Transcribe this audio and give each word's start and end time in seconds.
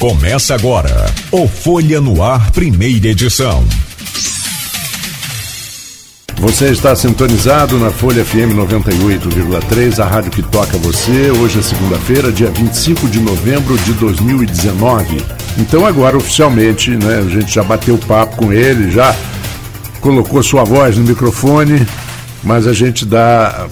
Começa 0.00 0.54
agora 0.54 1.12
o 1.30 1.46
Folha 1.46 2.00
no 2.00 2.22
Ar, 2.22 2.50
primeira 2.52 3.08
edição. 3.08 3.62
Você 6.38 6.70
está 6.70 6.96
sintonizado 6.96 7.78
na 7.78 7.90
Folha 7.90 8.24
FM 8.24 8.56
98,3, 8.56 9.98
a 10.02 10.06
rádio 10.06 10.30
que 10.30 10.42
toca 10.42 10.78
você. 10.78 11.30
Hoje 11.30 11.58
é 11.58 11.62
segunda-feira, 11.62 12.32
dia 12.32 12.50
25 12.50 13.08
de 13.08 13.20
novembro 13.20 13.76
de 13.76 13.92
2019. 13.92 15.22
Então 15.58 15.84
agora 15.84 16.16
oficialmente, 16.16 16.92
né, 16.92 17.18
a 17.18 17.28
gente 17.28 17.52
já 17.52 17.62
bateu 17.62 17.98
papo 17.98 18.36
com 18.36 18.50
ele, 18.54 18.90
já 18.90 19.14
colocou 20.00 20.42
sua 20.42 20.64
voz 20.64 20.96
no 20.96 21.04
microfone, 21.04 21.86
mas 22.42 22.66
a 22.66 22.72
gente 22.72 23.04
dá 23.04 23.68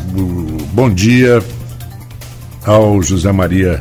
bom 0.75 0.91
dia 0.91 1.43
ao 2.67 3.03
José 3.03 3.33
Maria 3.33 3.81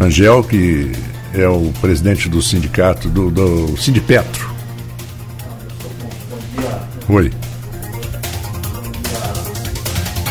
Angel, 0.00 0.42
que 0.42 0.90
é 1.42 1.48
o 1.48 1.72
presidente 1.80 2.28
do 2.28 2.40
sindicato, 2.40 3.08
do, 3.08 3.30
do 3.30 3.76
Sindipetro. 3.76 4.50
Oi. 7.08 7.30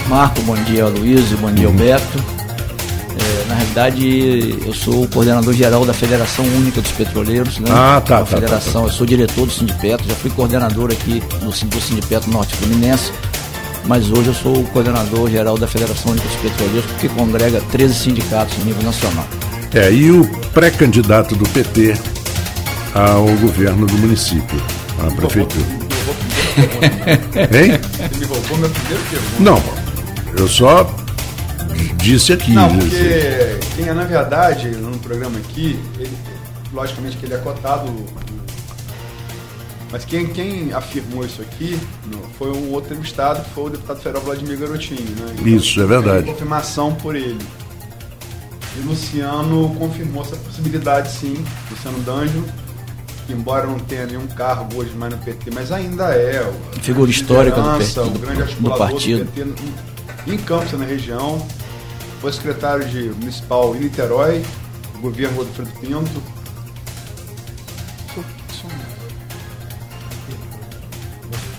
Marco, 0.08 0.42
bom 0.42 0.56
dia 0.64 0.86
Luiz, 0.88 1.32
bom 1.34 1.52
dia 1.52 1.68
Alberto. 1.68 2.24
É, 3.18 3.48
na 3.48 3.56
realidade, 3.56 4.58
eu 4.66 4.74
sou 4.74 5.04
o 5.04 5.08
coordenador 5.08 5.54
geral 5.54 5.86
da 5.86 5.94
Federação 5.94 6.46
Única 6.46 6.82
dos 6.82 6.92
Petroleiros, 6.92 7.60
né? 7.60 7.68
Ah, 7.72 8.02
tá, 8.06 8.20
tá, 8.20 8.26
federação, 8.26 8.82
tá, 8.82 8.88
tá. 8.88 8.94
eu 8.94 8.98
sou 8.98 9.06
diretor 9.06 9.46
do 9.46 9.52
Sindipetro, 9.52 10.08
já 10.08 10.16
fui 10.16 10.30
coordenador 10.32 10.92
aqui 10.92 11.22
do, 11.40 11.50
do 11.68 11.82
Sindipetro 11.82 12.30
Norte 12.32 12.56
Fluminense, 12.56 13.12
mas 13.86 14.10
hoje 14.12 14.28
eu 14.28 14.34
sou 14.34 14.58
o 14.58 14.64
coordenador 14.66 15.30
geral 15.30 15.58
da 15.58 15.68
Federação 15.68 16.12
Única 16.12 16.28
dos 16.28 16.38
Petroleiros, 16.38 16.92
que 17.00 17.08
congrega 17.10 17.62
13 17.72 17.96
sindicatos 17.96 18.58
no 18.58 18.66
nível 18.66 18.84
nacional. 18.84 19.26
É, 19.76 19.92
e 19.92 20.10
o 20.10 20.26
pré-candidato 20.54 21.36
do 21.36 21.48
PT 21.50 21.94
ao 22.94 23.26
governo 23.38 23.86
do 23.86 23.98
município, 23.98 24.58
à 25.06 25.12
prefeitura. 25.14 25.66
Hein? 27.52 27.78
Você 28.10 28.18
me 28.20 28.26
roubou 28.26 28.58
meu 28.58 28.70
primeiro 28.70 29.04
pergunta. 29.10 29.40
Não, 29.40 29.62
eu 30.38 30.48
só 30.48 30.90
disse 31.98 32.32
aqui. 32.32 32.54
Não, 32.54 32.72
né, 32.72 32.80
porque 32.80 33.60
quem 33.76 33.90
é, 33.90 33.94
na 33.94 34.06
verdade, 34.06 34.70
no 34.70 34.98
programa 35.00 35.38
aqui, 35.40 35.78
ele, 36.00 36.12
logicamente 36.74 37.18
que 37.18 37.26
ele 37.26 37.34
é 37.34 37.38
cotado, 37.40 37.92
mas 39.92 40.06
quem, 40.06 40.28
quem 40.28 40.72
afirmou 40.74 41.26
isso 41.26 41.42
aqui 41.42 41.78
no- 42.10 42.22
foi 42.40 42.50
um 42.52 42.72
outro 42.72 42.94
entrevistado, 42.94 43.44
que 43.44 43.50
foi 43.50 43.66
o 43.66 43.70
deputado 43.72 43.98
federal 44.02 44.24
Vladimir 44.24 44.58
Garotinho, 44.58 45.02
né? 45.20 45.36
Isso, 45.46 45.82
é 45.82 45.86
verdade. 45.86 46.26
Confirmação 46.26 46.94
por 46.96 47.14
ele. 47.16 47.38
E 48.78 48.80
Luciano 48.82 49.74
confirmou 49.76 50.24
essa 50.24 50.36
possibilidade, 50.36 51.10
sim. 51.12 51.44
Luciano 51.72 52.00
D'Angelo, 52.00 52.46
que 53.26 53.34
embora 53.34 53.66
não 53.66 53.80
tenha 53.80 54.06
nenhum 54.06 54.28
cargo 54.28 54.78
hoje 54.78 54.92
mais 54.96 55.14
no 55.14 55.20
PT, 55.20 55.52
mas 55.52 55.72
ainda 55.72 56.14
é 56.14 56.52
Figura 56.82 57.10
histórica 57.10 57.62
do 57.62 57.78
PT, 57.78 58.00
o 58.00 58.10
grande 58.12 58.38
do 58.38 58.44
articulador 58.44 58.88
partido. 58.90 59.24
do 59.24 59.32
PT 59.32 59.64
em, 60.28 60.34
em 60.34 60.38
Campos, 60.38 60.74
na 60.74 60.86
região. 60.86 61.46
Foi 62.20 62.34
secretário 62.34 62.86
de 62.88 63.10
municipal 63.10 63.76
em 63.76 63.80
Niterói, 63.80 64.44
do 64.94 65.00
governo 65.00 65.38
Godofredo 65.38 65.72
Pinto. 65.80 66.36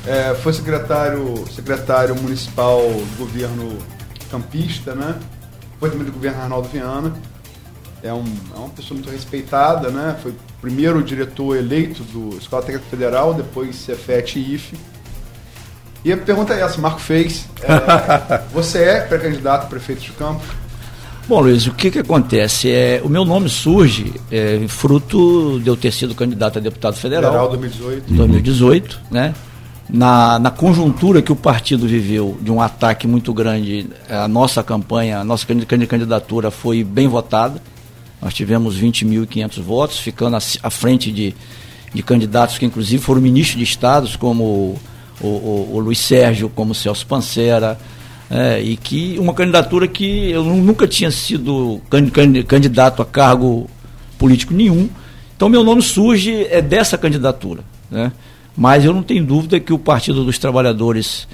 É, 0.07 0.35
foi 0.37 0.53
secretário, 0.53 1.45
secretário 1.53 2.15
municipal 2.15 2.81
do 2.81 3.19
governo 3.19 3.77
campista, 4.31 4.95
né? 4.95 5.19
Foi 5.79 5.91
também 5.91 6.07
do 6.07 6.13
governo 6.13 6.43
Arnaldo 6.43 6.69
Viana. 6.69 7.13
É, 8.03 8.13
um, 8.13 8.25
é 8.55 8.59
uma 8.59 8.69
pessoa 8.69 8.97
muito 8.97 9.11
respeitada, 9.11 9.91
né? 9.91 10.17
Foi 10.23 10.35
primeiro 10.61 11.03
diretor 11.03 11.57
eleito 11.57 12.03
do 12.05 12.37
Escola 12.37 12.63
Técnica 12.63 12.89
Federal, 12.89 13.35
depois 13.35 13.77
Cefet 13.77 14.39
e 14.39 14.55
IFE. 14.55 14.77
E 16.05 16.13
a 16.13 16.17
pergunta 16.17 16.55
é 16.55 16.61
essa, 16.61 16.81
Marco 16.81 17.01
fez. 17.01 17.49
É, 17.63 18.43
você 18.55 18.79
é 18.85 19.01
pré-candidato 19.01 19.65
a 19.65 19.67
prefeito 19.67 20.03
de 20.03 20.13
Campos? 20.13 20.47
Bom, 21.29 21.41
Luiz, 21.41 21.67
o 21.67 21.75
que, 21.75 21.91
que 21.91 21.99
acontece? 21.99 22.71
É, 22.71 23.01
o 23.03 23.09
meu 23.09 23.25
nome 23.25 23.49
surge 23.49 24.15
é, 24.31 24.65
fruto 24.69 25.59
de 25.59 25.69
eu 25.69 25.77
ter 25.77 25.93
sido 25.93 26.15
candidato 26.15 26.59
a 26.59 26.63
deputado 26.63 26.95
federal. 26.95 27.33
Federal 27.33 27.49
2018. 27.49 28.13
em 28.13 28.17
2018, 28.17 29.01
né? 29.11 29.35
Na, 29.89 30.39
na 30.41 30.51
conjuntura 30.51 31.23
que 31.23 31.31
o 31.31 31.37
partido 31.37 31.87
viveu 31.87 32.37
de 32.43 32.51
um 32.51 32.61
ataque 32.61 33.07
muito 33.07 33.33
grande, 33.33 33.87
a 34.11 34.27
nossa 34.27 34.63
campanha, 34.63 35.21
a 35.21 35.25
nossa 35.25 35.47
candi- 35.47 35.65
candi- 35.65 35.87
candidatura 35.87 36.51
foi 36.51 36.83
bem 36.83 37.07
votada. 37.07 37.63
Nós 38.21 38.35
tivemos 38.35 38.77
20.500 38.77 39.61
votos, 39.63 39.99
ficando 39.99 40.37
à, 40.63 40.71
frente 40.71 41.13
de, 41.13 41.33
de 41.95 42.03
candidatos 42.03 42.59
que, 42.59 42.67
inclusive, 42.67 43.01
foram 43.01 43.21
ministros 43.21 43.59
de 43.59 43.63
estados, 43.65 44.17
como 44.17 44.43
o, 45.21 45.27
o- 45.27 45.71
o 45.75 45.79
Luiz 45.79 45.99
Sérgio, 46.01 46.49
como 46.49 46.73
o 46.73 46.75
Celso 46.75 47.07
Pancera, 47.07 47.79
é, 48.29 48.61
e 48.61 48.77
que 48.77 49.17
uma 49.21 49.35
candidatura 49.35 49.87
que 49.87 50.31
eu 50.33 50.43
nu- 50.43 50.57
nunca 50.57 50.89
tinha 50.89 51.13
sido 51.13 51.81
can- 51.89 52.11
can- 52.11 52.43
candidato 52.43 53.03
a 53.03 53.05
cargo 53.07 53.71
político 54.19 54.53
nenhum. 54.53 54.89
Então, 55.37 55.49
meu 55.49 55.63
nome 55.63 55.81
surge 55.83 56.45
é 56.51 56.61
dessa 56.61 56.99
candidatura. 56.99 57.63
Né? 57.89 58.11
Mas 58.57 58.85
eu 58.85 58.93
não 58.93 59.03
tenho 59.03 59.25
dúvida 59.25 59.61
que 59.61 59.73
o 59.73 59.79
Partido 59.79 60.25
dos 60.25 60.39
Trabalhadores 60.39 61.29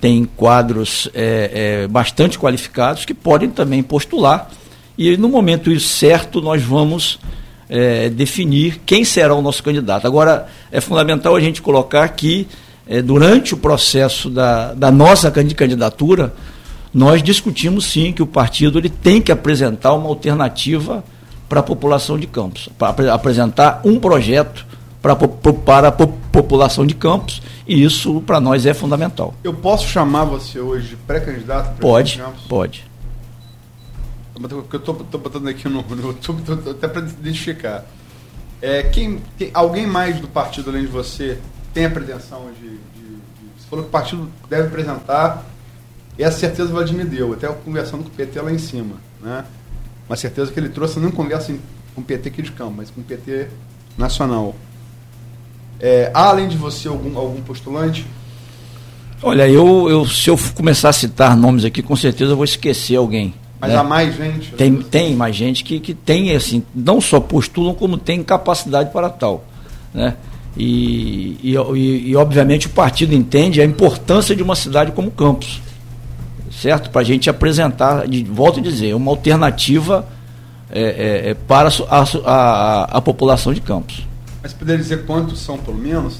tem 0.00 0.24
quadros 0.24 1.08
é, 1.14 1.82
é, 1.84 1.88
bastante 1.88 2.38
qualificados 2.38 3.04
que 3.04 3.14
podem 3.14 3.48
também 3.48 3.82
postular. 3.82 4.50
E 4.98 5.16
no 5.16 5.28
momento 5.28 5.78
certo 5.78 6.40
nós 6.40 6.62
vamos 6.62 7.18
é, 7.68 8.08
definir 8.10 8.80
quem 8.84 9.04
será 9.04 9.34
o 9.34 9.40
nosso 9.40 9.62
candidato. 9.62 10.06
Agora, 10.06 10.46
é 10.70 10.80
fundamental 10.80 11.34
a 11.34 11.40
gente 11.40 11.62
colocar 11.62 12.08
que, 12.08 12.46
é, 12.86 13.00
durante 13.00 13.54
o 13.54 13.56
processo 13.56 14.28
da, 14.28 14.74
da 14.74 14.90
nossa 14.90 15.30
candi- 15.30 15.54
candidatura, 15.54 16.34
nós 16.92 17.22
discutimos 17.22 17.86
sim 17.86 18.12
que 18.12 18.22
o 18.22 18.26
partido 18.26 18.78
ele 18.78 18.88
tem 18.88 19.20
que 19.20 19.32
apresentar 19.32 19.94
uma 19.94 20.08
alternativa 20.08 21.02
para 21.48 21.60
a 21.60 21.62
população 21.62 22.18
de 22.18 22.26
Campos, 22.26 22.68
para 22.78 22.88
apre- 22.88 23.08
apresentar 23.08 23.80
um 23.84 23.98
projeto 23.98 24.66
pra, 25.04 25.14
para 25.52 25.88
a 25.88 25.92
po- 25.92 26.08
população 26.32 26.86
de 26.86 26.94
Campos, 26.94 27.42
e 27.68 27.84
isso 27.84 28.22
para 28.22 28.40
nós 28.40 28.64
é 28.64 28.72
fundamental. 28.72 29.34
Eu 29.44 29.52
posso 29.52 29.86
chamar 29.86 30.24
você 30.24 30.58
hoje 30.58 30.88
de 30.88 30.96
pré-candidato 30.96 31.68
a 31.68 31.72
Pode, 31.74 32.22
pode. 32.48 32.84
Porque 34.34 34.76
eu 34.76 34.80
tô 34.80 34.94
botando 35.18 35.46
aqui 35.48 35.68
no, 35.68 35.82
no 35.82 36.06
YouTube, 36.08 36.42
tô- 36.42 36.56
tô 36.56 36.70
até 36.70 36.88
para 36.88 37.02
identificar. 37.02 37.84
É, 38.62 38.82
quem, 38.84 39.20
tem, 39.38 39.50
alguém 39.52 39.86
mais 39.86 40.18
do 40.20 40.26
partido 40.26 40.70
além 40.70 40.82
de 40.82 40.88
você 40.88 41.38
tem 41.74 41.84
a 41.84 41.90
pretensão 41.90 42.46
de, 42.58 42.68
de- 42.68 42.76
de- 42.76 43.18
Você 43.58 43.66
falou 43.68 43.84
que 43.84 43.88
o 43.90 43.92
partido 43.92 44.28
deve 44.48 44.68
apresentar, 44.68 45.44
e 46.18 46.24
essa 46.24 46.38
certeza 46.38 46.70
o 46.70 46.72
Vladimir 46.72 47.06
deu, 47.06 47.34
até 47.34 47.46
eu 47.46 47.54
conversando 47.54 48.04
com 48.04 48.08
o 48.08 48.12
PT 48.12 48.40
lá 48.40 48.50
em 48.50 48.58
cima. 48.58 48.96
Né? 49.20 49.44
Uma 50.08 50.16
certeza 50.16 50.50
que 50.50 50.58
ele 50.58 50.70
trouxe, 50.70 50.98
não 50.98 51.10
conversa 51.10 51.54
com 51.94 52.00
o 52.00 52.04
PT 52.04 52.28
aqui 52.30 52.42
de 52.42 52.52
campo, 52.52 52.72
mas 52.78 52.90
com 52.90 53.02
o 53.02 53.04
PT 53.04 53.48
nacional. 53.98 54.54
É, 55.86 56.10
há, 56.14 56.30
além 56.30 56.48
de 56.48 56.56
você, 56.56 56.88
algum, 56.88 57.18
algum 57.18 57.42
postulante? 57.42 58.06
Olha, 59.22 59.46
eu, 59.46 59.90
eu, 59.90 60.06
se 60.06 60.30
eu 60.30 60.38
começar 60.54 60.88
a 60.88 60.92
citar 60.94 61.36
nomes 61.36 61.62
aqui, 61.62 61.82
com 61.82 61.94
certeza 61.94 62.32
eu 62.32 62.36
vou 62.36 62.44
esquecer 62.46 62.96
alguém. 62.96 63.34
Mas 63.60 63.70
né? 63.70 63.76
há 63.76 63.84
mais 63.84 64.16
gente? 64.16 64.52
Tem, 64.52 64.74
tem 64.76 65.14
mais 65.14 65.36
gente 65.36 65.62
que, 65.62 65.78
que 65.80 65.92
tem, 65.92 66.34
assim, 66.34 66.62
não 66.74 67.02
só 67.02 67.20
postulam, 67.20 67.74
como 67.74 67.98
tem 67.98 68.22
capacidade 68.22 68.92
para 68.92 69.10
tal. 69.10 69.44
Né? 69.92 70.16
E, 70.56 71.36
e, 71.42 71.54
e, 71.54 72.10
e, 72.12 72.16
obviamente, 72.16 72.66
o 72.66 72.70
partido 72.70 73.14
entende 73.14 73.60
a 73.60 73.64
importância 73.66 74.34
de 74.34 74.42
uma 74.42 74.56
cidade 74.56 74.90
como 74.90 75.10
Campos. 75.10 75.60
Certo? 76.62 76.88
Para 76.88 77.02
a 77.02 77.04
gente 77.04 77.28
apresentar, 77.28 78.08
de, 78.08 78.24
volto 78.24 78.58
a 78.58 78.62
dizer, 78.62 78.94
uma 78.94 79.10
alternativa 79.10 80.08
é, 80.70 80.80
é, 80.80 81.30
é, 81.30 81.34
para 81.34 81.68
a, 81.68 82.04
a, 82.24 82.84
a 82.84 83.00
população 83.02 83.52
de 83.52 83.60
Campos. 83.60 84.13
Mas 84.44 84.52
poderia 84.52 84.82
dizer 84.82 85.06
quantos 85.06 85.40
são, 85.40 85.56
pelo 85.56 85.78
menos? 85.78 86.18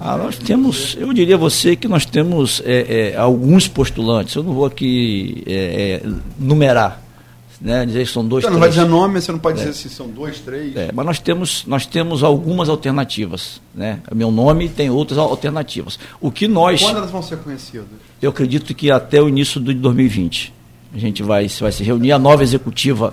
Ah, 0.00 0.16
nós 0.16 0.38
temos, 0.38 0.96
eu 0.96 1.12
diria 1.12 1.34
a 1.34 1.38
você 1.38 1.74
que 1.74 1.88
nós 1.88 2.06
temos 2.06 2.62
é, 2.64 3.10
é, 3.12 3.16
alguns 3.16 3.66
postulantes, 3.66 4.36
eu 4.36 4.44
não 4.44 4.54
vou 4.54 4.64
aqui 4.64 5.42
é, 5.48 6.00
é, 6.04 6.10
numerar, 6.38 7.02
né, 7.60 7.84
dizer 7.84 8.06
que 8.06 8.12
são 8.12 8.24
dois, 8.24 8.44
Você 8.44 8.50
não 8.50 8.60
vai 8.60 8.68
três. 8.68 8.80
dizer 8.84 8.88
nome, 8.88 9.20
você 9.20 9.32
não 9.32 9.40
pode 9.40 9.58
É. 9.60 9.64
dizer 9.64 9.74
se 9.76 9.90
são 9.90 10.06
dois, 10.06 10.38
três. 10.38 10.76
É, 10.76 10.92
mas 10.94 11.04
nós 11.04 11.18
temos, 11.18 11.64
nós 11.66 11.86
temos 11.86 12.22
algumas 12.22 12.68
alternativas. 12.68 13.60
Né? 13.74 13.98
Meu 14.14 14.30
nome 14.30 14.68
tem 14.68 14.88
outras 14.88 15.18
alternativas. 15.18 15.98
O 16.20 16.30
que 16.30 16.46
nós. 16.46 16.80
Quando 16.80 16.98
elas 16.98 17.10
vão 17.10 17.20
ser 17.20 17.38
conhecidas? 17.38 17.88
Eu 18.22 18.30
acredito 18.30 18.72
que 18.76 18.92
até 18.92 19.20
o 19.20 19.28
início 19.28 19.60
de 19.60 19.74
2020. 19.74 20.54
A 20.94 20.98
gente 20.98 21.20
vai, 21.24 21.48
vai 21.48 21.72
se 21.72 21.82
reunir. 21.82 22.12
A 22.12 22.18
nova 22.18 22.44
executiva 22.44 23.12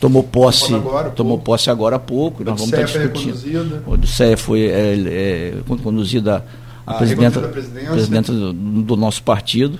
tomou 0.00 0.22
posse, 0.24 0.68
Tomou 0.68 0.80
agora 0.88 1.08
há 1.08 1.10
tomou 1.10 1.32
pouco. 1.36 1.44
posse 1.44 1.70
agora 1.70 1.96
há 1.96 1.98
pouco. 1.98 2.42
Nós 2.42 2.58
vamos 2.58 2.72
estar 2.72 2.88
foi 2.88 3.08
discutindo. 3.08 3.82
A 3.86 3.90
Odisseia 3.90 4.36
foi 4.36 4.62
é, 4.62 4.94
é, 4.96 5.54
conduzida 5.82 6.44
a 6.86 6.94
Ah, 6.94 6.98
presidenta, 6.98 7.38
à 7.40 7.48
presidência. 7.48 7.90
presidenta 7.92 8.32
do, 8.32 8.52
do 8.52 8.96
nosso 8.96 9.22
partido. 9.22 9.78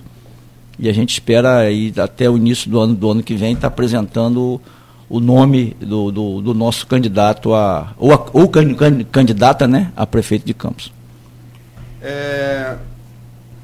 E 0.78 0.88
a 0.88 0.92
gente 0.92 1.10
espera 1.12 1.58
aí, 1.58 1.92
até 1.96 2.28
o 2.30 2.36
início 2.36 2.70
do 2.70 2.78
ano, 2.80 2.94
do 2.94 3.10
ano 3.10 3.22
que 3.22 3.34
vem 3.34 3.52
estar 3.54 3.66
apresentando 3.68 4.60
o 5.08 5.20
nome 5.20 5.76
do, 5.80 6.10
do, 6.12 6.40
do 6.40 6.54
nosso 6.54 6.86
candidato 6.86 7.52
a 7.52 7.92
ou, 7.98 8.12
a, 8.12 8.26
ou 8.32 8.48
candidata 9.10 9.66
né, 9.66 9.90
a 9.96 10.06
prefeito 10.06 10.46
de 10.46 10.54
Campos. 10.54 10.92
É, 12.00 12.76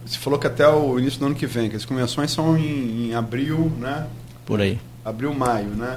você 0.05 0.19
falou 0.19 0.38
que 0.38 0.47
até 0.47 0.69
o 0.69 0.99
início 0.99 1.19
do 1.20 1.26
ano 1.26 1.35
que 1.35 1.47
vem, 1.47 1.70
que 1.70 1.76
as 1.76 1.85
convenções 1.85 2.31
são 2.31 2.56
em, 2.58 3.08
em 3.11 3.14
abril, 3.14 3.73
né? 3.81 4.06
Por 4.44 4.61
aí. 4.61 4.79
Abril, 5.05 5.32
maio, 5.35 5.69
né? 5.69 5.97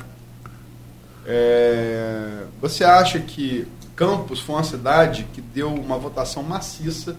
É, 1.32 2.46
você 2.60 2.84
acha 2.84 3.20
que 3.20 3.68
Campos 3.96 4.40
foi 4.40 4.56
uma 4.56 4.64
cidade 4.64 5.28
que 5.32 5.40
deu 5.40 5.72
uma 5.72 5.96
votação 5.96 6.42
maciça 6.42 7.16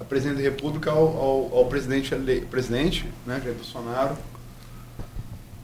a 0.00 0.04
presidente 0.04 0.38
da 0.38 0.42
República 0.42 0.90
ao, 0.90 0.98
ao, 0.98 1.58
ao 1.58 1.66
presidente, 1.66 2.12
presidente 2.50 3.06
né, 3.24 3.40
Jair 3.40 3.54
Bolsonaro, 3.54 4.16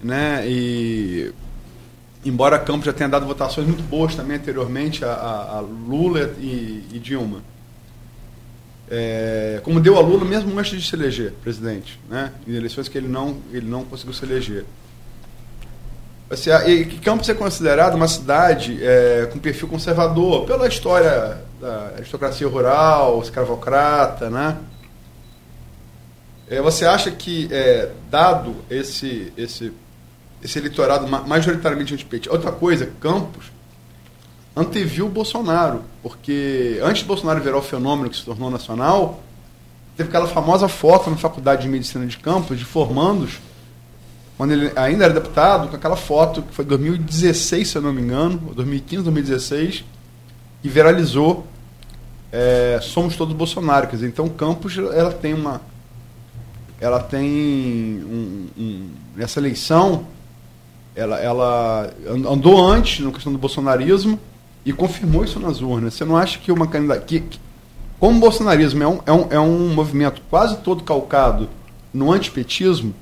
né? 0.01 0.47
E 0.47 1.33
embora 2.25 2.57
Campos 2.57 2.87
já 2.87 2.93
tenha 2.93 3.09
dado 3.09 3.27
votações 3.27 3.67
muito 3.67 3.83
boas 3.83 4.15
também 4.15 4.37
anteriormente 4.37 5.05
a, 5.05 5.13
a, 5.13 5.57
a 5.57 5.61
Lula 5.61 6.37
e, 6.39 6.85
e 6.93 7.01
Dilma, 7.01 7.43
é, 8.89 9.61
como 9.65 9.81
deu 9.81 9.97
a 9.97 10.01
Lula 10.01 10.25
mesmo 10.25 10.57
antes 10.57 10.81
de 10.81 10.89
se 10.89 10.95
eleger 10.95 11.33
presidente, 11.43 11.99
né? 12.09 12.33
em 12.47 12.55
eleições 12.55 12.89
que 12.89 12.97
ele 12.97 13.09
não, 13.09 13.39
ele 13.53 13.69
não 13.69 13.85
conseguiu 13.85 14.15
se 14.15 14.25
eleger. 14.25 14.65
Assim, 16.29 16.51
e 16.67 16.85
Campos 16.99 17.29
é 17.29 17.35
considerado 17.35 17.95
uma 17.95 18.09
cidade 18.09 18.79
é, 18.83 19.29
com 19.33 19.39
perfil 19.39 19.69
conservador, 19.69 20.45
pela 20.45 20.67
história 20.67 21.41
da 21.61 21.93
aristocracia 21.97 22.49
rural, 22.49 23.21
escravocrata, 23.23 24.29
né? 24.29 24.57
É, 26.49 26.61
você 26.61 26.85
acha 26.85 27.11
que, 27.11 27.49
é, 27.53 27.91
dado 28.11 28.57
esse, 28.69 29.33
esse, 29.37 29.73
esse 30.43 30.59
eleitorado 30.59 31.07
majoritariamente 31.07 31.95
antipetista, 31.95 32.35
outra 32.35 32.53
coisa, 32.53 32.91
Campos 33.01 33.47
anteviu 34.55 35.07
o 35.07 35.11
Bolsonaro, 35.11 35.83
porque 36.03 36.81
antes 36.83 37.03
de 37.03 37.05
Bolsonaro 37.05 37.41
virar 37.41 37.59
o 37.59 37.63
fenômeno 37.63 38.09
que 38.09 38.17
se 38.17 38.25
tornou 38.25 38.51
nacional, 38.51 39.23
teve 39.97 40.09
aquela 40.09 40.27
famosa 40.27 40.67
foto 40.67 41.11
na 41.11 41.17
Faculdade 41.17 41.63
de 41.63 41.69
Medicina 41.69 42.07
de 42.07 42.17
Campos, 42.17 42.59
de 42.59 42.65
formandos, 42.65 43.39
quando 44.37 44.53
ele 44.53 44.71
ainda 44.77 45.05
era 45.05 45.15
deputado, 45.15 45.69
com 45.69 45.77
aquela 45.77 45.97
foto 45.97 46.43
que 46.43 46.55
foi 46.55 46.65
2016, 46.65 47.69
se 47.69 47.77
eu 47.77 47.83
não 47.83 47.93
me 47.93 48.03
engano, 48.03 48.39
2015, 48.55 49.03
2016, 49.05 49.85
e 50.63 50.69
viralizou 50.69 51.47
é, 52.31 52.79
Somos 52.83 53.17
Todos 53.17 53.35
Bolsonaro. 53.35 53.87
Quer 53.87 53.97
dizer, 53.97 54.09
então 54.09 54.29
Campos 54.29 54.77
ela 54.77 55.13
tem 55.13 55.33
uma. 55.33 55.61
Ela 56.79 57.01
tem 57.01 57.25
um, 57.27 58.49
um, 58.59 58.91
eleição, 59.39 60.07
ela, 60.95 61.19
ela 61.19 61.91
andou 62.07 62.63
antes 62.63 63.03
na 63.03 63.11
questão 63.11 63.33
do 63.33 63.39
bolsonarismo, 63.39 64.21
e 64.67 64.73
confirmou 64.75 65.25
isso 65.25 65.41
nas 65.41 65.63
urnas. 65.63 65.95
Você 65.95 66.05
não 66.05 66.17
acha 66.17 66.39
que 66.39 66.53
uma 66.53 66.67
candidata. 66.67 67.01
Que, 67.01 67.21
que, 67.21 67.41
como 67.99 68.19
o 68.19 68.21
bolsonarismo 68.21 68.83
é 68.83 68.87
um, 68.87 69.01
é, 69.07 69.13
um, 69.13 69.27
é 69.31 69.41
um 69.41 69.73
movimento 69.73 70.21
quase 70.29 70.59
todo 70.59 70.85
calcado 70.85 71.49
no 71.95 72.13
antipetismo, 72.13 72.95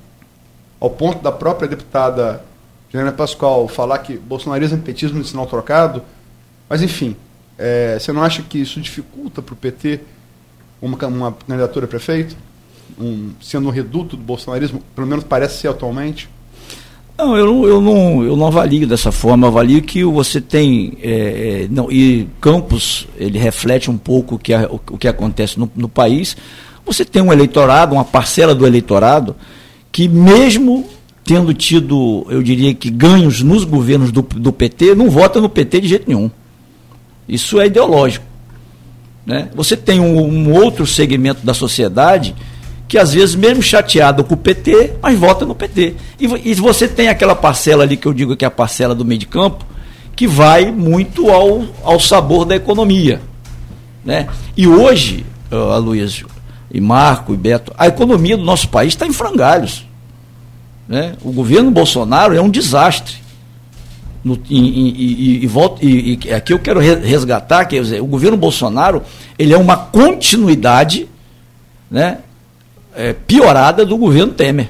ao 0.79 0.89
ponto 0.89 1.21
da 1.21 1.31
própria 1.31 1.67
deputada 1.67 2.43
Juliana 2.89 3.11
Pascoal 3.11 3.67
falar 3.67 3.99
que 3.99 4.17
bolsonarismo 4.17 4.77
é 4.77 4.81
petismo 4.81 5.21
de 5.21 5.27
sinal 5.27 5.45
trocado, 5.45 6.01
mas 6.69 6.81
enfim, 6.81 7.15
é, 7.57 7.97
você 7.99 8.11
não 8.11 8.21
acha 8.21 8.41
que 8.41 8.57
isso 8.59 8.79
dificulta 8.81 9.41
para 9.41 9.53
o 9.53 9.57
PT 9.57 10.01
uma, 10.81 10.97
uma 11.07 11.31
candidatura 11.31 11.85
a 11.85 11.87
prefeito? 11.87 12.35
Um, 12.99 13.31
sendo 13.41 13.67
um 13.67 13.71
reduto 13.71 14.15
do 14.15 14.23
bolsonarismo, 14.23 14.81
pelo 14.95 15.07
menos 15.07 15.25
parece 15.25 15.59
ser 15.59 15.67
atualmente? 15.67 16.29
Não, 17.17 17.37
eu, 17.37 17.65
eu, 17.65 17.81
não, 17.81 18.23
eu 18.23 18.35
não 18.35 18.47
avalio 18.47 18.85
dessa 18.85 19.11
forma, 19.11 19.47
eu 19.47 19.51
avalio 19.51 19.81
que 19.81 20.03
você 20.03 20.41
tem. 20.41 20.97
É, 21.01 21.63
é 21.63 21.67
não, 21.69 21.89
e 21.89 22.27
Campos, 22.41 23.07
ele 23.17 23.39
reflete 23.39 23.89
um 23.89 23.97
pouco 23.97 24.35
o 24.35 24.39
que, 24.39 24.53
o, 24.53 24.79
o 24.91 24.97
que 24.97 25.07
acontece 25.07 25.57
no, 25.57 25.71
no, 25.75 25.87
país. 25.87 26.35
Você 26.85 27.05
tem 27.05 27.21
um 27.21 27.31
eleitorado, 27.31 27.95
uma 27.95 28.03
parcela 28.03 28.53
do 28.53 28.67
eleitorado, 28.67 29.35
que 29.95 30.09
mesmo 30.09 30.85
tendo 31.23 31.53
tido, 31.53 32.27
eu 32.29 32.43
diria 32.43 32.73
que 32.73 32.89
ganhos 32.89 33.41
nos 33.41 33.63
governos 33.63 34.11
do, 34.11 34.21
do 34.21 34.51
PT, 34.51 34.93
não 34.93 35.09
vota 35.09 35.39
no 35.39 35.47
PT 35.47 35.79
de 35.79 35.87
jeito 35.87 36.03
nenhum. 36.05 36.29
Isso 37.25 37.61
é 37.61 37.67
ideológico. 37.67 38.25
Né? 39.25 39.47
Você 39.55 39.77
tem 39.77 40.01
um, 40.01 40.19
um 40.19 40.51
outro 40.51 40.85
segmento 40.85 41.45
da 41.45 41.53
sociedade 41.53 42.35
que 42.89 42.97
às 42.97 43.13
vezes, 43.13 43.35
mesmo 43.35 43.63
chateado 43.63 44.21
com 44.25 44.33
o 44.33 44.37
PT, 44.37 44.95
mas 45.01 45.17
vota 45.17 45.45
no 45.45 45.55
PT. 45.55 45.95
E, 46.19 46.25
e 46.51 46.53
você 46.55 46.89
tem 46.89 47.07
aquela 47.07 47.33
parcela 47.33 47.83
ali 47.83 47.95
que 47.95 48.05
eu 48.05 48.13
digo 48.13 48.35
que 48.35 48.43
é 48.43 48.49
a 48.49 48.51
parcela 48.51 48.93
do 48.93 49.05
meio 49.05 49.19
de 49.21 49.27
campo, 49.27 49.65
que 50.13 50.27
vai 50.27 50.73
muito 50.73 51.31
ao, 51.31 51.63
ao 51.85 52.01
sabor 52.01 52.43
da 52.43 52.53
economia. 52.53 53.21
Né? 54.03 54.27
E 54.57 54.67
hoje, 54.67 55.25
uh, 55.49 55.71
Aloysio, 55.71 56.27
e 56.75 56.81
Marco 56.81 57.33
e 57.33 57.37
Beto, 57.37 57.71
a 57.77 57.87
economia 57.87 58.35
do 58.35 58.43
nosso 58.43 58.67
país 58.67 58.91
está 58.91 59.07
em 59.07 59.13
frangalhos. 59.13 59.84
Né? 60.87 61.15
O 61.23 61.31
governo 61.31 61.71
Bolsonaro 61.71 62.35
é 62.35 62.41
um 62.41 62.49
desastre. 62.49 63.17
No, 64.23 64.39
e, 64.49 64.57
e, 64.57 65.43
e, 65.43 65.47
volto, 65.47 65.85
e, 65.85 66.19
e 66.25 66.33
aqui 66.33 66.51
eu 66.51 66.57
quero 66.57 66.79
resgatar, 66.79 67.65
quer 67.65 67.81
dizer, 67.81 68.01
o 68.01 68.07
governo 68.07 68.35
Bolsonaro 68.35 69.03
ele 69.37 69.53
é 69.53 69.57
uma 69.57 69.77
continuidade 69.77 71.07
né, 71.91 72.19
é, 72.95 73.13
piorada 73.13 73.85
do 73.85 73.95
governo 73.97 74.33
Temer. 74.33 74.69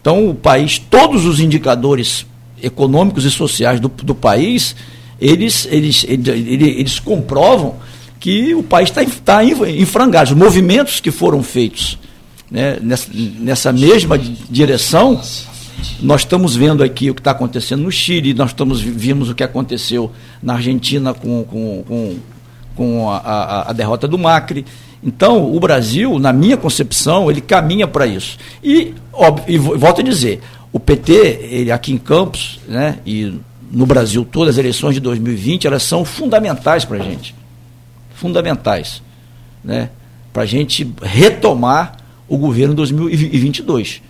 Então, 0.00 0.30
o 0.30 0.34
país, 0.34 0.78
todos 0.78 1.26
os 1.26 1.38
indicadores 1.38 2.24
econômicos 2.62 3.26
e 3.26 3.30
sociais 3.30 3.78
do, 3.78 3.88
do 3.88 4.14
país, 4.14 4.74
eles, 5.20 5.68
eles, 5.70 6.04
eles, 6.08 6.28
eles, 6.28 6.98
comprovam 6.98 7.76
que 8.18 8.54
o 8.54 8.62
país 8.62 8.88
está 8.88 9.04
tá 9.22 9.44
em 9.44 9.84
frangalhos. 9.84 10.30
Os 10.30 10.36
movimentos 10.36 10.98
que 10.98 11.10
foram 11.10 11.42
feitos 11.42 11.98
né, 12.50 12.78
nessa, 12.80 13.10
nessa 13.12 13.72
mesma 13.72 14.18
direção, 14.18 15.20
nós 16.00 16.22
estamos 16.22 16.56
vendo 16.56 16.82
aqui 16.82 17.10
o 17.10 17.14
que 17.14 17.20
está 17.20 17.30
acontecendo 17.30 17.82
no 17.82 17.92
Chile, 17.92 18.34
nós 18.34 18.50
estamos 18.50 18.80
vimos 18.80 19.28
o 19.28 19.34
que 19.34 19.42
aconteceu 19.42 20.10
na 20.42 20.54
Argentina 20.54 21.12
com, 21.14 21.44
com, 21.44 21.84
com, 21.86 22.16
com 22.74 23.10
a, 23.10 23.18
a, 23.18 23.70
a 23.70 23.72
derrota 23.72 24.08
do 24.08 24.18
Macri. 24.18 24.64
Então, 25.02 25.54
o 25.54 25.60
Brasil, 25.60 26.18
na 26.18 26.32
minha 26.32 26.56
concepção, 26.56 27.30
ele 27.30 27.40
caminha 27.40 27.86
para 27.86 28.06
isso. 28.06 28.36
E, 28.62 28.94
óbvio, 29.12 29.44
e 29.46 29.58
volto 29.58 30.00
a 30.00 30.04
dizer, 30.04 30.40
o 30.72 30.80
PT, 30.80 31.12
ele 31.50 31.70
aqui 31.70 31.92
em 31.92 31.98
Campos, 31.98 32.58
né, 32.66 32.98
e 33.06 33.34
no 33.70 33.86
Brasil 33.86 34.24
todas 34.24 34.54
as 34.54 34.58
eleições 34.58 34.94
de 34.94 35.00
2020, 35.00 35.66
elas 35.66 35.82
são 35.82 36.04
fundamentais 36.04 36.84
para 36.84 36.96
a 36.96 37.00
gente. 37.00 37.34
Fundamentais. 38.14 39.02
Né, 39.62 39.90
para 40.32 40.42
a 40.42 40.46
gente 40.46 40.90
retomar 41.02 41.96
o 42.28 42.36
governo 42.36 42.74
2022. 42.74 44.02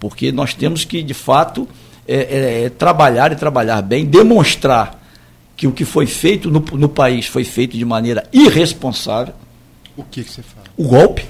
Porque 0.00 0.32
nós 0.32 0.54
temos 0.54 0.84
que, 0.84 1.02
de 1.02 1.14
fato, 1.14 1.68
é, 2.06 2.16
é, 2.16 2.64
é, 2.64 2.70
trabalhar 2.70 3.32
e 3.32 3.36
trabalhar 3.36 3.82
bem, 3.82 4.04
demonstrar 4.04 4.98
que 5.56 5.66
o 5.66 5.72
que 5.72 5.84
foi 5.84 6.06
feito 6.06 6.50
no, 6.50 6.60
no 6.60 6.88
país 6.88 7.26
foi 7.26 7.44
feito 7.44 7.76
de 7.76 7.84
maneira 7.84 8.24
irresponsável 8.32 9.34
o 9.98 10.04
que, 10.04 10.22
que 10.22 10.30
você 10.30 10.42
fala? 10.42 10.64
O 10.76 10.84
golpe. 10.84 11.26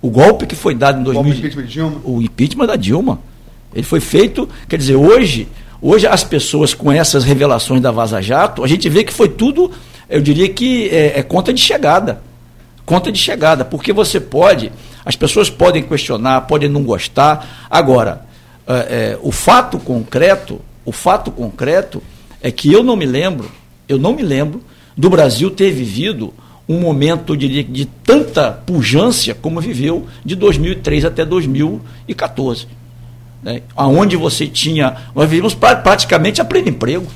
O 0.00 0.08
golpe 0.08 0.46
que 0.46 0.56
foi 0.56 0.74
dado 0.74 0.98
em 0.98 1.02
2000. 1.02 1.22
O 1.22 1.36
impeachment 1.36 1.62
de 1.62 1.72
Dilma? 1.72 2.00
O 2.02 2.22
impeachment 2.22 2.66
da 2.66 2.76
Dilma. 2.76 3.20
Ele 3.74 3.84
foi 3.84 4.00
feito, 4.00 4.48
quer 4.66 4.78
dizer, 4.78 4.96
hoje, 4.96 5.46
hoje 5.80 6.06
as 6.06 6.24
pessoas 6.24 6.72
com 6.72 6.90
essas 6.90 7.22
revelações 7.22 7.82
da 7.82 7.90
Vaza 7.90 8.20
Jato, 8.22 8.64
a 8.64 8.66
gente 8.66 8.88
vê 8.88 9.04
que 9.04 9.12
foi 9.12 9.28
tudo, 9.28 9.70
eu 10.08 10.22
diria 10.22 10.48
que 10.48 10.88
é, 10.88 11.18
é 11.18 11.22
conta 11.22 11.52
de 11.52 11.60
chegada. 11.60 12.22
Conta 12.86 13.12
de 13.12 13.18
chegada, 13.18 13.64
porque 13.64 13.92
você 13.92 14.18
pode, 14.18 14.72
as 15.04 15.16
pessoas 15.16 15.50
podem 15.50 15.82
questionar, 15.82 16.42
podem 16.42 16.68
não 16.68 16.82
gostar. 16.82 17.66
Agora, 17.70 18.24
é, 18.66 18.74
é, 18.74 19.18
o 19.22 19.32
fato 19.32 19.78
concreto, 19.78 20.60
o 20.84 20.92
fato 20.92 21.30
concreto 21.30 22.02
é 22.40 22.50
que 22.50 22.72
eu 22.72 22.82
não 22.82 22.96
me 22.96 23.06
lembro, 23.06 23.50
eu 23.88 23.98
não 23.98 24.14
me 24.14 24.22
lembro 24.22 24.62
do 24.96 25.10
Brasil 25.10 25.50
ter 25.50 25.70
vivido 25.70 26.32
um 26.68 26.78
momento 26.78 27.36
de, 27.36 27.84
tanta 28.04 28.52
pujança 28.52 29.34
como 29.34 29.60
viveu 29.60 30.06
de 30.24 30.36
2003 30.36 31.04
até 31.04 31.24
2014. 31.24 32.66
Né? 33.42 33.62
Onde 33.76 34.16
você 34.16 34.46
tinha. 34.46 34.96
Nós 35.14 35.28
vivemos 35.28 35.54
pra, 35.54 35.74
praticamente 35.76 36.40
a 36.40 36.44
pleno 36.44 36.68
emprego. 36.68 37.06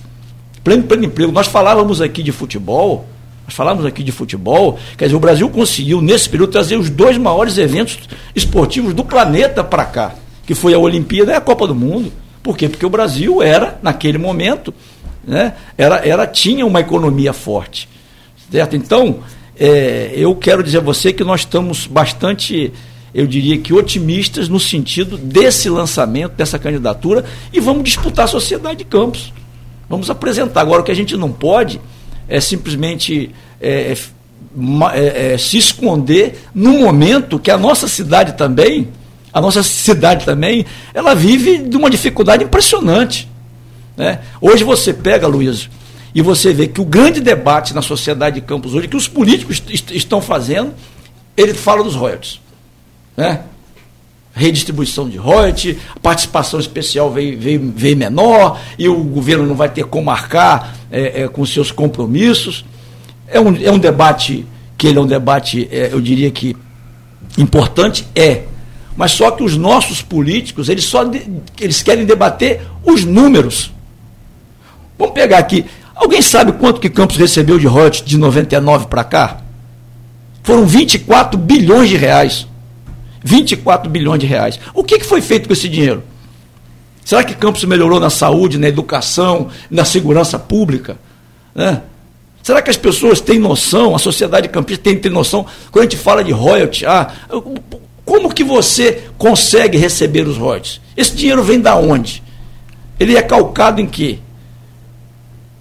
Pleno, 0.64 0.82
pleno 0.82 1.04
emprego. 1.04 1.30
Nós 1.30 1.46
falávamos 1.46 2.00
aqui 2.00 2.22
de 2.22 2.32
futebol. 2.32 3.06
Nós 3.46 3.54
falávamos 3.54 3.86
aqui 3.86 4.02
de 4.02 4.10
futebol. 4.10 4.78
Quer 4.98 5.04
dizer, 5.06 5.16
o 5.16 5.20
Brasil 5.20 5.48
conseguiu, 5.48 6.02
nesse 6.02 6.28
período, 6.28 6.50
trazer 6.50 6.76
os 6.76 6.90
dois 6.90 7.16
maiores 7.16 7.56
eventos 7.56 7.98
esportivos 8.34 8.92
do 8.92 9.04
planeta 9.04 9.62
para 9.62 9.84
cá, 9.84 10.14
que 10.44 10.54
foi 10.54 10.74
a 10.74 10.78
Olimpíada 10.78 11.32
e 11.32 11.34
a 11.34 11.40
Copa 11.40 11.66
do 11.66 11.74
Mundo. 11.74 12.12
Por 12.42 12.56
quê? 12.56 12.68
Porque 12.68 12.84
o 12.84 12.90
Brasil 12.90 13.42
era, 13.42 13.78
naquele 13.82 14.18
momento, 14.18 14.74
né, 15.26 15.54
era, 15.78 16.06
era, 16.06 16.26
tinha 16.26 16.66
uma 16.66 16.80
economia 16.80 17.32
forte. 17.32 17.88
Certo? 18.50 18.76
Então, 18.76 19.20
é, 19.58 20.12
eu 20.14 20.34
quero 20.34 20.62
dizer 20.62 20.78
a 20.78 20.82
você 20.82 21.12
que 21.12 21.24
nós 21.24 21.40
estamos 21.40 21.86
bastante 21.86 22.72
eu 23.14 23.26
diria 23.26 23.56
que 23.56 23.72
otimistas 23.72 24.46
no 24.46 24.60
sentido 24.60 25.16
desse 25.16 25.70
lançamento, 25.70 26.32
dessa 26.32 26.58
candidatura, 26.58 27.24
e 27.50 27.58
vamos 27.58 27.84
disputar 27.84 28.26
a 28.26 28.28
sociedade 28.28 28.76
de 28.76 28.84
Campos. 28.84 29.32
Vamos 29.88 30.10
apresentar. 30.10 30.60
Agora, 30.60 30.82
o 30.82 30.84
que 30.84 30.90
a 30.90 30.94
gente 30.94 31.16
não 31.16 31.32
pode 31.32 31.80
é 32.28 32.40
simplesmente 32.40 33.34
é, 33.60 33.92
é, 33.92 33.96
é, 34.94 35.32
é, 35.32 35.38
se 35.38 35.58
esconder 35.58 36.38
no 36.54 36.80
momento 36.80 37.38
que 37.38 37.50
a 37.50 37.58
nossa 37.58 37.88
cidade 37.88 38.34
também, 38.34 38.88
a 39.32 39.40
nossa 39.40 39.62
cidade 39.62 40.24
também, 40.24 40.64
ela 40.94 41.14
vive 41.14 41.58
de 41.58 41.76
uma 41.76 41.90
dificuldade 41.90 42.44
impressionante. 42.44 43.28
Né? 43.96 44.20
Hoje 44.40 44.64
você 44.64 44.92
pega, 44.92 45.26
Luiz, 45.26 45.68
e 46.14 46.22
você 46.22 46.52
vê 46.52 46.66
que 46.66 46.80
o 46.80 46.84
grande 46.84 47.20
debate 47.20 47.74
na 47.74 47.82
sociedade 47.82 48.40
de 48.40 48.46
Campos 48.46 48.74
hoje, 48.74 48.88
que 48.88 48.96
os 48.96 49.08
políticos 49.08 49.62
est 49.68 49.90
estão 49.90 50.20
fazendo, 50.20 50.72
ele 51.36 51.52
fala 51.52 51.84
dos 51.84 51.94
royalties. 51.94 52.40
Né? 53.16 53.40
Redistribuição 54.36 55.08
de 55.08 55.16
royalties, 55.16 55.78
participação 56.02 56.60
especial 56.60 57.10
veio, 57.10 57.38
veio, 57.38 57.72
veio 57.74 57.96
menor, 57.96 58.60
e 58.78 58.86
o 58.86 59.02
governo 59.02 59.46
não 59.46 59.54
vai 59.54 59.70
ter 59.70 59.84
como 59.84 60.04
marcar 60.04 60.76
é, 60.92 61.22
é, 61.22 61.28
com 61.28 61.44
seus 61.46 61.70
compromissos. 61.70 62.62
É 63.26 63.40
um, 63.40 63.56
é 63.56 63.72
um 63.72 63.78
debate 63.78 64.46
que 64.76 64.86
ele 64.86 64.98
é 64.98 65.00
um 65.00 65.06
debate, 65.06 65.66
é, 65.72 65.88
eu 65.90 66.02
diria 66.02 66.30
que 66.30 66.54
importante, 67.38 68.06
é. 68.14 68.42
Mas 68.94 69.12
só 69.12 69.30
que 69.30 69.42
os 69.42 69.56
nossos 69.56 70.02
políticos, 70.02 70.68
eles 70.68 70.84
só 70.84 71.02
eles 71.58 71.82
querem 71.82 72.04
debater 72.04 72.60
os 72.84 73.04
números. 73.04 73.72
Vamos 74.98 75.14
pegar 75.14 75.38
aqui. 75.38 75.64
Alguém 75.94 76.20
sabe 76.20 76.52
quanto 76.52 76.78
que 76.78 76.90
Campos 76.90 77.16
recebeu 77.16 77.58
de 77.58 77.66
royalties 77.66 78.04
de 78.04 78.18
99 78.18 78.86
para 78.86 79.02
cá? 79.02 79.40
Foram 80.42 80.66
24 80.66 81.38
bilhões 81.38 81.88
de 81.88 81.96
reais. 81.96 82.46
24 83.22 83.90
bilhões 83.90 84.20
de 84.20 84.26
reais. 84.26 84.58
O 84.74 84.84
que, 84.84 84.98
que 84.98 85.06
foi 85.06 85.20
feito 85.20 85.46
com 85.46 85.52
esse 85.52 85.68
dinheiro? 85.68 86.02
Será 87.04 87.22
que 87.22 87.34
Campos 87.34 87.64
melhorou 87.64 88.00
na 88.00 88.10
saúde, 88.10 88.58
na 88.58 88.68
educação, 88.68 89.48
na 89.70 89.84
segurança 89.84 90.38
pública? 90.38 90.98
Né? 91.54 91.82
Será 92.42 92.60
que 92.60 92.70
as 92.70 92.76
pessoas 92.76 93.20
têm 93.20 93.38
noção, 93.38 93.94
a 93.94 93.98
sociedade 93.98 94.48
campista 94.48 94.84
tem, 94.84 94.96
tem 94.96 95.10
noção, 95.10 95.46
quando 95.70 95.82
a 95.84 95.88
gente 95.88 95.96
fala 95.96 96.22
de 96.22 96.32
royalties, 96.32 96.84
ah, 96.84 97.12
como 98.04 98.32
que 98.32 98.44
você 98.44 99.04
consegue 99.18 99.78
receber 99.78 100.26
os 100.26 100.36
royalties? 100.36 100.80
Esse 100.96 101.14
dinheiro 101.16 101.42
vem 101.42 101.60
da 101.60 101.76
onde? 101.76 102.22
Ele 102.98 103.16
é 103.16 103.22
calcado 103.22 103.80
em 103.80 103.86
quê? 103.86 104.18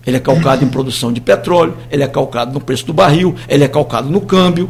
Ele 0.06 0.18
é 0.18 0.20
calcado 0.20 0.64
em 0.64 0.68
produção 0.68 1.12
de 1.12 1.20
petróleo, 1.20 1.76
ele 1.90 2.04
é 2.04 2.08
calcado 2.08 2.54
no 2.54 2.60
preço 2.60 2.86
do 2.86 2.94
barril, 2.94 3.36
ele 3.48 3.64
é 3.64 3.68
calcado 3.68 4.10
no 4.10 4.22
câmbio. 4.22 4.70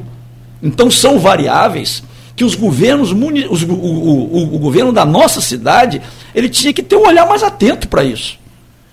Então 0.63 0.89
são 0.89 1.19
variáveis 1.19 2.01
que 2.35 2.43
os 2.43 2.55
governos, 2.55 3.11
os, 3.11 3.63
o, 3.63 3.73
o, 3.73 4.55
o, 4.55 4.59
governo 4.59 4.91
da 4.91 5.05
nossa 5.05 5.39
cidade, 5.39 6.01
ele 6.33 6.49
tinha 6.49 6.73
que 6.73 6.83
ter 6.83 6.95
um 6.95 7.07
olhar 7.07 7.27
mais 7.27 7.43
atento 7.43 7.87
para 7.87 8.03
isso. 8.03 8.37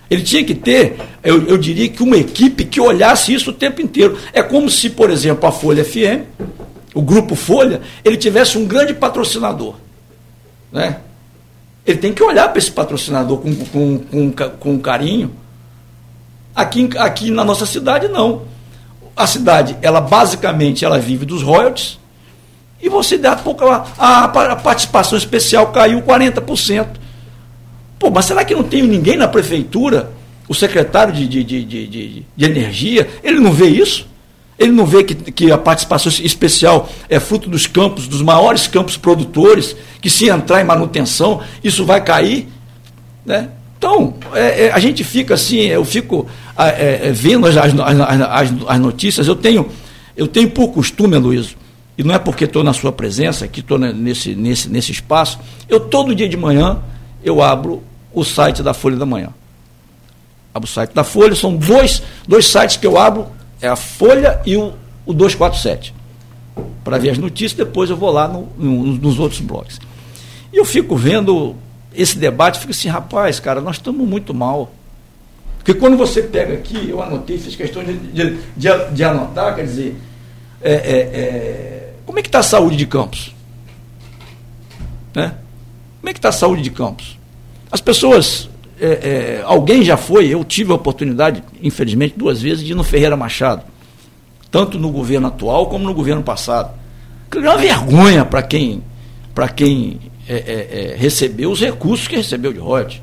Ele 0.09 0.23
tinha 0.23 0.45
que 0.45 0.55
ter, 0.55 0.97
eu, 1.25 1.43
eu, 1.49 1.59
diria 1.59 1.89
que 1.89 2.03
uma 2.03 2.17
equipe 2.17 2.65
que 2.65 2.81
olhasse 2.81 3.33
isso 3.33 3.51
o 3.51 3.53
tempo 3.53 3.81
inteiro. 3.81 4.19
É 4.33 4.43
como 4.43 4.69
se, 4.71 4.91
por 4.91 5.11
exemplo, 5.11 5.49
a 5.49 5.53
Folha 5.53 5.85
FM, 5.85 6.25
o 6.95 7.03
grupo 7.03 7.35
Folha, 7.35 7.81
ele 8.05 8.17
tivesse 8.17 8.59
um 8.59 8.67
grande 8.67 8.95
patrocinador. 8.95 9.75
Né? 10.71 10.99
Ele 11.87 11.99
tem 11.99 12.13
que 12.13 12.23
olhar 12.23 12.49
para 12.49 12.59
esse 12.59 12.71
patrocinador 12.71 13.39
com, 13.39 13.55
com, 13.55 13.99
com, 13.99 14.33
com 14.33 14.79
carinho 14.79 15.33
Aqui, 16.55 16.91
aqui 16.99 17.31
na 17.31 17.45
nossa 17.45 17.65
cidade, 17.65 18.09
não. 18.09 18.43
A 19.17 19.27
cidade, 19.27 19.77
ela 19.81 20.01
basicamente, 20.01 20.85
ela 20.85 20.99
vive 20.99 21.25
dos 21.25 21.43
royalties, 21.43 21.99
e 22.83 22.89
você, 22.89 23.17
dá 23.17 23.37
pouco, 23.37 23.65
a, 23.65 23.87
a, 23.97 24.25
a 24.25 24.57
participação 24.57 25.17
especial 25.17 25.69
caiu 25.69 26.03
40%. 26.03 26.87
Pô, 27.99 28.11
mas 28.11 28.25
será 28.25 28.45
que 28.45 28.55
não 28.55 28.65
tem 28.65 28.83
ninguém 28.83 29.17
na 29.17 29.29
prefeitura, 29.29 30.11
o 30.49 30.55
secretário 30.55 31.15
de, 31.15 31.29
de, 31.29 31.45
de, 31.45 31.65
de, 31.65 32.27
de 32.37 32.45
energia, 32.45 33.09
ele 33.23 33.39
não 33.39 33.53
vê 33.53 33.69
isso? 33.69 34.11
Ele 34.59 34.73
não 34.73 34.85
vê 34.85 35.05
que, 35.05 35.15
que 35.15 35.53
a 35.53 35.57
participação 35.57 36.12
especial 36.25 36.89
é 37.09 37.21
fruto 37.21 37.49
dos 37.49 37.69
campos, 37.69 38.09
dos 38.09 38.21
maiores 38.21 38.67
campos 38.67 38.97
produtores, 38.97 39.77
que 40.01 40.11
se 40.11 40.29
entrar 40.29 40.61
em 40.61 40.65
manutenção, 40.65 41.41
isso 41.62 41.85
vai 41.85 42.01
cair? 42.03 42.49
Né? 43.25 43.49
Então, 43.79 44.15
é, 44.35 44.67
é, 44.67 44.73
a 44.73 44.79
gente 44.81 45.05
fica 45.05 45.35
assim, 45.35 45.61
eu 45.62 45.85
fico 45.85 46.27
é, 46.59 47.09
é, 47.09 47.12
vendo 47.12 47.47
as, 47.47 47.57
as, 47.57 47.73
as, 47.79 48.53
as, 48.69 48.81
notícias, 48.81 49.27
eu 49.27 49.37
tenho, 49.37 49.69
eu 50.17 50.27
tenho 50.27 50.51
por 50.51 50.69
costume, 50.69 51.17
Luiz, 51.17 51.57
e 51.97 52.03
não 52.03 52.15
é 52.15 52.19
porque 52.19 52.45
estou 52.45 52.65
na 52.65 52.73
sua 52.73 52.91
presença, 52.91 53.47
que 53.47 53.61
estou 53.61 53.79
nesse, 53.79 54.35
nesse, 54.35 54.69
nesse 54.69 54.93
espaço, 54.93 55.39
eu 55.69 55.79
todo 55.79 56.15
dia 56.15 56.29
de 56.29 56.37
manhã 56.37 56.81
eu 57.23 57.43
abro 57.43 57.83
o 58.13 58.25
site 58.25 58.63
da 58.63 58.75
Folha 58.75 58.97
da 58.97 59.07
Manhã. 59.07 59.29
Abro 60.55 60.69
o 60.69 60.73
site 60.73 60.93
da 60.93 61.05
Folha, 61.05 61.35
são 61.35 61.57
dois, 61.57 62.03
dois 62.27 62.47
sites 62.47 62.77
que 62.77 62.87
eu 62.87 62.99
abro, 62.99 63.27
é 63.61 63.69
a 63.69 63.77
Folha 63.77 64.41
e 64.45 64.57
o, 64.57 64.73
o 65.07 65.13
247. 65.13 65.95
Para 66.85 66.99
ver 66.99 67.11
as 67.11 67.19
notícias, 67.19 67.55
depois 67.55 67.91
eu 67.91 67.97
vou 67.97 68.11
lá 68.11 68.27
no, 68.27 68.49
no, 68.59 68.85
nos 68.97 69.19
outros 69.19 69.41
blogs. 69.41 69.79
E 70.53 70.57
eu 70.57 70.65
fico 70.65 70.97
vendo 70.97 71.55
esse 71.95 72.19
debate, 72.19 72.59
fica 72.59 72.73
assim, 72.73 72.89
rapaz, 72.89 73.39
cara, 73.39 73.61
nós 73.61 73.77
estamos 73.77 74.07
muito 74.07 74.35
mal. 74.35 74.73
Porque 75.59 75.75
quando 75.75 75.97
você 75.97 76.23
pega 76.23 76.55
aqui, 76.55 76.89
eu 76.91 77.03
anotei, 77.03 77.39
fiz 77.39 77.55
questão 77.55 77.85
de, 77.85 77.95
de, 77.95 78.39
de, 78.57 78.69
de 78.93 79.05
anotar, 79.05 79.55
quer 79.55 79.65
dizer, 79.65 79.97
é, 80.61 80.73
é, 80.73 80.75
é, 80.75 81.82
como 82.12 82.19
é 82.19 82.23
que 82.23 82.28
está 82.28 82.40
a 82.40 82.42
saúde 82.42 82.76
de 82.76 82.85
Campos? 82.85 83.35
Né? 85.14 85.35
Como 85.99 86.11
é 86.11 86.12
que 86.12 86.19
está 86.19 86.28
a 86.28 86.33
saúde 86.33 86.61
de 86.61 86.71
Campos? 86.71 87.19
As 87.71 87.81
pessoas, 87.81 88.50
é, 88.78 88.87
é, 88.87 89.42
alguém 89.47 89.83
já 89.83 89.97
foi, 89.97 90.28
eu 90.28 90.45
tive 90.45 90.73
a 90.73 90.75
oportunidade, 90.75 91.42
infelizmente, 91.62 92.12
duas 92.14 92.42
vezes, 92.42 92.62
de 92.62 92.73
ir 92.73 92.75
no 92.75 92.85
Ferreira 92.85 93.16
Machado, 93.16 93.62
tanto 94.50 94.78
no 94.78 94.90
governo 94.90 95.28
atual 95.28 95.69
como 95.71 95.87
no 95.87 95.95
governo 95.95 96.23
passado. 96.23 96.75
É 97.35 97.38
uma 97.38 97.57
vergonha 97.57 98.26
para 98.26 98.42
quem, 98.42 98.83
quem 99.57 99.99
é, 100.28 100.35
é, 100.35 100.92
é, 100.92 100.97
recebeu 100.99 101.50
os 101.50 101.62
recursos 101.62 102.07
que 102.07 102.16
recebeu 102.16 102.52
de 102.52 102.59
royalties. 102.59 103.00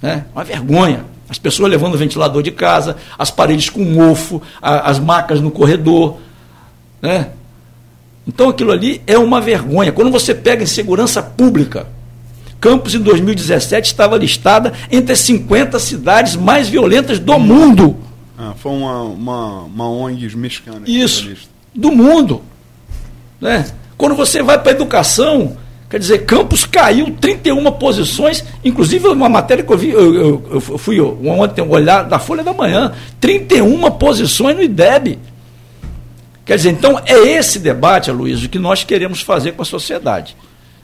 Né? 0.00 0.24
Uma 0.34 0.44
vergonha. 0.44 1.04
As 1.28 1.38
pessoas 1.38 1.70
levando 1.70 1.92
o 1.92 1.98
ventilador 1.98 2.42
de 2.42 2.52
casa, 2.52 2.96
as 3.18 3.30
paredes 3.30 3.68
com 3.68 3.84
mofo, 3.84 4.40
a, 4.62 4.88
as 4.88 4.98
macas 4.98 5.42
no 5.42 5.50
corredor. 5.50 6.16
Né? 7.02 7.32
Então 8.26 8.48
aquilo 8.48 8.72
ali 8.72 9.00
é 9.06 9.16
uma 9.16 9.40
vergonha. 9.40 9.92
Quando 9.92 10.10
você 10.10 10.34
pega 10.34 10.62
em 10.62 10.66
segurança 10.66 11.22
pública, 11.22 11.86
Campos 12.60 12.94
em 12.94 13.00
2017 13.00 13.86
estava 13.86 14.16
listada 14.16 14.72
entre 14.90 15.12
as 15.12 15.20
50 15.20 15.78
cidades 15.78 16.36
mais 16.36 16.68
violentas 16.68 17.18
do 17.18 17.38
mundo. 17.38 17.96
Ah, 18.38 18.54
foi 18.56 18.72
uma, 18.72 19.02
uma, 19.02 19.62
uma 19.62 19.88
ONG 19.88 20.36
mexicana. 20.36 20.82
Isso, 20.86 21.30
do 21.74 21.92
mundo. 21.92 22.42
Né? 23.40 23.66
Quando 23.96 24.14
você 24.14 24.42
vai 24.42 24.58
para 24.58 24.72
a 24.72 24.74
educação, 24.74 25.56
Quer 25.88 26.00
dizer, 26.00 26.24
Campos 26.24 26.64
caiu 26.64 27.14
31 27.20 27.70
posições, 27.72 28.44
inclusive 28.64 29.06
uma 29.06 29.28
matéria 29.28 29.62
que 29.62 29.72
eu 29.72 29.78
vi, 29.78 29.90
eu, 29.90 30.14
eu, 30.14 30.42
eu 30.50 30.60
fui 30.60 31.00
ontem 31.00 31.62
olhar 31.62 32.02
da 32.02 32.18
Folha 32.18 32.42
da 32.42 32.52
Manhã, 32.52 32.92
31 33.20 33.88
posições 33.92 34.56
no 34.56 34.62
IDEB. 34.64 35.16
Quer 36.46 36.56
dizer, 36.56 36.70
então 36.70 37.02
é 37.04 37.12
esse 37.32 37.58
debate, 37.58 38.08
Luiz, 38.12 38.46
que 38.46 38.58
nós 38.58 38.84
queremos 38.84 39.20
fazer 39.20 39.52
com 39.52 39.62
a 39.62 39.64
sociedade, 39.64 40.36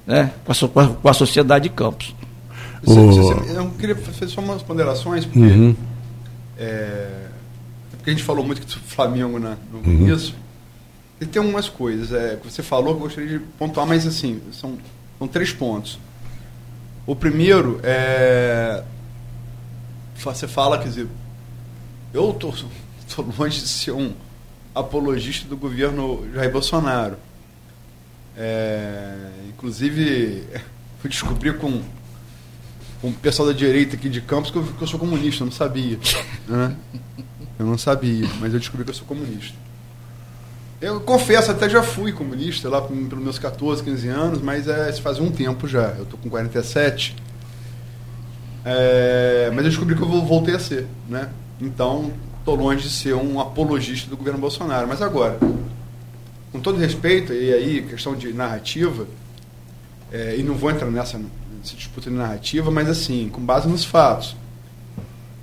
né? 0.04 0.33
com, 0.45 0.81
a, 0.81 0.88
com 0.88 1.09
a 1.09 1.14
sociedade 1.14 1.69
de 1.69 1.75
Campos. 1.75 2.12
Eu 3.54 3.71
queria 3.78 3.95
fazer 3.95 4.26
só 4.26 4.40
umas 4.40 4.61
ponderações, 4.61 5.25
porque, 5.25 5.38
uhum. 5.38 5.76
é, 6.59 7.26
porque 7.92 8.11
a 8.11 8.12
gente 8.12 8.25
falou 8.25 8.45
muito 8.45 8.66
do 8.66 8.81
Flamengo 8.81 9.38
né, 9.38 9.57
no 9.71 9.78
uhum. 9.78 9.99
começo. 9.99 10.35
E 11.21 11.26
tem 11.26 11.40
algumas 11.40 11.69
coisas 11.69 12.12
é, 12.12 12.35
que 12.35 12.50
você 12.50 12.61
falou 12.61 12.97
que 12.97 13.00
eu 13.02 13.04
gostaria 13.04 13.38
de 13.38 13.45
pontuar, 13.57 13.87
mas 13.87 14.04
assim, 14.04 14.40
são, 14.50 14.76
são 15.16 15.28
três 15.28 15.52
pontos. 15.52 15.97
O 17.07 17.14
primeiro 17.14 17.78
é. 17.85 18.83
Você 20.16 20.49
fala, 20.49 20.78
quer 20.78 20.88
dizer, 20.88 21.07
eu 22.12 22.31
estou 22.31 22.52
longe 23.38 23.61
de 23.61 23.69
ser 23.69 23.92
um 23.92 24.12
apologista 24.75 25.49
do 25.49 25.57
governo 25.57 26.26
Jair 26.35 26.50
Bolsonaro. 26.50 27.17
É, 28.37 29.31
inclusive, 29.49 30.45
fui 31.00 31.11
descobrir 31.11 31.59
com, 31.59 31.83
com 33.00 33.09
o 33.09 33.12
pessoal 33.12 33.49
da 33.49 33.55
direita 33.55 33.97
aqui 33.97 34.09
de 34.09 34.21
Campos 34.21 34.50
que 34.50 34.57
eu, 34.57 34.64
que 34.64 34.83
eu 34.83 34.87
sou 34.87 34.99
comunista, 34.99 35.43
eu 35.43 35.47
não 35.47 35.52
sabia. 35.52 35.99
Né? 36.49 36.76
Eu 37.59 37.67
não 37.67 37.79
sabia, 37.79 38.29
mas 38.41 38.52
eu 38.52 38.59
descobri 38.59 38.85
que 38.85 38.91
eu 38.91 38.95
sou 38.95 39.07
comunista. 39.07 39.57
Eu 40.81 41.00
confesso, 41.00 41.52
até 41.52 41.69
já 41.69 41.81
fui 41.81 42.11
comunista 42.11 42.69
lá 42.69 42.83
pelos 42.83 43.23
meus 43.23 43.38
14, 43.38 43.85
15 43.85 44.09
anos, 44.09 44.43
mas 44.43 44.67
é, 44.67 44.91
isso 44.91 45.00
faz 45.00 45.21
um 45.21 45.31
tempo 45.31 45.69
já. 45.69 45.91
Eu 45.91 46.05
tô 46.07 46.17
com 46.17 46.29
47. 46.29 47.14
É, 48.64 49.49
mas 49.55 49.64
eu 49.64 49.71
descobri 49.71 49.95
que 49.95 50.02
eu 50.02 50.09
voltei 50.09 50.57
a 50.57 50.59
ser, 50.59 50.87
né? 51.09 51.29
Então, 51.61 52.12
tô 52.44 52.54
longe 52.54 52.82
de 52.82 52.90
ser 52.90 53.14
um 53.14 53.40
apologista 53.40 54.08
do 54.08 54.16
governo 54.16 54.38
Bolsonaro. 54.38 54.87
Mas 54.88 55.00
agora, 55.00 55.38
com 56.50 56.61
todo 56.61 56.78
respeito, 56.78 57.32
e 57.32 57.52
aí 57.52 57.82
questão 57.82 58.14
de 58.14 58.32
narrativa, 58.32 59.06
é, 60.12 60.37
e 60.37 60.42
não 60.42 60.54
vou 60.54 60.70
entrar 60.70 60.90
nessa, 60.90 61.18
nessa 61.18 61.76
disputa 61.76 62.11
de 62.11 62.16
narrativa, 62.16 62.70
mas 62.70 62.88
assim, 62.88 63.28
com 63.30 63.40
base 63.40 63.68
nos 63.68 63.84
fatos. 63.84 64.37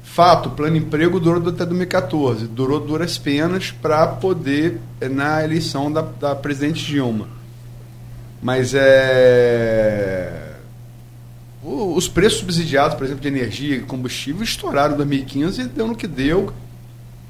Fato, 0.03 0.49
o 0.49 0.51
plano 0.51 0.75
emprego 0.75 1.19
durou 1.19 1.47
até 1.49 1.65
2014, 1.65 2.47
durou 2.47 2.79
duras 2.79 3.17
penas 3.17 3.71
para 3.71 4.05
poder, 4.07 4.79
é, 4.99 5.07
na 5.07 5.43
eleição 5.43 5.91
da, 5.91 6.01
da 6.01 6.35
presidente 6.35 6.85
Dilma. 6.85 7.27
Mas 8.41 8.73
é. 8.73 10.49
Os 11.61 12.07
preços 12.07 12.39
subsidiados, 12.39 12.95
por 12.95 13.03
exemplo, 13.03 13.21
de 13.21 13.27
energia 13.27 13.75
e 13.75 13.81
combustível 13.81 14.43
estouraram 14.43 14.93
em 14.93 14.97
2015 14.97 15.61
e 15.61 15.65
deu 15.65 15.87
no 15.87 15.95
que 15.95 16.07
deu. 16.07 16.53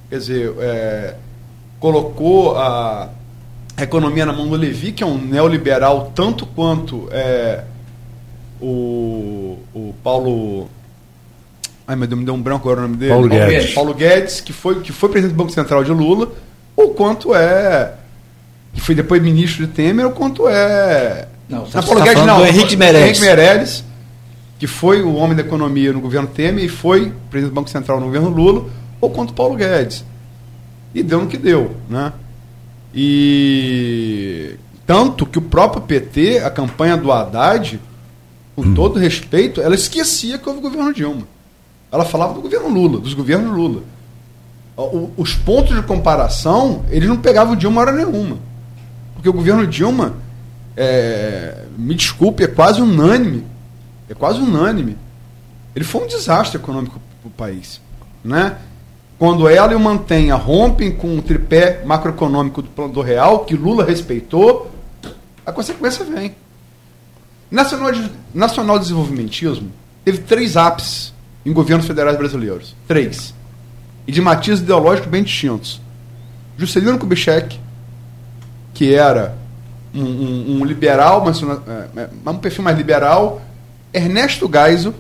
Quer 0.10 0.18
dizer, 0.18 0.54
é, 0.60 1.16
colocou 1.80 2.58
a, 2.58 3.10
economia 3.84 4.26
na 4.26 4.34
mão 4.34 4.48
do 4.48 4.56
Levi, 4.56 4.92
que 4.92 5.04
é 5.04 5.06
um 5.06 5.18
neoliberal 5.18 6.12
tanto 6.14 6.46
quanto 6.46 7.08
é, 7.12 7.64
o, 8.62 9.58
o 9.74 9.94
Paulo. 10.04 10.70
Ai, 11.88 11.96
meu 11.96 12.08
Deus, 12.08 12.20
me 12.20 12.26
deu 12.26 12.34
um 12.34 12.42
branco 12.42 12.70
agora 12.70 12.86
o 12.86 12.88
nome 12.88 12.98
dele. 12.98 13.12
Paulo 13.12 13.30
Guedes. 13.30 13.74
Paulo 13.74 13.94
Guedes, 13.94 14.42
que 14.42 14.54
foi, 14.54 14.82
que 14.82 14.92
foi 14.92 15.10
presidente 15.10 15.36
do 15.36 15.38
Banco 15.38 15.52
Central 15.52 15.84
de 15.84 15.92
Lula, 15.92 16.32
ou 16.76 16.94
quanto 16.94 17.34
é. 17.34 17.94
que 18.74 18.82
foi 18.82 18.94
depois 18.94 19.22
ministro 19.22 19.66
de 19.66 19.74
Temer, 19.74 20.06
ou 20.06 20.12
quanto 20.12 20.48
é. 20.48 21.28
Não, 21.48 21.60
Não, 21.60 21.84
Paulo 21.84 22.02
Guedes 22.02 22.14
falando 22.14 22.28
não. 22.28 22.38
do 22.40 22.46
Henrique 22.46 22.76
Meirelles. 22.76 23.08
Henrique 23.08 23.22
Meirelles, 23.22 23.84
que 24.60 24.68
foi 24.68 25.02
o 25.02 25.16
homem 25.16 25.36
da 25.36 25.42
economia 25.42 25.92
no 25.94 26.02
governo 26.02 26.28
Temer 26.28 26.66
e 26.66 26.70
foi 26.70 27.12
presidente 27.30 27.54
do 27.54 27.56
Banco 27.56 27.70
Central 27.70 28.00
no 28.00 28.08
governo 28.08 28.30
Lula, 28.30 28.66
ou 29.02 29.10
quanto 29.10 29.34
Paulo 29.34 29.56
Guedes. 29.56 30.04
E 30.94 31.04
deu 31.04 31.22
no 31.22 31.28
que 31.28 31.38
deu, 31.38 31.76
né? 31.90 32.12
E 33.34 34.56
tanto 34.86 35.26
que 35.26 35.38
o 35.38 35.42
próprio 35.42 35.82
PT, 35.84 36.40
a 36.40 36.50
campanha 36.50 36.98
do 36.98 37.12
Haddad, 37.12 37.80
com 38.56 38.74
todo 38.74 39.00
respeito, 39.00 39.62
ela 39.62 39.76
esquecia 39.76 40.38
que 40.38 40.50
houve 40.50 40.62
governo 40.62 40.94
Dilma. 40.94 41.28
Ela 41.92 42.06
falava 42.06 42.34
do 42.34 42.42
governo 42.42 42.70
Lula, 42.70 43.00
dos 43.00 43.14
governos 43.14 43.56
Lula. 43.56 43.84
O- 44.76 45.12
os 45.18 45.34
pontos 45.36 45.76
de 45.76 45.82
comparação, 45.84 46.84
eles 46.90 47.08
não 47.08 47.18
pegavam 47.18 47.54
o 47.54 47.58
Dilma 47.58 47.82
hora 47.82 47.92
nenhuma. 47.92 48.38
Porque 49.14 49.30
o 49.30 49.34
governo 49.34 49.68
Dilma, 49.68 50.16
é, 50.76 51.66
me 51.78 51.94
desculpe, 51.96 52.44
é 52.44 52.48
quase 52.48 52.82
unânime. 52.82 53.44
É 54.10 54.14
quase 54.14 54.40
unânime. 54.40 54.98
Ele 55.76 55.86
foi 55.86 56.04
um 56.04 56.08
desastre 56.08 56.58
econômico 56.58 57.00
para 57.22 57.28
o 57.28 57.32
país. 57.32 57.80
Né? 58.24 58.56
Quando 59.20 59.50
ela 59.50 59.74
e 59.74 59.76
o 59.76 59.80
Mantenha 59.80 60.36
rompem 60.36 60.92
com 60.92 61.18
o 61.18 61.22
tripé 61.22 61.84
macroeconômico 61.86 62.62
do 62.62 62.70
plano 62.70 62.94
do 62.94 63.02
real, 63.02 63.40
que 63.44 63.54
Lula 63.54 63.84
respeitou, 63.84 64.72
a 65.46 65.52
consequência 65.52 66.06
vem. 66.06 66.34
Nacional, 67.52 67.92
nacional 68.34 68.80
desenvolvimentismo 68.80 69.72
teve 70.06 70.20
três 70.20 70.56
ápices 70.56 71.14
em 71.46 71.52
governos 71.52 71.86
federais 71.86 72.18
brasileiros. 72.18 72.74
Três. 72.88 73.34
E 74.08 74.12
de 74.12 74.22
matizes 74.22 74.62
ideológicos 74.62 75.10
bem 75.12 75.22
distintos. 75.24 75.82
Juscelino 76.58 76.98
Kubitschek, 76.98 77.60
que 78.74 78.94
era 78.94 79.38
um, 79.94 80.02
um- 80.02 80.62
um 80.62 80.66
liberal, 80.66 81.26
mas 81.26 81.42
é, 81.44 82.02
é, 82.02 82.10
um 82.30 82.38
perfil 82.38 82.64
mais 82.64 82.78
liberal. 82.78 83.42
Ernesto 83.94 84.50
Geisel, 84.52 84.94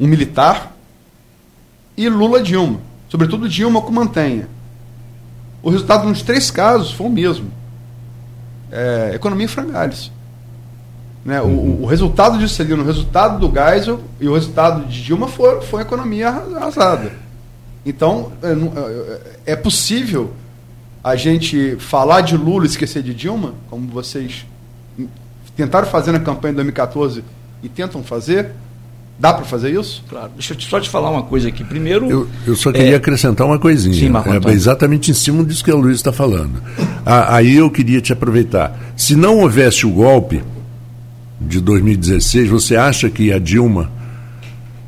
um 0.00 0.06
militar. 0.06 0.74
E 1.96 2.08
Lula 2.08 2.42
Dilma. 2.42 2.80
Sobretudo 3.08 3.48
Dilma 3.48 3.80
com 3.80 3.92
Mantenha. 3.92 4.48
O 5.62 5.70
resultado 5.70 6.06
nos 6.08 6.22
três 6.22 6.50
casos 6.50 6.92
foi 6.92 7.06
o 7.06 7.10
mesmo. 7.10 7.50
É, 8.70 9.12
economia 9.14 9.48
frangalhos. 9.48 10.10
Né? 11.24 11.40
O- 11.40 11.46
O, 11.46 11.82
o 11.82 11.86
resultado 11.86 12.36
de 12.36 12.42
Juscelino, 12.46 12.82
o 12.82 12.86
resultado 12.86 13.38
do 13.38 13.52
Geisel 13.54 14.00
e 14.20 14.28
o 14.28 14.34
resultado 14.34 14.84
de 14.86 15.02
Dilma 15.02 15.28
foi, 15.28 15.60
foi 15.62 15.82
economia 15.82 16.28
arrasada. 16.28 17.12
Então, 17.86 18.32
é, 18.42 18.54
não- 18.54 18.72
é, 19.46 19.52
é 19.52 19.56
possível 19.56 20.32
a 21.02 21.16
gente 21.16 21.76
falar 21.78 22.22
de 22.22 22.36
Lula 22.36 22.64
e 22.64 22.68
esquecer 22.68 23.02
de 23.02 23.14
Dilma, 23.14 23.54
como 23.70 23.86
vocês 23.88 24.44
tentaram 25.54 25.86
fazer 25.86 26.10
na 26.12 26.18
campanha 26.20 26.52
de 26.52 26.56
2014 26.56 27.22
e 27.62 27.68
tentam 27.68 28.02
fazer? 28.02 28.50
Dá 29.18 29.32
para 29.32 29.44
fazer 29.44 29.70
isso? 29.78 30.04
Claro. 30.08 30.30
Deixa 30.34 30.52
eu 30.52 30.56
te- 30.58 30.68
só 30.68 30.80
te 30.80 30.90
falar 30.90 31.08
uma 31.10 31.22
coisa 31.22 31.48
aqui. 31.48 31.62
Primeiro. 31.62 32.10
Eu, 32.10 32.28
eu 32.46 32.56
só 32.56 32.72
queria 32.72 32.92
É. 32.92 32.96
acrescentar 32.96 33.46
uma 33.46 33.58
coisinha. 33.58 33.94
Sim, 33.94 34.08
Marco 34.10 34.28
é, 34.28 34.36
Antônio. 34.36 34.56
exatamente 34.56 35.10
em 35.10 35.14
cima 35.14 35.44
disso 35.44 35.62
que 35.64 35.70
a 35.70 35.74
Luiz 35.74 35.96
está 35.96 36.12
falando. 36.12 36.60
A- 37.06 37.36
aí 37.36 37.54
eu 37.56 37.70
queria 37.70 38.00
te 38.00 38.12
aproveitar. 38.12 38.76
Se 38.96 39.14
não 39.14 39.38
houvesse 39.38 39.86
o 39.86 39.90
golpe 39.90 40.42
de 41.40 41.60
2016, 41.60 42.48
você 42.50 42.74
acha 42.76 43.08
que 43.08 43.32
a 43.32 43.38
Dilma. 43.38 43.90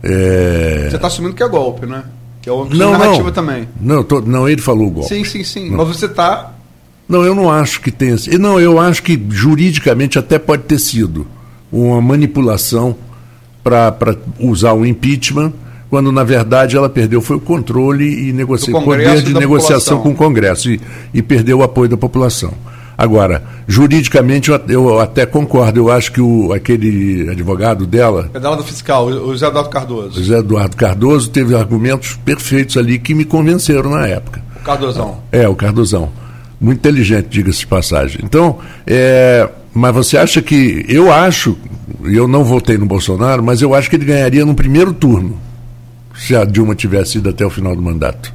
é, 0.03 0.87
Você 0.91 0.97
está 0.97 1.07
assumindo 1.09 1.35
que 1.35 1.43
é 1.43 1.49
golpe, 1.49 1.87
né? 1.87 2.05
Que 2.43 2.49
é 2.49 2.53
uma 2.53 2.65
Não, 2.67 2.93
narrativa 2.93 3.25
não. 3.25 3.33
também. 3.33 3.69
Não, 3.81 4.03
tô- 4.05 4.21
não, 4.21 4.49
ele 4.49 4.61
falou 4.61 4.89
o 4.89 4.91
golpe. 4.91 5.09
Sim, 5.09 5.25
sim, 5.25 5.43
sim. 5.45 5.71
Mas 5.71 5.87
você 5.89 6.07
está. 6.07 6.53
Não, 7.09 7.23
eu 7.25 7.35
não 7.35 7.51
acho 7.51 7.81
que 7.81 7.91
tenha 7.91 8.17
sido. 8.19 8.39
Não, 8.39 8.59
eu 8.61 8.79
acho 8.81 9.03
que 9.03 9.21
juridicamente 9.31 10.19
até 10.19 10.39
pode 10.39 10.65
ter 10.65 10.79
sido 10.79 11.27
uma 11.73 12.01
manipulação 12.01 12.97
para 13.67 14.17
usar 14.39 14.75
o 14.75 14.87
impeachment, 14.87 15.53
quando 15.91 16.13
na 16.13 16.23
verdade 16.23 16.77
ela 16.77 16.89
perdeu 16.89 17.21
foi 17.21 17.37
o 17.37 17.41
controle 17.41 18.29
e 18.29 18.33
negocia, 18.33 18.73
poder 18.73 19.23
de 19.23 19.35
negociação 19.35 19.99
população. 19.99 20.03
com 20.03 20.11
o 20.11 20.15
Congresso 20.15 20.71
e, 20.71 20.81
e 21.13 21.21
perdeu 21.21 21.59
o 21.59 21.63
apoio 21.65 21.89
da 21.89 21.97
população. 21.97 22.53
Agora, 22.97 23.43
juridicamente 23.67 24.51
eu, 24.51 24.61
eu 24.69 25.01
até 25.01 25.27
concordo, 25.27 25.81
eu 25.81 25.91
acho 25.91 26.13
que 26.13 26.21
o, 26.21 26.53
aquele 26.53 27.29
advogado 27.29 27.87
dela, 27.87 28.31
Pedala 28.33 28.57
do 28.57 28.65
fiscal, 28.65 29.07
o 29.07 29.33
José 29.33 29.47
Eduardo 29.49 29.69
Cardoso. 29.69 30.19
José 30.19 30.39
Eduardo 30.39 30.77
Cardoso, 30.77 31.29
teve 31.29 31.55
argumentos 31.55 32.19
perfeitos 32.25 32.77
ali 32.77 32.99
que 32.99 33.15
me 33.15 33.25
convenceram 33.25 33.91
na 33.91 34.07
época. 34.07 34.41
O 34.61 34.65
Cardozão. 34.65 35.19
É, 35.31 35.47
o 35.49 35.55
Cardozão. 35.55 36.09
Muito 36.59 36.79
inteligente, 36.79 37.27
diga-se 37.29 37.61
de 37.61 37.67
passagem. 37.67 38.21
Então, 38.25 38.59
é, 38.87 39.47
mas 39.75 39.95
você 39.95 40.17
acha 40.17 40.41
que. 40.41 40.87
Eu 40.89 41.13
acho, 41.13 41.55
e 42.11 42.17
eu 42.17 42.27
não 42.29 42.45
votei 42.45 42.77
no 42.79 42.87
Bolsonaro, 42.87 43.43
mas 43.43 43.61
eu 43.63 43.75
acho 43.75 43.89
que 43.91 43.97
ele 43.97 44.05
ganharia 44.05 44.45
no 44.45 44.55
primeiro 44.55 44.93
turno, 44.93 45.39
se 46.17 46.35
a 46.37 46.45
Dilma 46.45 46.75
tivesse 46.75 47.19
ido 47.19 47.29
até 47.29 47.45
o 47.45 47.51
final 47.51 47.75
do 47.75 47.83
mandato. 47.83 48.33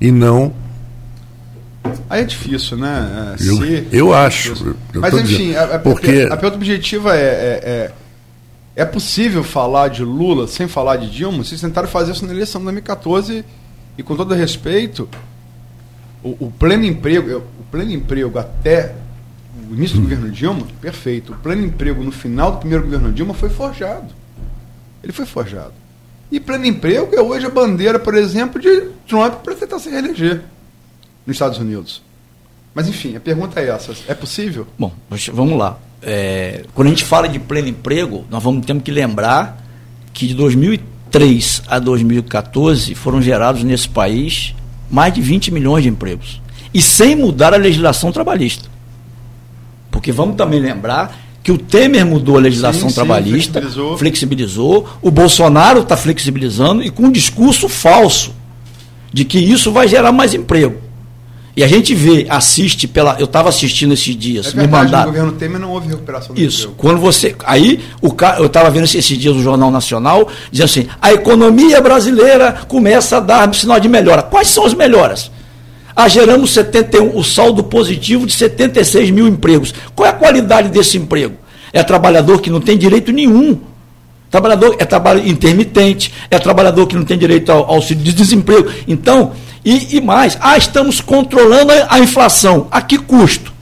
E 0.00 0.10
não. 0.10 0.52
Aí 2.10 2.22
é 2.22 2.24
difícil, 2.24 2.76
né? 2.76 3.36
É, 3.38 3.42
Eu- 3.48 3.56
se- 3.56 3.86
eu 3.92 4.14
acho, 4.14 4.52
difícil. 4.54 4.76
eu 4.92 5.00
Mas 5.00 5.14
enfim, 5.14 5.24
dizendo, 5.48 5.56
a, 5.58 5.74
a- 5.76 5.78
porque- 5.78 6.28
a 6.30 6.36
pergunta 6.36 6.56
objetiva 6.56 7.16
é, 7.16 7.20
é, 7.20 7.60
é: 7.64 8.82
é 8.82 8.84
possível 8.84 9.42
falar 9.44 9.88
de 9.88 10.02
Lula 10.04 10.46
sem 10.48 10.66
falar 10.68 10.96
de 10.96 11.08
Dilma? 11.10 11.42
Vocês 11.44 11.60
tentaram 11.60 11.88
fazer 11.88 12.12
isso 12.12 12.26
na 12.26 12.32
eleição 12.32 12.60
de 12.60 12.64
2014 12.66 13.44
e, 13.96 14.02
com 14.02 14.14
todo 14.16 14.34
respeito, 14.34 15.08
o, 16.22 16.46
o 16.46 16.50
pleno 16.58 16.84
emprego, 16.84 17.28
eu- 17.30 17.44
o 17.60 17.64
pleno 17.70 17.92
emprego 17.92 18.38
até 18.38 18.94
o 19.70 19.74
início 19.74 19.96
do 19.96 20.02
governo 20.02 20.30
Dilma, 20.30 20.66
perfeito. 20.80 21.32
O 21.32 21.36
pleno 21.36 21.64
emprego 21.64 22.02
no 22.02 22.12
final 22.12 22.52
do 22.52 22.58
primeiro 22.58 22.84
governo 22.84 23.12
Dilma 23.12 23.34
foi 23.34 23.48
forjado. 23.48 24.14
Ele 25.02 25.12
foi 25.12 25.26
forjado. 25.26 25.72
E 26.30 26.40
pleno 26.40 26.66
emprego 26.66 27.14
é 27.14 27.20
hoje 27.20 27.46
a 27.46 27.50
bandeira, 27.50 27.98
por 27.98 28.14
exemplo, 28.14 28.60
de 28.60 28.88
Trump 29.06 29.34
para 29.44 29.54
tentar 29.54 29.78
se 29.78 29.88
reeleger 29.88 30.42
nos 31.24 31.36
Estados 31.36 31.58
Unidos. 31.58 32.02
Mas 32.74 32.88
enfim, 32.88 33.16
a 33.16 33.20
pergunta 33.20 33.60
é 33.60 33.68
essa: 33.68 33.94
é 34.08 34.14
possível? 34.14 34.66
Bom, 34.78 34.92
vamos 35.32 35.58
lá. 35.58 35.78
É, 36.02 36.64
quando 36.74 36.88
a 36.88 36.90
gente 36.90 37.04
fala 37.04 37.28
de 37.28 37.38
pleno 37.38 37.68
emprego, 37.68 38.24
nós 38.30 38.42
vamos 38.42 38.66
temos 38.66 38.82
que 38.82 38.90
lembrar 38.90 39.64
que 40.12 40.26
de 40.26 40.34
2003 40.34 41.62
a 41.66 41.78
2014 41.78 42.94
foram 42.94 43.22
gerados 43.22 43.62
nesse 43.62 43.88
país 43.88 44.54
mais 44.90 45.12
de 45.14 45.20
20 45.20 45.52
milhões 45.52 45.82
de 45.82 45.88
empregos. 45.88 46.40
E 46.74 46.82
sem 46.82 47.16
mudar 47.16 47.54
a 47.54 47.56
legislação 47.56 48.12
trabalhista. 48.12 48.68
Porque 49.96 50.12
vamos 50.12 50.36
também 50.36 50.60
lembrar 50.60 51.16
que 51.42 51.50
o 51.52 51.58
Temer 51.58 52.04
mudou 52.04 52.36
a 52.36 52.40
legislação 52.40 52.82
Sim, 52.82 52.88
sim, 52.88 52.94
trabalhista, 52.94 53.60
flexibilizou. 53.60 53.98
flexibilizou, 53.98 54.88
o 55.00 55.10
Bolsonaro 55.10 55.80
está 55.80 55.96
flexibilizando 55.96 56.82
e 56.82 56.90
com 56.90 57.04
um 57.04 57.10
discurso 57.10 57.68
falso 57.68 58.32
de 59.12 59.24
que 59.24 59.38
isso 59.38 59.70
vai 59.72 59.86
gerar 59.88 60.12
mais 60.12 60.34
emprego. 60.34 60.76
E 61.56 61.64
a 61.64 61.66
gente 61.68 61.94
vê, 61.94 62.26
assiste 62.28 62.86
pela. 62.86 63.16
Eu 63.18 63.24
estava 63.24 63.48
assistindo 63.48 63.94
esses 63.94 64.14
dias, 64.14 64.48
É 64.48 64.50
me 64.60 64.66
verdade, 64.66 64.96
no 64.96 65.04
governo 65.12 65.32
Temer 65.32 65.58
não 65.58 65.70
houve 65.70 65.88
recuperação 65.88 66.34
do 66.34 66.40
Isso. 66.40 66.62
emprego. 66.64 66.74
Quando 66.76 67.00
você. 67.00 67.34
Aí, 67.46 67.80
o 68.02 68.12
ca- 68.12 68.36
eu 68.38 68.44
estava 68.46 68.68
vendo 68.68 68.84
esses 68.84 69.06
dias 69.06 69.34
no 69.34 69.42
Jornal 69.42 69.70
Nacional, 69.70 70.28
dizendo 70.50 70.66
assim: 70.66 70.86
a 71.00 71.14
economia 71.14 71.80
brasileira 71.80 72.52
começa 72.68 73.16
a 73.16 73.20
dar 73.20 73.54
sinal 73.54 73.80
de 73.80 73.88
melhora. 73.88 74.22
Quais 74.22 74.48
são 74.48 74.66
as 74.66 74.74
melhoras? 74.74 75.30
Ah, 75.96 76.08
geramos 76.08 76.50
71, 76.50 77.16
o 77.16 77.24
saldo 77.24 77.64
positivo 77.64 78.26
de 78.26 78.34
76 78.34 79.10
mil 79.10 79.26
empregos. 79.26 79.72
Qual 79.94 80.06
é 80.06 80.10
a 80.10 80.12
qualidade 80.12 80.68
desse 80.68 80.98
emprego? 80.98 81.36
É 81.72 81.82
trabalhador 81.82 82.42
que 82.42 82.50
não 82.50 82.60
tem 82.60 82.76
direito 82.76 83.10
nenhum. 83.10 83.58
Trabalhador 84.30 84.76
é 84.78 84.84
trabalho 84.84 85.26
intermitente, 85.26 86.12
é 86.30 86.38
trabalhador 86.38 86.86
que 86.86 86.94
não 86.94 87.04
tem 87.04 87.16
direito 87.16 87.50
ao 87.50 87.64
auxílio 87.70 88.04
de 88.04 88.12
desemprego. 88.12 88.70
Então, 88.86 89.32
e, 89.64 89.96
e 89.96 90.00
mais, 90.02 90.36
ah, 90.42 90.58
estamos 90.58 91.00
controlando 91.00 91.72
a, 91.72 91.94
a 91.94 91.98
inflação. 91.98 92.68
A 92.70 92.82
que 92.82 92.98
custo? 92.98 93.56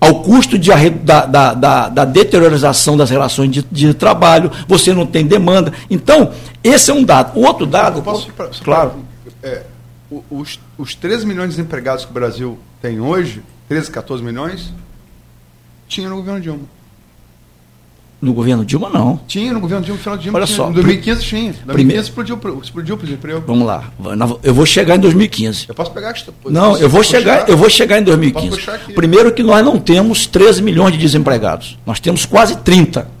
ao 0.00 0.22
custo 0.22 0.58
de, 0.58 0.70
da, 1.04 1.26
da, 1.26 1.52
da, 1.52 1.88
da, 1.90 2.04
deteriorização 2.06 2.96
das 2.96 3.10
relações 3.10 3.50
de, 3.50 3.62
de, 3.70 3.92
trabalho, 3.92 4.50
você 4.66 4.94
não 4.94 5.04
tem 5.04 5.26
demanda. 5.26 5.74
Então, 5.90 6.30
esse 6.64 6.90
é 6.90 6.94
um 6.94 7.04
dado. 7.04 7.38
O 7.38 7.44
outro 7.44 7.66
dado. 7.66 8.00
Posso, 8.00 8.32
pra, 8.32 8.48
claro. 8.64 8.92
É, 9.42 9.62
os, 10.30 10.58
os 10.76 10.94
13 10.94 11.26
milhões 11.26 11.50
de 11.50 11.56
desempregados 11.56 12.04
que 12.04 12.10
o 12.10 12.14
Brasil 12.14 12.58
tem 12.82 13.00
hoje, 13.00 13.42
13, 13.68 13.90
14 13.90 14.22
milhões, 14.22 14.72
tinha 15.86 16.08
no 16.08 16.16
governo 16.16 16.40
Dilma. 16.40 16.64
No 18.20 18.34
governo 18.34 18.64
Dilma, 18.66 18.90
não. 18.90 19.18
Tinha, 19.26 19.52
no 19.52 19.60
governo 19.60 19.82
Dilma, 19.82 19.96
no 19.96 20.02
final 20.02 20.16
de 20.16 20.24
Dilma. 20.24 20.38
Olha 20.38 20.46
tinha. 20.46 20.56
só. 20.56 20.68
Em 20.68 20.72
2015 20.72 21.22
tinha. 21.22 21.40
Em 21.40 21.44
2015 21.44 21.72
primeiro, 21.72 22.02
explodiu, 22.02 22.60
explodiu 22.62 22.94
o 22.94 22.98
desemprego. 22.98 23.42
Vamos 23.46 23.66
lá. 23.66 23.90
Eu 24.42 24.52
vou 24.52 24.66
chegar 24.66 24.96
em 24.96 24.98
2015. 24.98 25.66
Eu 25.68 25.74
posso 25.74 25.90
pegar 25.90 26.10
esta 26.10 26.32
Não, 26.46 26.76
eu 26.76 26.88
vou 26.88 27.02
chegar, 27.02 27.48
eu 27.48 27.56
vou 27.56 27.70
chegar 27.70 27.98
em 27.98 28.02
2015. 28.02 28.92
Primeiro 28.94 29.32
que 29.32 29.42
nós 29.42 29.64
não 29.64 29.78
temos 29.78 30.26
13 30.26 30.62
milhões 30.62 30.92
de 30.92 30.98
desempregados. 30.98 31.78
Nós 31.86 31.98
temos 31.98 32.26
quase 32.26 32.56
30. 32.56 33.19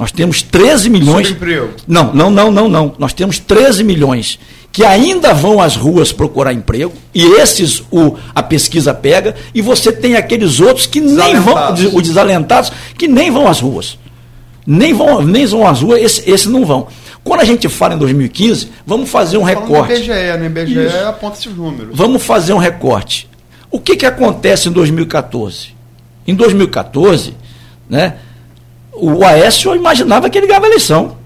Nós 0.00 0.10
temos 0.10 0.40
13 0.40 0.88
milhões. 0.88 1.28
Subemprego. 1.28 1.68
Não, 1.86 2.12
não, 2.12 2.30
não, 2.30 2.50
não, 2.50 2.68
não. 2.68 2.94
Nós 2.98 3.12
temos 3.12 3.38
13 3.38 3.84
milhões 3.84 4.38
que 4.72 4.84
ainda 4.84 5.34
vão 5.34 5.60
às 5.60 5.76
ruas 5.76 6.12
procurar 6.12 6.52
emprego, 6.52 6.92
e 7.12 7.24
esses 7.24 7.82
o, 7.90 8.16
a 8.32 8.40
pesquisa 8.40 8.94
pega, 8.94 9.34
e 9.52 9.60
você 9.60 9.90
tem 9.90 10.14
aqueles 10.14 10.60
outros 10.60 10.86
que 10.86 11.00
nem 11.00 11.40
vão, 11.40 11.74
os 11.92 12.02
desalentados, 12.04 12.72
que 12.96 13.08
nem 13.08 13.32
vão 13.32 13.48
às 13.48 13.60
ruas 13.60 13.98
nem 14.66 14.92
vão, 14.92 15.22
nem 15.22 15.46
vão 15.46 15.66
às 15.66 15.82
ruas, 15.82 16.00
esse, 16.00 16.30
esse 16.30 16.48
não 16.48 16.64
vão. 16.64 16.86
Quando 17.24 17.40
a 17.40 17.44
gente 17.44 17.68
fala 17.68 17.94
em 17.94 17.98
2015, 17.98 18.68
vamos 18.86 19.10
fazer 19.10 19.36
um 19.36 19.42
recorte. 19.42 19.92
No 19.92 19.98
IBGE, 19.98 20.38
no 20.38 20.46
IBGE 20.46 20.86
Isso. 20.86 20.96
aponta 21.08 21.38
esses 21.38 21.54
números. 21.54 21.88
Vamos 21.92 22.22
fazer 22.22 22.52
um 22.52 22.58
recorte. 22.58 23.28
O 23.70 23.80
que, 23.80 23.96
que 23.96 24.06
acontece 24.06 24.68
em 24.68 24.72
2014? 24.72 25.74
Em 26.26 26.34
2014, 26.34 27.34
né, 27.88 28.14
o 29.00 29.24
Aécio 29.24 29.74
imaginava 29.74 30.28
que 30.28 30.38
ele 30.38 30.46
ganhava 30.46 30.66
a 30.66 30.68
eleição. 30.68 31.16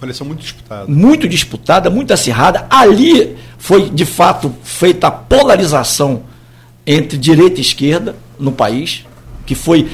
Uma 0.00 0.06
eleição 0.06 0.26
muito 0.26 0.40
disputada. 0.40 0.86
Muito 0.86 1.28
disputada, 1.28 1.90
muito 1.90 2.12
acirrada. 2.12 2.66
Ali 2.70 3.36
foi, 3.58 3.90
de 3.90 4.04
fato, 4.04 4.54
feita 4.62 5.08
a 5.08 5.10
polarização 5.10 6.22
entre 6.86 7.18
direita 7.18 7.58
e 7.58 7.60
esquerda 7.60 8.14
no 8.38 8.52
país, 8.52 9.04
que 9.44 9.54
foi 9.54 9.88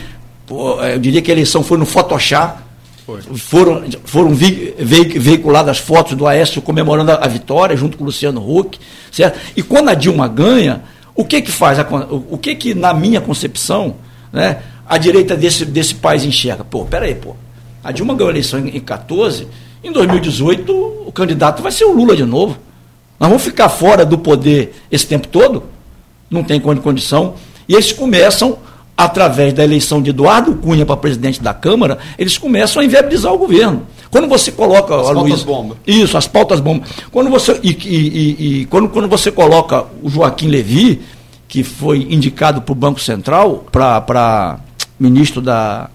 eu 0.49 0.99
diria 0.99 1.23
que 1.23 1.31
a 1.31 1.35
eleição 1.35 1.63
foi 1.63 1.79
no 1.79 1.87
Photoshop. 1.87 2.63
Foi. 3.07 3.21
Foram, 3.21 3.85
foram 4.05 4.35
veiculadas 4.35 5.79
fotos 5.79 6.15
do 6.15 6.27
Aécio 6.27 6.63
comemorando 6.63 7.13
a, 7.13 7.29
vitória, 7.29 7.77
junto 7.77 7.99
com 7.99 8.05
o 8.05 8.07
Luciano 8.07 8.41
Huck. 8.41 8.79
Certo? 9.11 9.39
E 9.57 9.63
quando 9.63 9.91
a 9.91 9.95
Dilma 9.95 10.27
ganha, 10.27 10.83
o 11.15 11.25
que 11.25 11.43
que 11.43 11.53
faz? 11.53 11.79
O 12.11 12.39
que 12.39 12.55
que, 12.55 12.75
na 12.75 12.95
minha 12.95 13.21
concepção, 13.21 13.97
né, 14.33 14.59
a 14.87 14.99
direita 14.99 15.37
desse, 15.37 15.65
desse 15.65 15.95
país 15.95 16.25
enxerga? 16.25 16.65
Pô, 16.65 16.85
peraí, 16.85 17.15
pô. 17.15 17.35
A 17.83 17.93
Dilma 17.93 18.15
ganhou 18.15 18.29
a 18.29 18.33
eleição 18.33 18.61
em, 18.61 18.77
em 18.77 18.81
14, 18.81 19.47
em 19.83 19.93
2018 19.93 20.73
o 21.07 21.13
candidato 21.13 21.63
vai 21.63 21.71
ser 21.71 21.85
o 21.85 21.93
Lula 21.93 22.17
de 22.17 22.25
novo. 22.25 22.57
Nós 23.21 23.29
vamos 23.29 23.45
ficar 23.45 23.69
fora 23.69 24.05
do 24.05 24.19
poder 24.19 24.75
esse 24.91 25.07
tempo 25.07 25.29
todo? 25.29 25.65
Não 26.31 26.43
tem 26.43 26.61
condição. 26.61 27.35
E 27.69 27.75
eles 27.75 27.93
começam 27.93 28.59
através 28.97 29.53
da 29.53 29.65
eleição 29.65 30.01
de 30.01 30.11
Eduardo 30.11 30.55
Cunha 30.55 30.87
para 30.87 30.97
presidente 30.97 31.43
da 31.43 31.53
Câmara, 31.53 31.99
eles 32.17 32.39
começam 32.39 32.81
a 32.81 32.85
inviabilizar 32.85 33.33
o 33.33 33.39
governo. 33.39 33.83
Quando 34.11 34.29
você 34.29 34.53
coloca 34.53 34.95
as 34.95 35.11
pautas 35.11 35.43
bomba. 35.43 35.77
Isso, 35.87 36.17
as 36.17 36.27
pautas 36.27 36.61
bomba. 36.61 36.87
Quando 37.11 37.29
você 37.29 37.59
e, 37.63 37.71
e, 37.71 37.97
e, 37.97 38.61
e, 38.61 38.67
quando, 38.67 38.89
quando 38.89 39.09
você 39.09 39.33
coloca 39.33 39.85
o 40.03 40.09
Joaquim 40.09 40.47
Levi, 40.47 41.03
que 41.49 41.65
foi 41.65 42.07
indicado 42.09 42.63
para 42.63 42.73
o 42.73 42.77
Banco 42.77 43.01
Central 43.01 43.65
para 43.71 44.61
ministro 44.99 45.41
da, 45.41 45.91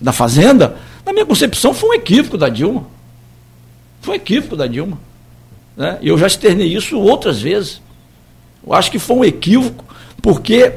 da 0.00 0.12
Fazenda, 0.12 0.76
na 1.04 1.12
minha 1.12 1.26
concepção 1.26 1.74
foi 1.74 1.90
um 1.90 1.94
equívoco 1.94 2.36
da 2.36 2.48
Dilma. 2.48 2.84
Foi 4.00 4.14
um 4.14 4.16
equívoco 4.16 4.56
da 4.56 4.66
Dilma. 4.66 4.98
Né? 5.76 5.98
Eu 6.02 6.18
já 6.18 6.26
externei 6.26 6.74
isso 6.74 6.98
outras 6.98 7.40
vezes. 7.40 7.80
Eu 8.66 8.72
acho 8.72 8.90
que 8.90 8.98
foi 8.98 9.16
um 9.16 9.24
equívoco, 9.24 9.84
porque 10.20 10.72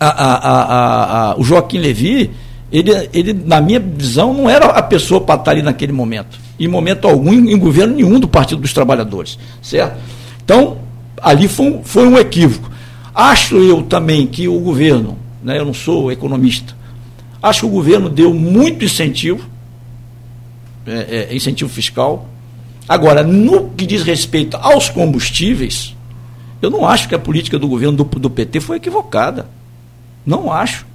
a, 0.00 0.08
a, 0.08 1.30
a, 1.30 1.36
o 1.38 1.44
Joaquim 1.44 1.78
Levi, 1.78 2.30
ele, 2.72 2.90
ele, 3.12 3.32
na 3.32 3.60
minha 3.60 3.80
visão, 3.80 4.34
não 4.34 4.48
era 4.48 4.66
a 4.66 4.82
pessoa 4.82 5.20
para 5.20 5.38
estar 5.38 5.50
ali 5.52 5.62
naquele 5.62 5.92
momento. 5.92 6.38
Em 6.58 6.66
momento 6.66 7.06
algum, 7.06 7.32
em, 7.32 7.56
governo 7.58 7.94
nenhum 7.94 8.18
do 8.18 8.26
Partido 8.26 8.60
dos 8.60 8.72
Trabalhadores. 8.72 9.38
Certo? 9.62 9.98
Então, 10.44 10.78
ali 11.22 11.46
foi 11.46 11.66
um, 11.66 11.84
foi 11.84 12.06
um 12.06 12.18
equívoco. 12.18 12.70
Acho 13.14 13.56
eu 13.56 13.82
também 13.82 14.26
que 14.26 14.48
o 14.48 14.58
governo, 14.60 15.18
né, 15.42 15.58
eu 15.58 15.64
não 15.64 15.74
sou 15.74 16.10
economista, 16.10 16.76
acho 17.42 17.60
que 17.60 17.66
o 17.66 17.70
governo 17.70 18.08
deu 18.08 18.32
muito 18.34 18.84
incentivo, 18.84 19.48
é, 20.86 21.28
é, 21.30 21.36
incentivo 21.36 21.70
fiscal. 21.70 22.28
Agora, 22.88 23.22
no 23.22 23.70
que 23.70 23.86
diz 23.86 24.02
respeito 24.02 24.56
aos 24.56 24.88
combustíveis, 24.88 25.94
eu 26.60 26.70
não 26.70 26.86
acho 26.86 27.08
que 27.08 27.14
a 27.14 27.18
política 27.18 27.58
do 27.58 27.68
governo 27.68 27.96
do, 27.96 28.04
do 28.04 28.30
PT 28.30 28.60
foi 28.60 28.78
equivocada. 28.78 29.46
Não 30.24 30.52
acho. 30.52 30.86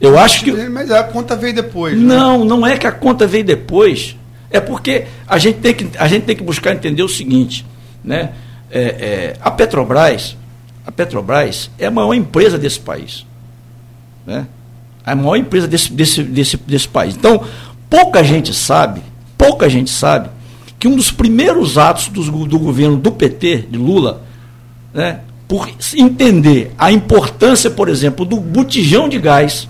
Eu 0.00 0.18
acho 0.18 0.44
que. 0.44 0.52
Mas 0.68 0.90
a 0.90 1.04
conta 1.04 1.36
veio 1.36 1.54
depois. 1.54 1.98
Né? 1.98 2.04
Não, 2.04 2.44
não 2.44 2.66
é 2.66 2.76
que 2.76 2.86
a 2.86 2.92
conta 2.92 3.26
veio 3.26 3.44
depois. 3.44 4.16
É 4.50 4.60
porque 4.60 5.06
a 5.26 5.38
gente 5.38 5.58
tem 5.58 5.74
que, 5.74 5.88
a 5.98 6.06
gente 6.06 6.24
tem 6.24 6.36
que 6.36 6.42
buscar 6.42 6.72
entender 6.72 7.02
o 7.02 7.08
seguinte. 7.08 7.66
Né? 8.04 8.32
É, 8.70 8.80
é, 8.80 9.36
a 9.40 9.50
Petrobras, 9.50 10.36
a 10.86 10.92
Petrobras 10.92 11.70
é 11.78 11.86
a 11.86 11.90
maior 11.90 12.14
empresa 12.14 12.58
desse 12.58 12.78
país. 12.78 13.26
Né? 14.26 14.46
A 15.04 15.14
maior 15.14 15.36
empresa 15.36 15.68
desse, 15.68 15.92
desse, 15.92 16.22
desse, 16.22 16.56
desse 16.56 16.88
país. 16.88 17.14
Então, 17.14 17.42
pouca 17.90 18.24
gente 18.24 18.54
sabe, 18.54 19.02
pouca 19.36 19.68
gente 19.68 19.90
sabe, 19.90 20.30
que 20.78 20.88
um 20.88 20.96
dos 20.96 21.10
primeiros 21.10 21.78
atos 21.78 22.08
do, 22.08 22.46
do 22.46 22.58
governo 22.58 22.96
do 22.96 23.12
PT, 23.12 23.68
de 23.70 23.78
Lula, 23.78 24.22
né, 24.92 25.20
por 25.46 25.68
entender 25.96 26.72
a 26.78 26.90
importância, 26.90 27.70
por 27.70 27.88
exemplo, 27.88 28.24
do 28.24 28.40
botijão 28.40 29.08
de 29.08 29.18
gás 29.18 29.68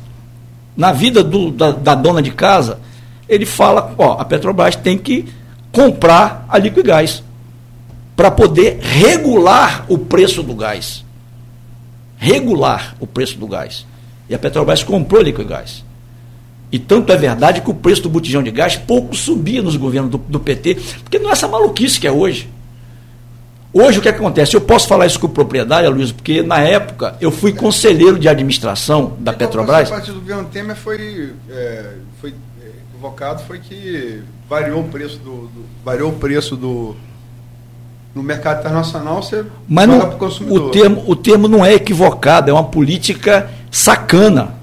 na 0.77 0.93
vida 0.93 1.23
do, 1.23 1.51
da, 1.51 1.73
da, 1.73 1.95
dona 1.95 2.23
de 2.23 2.31
casa, 2.31 2.81
ele 3.29 3.47
fala, 3.47 3.95
ó, 3.97 4.21
a 4.21 4.25
Petrobras 4.25 4.77
tem 4.77 4.99
que 4.99 5.27
comprar 5.71 6.47
a 6.49 6.59
Liquigás 6.59 7.23
para 8.17 8.31
poder 8.31 8.79
regular 8.81 9.85
o 9.89 9.99
preço 9.99 10.43
do 10.43 10.55
gás. 10.55 11.05
Regular 12.17 12.95
o 13.01 13.07
preço 13.07 13.39
do 13.39 13.47
gás. 13.47 13.87
E 14.29 14.35
a 14.35 14.39
Petrobras 14.39 14.83
comprou 14.83 15.23
Liquigás. 15.23 15.85
E 16.73 16.79
tanto 16.79 17.13
é 17.13 17.17
verdade 17.17 17.61
que 17.61 17.71
o 17.71 17.75
preço 17.75 18.03
do 18.03 18.09
botijão 18.09 18.43
de 18.43 18.51
gás 18.51 18.77
pouco 18.77 19.15
subia 19.15 19.63
nos 19.63 19.77
governos 19.77 20.11
do, 20.11 20.19
do 20.19 20.41
PT, 20.41 20.77
porque 21.03 21.19
não 21.19 21.31
é 21.31 21.33
essa 21.33 21.47
maluquice 21.47 22.01
que 22.01 22.07
é 22.07 22.11
hoje. 22.11 22.51
Hoje 23.73 23.99
o 23.99 24.03
que 24.03 24.09
acontece? 24.09 24.55
Eu 24.55 24.61
posso 24.61 24.87
falar 24.87 25.07
isso 25.07 25.19
com 25.19 25.29
propriedade, 25.29 25.89
Luiz, 25.89 26.13
porque 26.13 26.43
na 26.43 26.61
época 26.61 27.17
eu 27.21 27.33
fui 27.33 27.53
conselheiro 27.53 28.19
de 28.19 28.29
administração 28.29 29.17
da 29.19 29.33
então, 29.33 29.35
Petrobras. 29.35 29.89
A 29.91 29.95
partir 29.95 30.13
do 30.13 30.21
governo 30.21 30.45
Temer 30.45 30.77
foi, 30.77 31.33
é, 31.51 31.93
foi 32.21 32.35
é, 32.63 32.69
equivocado, 32.89 33.43
foi 33.43 33.59
que 33.59 34.23
variou 34.49 34.81
o 34.81 34.85
preço 34.85 35.19
do, 35.19 35.49
do 35.49 35.65
variou 35.85 36.11
o 36.11 36.15
preço 36.15 36.57
do 36.57 36.95
no 38.15 38.23
mercado 38.23 38.61
internacional 38.61 39.21
você 39.21 39.45
Mas 39.69 39.89
não, 39.89 39.99
o 40.49 40.71
termo 40.71 41.03
o 41.05 41.17
termo 41.17 41.49
não 41.49 41.67
é 41.67 41.75
equivocado, 41.75 42.51
é 42.51 42.53
uma 42.53 42.65
política 42.65 43.51
sacana. 43.75 44.55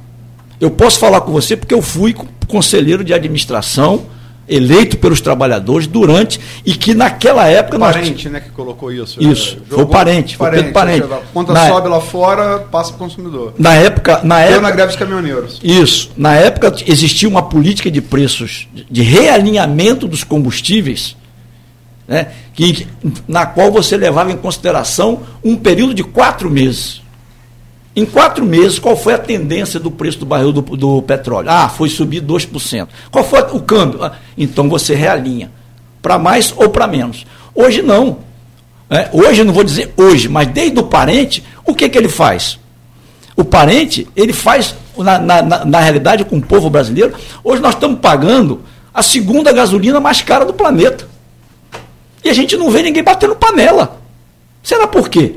Eu 0.59 0.71
posso 0.71 0.97
falar 0.97 1.21
com 1.21 1.31
você 1.33 1.57
porque 1.57 1.73
eu 1.73 1.81
fui 1.81 2.15
conselheiro 2.47 3.03
de 3.03 3.13
administração 3.13 4.05
eleito 4.47 4.97
pelos 4.97 5.21
trabalhadores 5.21 5.85
durante 5.85 6.39
e 6.65 6.73
que 6.73 6.93
naquela 6.93 7.47
época 7.47 7.77
o 7.77 7.79
parente, 7.79 8.25
nós... 8.25 8.33
né, 8.33 8.39
que 8.39 8.49
colocou 8.49 8.91
isso. 8.91 9.21
Isso, 9.21 9.57
é, 9.57 9.73
foi 9.75 9.83
o 9.83 9.87
parente, 9.87 10.35
foi 10.35 10.49
parente, 10.49 10.71
parente. 10.71 11.07
Seja, 11.07 11.21
conta 11.33 11.53
na... 11.53 11.67
sobe 11.67 11.89
lá 11.89 12.01
fora, 12.01 12.59
passa 12.59 12.93
para 12.93 12.95
o 12.95 12.99
consumidor. 12.99 13.53
Na 13.57 13.75
época, 13.75 14.21
na 14.23 14.41
época, 14.41 14.61
na 14.61 14.71
greve 14.71 14.87
dos 14.87 14.95
caminhoneiros. 14.95 15.59
Isso, 15.63 16.11
na 16.17 16.35
época 16.35 16.73
existia 16.85 17.27
uma 17.27 17.43
política 17.43 17.91
de 17.91 18.01
preços 18.01 18.67
de 18.89 19.01
realinhamento 19.01 20.07
dos 20.07 20.23
combustíveis, 20.23 21.15
né, 22.07 22.27
que 22.53 22.87
na 23.27 23.45
qual 23.45 23.71
você 23.71 23.95
levava 23.95 24.31
em 24.31 24.37
consideração 24.37 25.21
um 25.43 25.55
período 25.55 25.93
de 25.93 26.03
quatro 26.03 26.49
meses. 26.49 27.00
Em 27.95 28.05
quatro 28.05 28.45
meses, 28.45 28.79
qual 28.79 28.95
foi 28.95 29.13
a 29.13 29.17
tendência 29.17 29.79
do 29.79 29.91
preço 29.91 30.19
do 30.19 30.25
barril 30.25 30.53
do, 30.53 30.61
do 30.61 31.01
petróleo? 31.01 31.49
Ah, 31.49 31.67
foi 31.67 31.89
subir 31.89 32.21
2%. 32.21 32.87
Qual 33.11 33.23
foi 33.23 33.41
o 33.51 33.59
câmbio? 33.59 34.03
Ah, 34.03 34.13
então 34.37 34.69
você 34.69 34.95
realinha. 34.95 35.51
Para 36.01 36.17
mais 36.17 36.53
ou 36.55 36.69
para 36.69 36.87
menos. 36.87 37.25
Hoje 37.53 37.81
não. 37.81 38.19
É, 38.89 39.09
hoje, 39.11 39.43
não 39.43 39.53
vou 39.53 39.63
dizer 39.63 39.93
hoje, 39.95 40.27
mas 40.27 40.47
desde 40.47 40.79
o 40.79 40.83
parente, 40.83 41.43
o 41.65 41.73
que, 41.73 41.87
que 41.87 41.97
ele 41.97 42.09
faz? 42.09 42.59
O 43.35 43.43
parente, 43.43 44.07
ele 44.15 44.33
faz, 44.33 44.75
na, 44.97 45.17
na, 45.17 45.41
na, 45.41 45.65
na 45.65 45.79
realidade, 45.79 46.25
com 46.25 46.37
o 46.37 46.41
povo 46.41 46.69
brasileiro, 46.69 47.13
hoje 47.43 47.61
nós 47.61 47.73
estamos 47.73 47.99
pagando 47.99 48.61
a 48.93 49.01
segunda 49.01 49.51
gasolina 49.53 49.99
mais 49.99 50.21
cara 50.21 50.45
do 50.45 50.53
planeta. 50.53 51.07
E 52.23 52.29
a 52.29 52.33
gente 52.33 52.57
não 52.57 52.69
vê 52.69 52.83
ninguém 52.83 53.03
batendo 53.03 53.35
panela. 53.35 53.99
Será 54.61 54.87
por 54.87 55.09
quê? 55.09 55.35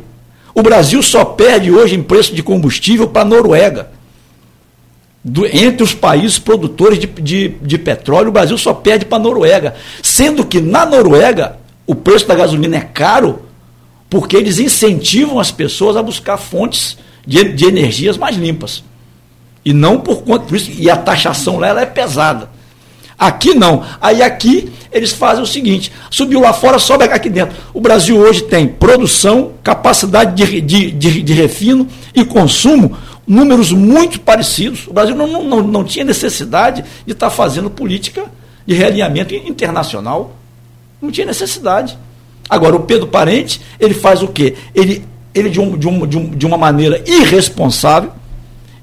O 0.55 0.63
Brasil 0.63 1.03
só 1.03 1.25
perde 1.25 1.71
hoje 1.71 1.97
em 1.97 2.03
preço 2.03 2.35
de 2.35 2.43
combustível 2.43 3.09
para 3.09 3.23
a 3.23 3.25
Noruega. 3.25 3.91
Do, 5.23 5.47
entre 5.47 5.83
os 5.83 5.95
países 5.95 6.39
produtores 6.39 6.99
de, 6.99 7.07
de, 7.07 7.49
de 7.49 7.79
petróleo, 7.79 8.29
o 8.29 8.33
Brasil 8.33 8.57
só 8.57 8.73
perde 8.73 9.05
para 9.05 9.19
a 9.19 9.23
Noruega. 9.23 9.75
Sendo 10.03 10.45
que 10.45 10.61
na 10.61 10.87
Noruega 10.87 11.59
o 11.87 11.95
preço 11.95 12.29
da 12.29 12.35
gasolina 12.35 12.77
é 12.77 12.81
caro 12.81 13.41
porque 14.09 14.37
eles 14.37 14.59
incentivam 14.59 15.41
as 15.41 15.51
pessoas 15.51 15.97
a 15.97 16.03
buscar 16.03 16.37
fontes 16.37 16.97
de, 17.27 17.53
de 17.53 17.65
energias 17.65 18.17
mais 18.17 18.37
limpas. 18.37 18.85
E 19.65 19.73
não 19.73 19.99
por 19.99 20.23
conta 20.23 20.47
disso. 20.47 20.71
E 20.79 20.89
a 20.89 20.97
taxação 20.97 21.59
lá 21.59 21.81
é 21.81 21.87
pesada. 21.87 22.49
Aqui 23.19 23.55
não. 23.55 23.85
Aí 24.01 24.23
aqui 24.23 24.73
eles 24.93 25.13
fazem 25.13 25.43
o 25.43 25.47
seguinte: 25.47 25.91
subiu 26.11 26.41
lá 26.41 26.53
fora, 26.53 26.79
sobe 26.79 27.05
aqui 27.05 27.29
dentro. 27.29 27.57
O 27.73 27.81
Brasil 27.81 28.17
hoje 28.17 28.43
tem 28.43 28.67
produção, 28.67 29.53
capacidade 29.63 30.35
de, 30.35 30.61
de, 30.61 30.91
de, 30.91 31.23
de 31.23 31.33
refino 31.33 31.87
e 32.15 32.25
consumo, 32.25 32.97
números 33.27 33.73
muito 33.73 34.21
parecidos. 34.21 34.87
O 34.87 34.93
Brasil 34.93 35.15
não, 35.15 35.43
não, 35.43 35.63
não 35.63 35.85
tinha 35.85 36.05
necessidade 36.05 36.85
de 37.07 37.13
estar 37.13 37.31
fazendo 37.31 37.71
política 37.71 38.25
de 38.67 38.75
realinhamento 38.75 39.35
internacional. 39.35 40.37
Não 41.01 41.11
tinha 41.11 41.27
necessidade. 41.27 41.99
Agora, 42.49 42.77
o 42.77 42.81
Pedro 42.81 43.07
Parente, 43.07 43.61
ele 43.81 43.95
faz 43.95 44.23
o 44.23 44.29
quê? 44.29 44.55
Ele, 44.75 45.05
ele 45.35 45.51
de, 45.51 45.61
um, 45.61 45.77
de, 45.77 45.89
um, 45.89 46.07
de, 46.07 46.19
um, 46.19 46.31
de 46.31 46.47
uma 46.47 46.57
maneira 46.57 47.03
irresponsável, 47.07 48.13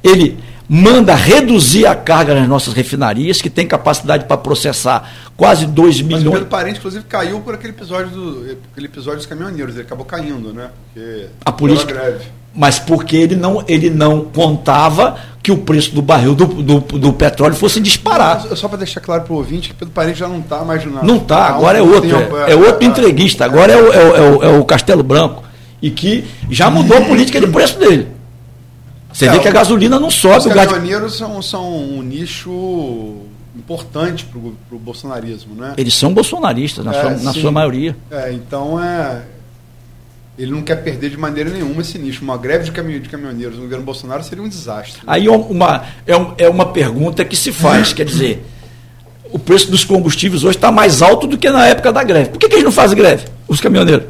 ele 0.04 0.38
manda 0.73 1.13
reduzir 1.13 1.86
a 1.86 1.93
carga 1.93 2.34
nas 2.34 2.47
nossas 2.47 2.73
refinarias, 2.73 3.41
que 3.41 3.49
tem 3.49 3.67
capacidade 3.67 4.23
para 4.23 4.38
processar 4.38 5.12
quase 5.36 5.65
2 5.65 6.01
milhões. 6.01 6.23
Mas 6.23 6.31
o 6.31 6.31
Pedro 6.31 6.47
Parente, 6.47 6.79
inclusive, 6.79 7.03
caiu 7.10 7.41
por 7.41 7.55
aquele 7.55 7.73
episódio, 7.73 8.10
do, 8.10 8.57
aquele 8.71 8.86
episódio 8.86 9.17
dos 9.17 9.25
caminhoneiros. 9.25 9.75
Ele 9.75 9.84
acabou 9.84 10.05
caindo, 10.05 10.53
né? 10.53 10.69
Porque 10.93 11.25
a 11.43 11.51
política. 11.51 11.93
Greve. 11.93 12.23
Mas 12.55 12.79
porque 12.79 13.17
ele 13.17 13.36
não, 13.36 13.65
ele 13.67 13.89
não 13.89 14.21
contava 14.21 15.17
que 15.43 15.51
o 15.51 15.57
preço 15.57 15.93
do 15.93 16.01
barril 16.01 16.34
do, 16.34 16.45
do, 16.45 16.79
do 16.79 17.13
petróleo 17.13 17.55
fosse 17.55 17.81
disparar. 17.81 18.41
Só 18.55 18.69
para 18.69 18.77
deixar 18.77 19.01
claro 19.01 19.23
para 19.23 19.34
o 19.34 19.38
ouvinte 19.38 19.69
que 19.69 19.75
Pedro 19.75 19.93
Parente 19.93 20.19
já 20.19 20.27
não 20.29 20.39
está 20.39 20.63
mais 20.63 20.86
no 20.86 21.03
Não 21.03 21.17
está, 21.17 21.47
agora 21.47 21.79
é 21.79 21.81
outro. 21.81 22.10
Tempo, 22.10 22.38
é, 22.38 22.51
é, 22.51 22.55
outro 22.55 22.86
é, 22.86 22.86
entreguista, 22.86 23.43
agora 23.43 23.73
é 23.73 23.81
o, 23.81 23.93
é, 23.93 24.21
o, 24.21 24.43
é 24.43 24.60
o 24.60 24.63
Castelo 24.63 25.03
Branco. 25.03 25.43
E 25.81 25.89
que 25.89 26.23
já 26.49 26.69
mudou 26.69 26.97
a 26.97 27.01
política 27.01 27.41
de 27.41 27.47
preço 27.47 27.77
dele. 27.77 28.20
Você 29.21 29.27
é, 29.27 29.31
vê 29.34 29.39
que 29.39 29.47
a 29.47 29.51
gasolina 29.51 29.99
não 29.99 30.10
sobe. 30.10 30.47
Os 30.49 30.53
caminhoneiros 30.53 31.15
são, 31.15 31.39
são 31.43 31.77
um 31.77 32.01
nicho 32.01 33.17
importante 33.55 34.25
para 34.25 34.39
o 34.75 34.79
bolsonarismo, 34.79 35.53
né? 35.53 35.75
Eles 35.77 35.93
são 35.93 36.12
bolsonaristas, 36.12 36.84
na, 36.84 36.91
é, 36.91 37.01
sua, 37.01 37.12
na 37.12 37.34
sua 37.34 37.51
maioria. 37.51 37.95
É, 38.10 38.31
então 38.34 38.84
é. 38.84 39.21
Ele 40.39 40.49
não 40.49 40.63
quer 40.63 40.77
perder 40.77 41.12
de 41.12 41.17
maneira 41.17 41.51
nenhuma 41.51 41.81
esse 41.81 41.99
nicho. 41.99 42.23
Uma 42.23 42.36
greve 42.36 42.63
de, 42.63 42.71
caminho, 42.71 42.99
de 42.99 43.10
caminhoneiros 43.10 43.57
no 43.57 43.63
governo 43.63 43.84
Bolsonaro 43.86 44.23
seria 44.23 44.43
um 44.43 44.49
desastre. 44.49 45.03
Aí 45.05 45.29
uma, 45.29 45.86
é, 46.07 46.45
é 46.45 46.49
uma 46.49 46.65
pergunta 46.65 47.23
que 47.23 47.36
se 47.36 47.51
faz, 47.51 47.93
quer 47.93 48.05
dizer, 48.05 48.43
o 49.31 49.38
preço 49.38 49.69
dos 49.69 49.84
combustíveis 49.84 50.43
hoje 50.43 50.57
está 50.57 50.71
mais 50.71 51.03
alto 51.03 51.27
do 51.27 51.38
que 51.38 51.47
na 51.47 51.67
época 51.67 51.91
da 51.91 52.03
greve. 52.03 52.29
Por 52.31 52.39
que, 52.39 52.49
que 52.49 52.55
eles 52.55 52.65
não 52.65 52.71
fazem 52.71 52.97
greve, 52.97 53.25
os 53.47 53.62
caminhoneiros? 53.62 54.07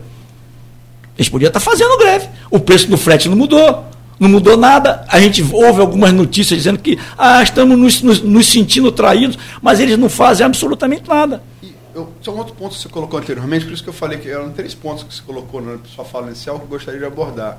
Eles 1.18 1.28
podiam 1.28 1.50
estar 1.50 1.60
tá 1.60 1.66
fazendo 1.66 1.98
greve. 1.98 2.30
O 2.50 2.60
preço 2.60 2.88
do 2.88 2.96
frete 2.96 3.28
não 3.28 3.36
mudou 3.36 3.91
não 4.22 4.30
mudou 4.30 4.56
nada. 4.56 5.04
A 5.08 5.20
gente 5.20 5.44
ouve 5.52 5.82
algumas 5.82 6.14
notícias 6.14 6.60
dizendo 6.60 6.78
que 6.78 7.00
ah, 7.18 7.42
estamos 7.42 7.76
nos, 7.76 8.04
nos, 8.04 8.22
nos 8.22 8.46
sentindo 8.46 8.92
traídos, 8.92 9.36
mas 9.60 9.80
eles 9.80 9.98
não 9.98 10.08
fazem 10.08 10.46
absolutamente 10.46 11.10
nada. 11.10 11.42
E 11.64 11.74
eu, 11.96 12.14
só 12.22 12.32
um 12.32 12.38
outro 12.38 12.54
ponto 12.54 12.76
que 12.76 12.82
você 12.84 12.88
colocou 12.88 13.20
anteriormente, 13.20 13.66
por 13.66 13.74
isso 13.74 13.82
que 13.82 13.90
eu 13.90 13.94
falei 13.94 14.20
que 14.20 14.30
eram 14.30 14.52
três 14.52 14.76
pontos 14.76 15.04
que 15.04 15.16
você 15.16 15.24
colocou 15.24 15.60
na 15.60 15.80
sua 15.96 16.06
fala 16.06 16.28
inicial 16.28 16.60
que 16.60 16.66
eu 16.66 16.68
gostaria 16.68 17.00
de 17.00 17.06
abordar. 17.06 17.58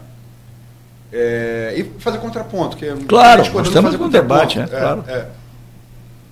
É, 1.12 1.74
e 1.76 2.00
fazer 2.00 2.18
contraponto. 2.18 2.76
Que 2.76 2.86
é 2.86 2.96
claro, 3.08 3.42
nós 3.52 3.66
estamos 3.66 3.98
no 3.98 4.08
debate, 4.08 4.60
é, 4.60 4.62
é, 4.62 4.66
claro. 4.66 5.04
É, 5.08 5.26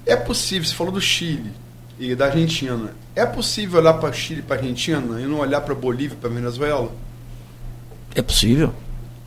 é 0.06 0.16
possível, 0.16 0.66
você 0.68 0.74
falou 0.76 0.92
do 0.92 1.00
Chile 1.00 1.50
e 1.98 2.14
da 2.14 2.26
Argentina. 2.26 2.94
É 3.16 3.26
possível 3.26 3.80
olhar 3.80 3.94
para 3.94 4.12
Chile, 4.12 4.42
para 4.42 4.58
Argentina 4.58 5.20
e 5.20 5.26
não 5.26 5.40
olhar 5.40 5.60
para 5.60 5.74
Bolívia, 5.74 6.16
para 6.20 6.30
Venezuela? 6.30 6.92
É 8.14 8.22
possível. 8.22 8.72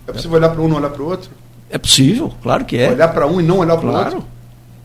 É 0.08 0.12
possível 0.12 0.38
olhar 0.38 0.50
para 0.50 0.62
um 0.62 0.68
e 0.68 0.70
não 0.70 0.78
olhar 0.78 0.90
para 0.90 1.02
o 1.02 1.06
outro? 1.06 1.30
É 1.70 1.78
possível, 1.78 2.32
claro 2.42 2.66
que 2.66 2.78
é. 2.78 2.92
Olhar 2.92 3.08
para 3.08 3.28
um 3.28 3.40
e 3.40 3.44
não 3.44 3.58
olhar 3.60 3.78
para 3.78 3.88
o 3.88 3.92
claro. 3.92 4.16
outro? 4.16 4.28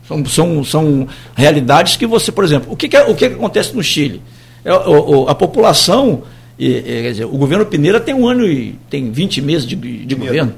São, 0.07 0.25
são, 0.25 0.63
são 0.63 1.07
realidades 1.35 1.95
que 1.95 2.07
você, 2.07 2.31
por 2.31 2.43
exemplo, 2.43 2.71
o 2.71 2.75
que, 2.75 2.89
que, 2.89 2.97
é, 2.97 3.03
o 3.03 3.15
que, 3.15 3.29
que 3.29 3.35
acontece 3.35 3.75
no 3.75 3.83
Chile? 3.83 4.21
É, 4.65 4.73
o, 4.73 5.27
a 5.29 5.35
população, 5.35 6.23
e, 6.57 6.81
quer 6.81 7.11
dizer, 7.11 7.25
o 7.25 7.37
governo 7.37 7.65
Pineira 7.65 7.99
tem 7.99 8.15
um 8.15 8.27
ano 8.27 8.45
e 8.45 8.77
tem 8.89 9.11
20 9.11 9.41
meses 9.41 9.67
de, 9.67 9.75
de 9.75 10.15
governo. 10.15 10.53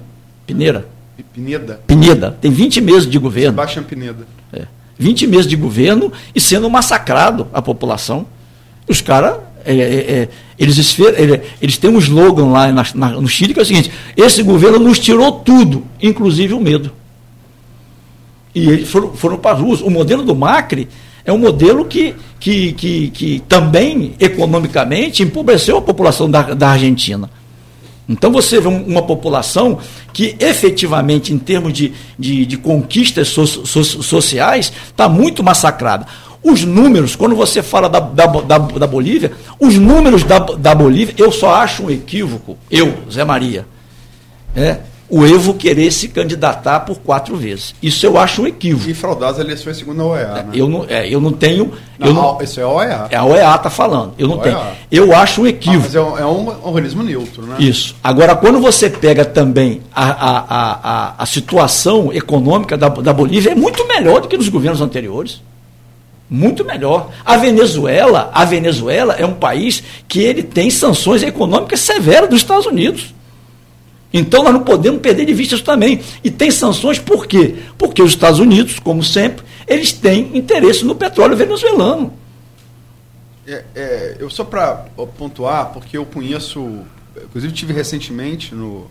Pineira. 0.45 0.85
Pineda. 1.33 1.79
Pineda. 1.87 2.37
Tem 2.41 2.51
20 2.51 2.81
meses 2.81 3.09
de 3.09 3.17
governo. 3.17 3.51
Sebastião 3.51 3.83
Pineda. 3.83 4.25
É. 4.51 4.65
20 4.97 5.27
meses 5.27 5.47
de 5.47 5.55
governo 5.55 6.11
e 6.33 6.41
sendo 6.41 6.69
massacrado 6.69 7.47
a 7.53 7.61
população. 7.61 8.25
Os 8.87 9.01
caras 9.01 9.37
é, 9.65 9.75
é, 9.75 10.11
é, 10.21 10.29
eles, 10.57 10.97
eles 11.61 11.77
têm 11.77 11.89
um 11.89 11.99
slogan 11.99 12.47
lá 12.47 12.71
na, 12.71 12.85
na, 12.93 13.09
no 13.09 13.27
Chile 13.27 13.53
que 13.53 13.59
é 13.59 13.63
o 13.63 13.65
seguinte: 13.65 13.91
esse 14.15 14.43
governo 14.43 14.79
nos 14.79 14.99
tirou 14.99 15.31
tudo, 15.31 15.85
inclusive 16.01 16.53
o 16.53 16.59
medo. 16.59 16.91
E 18.53 18.67
eles 18.67 18.89
foram, 18.89 19.13
foram 19.13 19.37
para 19.37 19.55
as 19.55 19.61
ruas. 19.61 19.81
O 19.81 19.89
modelo 19.89 20.23
do 20.23 20.35
Macri 20.35 20.87
é 21.23 21.31
um 21.31 21.37
modelo 21.37 21.85
que, 21.85 22.15
que, 22.39 22.73
que, 22.73 23.09
que 23.09 23.39
também, 23.47 24.13
economicamente, 24.19 25.23
empobreceu 25.23 25.77
a 25.77 25.81
população 25.81 26.29
da, 26.29 26.53
da 26.53 26.69
Argentina. 26.69 27.29
Então 28.09 28.31
você 28.31 28.59
vê 28.59 28.67
uma 28.67 29.01
população 29.01 29.79
que 30.11 30.35
efetivamente, 30.39 31.33
em 31.33 31.37
termos 31.37 31.71
de, 31.71 31.93
de, 32.19 32.45
de 32.45 32.57
conquistas 32.57 33.29
so, 33.29 33.47
so, 33.47 33.83
sociais, 33.83 34.71
está 34.89 35.07
muito 35.07 35.41
massacrada. 35.41 36.05
Os 36.43 36.63
números, 36.63 37.15
quando 37.15 37.35
você 37.35 37.61
fala 37.61 37.87
da, 37.87 37.99
da, 37.99 38.25
da, 38.25 38.57
da 38.57 38.87
Bolívia, 38.87 39.31
os 39.59 39.77
números 39.77 40.23
da, 40.23 40.39
da 40.39 40.73
Bolívia, 40.73 41.13
eu 41.17 41.31
só 41.31 41.55
acho 41.55 41.83
um 41.83 41.89
equívoco, 41.89 42.57
eu, 42.69 42.97
Zé 43.11 43.23
Maria, 43.23 43.65
é, 44.55 44.79
o 45.11 45.25
Evo 45.25 45.53
querer 45.53 45.91
se 45.91 46.07
candidatar 46.07 46.79
por 46.79 46.97
quatro 46.99 47.35
vezes. 47.35 47.75
Isso 47.83 48.05
eu 48.05 48.17
acho 48.17 48.43
um 48.43 48.47
equívoco. 48.47 48.89
E 48.89 48.93
fraudar 48.93 49.29
as 49.29 49.39
eleições 49.39 49.75
segundo 49.75 50.01
a 50.01 50.05
OEA. 50.05 50.21
É, 50.21 50.43
né? 50.43 50.49
eu, 50.53 50.69
não, 50.69 50.85
é, 50.87 51.07
eu 51.07 51.19
não 51.19 51.33
tenho. 51.33 51.73
Não, 51.99 52.07
eu 52.07 52.13
não, 52.13 52.41
isso 52.41 52.59
é 52.61 52.63
a 52.63 52.69
OEA. 52.69 53.07
É 53.09 53.15
a 53.17 53.25
OEA 53.25 53.55
está 53.55 53.69
falando. 53.69 54.13
Eu 54.17 54.29
não 54.29 54.37
OEA. 54.37 54.43
tenho. 54.43 54.59
Eu 54.89 55.13
acho 55.13 55.41
um 55.41 55.47
equívoco. 55.47 55.79
Ah, 55.79 55.85
mas 55.85 55.95
é 55.95 56.01
um, 56.01 56.17
é 56.17 56.25
um, 56.25 56.65
organismo 56.65 57.03
neutro, 57.03 57.45
né? 57.45 57.57
Isso. 57.59 57.93
Agora, 58.01 58.35
quando 58.37 58.59
você 58.61 58.89
pega 58.89 59.25
também 59.25 59.81
a, 59.93 60.05
a, 60.05 60.39
a, 60.39 60.79
a, 60.83 61.13
a 61.17 61.25
situação 61.25 62.13
econômica 62.13 62.77
da, 62.77 62.87
da 62.87 63.11
Bolívia, 63.11 63.51
é 63.51 63.55
muito 63.55 63.85
melhor 63.87 64.21
do 64.21 64.29
que 64.29 64.37
nos 64.37 64.47
governos 64.47 64.79
anteriores 64.79 65.41
muito 66.33 66.63
melhor. 66.63 67.11
A 67.25 67.35
Venezuela, 67.35 68.31
a 68.33 68.45
Venezuela 68.45 69.15
é 69.15 69.25
um 69.25 69.33
país 69.33 69.83
que 70.07 70.21
ele 70.21 70.41
tem 70.41 70.69
sanções 70.69 71.21
econômicas 71.21 71.81
severas 71.81 72.29
dos 72.29 72.39
Estados 72.39 72.65
Unidos. 72.65 73.13
Então 74.13 74.41
nós 74.41 74.53
não 74.53 74.63
podemos 74.63 75.01
perder 75.01 75.25
de 75.25 75.33
vista 75.33 75.55
isso 75.55 75.63
também. 75.65 75.99
E 76.23 76.31
tem 76.31 76.49
sanções 76.49 76.97
por 76.97 77.27
quê? 77.27 77.55
Porque 77.77 78.01
os 78.01 78.11
Estados 78.11 78.39
Unidos, 78.39 78.79
como 78.79 79.03
sempre, 79.03 79.43
eles 79.67 79.91
têm 79.91 80.37
interesse 80.37 80.85
no 80.85 80.95
petróleo 80.95 81.35
venezuelano. 81.35 82.13
É, 83.45 83.63
é, 83.75 84.17
eu 84.19 84.29
só 84.29 84.45
para 84.45 84.85
pontuar, 85.17 85.73
porque 85.73 85.97
eu 85.97 86.05
conheço, 86.05 86.79
inclusive 87.25 87.51
tive 87.51 87.73
recentemente 87.73 88.55
no, 88.55 88.89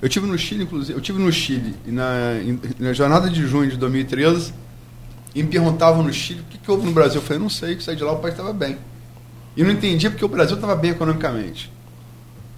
eu 0.00 0.08
tive 0.08 0.26
no 0.26 0.38
Chile, 0.38 0.62
inclusive, 0.64 0.96
eu 0.96 1.02
tive 1.02 1.18
no 1.18 1.30
Chile 1.30 1.74
na, 1.84 2.36
na 2.78 2.92
jornada 2.94 3.28
de 3.28 3.46
junho 3.46 3.70
de 3.70 3.76
2013 3.76 4.54
e 5.34 5.42
me 5.42 5.48
perguntavam 5.48 6.02
no 6.02 6.12
Chile 6.12 6.40
o 6.40 6.44
que, 6.44 6.58
que 6.58 6.70
houve 6.70 6.86
no 6.86 6.92
Brasil. 6.92 7.20
Eu 7.20 7.26
falei, 7.26 7.42
não 7.42 7.50
sei, 7.50 7.76
que 7.76 7.82
saí 7.82 7.96
de 7.96 8.02
lá 8.02 8.12
o 8.12 8.18
país 8.18 8.34
estava 8.34 8.52
bem. 8.52 8.76
E 9.56 9.62
não 9.62 9.70
entendia 9.70 10.10
porque 10.10 10.24
o 10.24 10.28
Brasil 10.28 10.56
estava 10.56 10.74
bem 10.74 10.92
economicamente. 10.92 11.70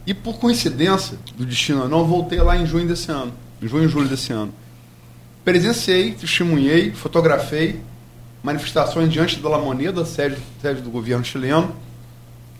E 0.06 0.12
por 0.12 0.38
coincidência 0.38 1.18
do 1.36 1.46
destino 1.46 1.88
não, 1.88 2.04
voltei 2.04 2.40
lá 2.40 2.56
em 2.56 2.66
junho 2.66 2.86
desse 2.86 3.10
ano, 3.10 3.32
em 3.62 3.68
junho 3.68 3.84
e 3.84 3.88
julho 3.88 4.08
desse 4.08 4.32
ano. 4.32 4.52
Presenciei, 5.44 6.12
testemunhei, 6.12 6.92
fotografei 6.92 7.80
manifestações 8.42 9.10
diante 9.10 9.38
da 9.38 9.48
La 9.48 9.58
Moneda, 9.58 10.04
sede, 10.04 10.36
sede 10.60 10.80
do 10.80 10.90
governo 10.90 11.24
chileno. 11.24 11.74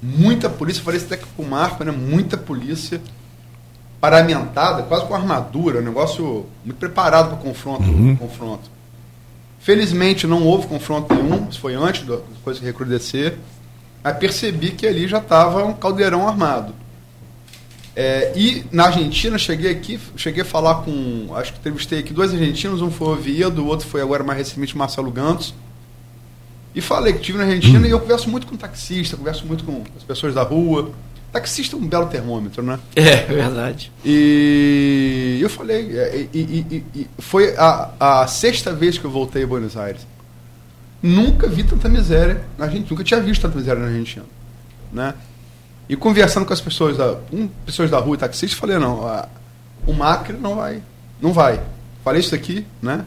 Muita 0.00 0.48
polícia, 0.48 0.82
falei 0.82 0.98
isso 0.98 1.12
até 1.12 1.16
com 1.36 1.42
o 1.42 1.48
Marco, 1.48 1.82
né? 1.84 1.92
muita 1.92 2.36
polícia 2.36 3.00
paramentada, 4.00 4.82
quase 4.82 5.06
com 5.06 5.14
armadura, 5.14 5.78
um 5.78 5.84
negócio 5.84 6.46
muito 6.64 6.76
preparado 6.76 7.28
para 7.28 7.36
o 7.36 7.38
confronto, 7.38 7.84
uhum. 7.84 8.16
confronto. 8.16 8.71
Felizmente 9.62 10.26
não 10.26 10.44
houve 10.44 10.66
confronto 10.66 11.14
nenhum, 11.14 11.48
isso 11.48 11.60
foi 11.60 11.74
antes 11.74 12.04
da 12.04 12.18
coisa 12.42 12.60
recrudescer, 12.60 13.38
mas 14.02 14.16
percebi 14.18 14.72
que 14.72 14.84
ali 14.84 15.06
já 15.06 15.18
estava 15.18 15.64
um 15.64 15.72
caldeirão 15.72 16.26
armado. 16.26 16.74
É, 17.94 18.32
e 18.34 18.64
na 18.72 18.86
Argentina, 18.86 19.38
cheguei 19.38 19.70
aqui, 19.70 20.00
cheguei 20.16 20.42
a 20.42 20.44
falar 20.44 20.82
com, 20.82 21.28
acho 21.36 21.52
que 21.52 21.60
entrevistei 21.60 22.00
aqui 22.00 22.12
dois 22.12 22.32
argentinos, 22.32 22.82
um 22.82 22.90
foi 22.90 23.06
o 23.06 23.10
Oviedo, 23.12 23.62
o 23.62 23.66
outro 23.68 23.86
foi 23.86 24.00
agora 24.00 24.24
mais 24.24 24.38
recentemente 24.38 24.76
Marcelo 24.76 25.12
Gantos. 25.12 25.54
E 26.74 26.80
falei 26.80 27.12
que 27.12 27.20
estive 27.20 27.38
na 27.38 27.44
Argentina 27.44 27.86
e 27.86 27.90
eu 27.90 28.00
converso 28.00 28.28
muito 28.28 28.48
com 28.48 28.56
taxista, 28.56 29.16
converso 29.16 29.46
muito 29.46 29.62
com 29.62 29.84
as 29.96 30.02
pessoas 30.02 30.34
da 30.34 30.42
rua. 30.42 30.90
Taxista 31.32 31.74
é 31.76 31.78
um 31.78 31.86
belo 31.86 32.06
termômetro, 32.08 32.62
né? 32.62 32.78
É, 32.94 33.24
verdade. 33.24 33.90
E 34.04 35.38
eu 35.40 35.48
falei, 35.48 35.90
e, 36.34 36.38
e, 36.38 36.84
e, 36.94 37.06
foi 37.18 37.56
a, 37.56 37.90
a, 37.98 38.26
sexta 38.26 38.74
vez 38.74 38.98
que 38.98 39.04
eu 39.06 39.10
voltei 39.10 39.44
a 39.44 39.46
Buenos 39.46 39.74
Aires. 39.74 40.06
Nunca 41.02 41.48
vi 41.48 41.64
tanta 41.64 41.88
miséria 41.88 42.44
na 42.58 42.66
Argentina, 42.66 42.90
nunca 42.90 43.02
tinha 43.02 43.18
visto 43.18 43.40
tanta 43.40 43.56
miséria 43.56 43.80
na 43.80 43.88
Argentina. 43.88 44.26
Né? 44.92 45.14
E 45.88 45.96
conversando 45.96 46.44
com 46.44 46.52
as 46.52 46.60
pessoas 46.60 46.98
da, 46.98 47.16
um, 47.32 47.48
pessoas 47.64 47.90
da 47.90 47.98
rua 47.98 48.16
e 48.16 48.18
taxistas, 48.18 48.52
falei, 48.52 48.78
não, 48.78 49.06
a, 49.06 49.26
o 49.86 49.94
Macri 49.94 50.36
não 50.36 50.56
vai, 50.56 50.82
não 51.18 51.32
vai. 51.32 51.62
Falei 52.04 52.20
isso 52.20 52.34
aqui, 52.34 52.66
né? 52.82 53.06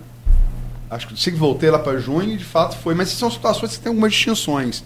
Acho 0.89 1.07
que 1.07 1.13
que 1.15 1.31
voltei 1.31 1.69
lá 1.69 1.77
para 1.77 1.99
junho 1.99 2.33
e 2.33 2.37
de 2.37 2.43
fato 2.45 2.75
foi, 2.77 2.95
mas 2.95 3.09
são 3.09 3.29
situações 3.29 3.77
que 3.77 3.83
têm 3.83 3.89
algumas 3.89 4.13
distinções 4.13 4.83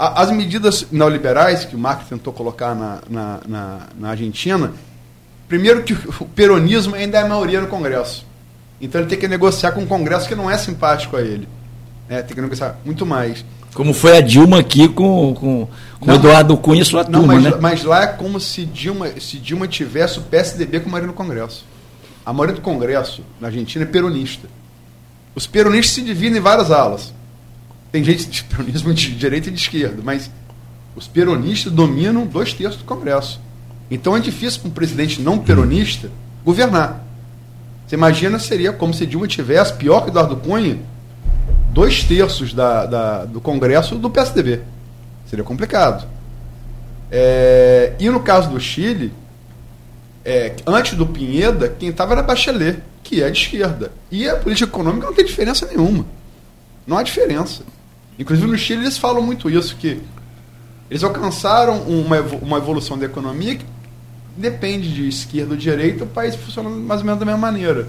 as 0.00 0.30
medidas 0.30 0.86
neoliberais 0.90 1.66
que 1.66 1.76
o 1.76 1.78
Marx 1.78 2.08
tentou 2.08 2.32
colocar 2.32 2.74
na, 2.74 3.00
na, 3.08 3.40
na, 3.46 3.78
na, 3.98 4.10
Argentina, 4.10 4.72
primeiro 5.46 5.82
que 5.82 5.92
o 5.92 6.24
peronismo 6.24 6.94
ainda 6.94 7.18
é 7.18 7.22
a 7.22 7.28
maioria 7.28 7.60
no 7.60 7.66
Congresso. 7.66 8.24
Então 8.80 8.98
ele 8.98 9.10
tem 9.10 9.18
que 9.18 9.28
negociar 9.28 9.72
com 9.72 9.82
um 9.82 9.86
Congresso 9.86 10.26
que 10.26 10.34
não 10.34 10.50
é 10.50 10.56
simpático 10.56 11.18
a 11.18 11.20
ele. 11.20 11.46
Né? 12.08 12.22
Tem 12.22 12.34
que 12.34 12.40
negociar 12.40 12.78
muito 12.82 13.04
mais. 13.04 13.44
Como 13.74 13.92
foi 13.92 14.16
a 14.16 14.22
Dilma 14.22 14.60
aqui 14.60 14.88
com, 14.88 15.34
com, 15.34 15.68
com 16.00 16.06
não, 16.06 16.14
Eduardo 16.14 16.56
Cunha 16.56 16.80
e 16.80 16.84
sua 16.84 17.04
não, 17.04 17.20
turma, 17.20 17.34
mas, 17.34 17.44
né? 17.44 17.58
mas 17.60 17.84
lá 17.84 18.04
é 18.04 18.06
como 18.06 18.40
se 18.40 18.64
Dilma, 18.64 19.08
se 19.20 19.36
Dilma 19.36 19.68
tivesse 19.68 20.18
o 20.18 20.22
PSDB 20.22 20.80
com 20.80 20.88
a 20.88 20.92
maioria 20.92 21.08
no 21.08 21.16
Congresso. 21.16 21.66
A 22.24 22.32
maioria 22.32 22.54
do 22.54 22.62
Congresso 22.62 23.22
na 23.38 23.48
Argentina 23.48 23.84
é 23.84 23.86
peronista. 23.86 24.48
Os 25.34 25.46
peronistas 25.46 25.94
se 25.94 26.00
dividem 26.00 26.38
em 26.38 26.40
várias 26.42 26.70
alas. 26.70 27.12
Tem 27.90 28.04
gente 28.04 28.26
de 28.26 28.44
peronismo 28.44 28.94
de 28.94 29.14
direita 29.14 29.48
e 29.48 29.52
de 29.52 29.60
esquerda, 29.60 30.00
mas 30.02 30.30
os 30.94 31.06
peronistas 31.08 31.72
dominam 31.72 32.26
dois 32.26 32.52
terços 32.52 32.78
do 32.78 32.84
Congresso. 32.84 33.40
Então 33.90 34.16
é 34.16 34.20
difícil 34.20 34.60
para 34.60 34.68
um 34.68 34.72
presidente 34.72 35.20
não 35.20 35.38
peronista 35.38 36.10
governar. 36.44 37.04
Você 37.86 37.96
imagina, 37.96 38.38
seria 38.38 38.72
como 38.72 38.94
se 38.94 39.04
Dilma 39.04 39.26
tivesse, 39.26 39.74
pior 39.74 40.02
que 40.02 40.10
Eduardo 40.10 40.36
Cunha, 40.36 40.78
dois 41.72 42.04
terços 42.04 42.52
da, 42.52 42.86
da 42.86 43.24
do 43.24 43.40
Congresso 43.40 43.96
do 43.96 44.08
PSDB. 44.08 44.60
Seria 45.26 45.44
complicado. 45.44 46.06
É, 47.10 47.94
e 47.98 48.08
no 48.08 48.20
caso 48.20 48.50
do 48.50 48.60
Chile, 48.60 49.12
é, 50.24 50.54
antes 50.64 50.94
do 50.94 51.06
Pinheda, 51.06 51.68
quem 51.68 51.88
estava 51.88 52.12
era 52.12 52.22
Bachelet, 52.22 52.80
que 53.02 53.22
é 53.22 53.28
de 53.28 53.40
esquerda. 53.40 53.90
E 54.10 54.28
a 54.28 54.36
política 54.36 54.70
econômica 54.70 55.06
não 55.06 55.14
tem 55.14 55.24
diferença 55.24 55.66
nenhuma. 55.66 56.06
Não 56.86 56.96
há 56.96 57.02
diferença. 57.02 57.64
Inclusive 58.20 58.46
no 58.46 58.58
Chile 58.58 58.82
eles 58.82 58.98
falam 58.98 59.22
muito 59.22 59.48
isso, 59.48 59.74
que 59.76 59.98
eles 60.90 61.02
alcançaram 61.02 61.78
uma, 61.84 62.20
uma 62.20 62.58
evolução 62.58 62.98
da 62.98 63.06
economia 63.06 63.56
que 63.56 63.64
depende 64.36 64.92
de 64.92 65.08
esquerda 65.08 65.52
ou 65.52 65.56
direita, 65.56 66.04
o 66.04 66.06
país 66.06 66.34
funciona 66.34 66.68
mais 66.68 67.00
ou 67.00 67.06
menos 67.06 67.18
da 67.18 67.24
mesma 67.24 67.40
maneira. 67.40 67.88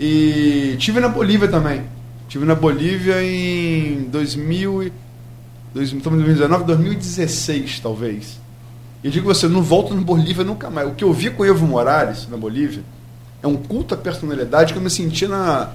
E 0.00 0.74
tive 0.78 1.00
na 1.00 1.08
Bolívia 1.08 1.46
também. 1.48 1.82
Tive 2.28 2.46
na 2.46 2.54
Bolívia 2.54 3.22
em 3.22 4.04
2000, 4.04 4.90
2019, 5.74 6.64
2016 6.64 7.80
talvez. 7.80 8.40
E 9.02 9.10
digo 9.10 9.26
você, 9.26 9.46
não 9.46 9.62
volto 9.62 9.94
na 9.94 10.00
Bolívia 10.00 10.44
nunca 10.44 10.70
mais. 10.70 10.88
O 10.88 10.94
que 10.94 11.04
eu 11.04 11.12
vi 11.12 11.28
com 11.28 11.42
o 11.42 11.46
Evo 11.46 11.66
Morales 11.66 12.26
na 12.26 12.38
Bolívia 12.38 12.82
é 13.42 13.46
um 13.46 13.56
culto 13.56 13.92
à 13.92 13.98
personalidade 13.98 14.72
que 14.72 14.78
eu 14.78 14.82
me 14.82 14.88
senti 14.88 15.26
na 15.26 15.72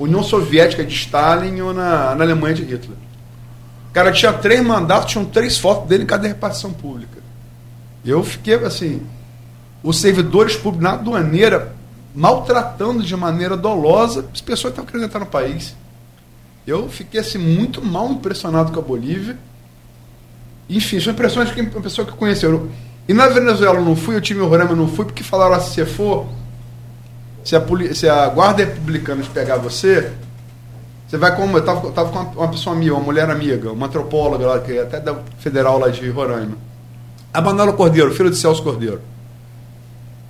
União 0.00 0.22
Soviética 0.22 0.82
de 0.82 0.94
Stalin 0.94 1.60
ou 1.60 1.74
na, 1.74 2.14
na 2.14 2.24
Alemanha 2.24 2.54
de 2.54 2.62
Hitler. 2.62 2.96
O 3.90 3.92
cara 3.92 4.10
tinha 4.12 4.32
três 4.32 4.64
mandatos, 4.64 5.12
tinham 5.12 5.24
três 5.26 5.58
fotos 5.58 5.88
dele 5.88 6.04
em 6.04 6.06
cada 6.06 6.26
repartição 6.26 6.72
pública. 6.72 7.18
Eu 8.04 8.24
fiquei 8.24 8.54
assim, 8.54 9.02
os 9.82 9.98
servidores 9.98 10.56
públicos 10.56 10.82
na 10.82 10.92
aduaneira 10.92 11.74
maltratando 12.14 13.02
de 13.02 13.14
maneira 13.14 13.56
dolosa 13.56 14.26
as 14.32 14.40
pessoas 14.40 14.72
que 14.72 14.80
estavam 14.80 14.86
querendo 14.86 15.04
entrar 15.04 15.20
no 15.20 15.26
país. 15.26 15.76
Eu 16.66 16.88
fiquei 16.88 17.20
assim, 17.20 17.38
muito 17.38 17.84
mal 17.84 18.10
impressionado 18.10 18.72
com 18.72 18.78
a 18.78 18.82
Bolívia. 18.82 19.36
Enfim, 20.68 20.98
são 20.98 21.12
impressões 21.12 21.50
que 21.50 21.60
uma 21.60 21.80
pessoa 21.80 22.06
que 22.06 22.12
conheceu. 22.12 22.70
E 23.08 23.12
na 23.12 23.28
Venezuela 23.28 23.78
eu 23.78 23.84
não 23.84 23.96
fui, 23.96 24.16
o 24.16 24.20
time 24.20 24.40
Roraima 24.40 24.74
não 24.74 24.88
fui, 24.88 25.04
porque 25.04 25.22
falaram 25.22 25.54
assim, 25.54 25.74
se 25.74 25.84
for, 25.84 26.26
se 27.44 27.56
a, 27.56 27.62
se 27.94 28.08
a 28.08 28.28
guarda 28.28 28.64
republicana 28.64 29.22
pegar 29.32 29.56
você, 29.56 30.12
você 31.10 31.16
vai 31.16 31.34
como. 31.34 31.58
Eu 31.58 31.64
tava, 31.64 31.90
tava 31.90 32.10
com 32.10 32.18
uma, 32.18 32.30
uma, 32.30 32.48
pessoa 32.48 32.76
amiga, 32.76 32.94
uma 32.94 33.02
mulher 33.02 33.28
amiga, 33.28 33.72
uma 33.72 33.86
antropóloga 33.86 34.46
lá, 34.46 34.60
que 34.60 34.78
é 34.78 34.82
até 34.82 35.00
da 35.00 35.16
federal 35.38 35.78
lá 35.78 35.88
de 35.88 36.08
Roraima. 36.08 36.56
A 37.32 37.40
Manela 37.40 37.72
Cordeiro, 37.72 38.14
filho 38.14 38.30
de 38.30 38.36
Celso 38.36 38.62
Cordeiro. 38.62 39.00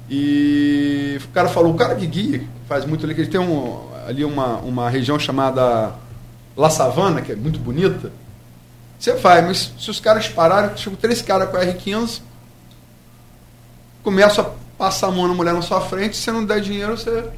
E 0.08 1.20
o 1.22 1.28
cara 1.28 1.48
falou, 1.48 1.72
o 1.72 1.76
cara 1.76 1.94
que 1.94 2.06
guia, 2.06 2.42
faz 2.66 2.84
muito 2.84 3.04
ali, 3.04 3.14
que 3.14 3.20
ele 3.20 3.30
tem 3.30 3.40
um, 3.40 3.78
ali 4.06 4.24
uma, 4.24 4.56
uma 4.56 4.90
região 4.90 5.18
chamada 5.18 5.92
La 6.56 6.70
Savana, 6.70 7.20
que 7.20 7.32
é 7.32 7.36
muito 7.36 7.58
bonita. 7.58 8.10
Você 8.98 9.14
vai, 9.14 9.42
mas 9.42 9.72
se 9.78 9.90
os 9.90 10.00
caras 10.00 10.28
pararem, 10.28 10.76
chegam 10.76 10.98
três 10.98 11.22
caras 11.22 11.48
com 11.50 11.56
a 11.56 11.64
R15, 11.64 12.20
começam 14.02 14.44
a 14.44 14.50
passar 14.80 15.08
a 15.08 15.10
mão 15.10 15.28
na 15.28 15.34
mulher 15.34 15.52
na 15.52 15.60
sua 15.60 15.78
frente, 15.82 16.16
se 16.16 16.22
você 16.22 16.32
não 16.32 16.42
der 16.42 16.62
dinheiro, 16.62 16.96
você. 16.96 17.28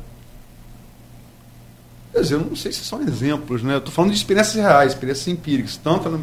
Quer 2.12 2.20
dizer, 2.20 2.34
eu 2.34 2.40
não 2.40 2.54
sei 2.54 2.70
se 2.70 2.84
são 2.84 3.02
exemplos, 3.02 3.64
né? 3.64 3.74
Eu 3.74 3.78
estou 3.78 3.92
falando 3.92 4.12
de 4.12 4.16
experiências 4.16 4.54
reais, 4.54 4.92
experiências 4.92 5.26
empíricas. 5.26 5.76
Tanto 5.76 6.08
na, 6.08 6.20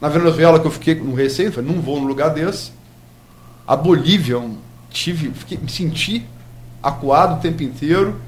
na 0.00 0.08
Venezuela 0.08 0.58
que 0.58 0.66
eu 0.66 0.70
fiquei 0.70 0.94
no 0.94 1.14
receio, 1.14 1.52
falei, 1.52 1.70
não 1.70 1.82
vou 1.82 2.00
num 2.00 2.06
lugar 2.06 2.30
desse. 2.30 2.72
A 3.68 3.76
Bolívia, 3.76 4.38
um, 4.38 4.56
tive, 4.88 5.30
fiquei, 5.32 5.58
me 5.58 5.70
senti 5.70 6.24
acuado 6.82 7.38
o 7.38 7.40
tempo 7.42 7.62
inteiro 7.62 8.18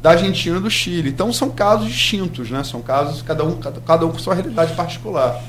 da 0.00 0.10
Argentina 0.10 0.58
e 0.58 0.60
do 0.60 0.70
Chile. 0.70 1.08
Então 1.08 1.32
são 1.32 1.50
casos 1.50 1.88
distintos, 1.88 2.48
né? 2.48 2.62
São 2.62 2.80
casos, 2.80 3.22
cada 3.22 3.42
um, 3.42 3.56
cada, 3.56 3.80
cada 3.80 4.06
um 4.06 4.12
com 4.12 4.20
sua 4.20 4.34
realidade 4.34 4.72
particular. 4.76 5.42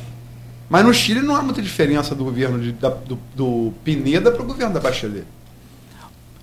Mas 0.68 0.84
no 0.84 0.92
Chile 0.92 1.22
não 1.22 1.36
há 1.36 1.44
muita 1.44 1.62
diferença 1.62 2.16
do 2.16 2.24
governo 2.24 2.60
de, 2.60 2.72
da, 2.72 2.90
do, 2.90 3.20
do 3.36 3.72
Pineda 3.84 4.32
para 4.32 4.42
o 4.42 4.46
governo 4.48 4.74
da 4.74 4.80
Bachelet. 4.80 5.28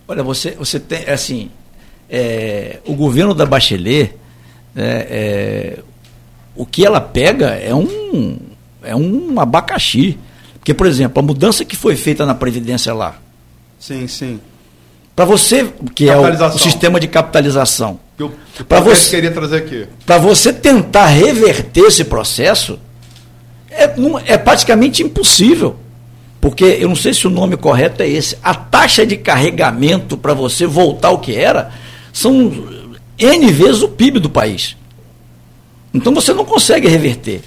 Olha, 0.07 0.23
você, 0.23 0.53
você 0.53 0.79
tem, 0.81 1.09
assim, 1.09 1.51
é, 2.09 2.79
o 2.85 2.95
governo 2.95 3.35
da 3.35 3.47
Bachelet, 3.47 4.15
é, 4.77 4.83
é, 4.85 5.79
o 6.55 6.67
que 6.67 6.85
ela 6.85 7.01
pega 7.01 7.51
é 7.51 7.75
um, 7.75 8.39
é 8.83 8.95
um 8.95 9.41
abacaxi. 9.41 10.19
Porque, 10.59 10.75
por 10.75 10.87
exemplo, 10.87 11.19
a 11.21 11.23
mudança 11.23 11.65
que 11.65 11.75
foi 11.75 11.97
feita 11.97 12.25
na 12.25 12.35
Previdência 12.35 12.95
lá. 12.95 13.17
Sim, 13.79 14.07
sim. 14.07 14.41
Para 15.15 15.25
você, 15.25 15.73
que 15.95 16.09
é 16.09 16.17
o, 16.17 16.23
o, 16.23 16.59
sistema 16.59 17.01
de 17.01 17.09
capitalização. 17.09 17.99
Para 18.69 18.81
você 18.81 19.17
queria 19.17 19.31
trazer 19.31 19.57
aqui. 19.57 19.87
Para 20.07 20.19
você 20.19 20.53
tentar 20.53 21.07
reverter 21.07 21.87
esse 21.87 22.05
processo, 22.05 22.79
é, 23.71 23.91
é 24.27 24.39
praticamente 24.39 25.03
impossível 25.03 25.77
porque 26.43 26.65
eu 26.65 26.89
não 26.89 26.97
sei 26.97 27.15
se 27.15 27.25
o 27.25 27.31
nome 27.31 27.57
correto 27.57 28.03
é 28.03 28.09
esse, 28.09 28.37
a 28.43 28.53
taxa 28.53 29.07
de 29.07 29.17
carregamento 29.17 30.17
para 30.17 30.35
você 30.35 30.67
voltar 30.67 31.09
ao 31.09 31.21
que 31.21 31.37
era 31.37 31.71
são 32.13 32.53
N 33.17 33.53
vezes 33.53 33.81
o 33.81 33.89
PIB 33.89 34.19
do 34.19 34.29
país. 34.29 34.77
Então 35.95 36.13
você 36.13 36.35
não 36.35 36.45
consegue 36.45 36.89
reverter 36.89 37.43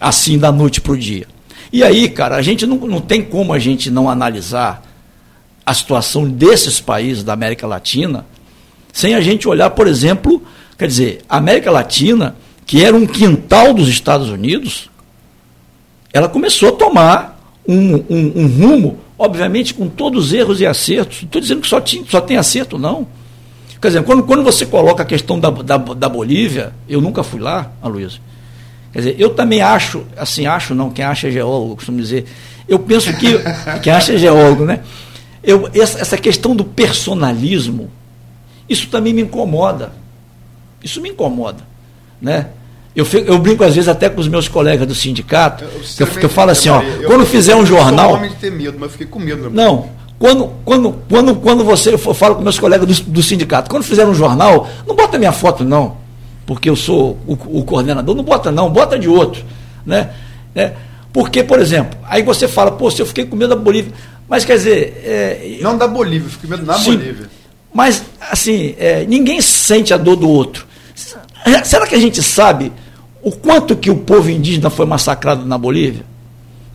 assim 0.00 0.38
da 0.38 0.50
noite 0.50 0.80
para 0.80 0.92
o 0.92 0.96
dia. 0.96 1.26
E 1.70 1.84
aí, 1.84 2.08
cara, 2.08 2.36
a 2.36 2.40
gente 2.40 2.66
não, 2.66 2.78
não 2.78 2.98
tem 2.98 3.22
como 3.22 3.52
a 3.52 3.58
gente 3.58 3.90
não 3.90 4.08
analisar 4.08 4.82
a 5.66 5.74
situação 5.74 6.24
desses 6.24 6.80
países 6.80 7.22
da 7.22 7.34
América 7.34 7.66
Latina 7.66 8.24
sem 8.90 9.14
a 9.14 9.20
gente 9.20 9.46
olhar, 9.46 9.68
por 9.68 9.86
exemplo, 9.86 10.42
quer 10.78 10.86
dizer, 10.86 11.20
a 11.28 11.36
América 11.36 11.70
Latina, 11.70 12.36
que 12.64 12.82
era 12.82 12.96
um 12.96 13.06
quintal 13.06 13.74
dos 13.74 13.86
Estados 13.86 14.30
Unidos, 14.30 14.88
ela 16.10 16.26
começou 16.26 16.70
a 16.70 16.72
tomar 16.72 17.33
um, 17.66 17.94
um, 18.10 18.32
um 18.36 18.46
rumo, 18.46 18.98
obviamente 19.18 19.74
com 19.74 19.88
todos 19.88 20.26
os 20.26 20.32
erros 20.32 20.60
e 20.60 20.66
acertos. 20.66 21.22
Não 21.22 21.26
estou 21.26 21.40
dizendo 21.40 21.60
que 21.60 21.68
só, 21.68 21.80
tinha, 21.80 22.04
só 22.08 22.20
tem 22.20 22.36
acerto, 22.36 22.78
não. 22.78 23.06
Quer 23.80 23.88
dizer, 23.88 24.02
quando, 24.04 24.22
quando 24.22 24.42
você 24.42 24.64
coloca 24.64 25.02
a 25.02 25.06
questão 25.06 25.38
da, 25.38 25.50
da, 25.50 25.76
da 25.76 26.08
Bolívia, 26.08 26.72
eu 26.88 27.00
nunca 27.00 27.22
fui 27.22 27.40
lá, 27.40 27.70
Aloysio. 27.82 28.20
Quer 28.92 28.98
dizer, 28.98 29.16
eu 29.18 29.30
também 29.30 29.60
acho, 29.60 30.04
assim, 30.16 30.46
acho 30.46 30.74
não, 30.74 30.90
quem 30.90 31.04
acha 31.04 31.28
é 31.28 31.30
geólogo, 31.30 31.76
costumo 31.76 31.98
dizer. 31.98 32.26
Eu 32.68 32.78
penso 32.78 33.12
que, 33.14 33.26
quem 33.82 33.92
acha 33.92 34.14
é 34.14 34.16
geólogo, 34.16 34.64
né? 34.64 34.80
Eu, 35.42 35.68
essa, 35.74 36.00
essa 36.00 36.16
questão 36.16 36.56
do 36.56 36.64
personalismo, 36.64 37.90
isso 38.68 38.88
também 38.88 39.12
me 39.12 39.22
incomoda. 39.22 39.92
Isso 40.82 41.00
me 41.00 41.10
incomoda, 41.10 41.62
né? 42.20 42.48
Eu, 42.94 43.04
fico, 43.04 43.28
eu, 43.28 43.38
brinco 43.38 43.64
às 43.64 43.74
vezes 43.74 43.88
até 43.88 44.08
com 44.08 44.20
os 44.20 44.28
meus 44.28 44.46
colegas 44.46 44.86
do 44.86 44.94
sindicato, 44.94 45.64
eu, 45.64 46.06
que 46.06 46.18
eu, 46.18 46.22
eu 46.22 46.28
falo 46.28 46.52
assim, 46.52 46.68
ó, 46.68 46.80
eu, 46.80 47.08
quando 47.08 47.26
fizer 47.26 47.56
um 47.56 47.66
jornal. 47.66 48.04
Eu 48.04 48.10
sou 48.10 48.18
homem 48.18 48.30
de 48.30 48.36
ter 48.36 48.52
medo, 48.52 48.76
mas 48.78 48.92
fiquei 48.92 49.06
com 49.06 49.18
medo. 49.18 49.50
Não, 49.50 49.88
quando, 50.18 50.52
quando, 50.64 50.92
quando, 51.08 51.34
quando 51.34 51.64
você, 51.64 51.94
eu 51.94 51.98
falo 51.98 52.36
com 52.36 52.42
meus 52.42 52.58
colegas 52.58 53.00
do, 53.00 53.10
do, 53.10 53.22
sindicato, 53.22 53.68
quando 53.68 53.82
fizer 53.82 54.06
um 54.06 54.14
jornal, 54.14 54.68
não 54.86 54.94
bota 54.94 55.18
minha 55.18 55.32
foto 55.32 55.64
não, 55.64 55.96
porque 56.46 56.70
eu 56.70 56.76
sou 56.76 57.18
o, 57.26 57.32
o 57.32 57.64
coordenador, 57.64 58.14
não 58.14 58.22
bota 58.22 58.52
não, 58.52 58.70
bota 58.70 58.96
de 58.96 59.08
outro. 59.08 59.44
Né? 59.84 60.10
É, 60.54 60.72
Porque, 61.12 61.42
por 61.42 61.58
exemplo, 61.58 61.98
aí 62.08 62.22
você 62.22 62.46
fala, 62.46 62.70
pô, 62.70 62.90
se 62.90 63.02
eu 63.02 63.06
fiquei 63.06 63.26
com 63.26 63.36
medo 63.36 63.50
da 63.50 63.60
Bolívia. 63.60 63.92
Mas 64.28 64.44
quer 64.44 64.54
dizer. 64.54 65.02
É, 65.04 65.58
não 65.60 65.76
da 65.76 65.86
Bolívia, 65.86 66.26
eu 66.26 66.30
fiquei 66.30 66.48
com 66.48 66.56
medo 66.56 66.78
sim, 66.78 66.96
Bolívia. 66.96 67.28
Mas, 67.72 68.04
assim, 68.30 68.74
é, 68.78 69.04
ninguém 69.04 69.40
sente 69.40 69.92
a 69.92 69.96
dor 69.96 70.16
do 70.16 70.28
outro. 70.28 70.64
Será 71.64 71.86
que 71.86 71.94
a 71.94 71.98
gente 71.98 72.22
sabe 72.22 72.72
o 73.24 73.32
quanto 73.32 73.74
que 73.74 73.90
o 73.90 73.96
povo 73.96 74.30
indígena 74.30 74.68
foi 74.68 74.84
massacrado 74.84 75.46
na 75.46 75.56
Bolívia? 75.56 76.04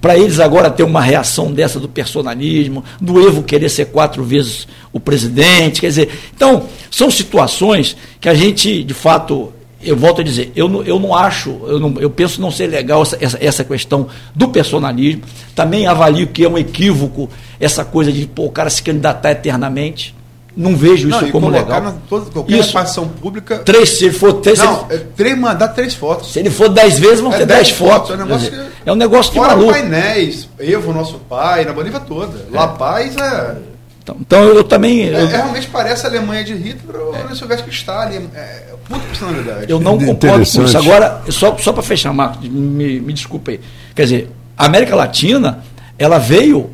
Para 0.01 0.17
eles 0.17 0.39
agora 0.39 0.71
ter 0.71 0.83
uma 0.83 1.01
reação 1.01 1.51
dessa 1.51 1.79
do 1.79 1.87
personalismo, 1.87 2.83
do 2.99 3.21
Evo 3.21 3.43
querer 3.43 3.69
ser 3.69 3.85
quatro 3.85 4.23
vezes 4.23 4.67
o 4.91 4.99
presidente, 4.99 5.81
quer 5.81 5.87
dizer, 5.87 6.09
então, 6.33 6.63
são 6.89 7.11
situações 7.11 7.95
que 8.19 8.27
a 8.29 8.33
gente, 8.33 8.83
de 8.83 8.93
fato, 8.93 9.53
eu 9.81 9.95
volto 9.95 10.21
a 10.21 10.23
dizer, 10.23 10.51
eu 10.55 10.67
não, 10.67 10.83
eu 10.83 10.99
não 10.99 11.13
acho, 11.13 11.49
eu, 11.67 11.79
não, 11.79 11.93
eu 11.99 12.09
penso 12.09 12.41
não 12.41 12.49
ser 12.49 12.67
legal 12.67 13.01
essa, 13.01 13.17
essa, 13.21 13.37
essa, 13.41 13.63
questão 13.63 14.07
do 14.35 14.49
personalismo. 14.49 15.21
Também 15.53 15.85
avalio 15.85 16.27
que 16.27 16.43
é 16.43 16.49
um 16.49 16.57
equívoco 16.57 17.29
essa 17.59 17.85
coisa 17.85 18.11
de 18.11 18.25
pô, 18.25 18.45
o 18.45 18.51
cara 18.51 18.69
se 18.69 18.81
candidatar 18.81 19.31
eternamente. 19.31 20.15
Não 20.55 20.75
vejo 20.75 21.09
isso 21.09 21.21
não, 21.21 21.31
como 21.31 21.49
legal. 21.49 21.81
Na, 21.81 21.93
toda, 22.09 22.29
qualquer 22.31 22.57
isso. 22.57 22.67
repartição 22.69 23.07
pública. 23.07 23.59
Três, 23.59 23.97
se 23.97 24.05
ele 24.05 24.13
for 24.13 24.33
três. 24.33 24.59
Não, 24.59 24.85
ele, 24.89 25.01
é, 25.01 25.05
três, 25.15 25.37
mandar 25.37 25.69
três 25.69 25.93
fotos. 25.93 26.33
Se 26.33 26.39
ele 26.39 26.49
for 26.49 26.69
dez 26.69 26.99
vezes, 26.99 27.19
vão 27.19 27.33
é 27.33 27.37
ter 27.37 27.45
dez, 27.45 27.69
fotos. 27.69 28.09
fotos. 28.09 28.11
É 28.11 28.13
um 28.13 28.17
negócio, 28.17 28.51
dizer, 28.51 28.65
é 28.85 28.91
um 28.91 28.95
negócio 28.95 29.33
de 29.33 29.39
maluco. 29.39 29.71
painéis, 29.71 30.49
Evo, 30.59 30.91
nosso 30.91 31.19
pai, 31.19 31.65
na 31.65 31.73
Bolívia 31.73 31.99
toda. 31.99 32.45
É. 32.51 32.55
La 32.55 32.67
Paz 32.67 33.15
é. 33.15 33.55
Então, 34.03 34.17
então 34.19 34.43
eu 34.43 34.63
também. 34.63 35.07
É, 35.09 35.21
eu, 35.21 35.27
realmente 35.27 35.67
parece 35.67 36.05
a 36.05 36.09
Alemanha 36.09 36.43
de 36.43 36.55
Hitler 36.55 36.99
ou 36.99 37.15
é. 37.15 37.35
soubesse 37.35 37.63
que 37.63 37.69
Stalin. 37.69 38.29
É, 38.35 38.63
puta 38.87 39.01
personalidade. 39.05 39.71
Eu 39.71 39.79
não 39.79 39.97
concordo 39.97 40.37
com 40.37 40.63
isso. 40.63 40.77
Agora, 40.77 41.21
só, 41.29 41.55
só 41.57 41.71
para 41.71 41.83
fechar, 41.83 42.11
Marcos, 42.11 42.49
me, 42.49 42.99
me 42.99 43.13
desculpe 43.13 43.51
aí. 43.51 43.59
Quer 43.95 44.03
dizer, 44.03 44.31
a 44.57 44.65
América 44.65 44.95
Latina, 44.95 45.63
ela 45.97 46.17
veio 46.17 46.71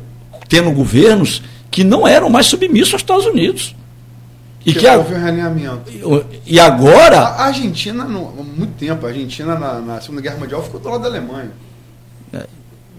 tendo 0.48 0.70
governos 0.72 1.42
que 1.70 1.84
não 1.84 2.06
eram 2.06 2.28
mais 2.28 2.46
submissos 2.46 2.94
aos 2.94 3.02
Estados 3.02 3.26
Unidos. 3.26 3.74
E 4.66 4.72
que, 4.72 4.80
que 4.80 4.88
houve 4.88 5.14
um 5.14 5.18
realinhamento. 5.18 5.92
E 6.44 6.58
agora. 6.58 7.20
A 7.20 7.44
Argentina, 7.44 8.02
há 8.02 8.08
muito 8.08 8.72
tempo, 8.76 9.06
a 9.06 9.08
Argentina 9.08 9.54
na, 9.56 9.80
na, 9.80 10.00
Segunda 10.00 10.20
Guerra 10.20 10.38
Mundial 10.38 10.60
ficou 10.60 10.80
do 10.80 10.88
lado 10.88 11.02
da 11.02 11.08
Alemanha. 11.08 11.52
É, 12.32 12.44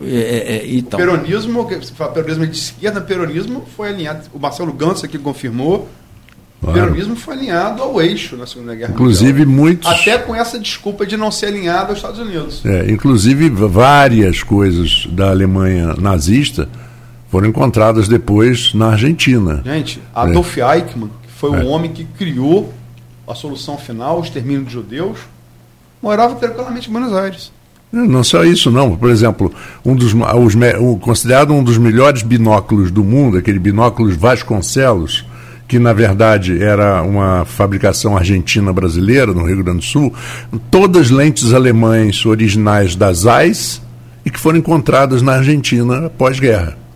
é, 0.01 0.55
é, 0.55 0.68
então. 0.68 0.97
O 0.97 1.03
peronismo, 1.03 1.70
fala 1.95 2.11
peronismo 2.11 2.47
de 2.47 2.57
esquerda, 2.57 3.01
peronismo 3.01 3.65
foi 3.76 3.89
alinhado. 3.89 4.30
O 4.34 4.39
Marcelo 4.39 4.72
Gantz 4.72 5.03
aqui 5.03 5.18
confirmou. 5.18 5.89
Claro. 6.61 6.80
O 6.80 6.82
peronismo 6.84 7.15
foi 7.18 7.34
alinhado 7.36 7.84
ao 7.84 8.01
eixo 8.01 8.38
na 8.38 8.47
Segunda 8.47 8.74
Guerra 8.74 8.93
inclusive, 8.93 9.45
Mundial. 9.45 9.55
muitos. 9.55 9.89
Até 9.89 10.18
com 10.18 10.34
essa 10.34 10.57
desculpa 10.57 11.05
de 11.05 11.18
não 11.18 11.32
ser 11.32 11.47
alinhado 11.47 11.89
aos 11.89 11.97
Estados 11.97 12.20
Unidos. 12.20 12.65
É, 12.65 12.89
inclusive, 12.89 13.49
várias 13.49 14.41
coisas 14.41 15.05
da 15.11 15.32
Alemanha 15.32 15.95
nazista 15.99 16.70
foram 17.38 17.49
encontradas 17.49 18.07
depois 18.07 18.73
na 18.73 18.88
Argentina. 18.88 19.61
Gente, 19.63 20.01
Adolf 20.15 20.57
é. 20.57 20.75
Eichmann, 20.75 21.11
foi 21.27 21.55
é. 21.55 21.63
o 21.63 21.67
homem 21.67 21.91
que 21.91 22.03
criou 22.03 22.73
a 23.27 23.35
solução 23.35 23.77
final, 23.77 24.19
o 24.19 24.23
extermínio 24.23 24.65
de 24.65 24.73
judeus, 24.73 25.19
morava 26.01 26.33
tranquilamente 26.33 26.89
em 26.89 26.91
Buenos 26.91 27.13
Aires. 27.13 27.51
Não 27.91 28.23
só 28.23 28.43
isso, 28.43 28.71
não. 28.71 28.97
Por 28.97 29.11
exemplo, 29.11 29.53
um 29.85 29.95
dos, 29.95 30.15
os, 30.15 30.55
um, 30.55 30.97
considerado 30.97 31.53
um 31.53 31.63
dos 31.63 31.77
melhores 31.77 32.23
binóculos 32.23 32.89
do 32.89 33.03
mundo, 33.03 33.38
aquele 33.38 33.59
binóculos 33.59 34.15
Vasconcelos, 34.15 35.23
que 35.67 35.77
na 35.77 35.93
verdade 35.93 36.59
era 36.59 37.03
uma 37.03 37.45
fabricação 37.45 38.17
argentina 38.17 38.73
brasileira 38.73 39.31
no 39.31 39.45
Rio 39.45 39.63
Grande 39.63 39.81
do 39.81 39.85
Sul, 39.85 40.11
todas 40.71 41.11
lentes 41.11 41.53
alemães 41.53 42.25
originais 42.25 42.95
da 42.95 43.13
Zeiss 43.13 43.79
e 44.25 44.31
que 44.31 44.39
foram 44.39 44.57
encontradas 44.57 45.21
na 45.21 45.33
Argentina 45.33 46.09
pós-guerra. 46.09 46.86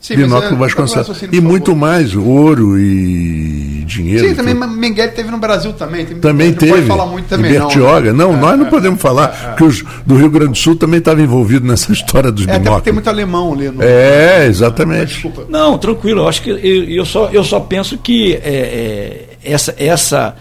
Sim, 0.00 0.14
Binóculo 0.16 0.54
é, 0.54 0.56
Vasconcelos. 0.56 1.22
E 1.32 1.40
muito 1.40 1.74
mais, 1.74 2.14
ouro 2.14 2.78
e 2.78 3.84
dinheiro. 3.84 4.28
Sim, 4.28 4.34
também 4.34 4.54
Mengele 4.54 5.10
teve 5.10 5.30
no 5.30 5.38
Brasil 5.38 5.72
também. 5.72 6.06
Tem, 6.06 6.18
também 6.18 6.52
teve. 6.52 6.70
Não 6.70 6.76
pode 6.76 6.86
falar 6.86 7.06
muito 7.06 7.26
também, 7.26 7.50
Bertioga. 7.50 8.12
Não, 8.12 8.32
não 8.32 8.38
é, 8.38 8.40
nós 8.40 8.58
não 8.58 8.66
é, 8.66 8.70
podemos 8.70 9.00
falar, 9.00 9.24
é, 9.26 9.48
porque 9.48 9.64
os 9.64 9.84
do 10.06 10.16
Rio 10.16 10.30
Grande 10.30 10.52
do 10.52 10.58
Sul 10.58 10.76
também 10.76 10.98
estavam 10.98 11.24
envolvidos 11.24 11.68
nessa 11.68 11.90
história 11.92 12.30
dos 12.30 12.46
é, 12.46 12.58
binóculos. 12.58 12.82
tem 12.82 12.92
muito 12.92 13.08
alemão 13.08 13.52
ali. 13.52 13.70
No... 13.70 13.82
É, 13.82 14.46
exatamente. 14.46 15.14
Desculpa. 15.14 15.46
Não, 15.48 15.76
tranquilo. 15.76 16.20
Eu 16.20 16.28
acho 16.28 16.42
que 16.42 16.50
eu, 16.50 16.56
eu, 16.56 17.04
só, 17.04 17.28
eu 17.32 17.42
só 17.42 17.58
penso 17.58 17.98
que 17.98 18.34
é, 18.34 19.30
essa, 19.42 19.74
essa, 19.76 20.36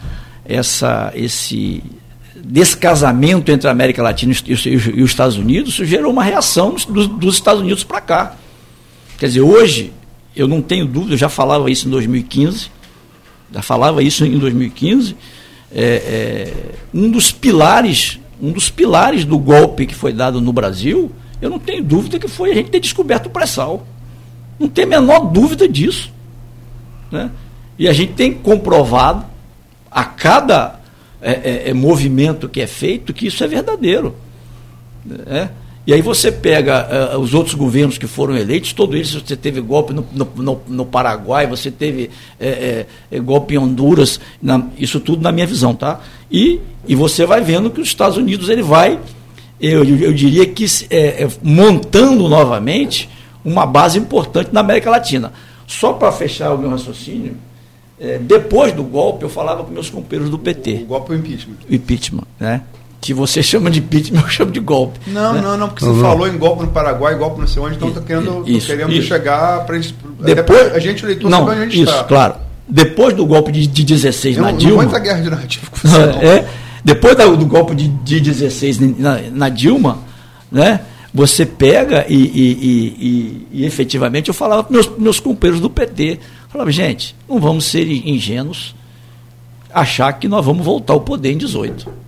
essa, 0.46 1.12
esse 1.16 1.84
descasamento 2.36 3.52
entre 3.52 3.68
a 3.68 3.72
América 3.72 4.04
Latina 4.04 4.34
e 4.46 4.54
os, 4.54 4.66
e 4.66 4.76
os 4.76 5.10
Estados 5.10 5.36
Unidos 5.36 5.74
gerou 5.74 6.12
uma 6.12 6.24
reação 6.24 6.76
dos, 6.88 7.08
dos 7.08 7.36
Estados 7.36 7.62
Unidos 7.62 7.84
para 7.84 8.02
cá. 8.02 8.36
Quer 9.18 9.28
dizer, 9.28 9.42
hoje, 9.42 9.92
eu 10.36 10.48
não 10.48 10.62
tenho 10.62 10.86
dúvida, 10.86 11.14
eu 11.14 11.18
já 11.18 11.30
falava 11.30 11.70
isso 11.72 11.88
em 11.88 11.92
2015, 11.92 12.70
já 13.52 13.62
falava 13.62 14.04
isso 14.04 14.26
em 14.26 14.38
2015, 14.38 15.16
é, 15.72 15.82
é, 15.82 16.54
um 16.94 17.10
dos 17.10 17.32
pilares, 17.32 18.20
um 18.42 18.52
dos 18.52 18.70
pilares 18.70 19.26
do 19.26 19.38
golpe 19.38 19.86
que 19.86 19.96
foi 19.96 20.14
dado 20.14 20.40
no 20.40 20.54
Brasil, 20.54 21.12
eu 21.42 21.50
não 21.50 21.60
tenho 21.60 21.84
dúvida 21.84 22.20
que 22.20 22.28
foi 22.28 22.52
a 22.52 22.54
gente 22.54 22.70
ter 22.70 22.80
descoberto 22.80 23.28
o 23.28 23.30
pré-sal. 23.30 23.86
Não 24.60 24.68
tem 24.68 24.86
a 24.86 24.88
menor 24.88 25.20
dúvida 25.32 25.68
disso. 25.68 26.12
Né? 27.12 27.30
E 27.78 27.88
a 27.88 27.94
gente 27.94 28.14
tem 28.14 28.34
comprovado 28.34 29.26
a 29.92 30.04
cada 30.04 30.80
é, 31.22 31.32
é, 31.32 31.70
é 31.70 31.74
movimento 31.74 32.50
que 32.50 32.62
é 32.62 32.68
feito 32.68 33.14
que 33.14 33.28
isso 33.28 33.44
é 33.44 33.48
verdadeiro. 33.48 34.16
Né? 35.06 35.52
E 35.88 35.94
aí 35.94 36.02
você 36.02 36.30
pega 36.30 37.16
uh, 37.16 37.18
os 37.18 37.34
outros 37.34 37.56
governos 37.56 37.98
que 37.98 38.08
foram 38.08 38.36
eleitos, 38.36 38.74
todos 38.74 38.94
eles, 38.94 39.14
você 39.14 39.38
teve 39.38 39.62
golpe 39.62 39.94
no, 39.94 40.06
no, 40.36 40.62
no 40.68 40.86
Paraguai, 40.86 41.48
você 41.48 41.72
teve 41.72 42.10
é, 42.38 42.86
é, 43.10 43.20
golpe 43.22 43.54
em 43.54 43.58
Honduras, 43.58 44.20
na, 44.42 44.66
isso 44.78 45.00
tudo 45.00 45.22
na 45.22 45.32
minha 45.32 45.48
visão, 45.48 45.74
tá? 45.74 46.02
E, 46.30 46.60
e 46.86 46.94
você 46.94 47.26
vai 47.26 47.40
vendo 47.40 47.70
que 47.70 47.80
os 47.80 47.88
Estados 47.88 48.18
Unidos 48.18 48.50
ele 48.50 48.62
vai, 48.62 49.00
eu, 49.62 49.86
eu 49.86 50.12
diria 50.12 50.46
que 50.46 50.66
é, 50.90 51.26
montando 51.42 52.28
novamente 52.28 53.10
uma 53.46 53.66
base 53.66 53.98
importante 53.98 54.50
na 54.52 54.60
América 54.60 54.90
Latina. 54.90 55.32
Só 55.66 55.94
para 55.94 56.12
fechar 56.12 56.54
o 56.54 56.58
meu 56.58 56.70
raciocínio, 56.70 57.38
depois 58.24 58.74
do 58.74 58.84
golpe 58.84 59.24
eu 59.24 59.30
falava 59.30 59.64
com 59.64 59.72
meus 59.72 59.90
companheiros 59.90 60.30
do 60.30 60.38
PT. 60.38 60.72
O, 60.72 60.82
o 60.82 60.86
golpe 60.86 61.14
é 61.14 61.16
o 61.16 61.20
impeachment. 61.20 61.56
O 61.70 61.74
impeachment, 61.74 62.28
né? 62.38 62.62
Que 63.00 63.14
você 63.14 63.42
chama 63.44 63.70
de 63.70 63.80
impeachment, 63.80 64.22
eu 64.22 64.30
chamo 64.30 64.52
de 64.52 64.60
golpe. 64.60 65.00
Não, 65.08 65.34
né? 65.34 65.42
não, 65.42 65.58
não, 65.58 65.68
porque 65.70 65.84
você 65.84 65.92
uhum. 65.92 66.02
falou 66.02 66.28
em 66.28 66.38
golpe 66.38 66.64
no 66.64 66.70
Paraguai, 66.70 67.16
golpe 67.16 67.40
não 67.40 67.48
sei 67.48 67.62
onde, 67.62 67.76
então 67.76 67.90
está 67.90 68.02
querendo, 68.02 68.44
isso, 68.46 68.68
querendo 68.68 68.92
isso. 68.94 69.08
chegar 69.08 69.66
para 69.66 69.80
Depois, 70.20 70.74
a 70.74 70.80
gente 70.80 71.06
leitor 71.06 71.30
não, 71.30 71.40
sabe 71.40 71.52
onde 71.52 71.60
a 71.60 71.64
gente 71.66 71.82
isso, 71.82 71.92
está. 71.92 72.04
claro. 72.04 72.36
Depois 72.68 73.14
do 73.14 73.26
golpe 73.26 73.52
de, 73.52 73.66
de 73.66 73.84
16 73.86 74.38
não, 74.38 74.44
na 74.44 74.52
Dilma. 74.52 74.84
Não 74.84 75.00
guerra 75.00 75.22
de 75.22 75.30
narrativa 75.30 75.68
com 75.72 75.78
você, 75.88 75.98
não. 75.98 76.22
É, 76.22 76.46
depois 76.84 77.16
do, 77.16 77.38
do 77.38 77.46
golpe 77.46 77.74
de, 77.74 77.88
de 77.88 78.20
16 78.20 78.80
na, 78.98 79.22
na, 79.32 79.50
Dilma, 79.50 80.00
né? 80.52 80.82
Você 81.14 81.46
pega 81.46 82.06
e, 82.10 82.16
e, 82.16 82.52
e, 82.62 83.48
e, 83.62 83.66
efetivamente 83.66 84.28
eu 84.28 84.34
falava 84.34 84.64
para 84.64 84.74
meus, 84.74 84.92
meus 84.98 85.20
companheiros 85.20 85.62
do 85.62 85.70
PT, 85.70 86.20
falava, 86.50 86.72
gente, 86.72 87.16
não 87.28 87.40
vamos 87.40 87.66
ser 87.66 87.90
ingênuos, 87.90 88.76
achar 89.74 90.12
que 90.14 90.28
nós 90.28 90.46
vamos 90.46 90.66
voltar 90.66 90.94
ao 90.94 91.02
poder 91.02 91.32
em 91.32 91.38
18 91.38 92.07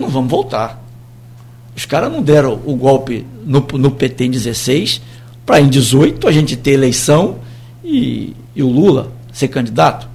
não 0.00 0.08
vamos 0.08 0.30
voltar. 0.30 0.82
Os 1.76 1.84
caras 1.84 2.10
não 2.10 2.22
deram 2.22 2.60
o 2.64 2.74
golpe 2.74 3.24
no, 3.44 3.60
no 3.60 3.90
PT 3.90 4.24
em 4.24 4.30
16, 4.30 5.00
para 5.46 5.60
em 5.60 5.68
18 5.68 6.26
a 6.26 6.32
gente 6.32 6.56
ter 6.56 6.72
eleição 6.72 7.38
e, 7.84 8.34
e 8.54 8.62
o 8.62 8.68
Lula 8.68 9.12
ser 9.32 9.48
candidato. 9.48 10.08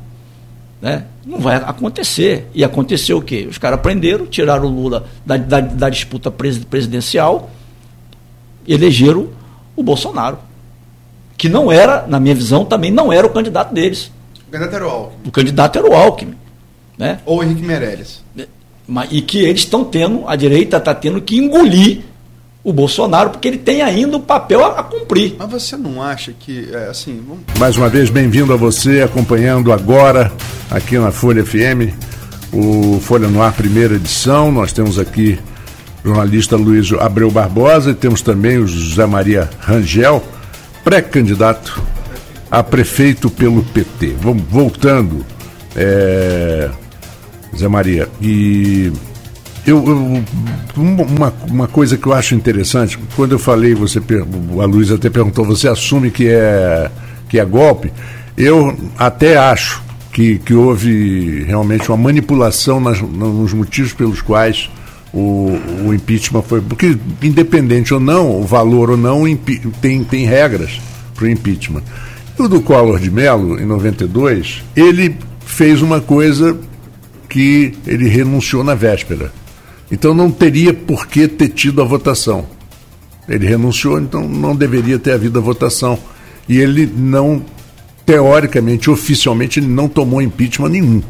Né? 0.81 1.05
Não 1.25 1.39
vai 1.39 1.55
acontecer. 1.55 2.47
E 2.53 2.63
aconteceu 2.63 3.17
o 3.17 3.21
quê? 3.21 3.47
Os 3.49 3.57
caras 3.57 3.79
prenderam, 3.79 4.25
tiraram 4.25 4.65
o 4.65 4.69
Lula 4.69 5.07
da, 5.25 5.37
da, 5.37 5.59
da 5.59 5.89
disputa 5.89 6.29
presidencial 6.29 7.49
e 8.65 8.73
elegeram 8.73 9.29
o 9.75 9.83
Bolsonaro. 9.83 10.37
Que 11.37 11.49
não 11.49 11.71
era, 11.71 12.05
na 12.07 12.19
minha 12.19 12.35
visão, 12.35 12.63
também 12.63 12.91
não 12.91 13.11
era 13.11 13.25
o 13.25 13.29
candidato 13.29 13.73
deles. 13.73 14.11
O 14.47 14.51
candidato 14.51 14.75
era 14.75 14.87
o 14.87 14.89
Alckmin. 14.89 15.27
O 15.27 15.31
candidato 15.31 15.79
era 15.79 15.89
o 15.89 15.93
Alckmin. 15.93 16.35
Né? 16.97 17.19
Ou 17.25 17.39
o 17.39 17.43
Henrique 17.43 17.61
Meirelles 17.61 18.23
e 19.09 19.21
que 19.21 19.39
eles 19.39 19.61
estão 19.61 19.83
tendo, 19.83 20.27
a 20.27 20.35
direita 20.35 20.77
está 20.77 20.93
tendo 20.93 21.21
que 21.21 21.37
engolir 21.37 22.01
o 22.63 22.73
Bolsonaro, 22.73 23.29
porque 23.29 23.47
ele 23.47 23.57
tem 23.57 23.81
ainda 23.81 24.17
um 24.17 24.21
papel 24.21 24.63
a, 24.65 24.79
a 24.79 24.83
cumprir. 24.83 25.35
Mas 25.37 25.49
você 25.49 25.77
não 25.77 26.01
acha 26.01 26.33
que, 26.33 26.67
é, 26.73 26.87
assim... 26.89 27.21
Vamos... 27.27 27.43
Mais 27.59 27.77
uma 27.77 27.87
vez, 27.89 28.09
bem-vindo 28.09 28.51
a 28.53 28.55
você, 28.55 29.01
acompanhando 29.01 29.71
agora, 29.71 30.31
aqui 30.71 30.97
na 30.97 31.11
Folha 31.11 31.45
FM, 31.45 31.93
o 32.51 32.99
Folha 33.01 33.27
no 33.27 33.41
Ar, 33.41 33.53
primeira 33.53 33.95
edição. 33.95 34.51
Nós 34.51 34.73
temos 34.73 34.97
aqui 34.97 35.37
o 36.03 36.07
jornalista 36.07 36.55
Luiz 36.55 36.91
Abreu 36.93 37.29
Barbosa 37.29 37.91
e 37.91 37.95
temos 37.95 38.23
também 38.23 38.57
o 38.57 38.67
José 38.67 39.05
Maria 39.05 39.47
Rangel, 39.59 40.23
pré-candidato 40.83 41.83
a 42.49 42.63
prefeito 42.63 43.29
pelo 43.29 43.63
PT. 43.63 44.15
Vamos 44.19 44.43
voltando. 44.49 45.23
É 45.75 46.69
Zé 47.57 47.67
Maria. 47.67 48.09
E 48.21 48.91
eu, 49.65 49.83
eu, 49.87 50.23
uma, 50.77 51.33
uma 51.49 51.67
coisa 51.67 51.97
que 51.97 52.07
eu 52.07 52.13
acho 52.13 52.35
interessante, 52.35 52.99
quando 53.15 53.31
eu 53.31 53.39
falei, 53.39 53.73
você 53.73 53.99
a 54.61 54.65
Luísa 54.65 54.95
até 54.95 55.09
perguntou, 55.09 55.45
você 55.45 55.67
assume 55.67 56.11
que 56.11 56.27
é, 56.27 56.89
que 57.27 57.39
é 57.39 57.45
golpe? 57.45 57.91
Eu 58.37 58.77
até 58.97 59.37
acho 59.37 59.81
que, 60.11 60.37
que 60.39 60.53
houve 60.53 61.43
realmente 61.43 61.89
uma 61.89 61.97
manipulação 61.97 62.79
nas, 62.79 63.01
nos 63.01 63.53
motivos 63.53 63.93
pelos 63.93 64.21
quais 64.21 64.69
o, 65.13 65.57
o 65.85 65.93
impeachment 65.93 66.41
foi. 66.43 66.61
Porque, 66.61 66.97
independente 67.23 67.93
ou 67.93 67.99
não, 67.99 68.41
o 68.41 68.43
valor 68.43 68.91
ou 68.91 68.97
não, 68.97 69.23
tem, 69.81 70.03
tem 70.03 70.25
regras 70.25 70.79
para 71.15 71.25
o 71.25 71.29
impeachment. 71.29 71.83
O 72.37 72.47
do 72.47 72.61
Collor 72.61 72.99
de 72.99 73.09
Mello, 73.09 73.59
em 73.59 73.65
92, 73.65 74.61
ele 74.75 75.17
fez 75.45 75.81
uma 75.81 76.01
coisa 76.01 76.57
que 77.35 77.73
ele 77.85 78.07
renunciou 78.07 78.63
na 78.63 78.73
véspera. 78.75 79.29
Então 79.91 80.13
não 80.13 80.31
teria 80.31 80.73
por 80.73 81.05
que 81.05 81.27
ter 81.27 81.49
tido 81.49 81.81
a 81.81 81.83
votação. 81.83 82.45
Ele 83.27 83.45
renunciou, 83.45 83.99
então 83.99 84.25
não 84.25 84.55
deveria 84.55 84.97
ter 84.97 85.11
havido 85.11 85.37
a 85.37 85.41
votação. 85.41 85.99
E 86.47 86.57
ele 86.57 86.89
não, 86.95 87.43
teoricamente, 88.05 88.89
oficialmente, 88.89 89.59
ele 89.59 89.67
não 89.67 89.89
tomou 89.89 90.21
impeachment 90.21 90.69
nenhum. 90.69 91.03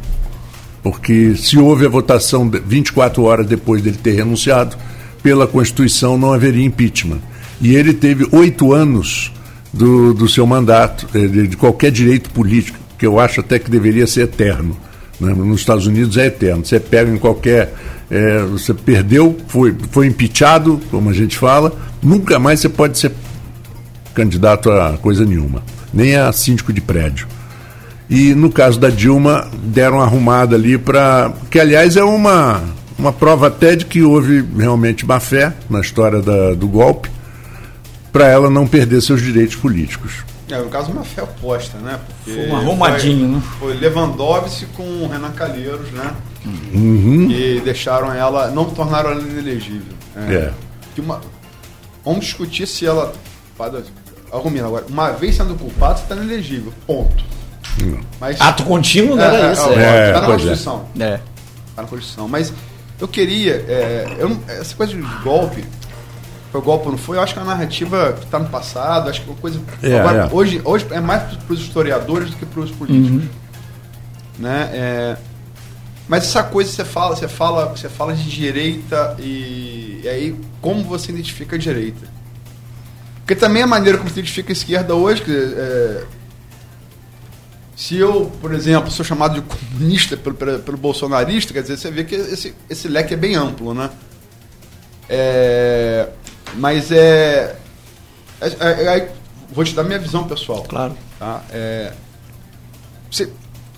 Porque 0.82 1.36
se 1.36 1.60
houve 1.60 1.86
a 1.86 1.90
votação 1.90 2.50
24 2.50 3.22
horas 3.22 3.46
depois 3.46 3.84
dele 3.84 4.00
ter 4.02 4.14
renunciado, 4.14 4.76
pela 5.22 5.46
Constituição 5.46 6.18
não 6.18 6.34
haveria 6.34 6.66
impeachment. 6.66 7.20
E 7.62 7.76
ele 7.76 7.94
teve 7.94 8.28
oito 8.32 8.74
anos 8.74 9.32
do, 9.72 10.12
do 10.12 10.28
seu 10.28 10.48
mandato, 10.48 11.08
eh, 11.14 11.28
de, 11.28 11.48
de 11.50 11.56
qualquer 11.56 11.92
direito 11.92 12.32
político, 12.32 12.80
que 12.98 13.06
eu 13.06 13.20
acho 13.20 13.42
até 13.42 13.60
que 13.60 13.70
deveria 13.70 14.08
ser 14.08 14.22
eterno. 14.22 14.76
Né? 15.20 15.34
Nos 15.34 15.60
Estados 15.60 15.88
Unidos 15.88 16.18
é 16.18 16.28
eterno. 16.28 16.66
Você 16.66 16.80
pega 16.80 17.12
em 17.12 17.18
qualquer. 17.18 17.74
É, 18.10 18.40
você 18.44 18.74
perdeu, 18.74 19.36
foi, 19.48 19.76
foi 19.90 20.06
impeachado, 20.06 20.80
como 20.92 21.10
a 21.10 21.14
gente 21.14 21.36
fala, 21.36 21.74
nunca 22.04 22.38
mais 22.38 22.60
você 22.60 22.70
pode 22.70 23.00
ser 23.00 23.12
candidato 24.14 24.70
a 24.72 24.96
coisa 25.00 25.26
nenhuma, 25.26 25.64
nem 25.92 26.16
a 26.16 26.32
síndico 26.32 26.72
de 26.72 26.82
prédio. 26.82 27.28
E 28.10 28.36
no 28.36 28.52
caso 28.52 28.80
da 28.80 28.90
Dilma, 28.90 29.48
deram 29.64 29.98
uma 29.98 30.06
arrumada 30.06 30.56
ali 30.56 30.78
para. 30.78 31.34
Que, 31.50 31.60
aliás, 31.60 31.98
é 31.98 32.04
uma, 32.04 32.62
uma 32.98 33.12
prova 33.12 33.48
até 33.48 33.76
de 33.76 33.86
que 33.86 34.04
houve 34.04 34.46
realmente 34.56 35.06
má 35.06 35.20
fé 35.20 35.54
na 35.70 35.82
história 35.82 36.22
da, 36.22 36.54
do 36.54 36.68
golpe, 36.68 37.10
para 38.14 38.28
ela 38.28 38.50
não 38.50 38.68
perder 38.68 39.02
seus 39.02 39.22
direitos 39.22 39.56
políticos. 39.56 40.24
É, 40.50 40.58
no 40.60 40.70
caso, 40.70 40.92
uma 40.92 41.04
fé 41.04 41.24
oposta, 41.24 41.78
né? 41.80 42.00
Porque 42.06 42.32
foi 42.34 42.50
um 42.50 42.56
arrumadinho, 42.56 43.42
foi, 43.42 43.74
né? 43.74 43.80
Foi 43.80 43.90
Lewandowski 43.90 44.66
com 44.68 44.84
o 44.84 45.08
Renan 45.08 45.32
Calheiros, 45.32 45.92
né? 45.92 46.14
Uhum. 46.46 47.30
E 47.32 47.60
deixaram 47.62 48.14
ela, 48.14 48.52
não 48.52 48.66
tornaram 48.66 49.12
ela 49.12 49.22
inelegível. 49.22 49.94
É. 50.16 50.34
é. 50.34 50.54
Que 50.94 51.02
uma, 51.02 51.20
vamos 52.04 52.26
discutir 52.26 52.68
se 52.68 52.86
ela. 52.86 53.14
Arrumina 54.32 54.68
agora. 54.68 54.86
Uma 54.90 55.12
vez 55.12 55.36
sendo 55.36 55.56
culpado, 55.56 56.00
você 56.00 56.04
está 56.04 56.16
inelegível. 56.16 56.74
Ponto. 56.86 57.24
Mas, 58.20 58.40
Ato 58.40 58.64
contínuo, 58.64 59.16
né? 59.16 59.24
É, 59.24 59.28
era 59.28 59.54
isso. 59.54 59.70
É, 59.74 60.14
tá 60.14 60.22
na 60.22 60.28
é. 60.28 60.32
Constituição. 60.32 60.86
É. 61.00 61.18
Tá 61.76 61.82
na 61.82 61.88
Constituição. 61.88 62.28
Mas 62.28 62.54
eu 63.00 63.08
queria. 63.08 63.54
É, 63.68 64.16
eu 64.20 64.30
não, 64.30 64.40
essa 64.48 64.76
coisa 64.76 64.94
de 64.94 65.02
golpe 65.24 65.64
foi 66.56 66.62
golpe 66.62 66.86
ou 66.86 66.92
não 66.92 66.98
foi, 66.98 67.18
eu 67.18 67.22
acho 67.22 67.34
que 67.34 67.40
é 67.40 67.44
uma 67.44 67.54
narrativa 67.54 68.14
que 68.14 68.26
está 68.26 68.40
no 68.40 68.48
passado, 68.48 69.10
acho 69.10 69.22
que 69.22 69.30
é 69.30 69.32
uma 69.34 69.40
coisa. 69.40 69.60
É, 69.84 70.00
agora, 70.00 70.18
é. 70.26 70.30
Hoje, 70.34 70.62
hoje 70.64 70.88
é 70.92 71.02
mais 71.02 71.24
para 71.34 71.54
os 71.54 71.60
historiadores 71.60 72.30
do 72.30 72.38
que 72.38 72.46
para 72.46 72.62
os 72.62 72.72
políticos. 72.72 73.24
Uhum. 73.24 73.30
Né? 74.40 74.70
É, 74.74 75.18
mas 76.08 76.24
essa 76.24 76.44
coisa 76.44 76.72
você 76.72 76.86
fala, 76.86 77.16
você 77.16 77.28
fala, 77.28 77.66
você 77.68 77.90
fala 77.90 78.14
de 78.14 78.30
direita 78.30 79.16
e, 79.20 80.02
e, 80.04 80.08
aí 80.08 80.36
como 80.62 80.84
você 80.84 81.12
identifica 81.12 81.56
a 81.56 81.60
direita? 81.60 82.08
Porque 83.18 83.36
também 83.36 83.64
a 83.64 83.68
maneira 83.68 83.98
como 83.98 84.10
você 84.10 84.20
identifica 84.20 84.52
a 84.52 84.54
esquerda 84.54 84.94
hoje, 84.94 85.24
que, 85.24 85.32
é, 85.32 86.04
se 87.76 87.98
eu, 87.98 88.32
por 88.40 88.54
exemplo, 88.54 88.90
sou 88.92 89.04
chamado 89.04 89.36
de 89.36 89.42
comunista 89.42 90.16
pelo, 90.16 90.36
pelo, 90.36 90.60
pelo 90.60 90.78
bolsonarista, 90.78 91.52
quer 91.52 91.64
dizer, 91.64 91.78
você 91.78 91.92
vê 91.92 92.04
que 92.04 92.16
esse, 92.16 92.56
esse 92.70 92.88
leque 92.88 93.14
é 93.14 93.18
bem 93.18 93.36
amplo, 93.36 93.74
né? 93.74 93.90
É, 95.10 96.10
mas 96.58 96.92
é, 96.92 97.56
é, 98.42 98.48
é, 98.48 98.98
é, 98.98 99.12
Vou 99.54 99.64
te 99.64 99.74
dar 99.74 99.84
minha 99.84 100.00
visão 100.00 100.24
pessoal. 100.26 100.64
Claro. 100.64 100.98
Tá? 101.20 101.42
É, 101.52 101.94
você, 103.10 103.30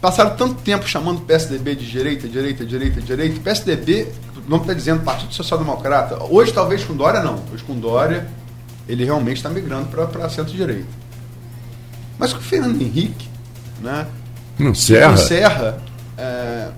passaram 0.01 0.35
tanto 0.35 0.55
tempo 0.55 0.87
chamando 0.87 1.19
o 1.19 1.21
PSDB 1.21 1.75
de 1.75 1.89
direita, 1.89 2.27
direita, 2.27 2.65
direita, 2.65 3.01
direita. 3.01 3.39
PSDB, 3.41 4.07
o 4.45 4.49
nome 4.49 4.63
está 4.63 4.73
dizendo 4.73 5.03
Partido 5.03 5.33
Social 5.33 5.59
Democrata. 5.59 6.23
Hoje, 6.23 6.53
talvez 6.53 6.83
com 6.83 6.95
Dória, 6.95 7.21
não. 7.21 7.43
Hoje, 7.53 7.63
com 7.63 7.77
Dória, 7.77 8.27
ele 8.87 9.03
realmente 9.03 9.37
está 9.37 9.49
migrando 9.49 9.87
para 9.87 10.29
centro-direita. 10.29 10.87
Mas 12.17 12.33
com 12.33 12.39
o 12.39 12.43
Fernando 12.43 12.81
Henrique, 12.81 13.29
né? 13.81 14.07
Não, 14.57 14.73
Serra. 14.73 15.11
Com 15.11 15.17
Serra, 15.17 15.77
é, 16.17 16.69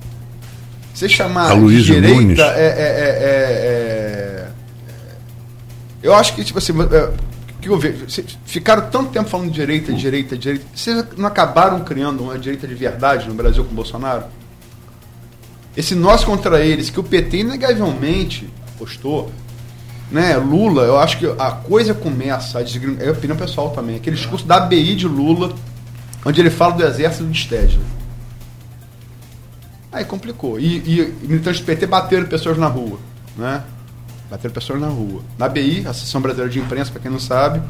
você 0.94 1.08
chamar 1.08 1.58
de 1.58 1.84
direita 1.84 2.42
é, 2.42 2.66
é, 2.66 2.80
é, 2.82 3.26
é 3.26 4.39
eu 6.02 6.14
acho 6.14 6.34
que, 6.34 6.44
tipo 6.44 6.58
assim, 6.60 6.74
é, 6.82 7.14
que 7.62 7.70
eu 7.70 7.78
vejo, 7.78 8.06
ficaram 8.46 8.90
tanto 8.90 9.12
tempo 9.12 9.30
falando 9.30 9.48
de 9.48 9.54
direita, 9.54 9.92
direita, 9.92 10.38
direita. 10.38 10.66
Vocês 10.74 11.06
não 11.18 11.28
acabaram 11.28 11.82
criando 11.82 12.24
uma 12.24 12.38
direita 12.40 12.68
de 12.68 12.74
verdade 12.74 13.28
no 13.28 13.34
Brasil 13.34 13.64
com 13.64 13.72
o 13.72 13.76
Bolsonaro? 13.76 14.26
Esse 15.76 15.94
nós 15.94 16.24
contra 16.24 16.64
eles, 16.64 16.90
que 16.90 17.00
o 17.00 17.04
PT 17.04 17.40
inegavelmente 17.40 18.50
apostou, 18.76 19.32
né? 20.12 20.36
Lula, 20.38 20.84
eu 20.84 20.98
acho 20.98 21.20
que 21.20 21.26
a 21.38 21.52
coisa 21.52 21.94
começa 21.94 22.60
a 22.60 22.64
desgringar, 22.64 23.06
é 23.06 23.10
a 23.10 23.12
opinião 23.12 23.38
pessoal 23.38 23.70
também, 23.72 23.96
aquele 23.96 24.16
discurso 24.16 24.46
da 24.46 24.58
ABI 24.58 24.96
de 24.96 25.08
Lula, 25.08 25.54
onde 26.26 26.42
ele 26.42 26.50
fala 26.50 26.74
do 26.74 26.84
exército 26.84 27.26
de 27.26 27.38
Stedley. 27.38 27.80
Aí 29.92 30.06
complicou. 30.06 30.60
E, 30.60 30.78
e 30.78 31.16
militantes 31.24 31.62
do 31.62 31.66
PT 31.66 31.88
bateram 31.88 32.26
pessoas 32.26 32.58
na 32.58 32.68
rua, 32.68 33.00
né? 33.38 33.64
Bater 34.30 34.52
pessoas 34.52 34.80
na 34.80 34.88
rua. 34.88 35.22
Na 35.38 35.50
BI, 35.50 35.86
Associação 35.88 36.22
Brasileira 36.22 36.52
de 36.52 36.60
Imprensa, 36.60 36.92
para 36.92 37.02
quem 37.02 37.12
não 37.12 37.20
sabe. 37.20 37.62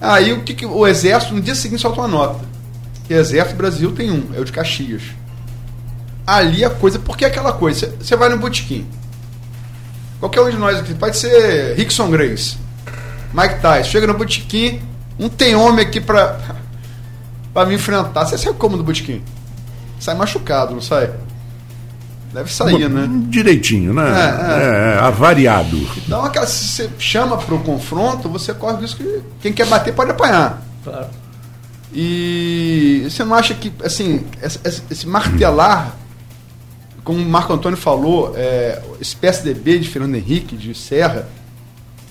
Aí 0.00 0.32
o 0.32 0.42
que, 0.42 0.54
que, 0.54 0.66
o 0.66 0.86
Exército, 0.86 1.34
no 1.34 1.40
dia 1.40 1.54
seguinte, 1.54 1.80
solta 1.80 2.00
uma 2.00 2.08
nota. 2.08 2.44
Que 3.04 3.14
Exército 3.14 3.56
Brasil 3.56 3.92
tem 3.92 4.10
um, 4.10 4.34
é 4.34 4.40
o 4.40 4.44
de 4.44 4.52
Caxias. 4.52 5.02
Ali 6.26 6.64
a 6.64 6.70
coisa, 6.70 6.98
porque 6.98 7.24
é 7.24 7.28
aquela 7.28 7.52
coisa, 7.52 7.94
você 8.00 8.16
vai 8.16 8.28
no 8.28 8.38
botequim. 8.38 8.86
Qualquer 10.18 10.40
um 10.40 10.50
de 10.50 10.56
nós 10.56 10.78
aqui, 10.78 10.94
pode 10.94 11.16
ser 11.16 11.76
Rickson 11.76 12.10
Grace, 12.10 12.56
Mike 13.32 13.60
Tyson, 13.60 13.90
chega 13.90 14.06
no 14.06 14.14
botequim, 14.14 14.80
não 15.18 15.28
tem 15.28 15.54
homem 15.54 15.84
aqui 15.84 16.00
pra, 16.00 16.38
pra 17.52 17.66
me 17.66 17.74
enfrentar. 17.74 18.24
Você 18.24 18.38
sai 18.38 18.54
como 18.54 18.76
no 18.76 18.82
botequim? 18.82 19.22
Sai 20.00 20.14
machucado, 20.14 20.72
não 20.72 20.80
sai? 20.80 21.12
Deve 22.34 22.52
sair, 22.52 22.90
né? 22.90 23.08
Direitinho, 23.28 23.94
né? 23.94 24.02
É, 24.02 24.12
é. 24.12 24.96
é, 24.96 24.98
avariado. 24.98 25.78
Então, 25.98 26.24
aquela, 26.24 26.48
se 26.48 26.66
você 26.66 26.90
chama 26.98 27.36
para 27.38 27.54
o 27.54 27.60
confronto, 27.60 28.28
você 28.28 28.52
corre 28.52 28.74
o 28.74 28.80
risco 28.80 29.04
que 29.04 29.22
quem 29.40 29.52
quer 29.52 29.68
bater 29.68 29.94
pode 29.94 30.10
apanhar. 30.10 30.60
Claro. 30.82 31.06
E 31.92 33.06
você 33.08 33.22
não 33.22 33.36
acha 33.36 33.54
que, 33.54 33.72
assim, 33.84 34.26
esse, 34.42 34.82
esse 34.90 35.06
martelar, 35.06 35.96
como 37.04 37.20
o 37.20 37.24
Marco 37.24 37.52
Antônio 37.52 37.78
falou, 37.78 38.32
é, 38.36 38.82
esse 39.00 39.14
PSDB 39.14 39.78
de 39.78 39.88
Fernando 39.88 40.16
Henrique, 40.16 40.56
de 40.56 40.74
Serra, 40.74 41.28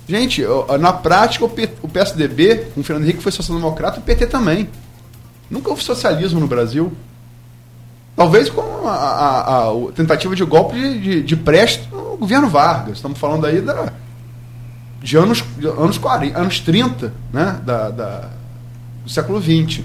gente, 0.07 0.41
na 0.79 0.93
prática, 0.93 1.43
o 1.43 1.89
PSDB, 1.89 2.67
com 2.73 2.79
o 2.79 2.83
Fernando 2.83 3.03
Henrique 3.03 3.21
foi 3.21 3.31
social-democrata, 3.33 3.99
o 3.99 4.03
PT 4.03 4.27
também. 4.27 4.69
Nunca 5.49 5.69
houve 5.69 5.83
socialismo 5.83 6.39
no 6.39 6.47
Brasil. 6.47 6.93
Talvez 8.15 8.49
com 8.49 8.87
a, 8.87 8.91
a, 8.91 9.69
a 9.69 9.91
tentativa 9.95 10.35
de 10.35 10.43
golpe 10.43 10.75
de, 10.75 11.23
de, 11.23 11.35
de 11.35 11.35
no 11.91 12.17
governo 12.17 12.47
Vargas. 12.47 12.97
Estamos 12.97 13.17
falando 13.17 13.45
aí 13.45 13.59
da, 13.59 13.91
de 15.01 15.17
anos, 15.17 15.43
de 15.57 15.67
anos 15.67 15.97
40, 15.97 16.39
anos 16.39 16.59
30, 16.59 17.13
né? 17.31 17.59
Da, 17.65 17.89
da, 17.89 18.29
do 19.03 19.09
século 19.09 19.41
XX. 19.41 19.83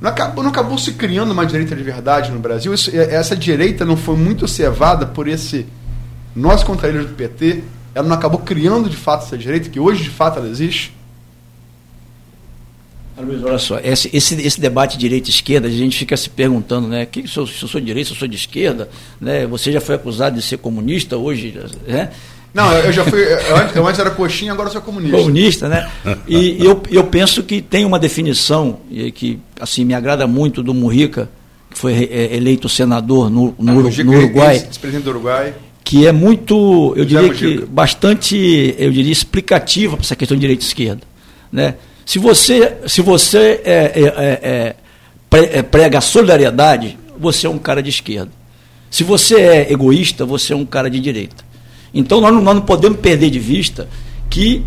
Não 0.00 0.10
acabou, 0.10 0.42
não 0.42 0.50
acabou 0.50 0.78
se 0.78 0.92
criando 0.92 1.30
uma 1.30 1.46
direita 1.46 1.76
de 1.76 1.82
verdade 1.82 2.30
no 2.30 2.38
Brasil. 2.38 2.72
Isso, 2.72 2.90
essa 2.94 3.36
direita 3.36 3.84
não 3.84 3.96
foi 3.96 4.16
muito 4.16 4.48
cevada 4.48 5.06
por 5.06 5.28
esse 5.28 5.66
nós 6.34 6.64
contra 6.64 6.88
eles 6.88 7.06
do 7.06 7.14
PT. 7.14 7.62
Ela 7.94 8.08
não 8.08 8.16
acabou 8.16 8.40
criando 8.40 8.88
de 8.88 8.96
fato 8.96 9.24
essa 9.24 9.36
direita, 9.36 9.68
que 9.68 9.78
hoje 9.78 10.04
de 10.04 10.10
fato 10.10 10.38
ela 10.38 10.48
existe. 10.48 10.96
Luiz, 13.20 13.42
olha 13.42 13.58
só, 13.58 13.78
esse, 13.78 14.10
esse, 14.12 14.34
esse 14.40 14.60
debate 14.60 14.98
direita-esquerda, 14.98 15.68
a 15.68 15.70
gente 15.70 15.98
fica 15.98 16.16
se 16.16 16.28
perguntando, 16.28 16.88
né? 16.88 17.06
Que, 17.06 17.26
se, 17.28 17.36
eu, 17.36 17.46
se 17.46 17.62
eu 17.62 17.68
sou 17.68 17.80
de 17.80 17.86
direita, 17.86 18.08
se 18.08 18.14
eu 18.14 18.18
sou 18.18 18.28
de 18.28 18.36
esquerda, 18.36 18.88
né? 19.20 19.46
Você 19.46 19.70
já 19.70 19.80
foi 19.80 19.94
acusado 19.94 20.36
de 20.36 20.42
ser 20.42 20.58
comunista 20.58 21.16
hoje, 21.16 21.58
né? 21.86 22.10
Não, 22.52 22.72
eu 22.72 22.92
já 22.92 23.04
fui. 23.04 23.20
Eu 23.22 23.56
antes, 23.56 23.76
eu 23.76 23.86
antes 23.86 24.00
era 24.00 24.10
coxinha, 24.10 24.52
agora 24.52 24.70
sou 24.70 24.80
comunista. 24.80 25.16
Comunista, 25.16 25.68
né? 25.68 25.88
E 26.26 26.64
eu, 26.64 26.82
eu 26.90 27.04
penso 27.04 27.42
que 27.44 27.62
tem 27.62 27.84
uma 27.84 27.98
definição 27.98 28.80
que 29.14 29.38
assim 29.60 29.84
me 29.84 29.94
agrada 29.94 30.26
muito 30.26 30.62
do 30.62 30.74
Murica, 30.74 31.30
que 31.70 31.78
foi 31.78 31.92
é, 31.92 32.34
eleito 32.34 32.68
senador 32.68 33.30
no, 33.30 33.54
no, 33.56 33.82
no 33.82 34.12
Uruguai. 34.12 34.56
Ex-presidente 34.56 35.04
do 35.04 35.10
Uruguai 35.10 35.54
que 35.90 36.06
é 36.06 36.12
muito, 36.12 36.94
eu 36.96 37.04
diria 37.04 37.30
que 37.30 37.64
bastante, 37.66 38.76
eu 38.78 38.92
diria 38.92 39.10
explicativa 39.10 39.96
para 39.96 40.04
essa 40.04 40.14
questão 40.14 40.36
de 40.36 40.40
direita 40.40 40.62
e 40.62 40.66
esquerda, 40.66 41.02
né? 41.50 41.74
Se 42.10 42.18
você, 42.18 42.76
se 42.88 43.02
você 43.02 43.60
é, 43.64 43.92
é, 43.94 44.76
é, 45.30 45.58
é 45.58 45.62
prega 45.62 46.00
solidariedade, 46.00 46.98
você 47.16 47.46
é 47.46 47.48
um 47.48 47.56
cara 47.56 47.80
de 47.80 47.88
esquerda. 47.88 48.32
Se 48.90 49.04
você 49.04 49.36
é 49.36 49.72
egoísta, 49.72 50.26
você 50.26 50.52
é 50.52 50.56
um 50.56 50.66
cara 50.66 50.90
de 50.90 50.98
direita. 50.98 51.44
Então 51.94 52.20
nós 52.20 52.34
não, 52.34 52.42
nós 52.42 52.56
não 52.56 52.62
podemos 52.62 52.98
perder 52.98 53.30
de 53.30 53.38
vista 53.38 53.88
que 54.28 54.64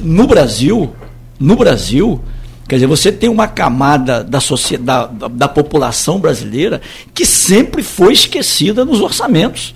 no 0.00 0.28
Brasil, 0.28 0.94
no 1.40 1.56
Brasil, 1.56 2.22
quer 2.68 2.76
dizer, 2.76 2.86
você 2.86 3.10
tem 3.10 3.28
uma 3.28 3.48
camada 3.48 4.22
da, 4.22 4.38
sociedade, 4.38 5.12
da, 5.16 5.26
da 5.26 5.48
população 5.48 6.20
brasileira 6.20 6.80
que 7.12 7.26
sempre 7.26 7.82
foi 7.82 8.12
esquecida 8.12 8.84
nos 8.84 9.00
orçamentos, 9.00 9.74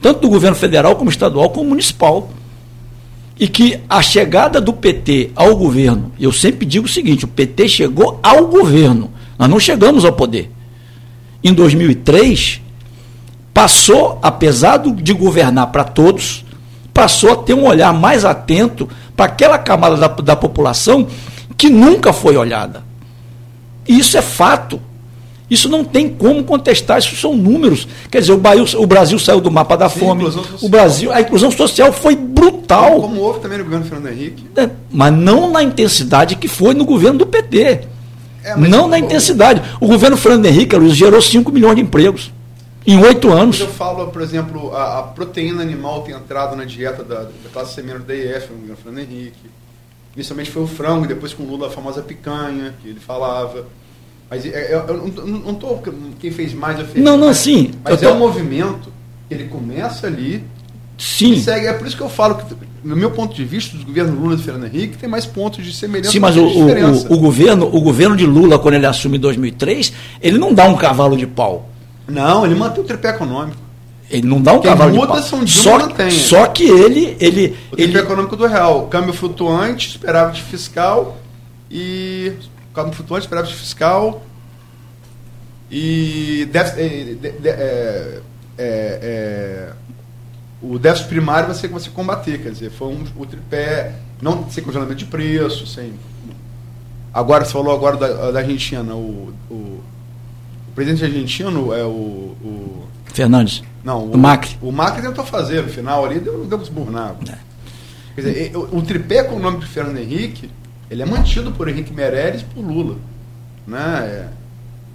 tanto 0.00 0.20
do 0.20 0.28
governo 0.28 0.56
federal 0.56 0.94
como 0.94 1.10
estadual 1.10 1.50
como 1.50 1.70
municipal 1.70 2.30
e 3.38 3.46
que 3.46 3.80
a 3.88 4.00
chegada 4.00 4.60
do 4.60 4.72
PT 4.72 5.30
ao 5.36 5.54
governo, 5.56 6.12
eu 6.18 6.32
sempre 6.32 6.64
digo 6.64 6.86
o 6.86 6.88
seguinte: 6.88 7.24
o 7.24 7.28
PT 7.28 7.68
chegou 7.68 8.18
ao 8.22 8.46
governo, 8.46 9.10
nós 9.38 9.48
não 9.48 9.60
chegamos 9.60 10.04
ao 10.04 10.12
poder. 10.12 10.50
Em 11.44 11.52
2003, 11.52 12.60
passou, 13.52 14.18
apesar 14.22 14.78
de 14.78 15.12
governar 15.12 15.68
para 15.68 15.84
todos, 15.84 16.44
passou 16.92 17.32
a 17.32 17.36
ter 17.36 17.54
um 17.54 17.66
olhar 17.66 17.92
mais 17.92 18.24
atento 18.24 18.88
para 19.14 19.26
aquela 19.26 19.58
camada 19.58 19.96
da, 19.96 20.08
da 20.08 20.36
população 20.36 21.06
que 21.56 21.68
nunca 21.68 22.12
foi 22.12 22.36
olhada. 22.36 22.84
E 23.86 23.98
isso 23.98 24.16
é 24.16 24.22
fato. 24.22 24.80
Isso 25.48 25.68
não 25.68 25.84
tem 25.84 26.08
como 26.08 26.42
contestar, 26.42 26.98
isso 26.98 27.14
são 27.14 27.36
números. 27.36 27.86
Quer 28.10 28.20
dizer, 28.20 28.32
o, 28.32 28.36
Brasil, 28.36 28.80
o 28.80 28.86
Brasil 28.86 29.18
saiu 29.18 29.40
do 29.40 29.50
mapa 29.50 29.76
da 29.76 29.88
Sim, 29.88 30.00
fome. 30.00 30.24
O 30.60 30.68
Brasil, 30.68 31.12
a 31.12 31.20
inclusão 31.20 31.52
social 31.52 31.92
foi 31.92 32.16
brutal. 32.36 33.00
Como 33.00 33.20
houve 33.20 33.40
também 33.40 33.58
no 33.58 33.64
governo 33.64 33.86
Fernando 33.86 34.12
Henrique. 34.12 34.46
É, 34.54 34.68
mas 34.90 35.12
não 35.12 35.50
na 35.50 35.62
intensidade 35.62 36.36
que 36.36 36.46
foi 36.46 36.74
no 36.74 36.84
governo 36.84 37.18
do 37.18 37.26
PT. 37.26 37.80
É, 38.44 38.56
não 38.56 38.86
na 38.86 38.98
intensidade. 38.98 39.62
O 39.80 39.86
governo 39.88 40.16
Fernando 40.16 40.46
Henrique, 40.46 40.76
Luiz, 40.76 40.94
gerou 40.94 41.20
5 41.20 41.50
milhões 41.50 41.74
de 41.76 41.82
empregos. 41.82 42.32
Em 42.86 43.00
oito 43.00 43.32
anos. 43.32 43.58
eu 43.58 43.66
falo, 43.66 44.06
por 44.08 44.22
exemplo, 44.22 44.72
a, 44.72 45.00
a, 45.00 45.02
proteína 45.02 45.60
animal 45.60 46.02
tem 46.02 46.14
entrado 46.14 46.54
na 46.54 46.64
dieta 46.64 47.02
da, 47.02 47.22
da 47.22 47.50
classe 47.52 47.74
semelhante 47.74 48.04
da 48.04 48.14
IF, 48.14 48.52
no 48.52 48.58
governo 48.58 48.76
Fernando 48.76 49.10
Henrique. 49.10 49.50
Inicialmente 50.14 50.50
foi 50.50 50.62
o 50.62 50.66
frango, 50.68 51.06
depois 51.06 51.34
com 51.34 51.42
o 51.42 51.46
Lula 51.46 51.66
a 51.66 51.70
famosa 51.70 52.00
picanha, 52.00 52.74
que 52.80 52.88
ele 52.88 53.00
falava. 53.00 53.66
Mas 54.30 54.46
é, 54.46 54.72
eu, 54.72 54.86
eu 54.86 55.26
não 55.26 55.52
estou 55.52 55.82
quem 56.20 56.30
fez 56.30 56.54
mais 56.54 56.78
ou 56.78 56.84
fez 56.84 57.04
Não, 57.04 57.16
não, 57.16 57.34
sim. 57.34 57.72
Mas 57.82 58.00
tô... 58.00 58.08
é 58.08 58.12
um 58.12 58.18
movimento 58.18 58.92
que 59.28 59.34
ele 59.34 59.48
começa 59.48 60.06
ali. 60.06 60.44
Sim. 60.98 61.40
segue. 61.40 61.66
É 61.66 61.72
por 61.72 61.86
isso 61.86 61.96
que 61.96 62.02
eu 62.02 62.08
falo 62.08 62.36
que, 62.36 62.54
no 62.82 62.96
meu 62.96 63.10
ponto 63.10 63.34
de 63.34 63.44
vista, 63.44 63.76
os 63.76 63.84
governos 63.84 64.18
Lula 64.18 64.34
e 64.34 64.38
Fernando 64.38 64.64
Henrique 64.64 64.96
tem 64.96 65.08
mais 65.08 65.26
pontos 65.26 65.64
de 65.64 65.72
semelhança. 65.72 66.10
Sim, 66.10 66.20
mas 66.20 66.36
o, 66.36 66.42
o, 66.42 67.14
o, 67.14 67.18
governo, 67.18 67.66
o 67.66 67.80
governo 67.80 68.16
de 68.16 68.26
Lula, 68.26 68.58
quando 68.58 68.74
ele 68.74 68.86
assume 68.86 69.18
em 69.18 69.20
2003, 69.20 69.92
ele 70.22 70.38
não 70.38 70.54
dá 70.54 70.64
um 70.64 70.76
cavalo 70.76 71.16
de 71.16 71.26
pau. 71.26 71.68
Não, 72.08 72.44
ele 72.44 72.54
mantém 72.54 72.82
o 72.82 72.86
tripé 72.86 73.10
econômico. 73.10 73.58
Ele 74.08 74.26
não 74.26 74.40
dá 74.40 74.52
um 74.52 74.60
Quem 74.60 74.70
cavalo 74.70 74.92
de 74.92 75.06
pau. 75.06 75.22
São 75.22 75.46
só, 75.46 75.78
mantém. 75.78 76.10
só 76.10 76.46
que 76.46 76.64
ele. 76.64 77.16
ele 77.20 77.56
o 77.72 77.76
tripé 77.76 77.98
econômico 77.98 78.36
do 78.36 78.46
real. 78.46 78.86
Câmbio 78.86 79.12
flutuante, 79.12 79.90
superávit 79.90 80.42
fiscal 80.42 81.18
e. 81.70 82.32
Câmbio 82.72 82.92
flutuante, 82.92 83.24
superávit 83.24 83.54
fiscal 83.54 84.22
e 85.70 86.48
de, 86.50 87.32
de, 87.32 87.48
é, 87.48 88.20
é, 88.58 88.98
é, 89.02 89.72
o 90.62 90.78
déficit 90.78 91.08
primário 91.08 91.52
você, 91.52 91.68
você 91.68 91.90
combater, 91.90 92.42
quer 92.42 92.50
dizer, 92.50 92.70
foi 92.70 92.88
um, 92.88 93.04
o 93.16 93.26
tripé, 93.26 93.94
não 94.20 94.48
sem 94.50 94.64
congelamento 94.64 94.96
de 94.96 95.04
preço, 95.04 95.66
sem. 95.66 95.92
Agora, 97.12 97.44
você 97.44 97.52
falou 97.52 97.74
agora 97.74 97.96
da, 97.96 98.30
da 98.30 98.38
Argentina, 98.40 98.94
o, 98.94 99.34
o, 99.50 99.54
o, 99.54 99.82
presidente 100.74 101.04
argentino 101.04 101.74
é 101.74 101.84
o. 101.84 102.36
o 102.42 102.86
Fernandes. 103.12 103.62
Não, 103.84 104.04
o, 104.04 104.18
Macri. 104.18 104.58
O 104.60 104.72
Macri 104.72 105.02
tentou 105.02 105.24
fazer, 105.24 105.62
no 105.62 105.68
final 105.68 106.04
ali 106.04 106.20
deu, 106.20 106.44
deu 106.44 106.60
esburnar. 106.60 107.16
É. 107.28 107.38
Quer 108.14 108.20
dizer, 108.20 108.56
o, 108.56 108.78
o 108.78 108.82
tripé 108.82 109.18
econômico 109.18 109.64
de 109.64 109.70
Fernando 109.70 109.98
Henrique, 109.98 110.50
ele 110.90 111.02
é 111.02 111.06
mantido 111.06 111.52
por 111.52 111.68
Henrique 111.68 111.92
Meirelles 111.92 112.42
e 112.42 112.44
por 112.44 112.60
Lula. 112.62 112.96
Né? 113.66 113.78
É, 113.78 114.28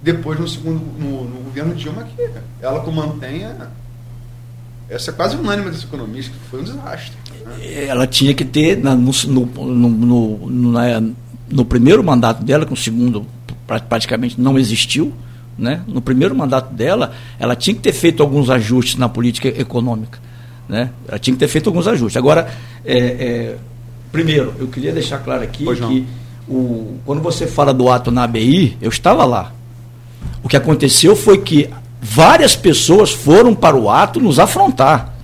depois 0.02 0.38
no 0.38 0.48
segundo 0.48 0.80
no, 0.98 1.24
no 1.24 1.40
governo 1.44 1.74
Dilma 1.74 2.04
que 2.04 2.30
ela 2.60 2.82
que 2.82 2.90
mantenha 2.90 3.70
essa 4.92 5.10
é 5.10 5.14
quase 5.14 5.36
unânime 5.36 5.70
desse 5.70 5.84
economista 5.84 6.32
que 6.32 6.50
foi 6.50 6.60
um 6.60 6.64
desastre 6.64 7.12
né? 7.44 7.86
ela 7.86 8.06
tinha 8.06 8.34
que 8.34 8.44
ter 8.44 8.76
no, 8.76 8.94
no, 8.94 9.46
no, 9.46 10.50
no, 10.50 10.72
na, 10.72 11.02
no 11.50 11.64
primeiro 11.64 12.04
mandato 12.04 12.44
dela 12.44 12.66
que 12.66 12.72
o 12.72 12.76
segundo 12.76 13.26
praticamente 13.88 14.38
não 14.38 14.58
existiu 14.58 15.12
né? 15.58 15.82
no 15.86 16.02
primeiro 16.02 16.34
mandato 16.34 16.74
dela 16.74 17.12
ela 17.38 17.56
tinha 17.56 17.74
que 17.74 17.80
ter 17.80 17.92
feito 17.92 18.22
alguns 18.22 18.50
ajustes 18.50 18.96
na 18.96 19.08
política 19.08 19.48
econômica 19.48 20.18
né? 20.68 20.90
ela 21.08 21.18
tinha 21.18 21.34
que 21.34 21.40
ter 21.40 21.48
feito 21.48 21.68
alguns 21.68 21.88
ajustes 21.88 22.16
agora 22.16 22.52
é, 22.84 22.98
é, 22.98 23.56
primeiro 24.12 24.54
eu 24.58 24.68
queria 24.68 24.92
deixar 24.92 25.18
claro 25.18 25.42
aqui 25.42 25.64
que 25.64 26.06
o, 26.46 26.98
quando 27.06 27.22
você 27.22 27.46
fala 27.46 27.72
do 27.72 27.88
ato 27.88 28.10
na 28.10 28.24
ABI 28.24 28.76
eu 28.80 28.90
estava 28.90 29.24
lá 29.24 29.52
o 30.42 30.48
que 30.48 30.56
aconteceu 30.56 31.16
foi 31.16 31.38
que 31.38 31.70
várias 32.02 32.56
pessoas 32.56 33.12
foram 33.12 33.54
para 33.54 33.76
o 33.76 33.88
ato 33.88 34.18
nos 34.18 34.40
afrontar. 34.40 35.14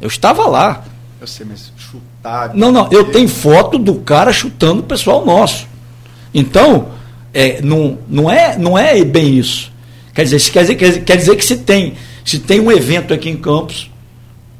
Eu 0.00 0.08
estava 0.08 0.46
lá. 0.46 0.82
Eu 1.20 1.26
sei, 1.26 1.44
mas 1.48 1.70
chutar. 1.76 2.54
Não, 2.54 2.72
não, 2.72 2.88
eu 2.90 3.04
tenho 3.12 3.28
foto 3.28 3.78
do 3.78 3.96
cara 3.96 4.32
chutando 4.32 4.80
o 4.80 4.84
pessoal 4.84 5.26
nosso. 5.26 5.68
Então, 6.32 6.88
é, 7.34 7.60
não, 7.60 7.98
não, 8.08 8.30
é, 8.30 8.56
não 8.56 8.78
é 8.78 9.04
bem 9.04 9.38
isso. 9.38 9.70
Quer 10.14 10.24
dizer, 10.24 10.50
quer 10.50 10.60
dizer, 10.62 11.04
quer, 11.04 11.16
dizer 11.16 11.36
que 11.36 11.44
se 11.44 11.58
tem, 11.58 11.94
se 12.24 12.38
tem 12.38 12.60
um 12.60 12.72
evento 12.72 13.12
aqui 13.12 13.28
em 13.28 13.36
Campos, 13.36 13.90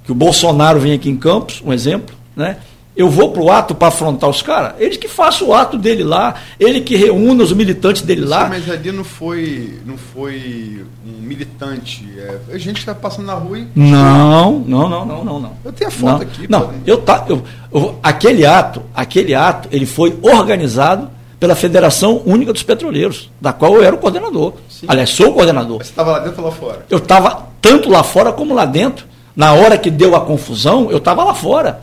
que 0.05 0.13
o 0.13 0.15
Bolsonaro 0.15 0.79
vem 0.79 0.93
aqui 0.93 1.09
em 1.09 1.17
Campos, 1.17 1.63
um 1.65 1.73
exemplo, 1.73 2.15
né? 2.37 2.59
Eu 2.95 3.09
vou 3.09 3.31
para 3.31 3.43
o 3.43 3.51
ato 3.51 3.75
para 3.75 3.89
afrontar 3.89 4.29
os 4.29 4.43
caras, 4.43 4.75
ele 4.79 4.97
que 4.97 5.09
faça 5.09 5.45
o 5.45 5.55
ato 5.55 5.79
dele 5.79 6.05
lá, 6.05 6.35
ele 6.61 6.81
que 6.81 6.95
reúna 6.95 7.43
os 7.43 7.53
militantes 7.53 8.03
dele 8.03 8.25
lá. 8.25 8.45
Sim, 8.45 8.51
mas 8.51 8.71
ali 8.71 8.93
não 8.93 9.05
foi, 9.05 9.79
não 9.87 9.97
foi 9.97 10.85
um 11.07 11.23
militante, 11.23 12.07
é, 12.19 12.55
a 12.55 12.59
gente 12.59 12.79
está 12.79 12.95
passando 12.95 13.27
na 13.27 13.35
rua 13.35 13.59
e... 13.59 13.69
Não, 13.75 14.59
não, 14.67 14.89
não, 14.89 15.07
não, 15.07 15.25
não, 15.25 15.41
não. 15.41 15.53
Eu 15.65 15.73
tenho 15.73 15.89
a 15.89 15.93
foto 15.93 16.13
não, 16.13 16.23
aqui. 16.23 16.47
Não, 16.49 16.73
eu, 16.87 16.99
tá, 16.99 17.25
eu, 17.29 17.43
eu, 17.73 17.99
aquele 18.03 18.45
ato, 18.45 18.83
aquele 18.95 19.35
ato, 19.35 19.69
ele 19.73 19.87
foi 19.87 20.19
organizado 20.21 21.11
pela 21.41 21.57
Federação 21.57 22.23
Única 22.25 22.53
dos 22.53 22.63
Petroleiros, 22.63 23.29
da 23.41 23.53
qual 23.53 23.75
eu 23.75 23.83
era 23.83 23.97
o 23.97 23.99
coordenador. 23.99 24.53
Sim. 24.69 24.87
Aliás, 24.87 25.11
sou 25.11 25.31
o 25.31 25.33
coordenador. 25.33 25.79
Mas 25.79 25.89
você 25.89 25.93
estava 25.93 26.13
lá 26.13 26.19
dentro 26.21 26.41
ou 26.41 26.49
lá 26.49 26.55
fora? 26.55 26.87
Eu 26.89 26.99
estava 26.99 27.49
tanto 27.61 27.89
lá 27.89 28.05
fora 28.05 28.33
como 28.33 28.55
lá 28.55 28.65
dentro. 28.65 29.07
Na 29.35 29.53
hora 29.53 29.77
que 29.77 29.91
deu 29.91 30.15
a 30.15 30.21
confusão, 30.21 30.89
eu 30.89 30.99
estava 30.99 31.25
lá 31.25 31.35
fora. 31.35 31.81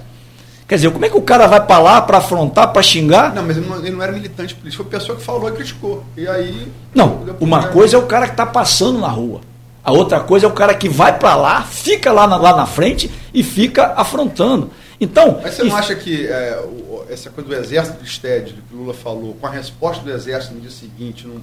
Quer 0.69 0.75
dizer, 0.75 0.91
como 0.91 1.03
é 1.03 1.09
que 1.09 1.17
o 1.17 1.21
cara 1.23 1.47
vai 1.47 1.65
para 1.65 1.79
lá 1.79 1.99
para 1.99 2.19
afrontar, 2.19 2.71
para 2.71 2.83
xingar? 2.83 3.33
Não, 3.33 3.41
mas 3.41 3.57
ele 3.57 3.67
não, 3.67 3.77
ele 3.79 3.89
não, 3.89 4.03
era 4.03 4.11
militante 4.11 4.53
político, 4.53 4.83
foi 4.83 4.95
a 4.95 4.99
pessoa 4.99 5.17
que 5.17 5.23
falou 5.23 5.49
e 5.49 5.53
criticou. 5.53 6.03
E 6.15 6.27
aí. 6.27 6.71
Não, 6.93 7.25
uma 7.39 7.69
coisa 7.69 7.95
é 7.95 7.99
o 7.99 8.05
cara 8.05 8.27
que 8.27 8.33
está 8.33 8.45
passando 8.45 8.99
na 8.99 9.07
rua. 9.07 9.41
A 9.83 9.91
outra 9.91 10.19
coisa 10.19 10.45
é 10.45 10.49
o 10.49 10.51
cara 10.51 10.75
que 10.75 10.87
vai 10.87 11.17
para 11.17 11.35
lá, 11.35 11.63
fica 11.63 12.11
lá 12.11 12.27
na, 12.27 12.37
lá 12.37 12.55
na 12.55 12.67
frente 12.67 13.09
e 13.33 13.41
fica 13.41 13.93
afrontando. 13.97 14.69
Então. 15.01 15.39
Mas 15.41 15.55
você 15.55 15.63
não 15.63 15.75
acha 15.75 15.95
que 15.95 16.27
é, 16.27 16.63
essa 17.09 17.31
coisa 17.31 17.49
do 17.49 17.55
exército 17.55 18.03
de 18.03 18.07
Sted, 18.07 18.53
que 18.69 18.75
o 18.75 18.77
Lula 18.77 18.93
falou, 18.93 19.35
com 19.41 19.47
a 19.47 19.49
resposta 19.49 20.03
do 20.03 20.11
exército 20.11 20.53
no 20.53 20.61
dia 20.61 20.69
seguinte, 20.69 21.25
não. 21.25 21.41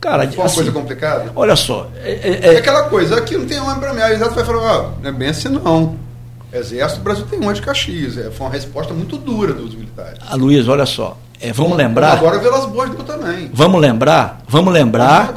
Cara, 0.00 0.26
foi 0.26 0.38
uma 0.38 0.46
assim, 0.46 0.56
coisa 0.56 0.72
complicada? 0.72 1.30
Olha 1.36 1.54
só. 1.54 1.88
É, 2.02 2.10
é, 2.10 2.54
é, 2.54 2.58
aquela 2.58 2.88
coisa, 2.88 3.16
aqui 3.16 3.36
não 3.36 3.46
tem 3.46 3.60
homem 3.60 3.78
para 3.78 3.94
mim. 3.94 4.00
Aí 4.00 4.10
o 4.10 4.14
exército 4.16 4.34
vai 4.34 4.44
falar, 4.44 4.60
ó, 4.60 4.90
não 5.00 5.08
é 5.08 5.12
bem 5.12 5.28
assim 5.28 5.50
não. 5.50 6.09
Exército, 6.52 7.00
o 7.00 7.04
Brasil 7.04 7.26
tem 7.26 7.38
um 7.38 7.52
de 7.52 7.62
Caxias. 7.62 8.18
É, 8.18 8.30
foi 8.30 8.46
uma 8.46 8.52
resposta 8.52 8.92
muito 8.92 9.16
dura 9.16 9.52
dos 9.52 9.74
militares. 9.74 10.18
A 10.22 10.32
ah, 10.32 10.36
Luiz, 10.36 10.66
olha 10.68 10.86
só. 10.86 11.16
É, 11.40 11.52
vamos 11.52 11.76
lembrar. 11.76 12.18
Agora 12.18 12.38
Velas 12.38 12.66
Boas 12.66 12.90
deu 12.90 13.02
também. 13.02 13.50
Vamos 13.52 13.80
lembrar, 13.80 14.42
vamos 14.46 14.72
lembrar. 14.72 15.32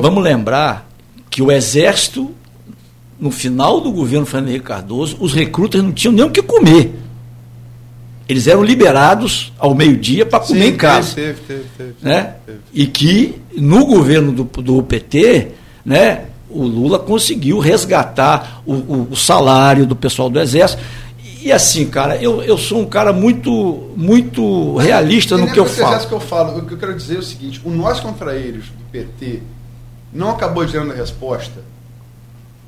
Vamos 0.00 0.22
lembrar 0.22 0.88
que 1.30 1.42
o 1.42 1.52
Exército, 1.52 2.34
no 3.20 3.30
final 3.30 3.80
do 3.80 3.92
governo 3.92 4.26
Fernando 4.26 4.48
Henrique 4.48 4.66
Cardoso, 4.66 5.16
os 5.20 5.32
recrutas 5.32 5.82
não 5.82 5.92
tinham 5.92 6.12
nem 6.12 6.24
o 6.24 6.30
que 6.30 6.42
comer. 6.42 6.94
Eles 8.28 8.46
eram 8.46 8.64
liberados 8.64 9.52
ao 9.58 9.74
meio-dia 9.74 10.24
para 10.24 10.40
comer 10.40 10.62
Sim, 10.62 10.68
em 10.68 10.76
casa. 10.76 11.14
Teve, 11.14 11.40
teve, 11.46 11.64
teve, 11.76 11.94
né? 12.00 12.34
E 12.72 12.86
que 12.86 13.40
no 13.56 13.84
governo 13.84 14.32
do, 14.32 14.44
do 14.62 14.82
PT, 14.82 15.52
né, 15.84 16.24
o 16.54 16.66
Lula 16.66 16.98
conseguiu 16.98 17.58
resgatar 17.58 18.62
o, 18.64 18.74
o, 18.74 19.08
o, 19.10 19.16
salário 19.16 19.84
do 19.84 19.96
pessoal 19.96 20.30
do 20.30 20.40
Exército. 20.40 20.82
E 21.42 21.52
assim, 21.52 21.86
cara, 21.86 22.16
eu, 22.16 22.42
eu 22.42 22.56
sou 22.56 22.80
um 22.80 22.86
cara 22.86 23.12
muito 23.12 23.90
muito 23.96 24.76
realista 24.76 25.36
no 25.36 25.52
que 25.52 25.58
eu 25.58 25.66
falo. 25.66 26.06
que 26.06 26.14
eu 26.14 26.20
falo. 26.20 26.58
O 26.58 26.64
que 26.64 26.72
eu 26.72 26.78
quero 26.78 26.94
dizer 26.94 27.16
é 27.16 27.18
o 27.18 27.22
seguinte: 27.22 27.60
o 27.64 27.70
nós 27.70 28.00
contra 28.00 28.34
eles 28.34 28.64
do 28.64 28.84
PT 28.90 29.42
não 30.12 30.30
acabou 30.30 30.66
gerando 30.66 30.92
a 30.92 30.94
resposta? 30.94 31.60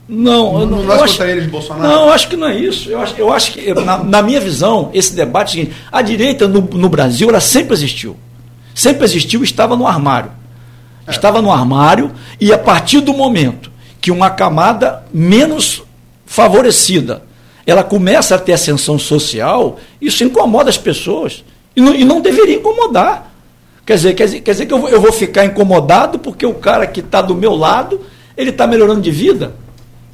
Não, 0.08 0.66
não, 0.66 0.84
nós 0.84 0.98
eu 0.98 1.04
acho, 1.04 1.14
contra 1.14 1.30
eles 1.30 1.44
de 1.44 1.50
Bolsonaro? 1.50 1.88
Não, 1.88 2.10
acho 2.10 2.28
que 2.28 2.36
não 2.36 2.46
é 2.46 2.56
isso. 2.56 2.90
Eu 2.90 3.00
acho, 3.00 3.14
eu 3.16 3.32
acho 3.32 3.52
que, 3.52 3.74
na, 3.74 4.04
na 4.04 4.22
minha 4.22 4.40
visão, 4.40 4.90
esse 4.92 5.14
debate 5.14 5.58
é 5.58 5.62
o 5.62 5.64
seguinte: 5.64 5.82
a 5.90 6.02
direita 6.02 6.46
no, 6.46 6.60
no 6.60 6.88
Brasil 6.88 7.28
ela 7.28 7.40
sempre 7.40 7.72
existiu. 7.72 8.16
Sempre 8.74 9.04
existiu 9.04 9.40
e 9.40 9.44
estava 9.44 9.74
no 9.74 9.86
armário. 9.86 10.30
É. 11.06 11.10
Estava 11.10 11.40
no 11.40 11.50
armário 11.50 12.12
e 12.40 12.52
a 12.52 12.58
partir 12.58 13.00
do 13.00 13.14
momento 13.14 13.70
que 14.06 14.10
uma 14.12 14.30
camada 14.30 15.02
menos 15.12 15.82
favorecida 16.24 17.24
ela 17.66 17.82
começa 17.82 18.36
a 18.36 18.38
ter 18.38 18.52
ascensão 18.52 18.96
social, 19.00 19.80
isso 20.00 20.22
incomoda 20.22 20.70
as 20.70 20.78
pessoas. 20.78 21.42
E 21.74 21.80
não, 21.80 21.92
e 21.92 22.04
não 22.04 22.20
deveria 22.20 22.54
incomodar. 22.54 23.34
Quer 23.84 23.96
dizer, 23.96 24.14
quer 24.14 24.24
dizer, 24.26 24.40
quer 24.42 24.52
dizer 24.52 24.66
que 24.66 24.72
eu 24.72 24.78
vou, 24.78 24.88
eu 24.88 25.00
vou 25.00 25.10
ficar 25.10 25.44
incomodado 25.44 26.20
porque 26.20 26.46
o 26.46 26.54
cara 26.54 26.86
que 26.86 27.00
está 27.00 27.20
do 27.20 27.34
meu 27.34 27.56
lado, 27.56 28.00
ele 28.36 28.50
está 28.50 28.64
melhorando 28.64 29.00
de 29.00 29.10
vida. 29.10 29.54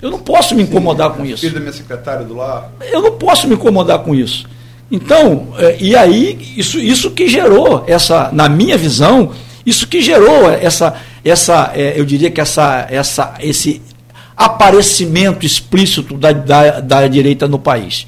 Eu 0.01 0.11
não 0.11 0.21
posso 0.21 0.55
me 0.55 0.63
incomodar 0.63 1.11
Sim, 1.11 1.17
com 1.19 1.27
isso. 1.27 1.43
Filho 1.43 1.53
da 1.53 1.61
minha 1.61 1.73
secretária 1.75 2.25
do 2.25 2.35
lar. 2.35 2.73
Eu 2.91 3.03
não 3.03 3.13
posso 3.13 3.47
me 3.47 3.57
incomodar 3.57 3.99
com 3.99 4.15
isso. 4.15 4.47
Então, 4.91 5.49
é, 5.59 5.77
e 5.79 5.95
aí, 5.95 6.55
isso, 6.57 6.79
isso 6.79 7.11
que 7.11 7.29
gerou 7.29 7.85
essa, 7.87 8.31
na 8.33 8.49
minha 8.49 8.79
visão, 8.79 9.33
isso 9.67 9.87
que 9.87 10.01
gerou 10.01 10.51
essa, 10.51 10.95
essa 11.25 11.73
é, 11.75 11.99
eu 11.99 12.05
diria 12.05 12.31
que 12.31 12.41
essa, 12.41 12.87
essa, 12.91 13.35
esse 13.41 13.81
aparecimento 14.37 15.47
explícito 15.47 16.17
da, 16.17 16.33
da, 16.33 16.81
da 16.81 17.07
direita 17.07 17.47
no 17.47 17.59
país. 17.59 18.07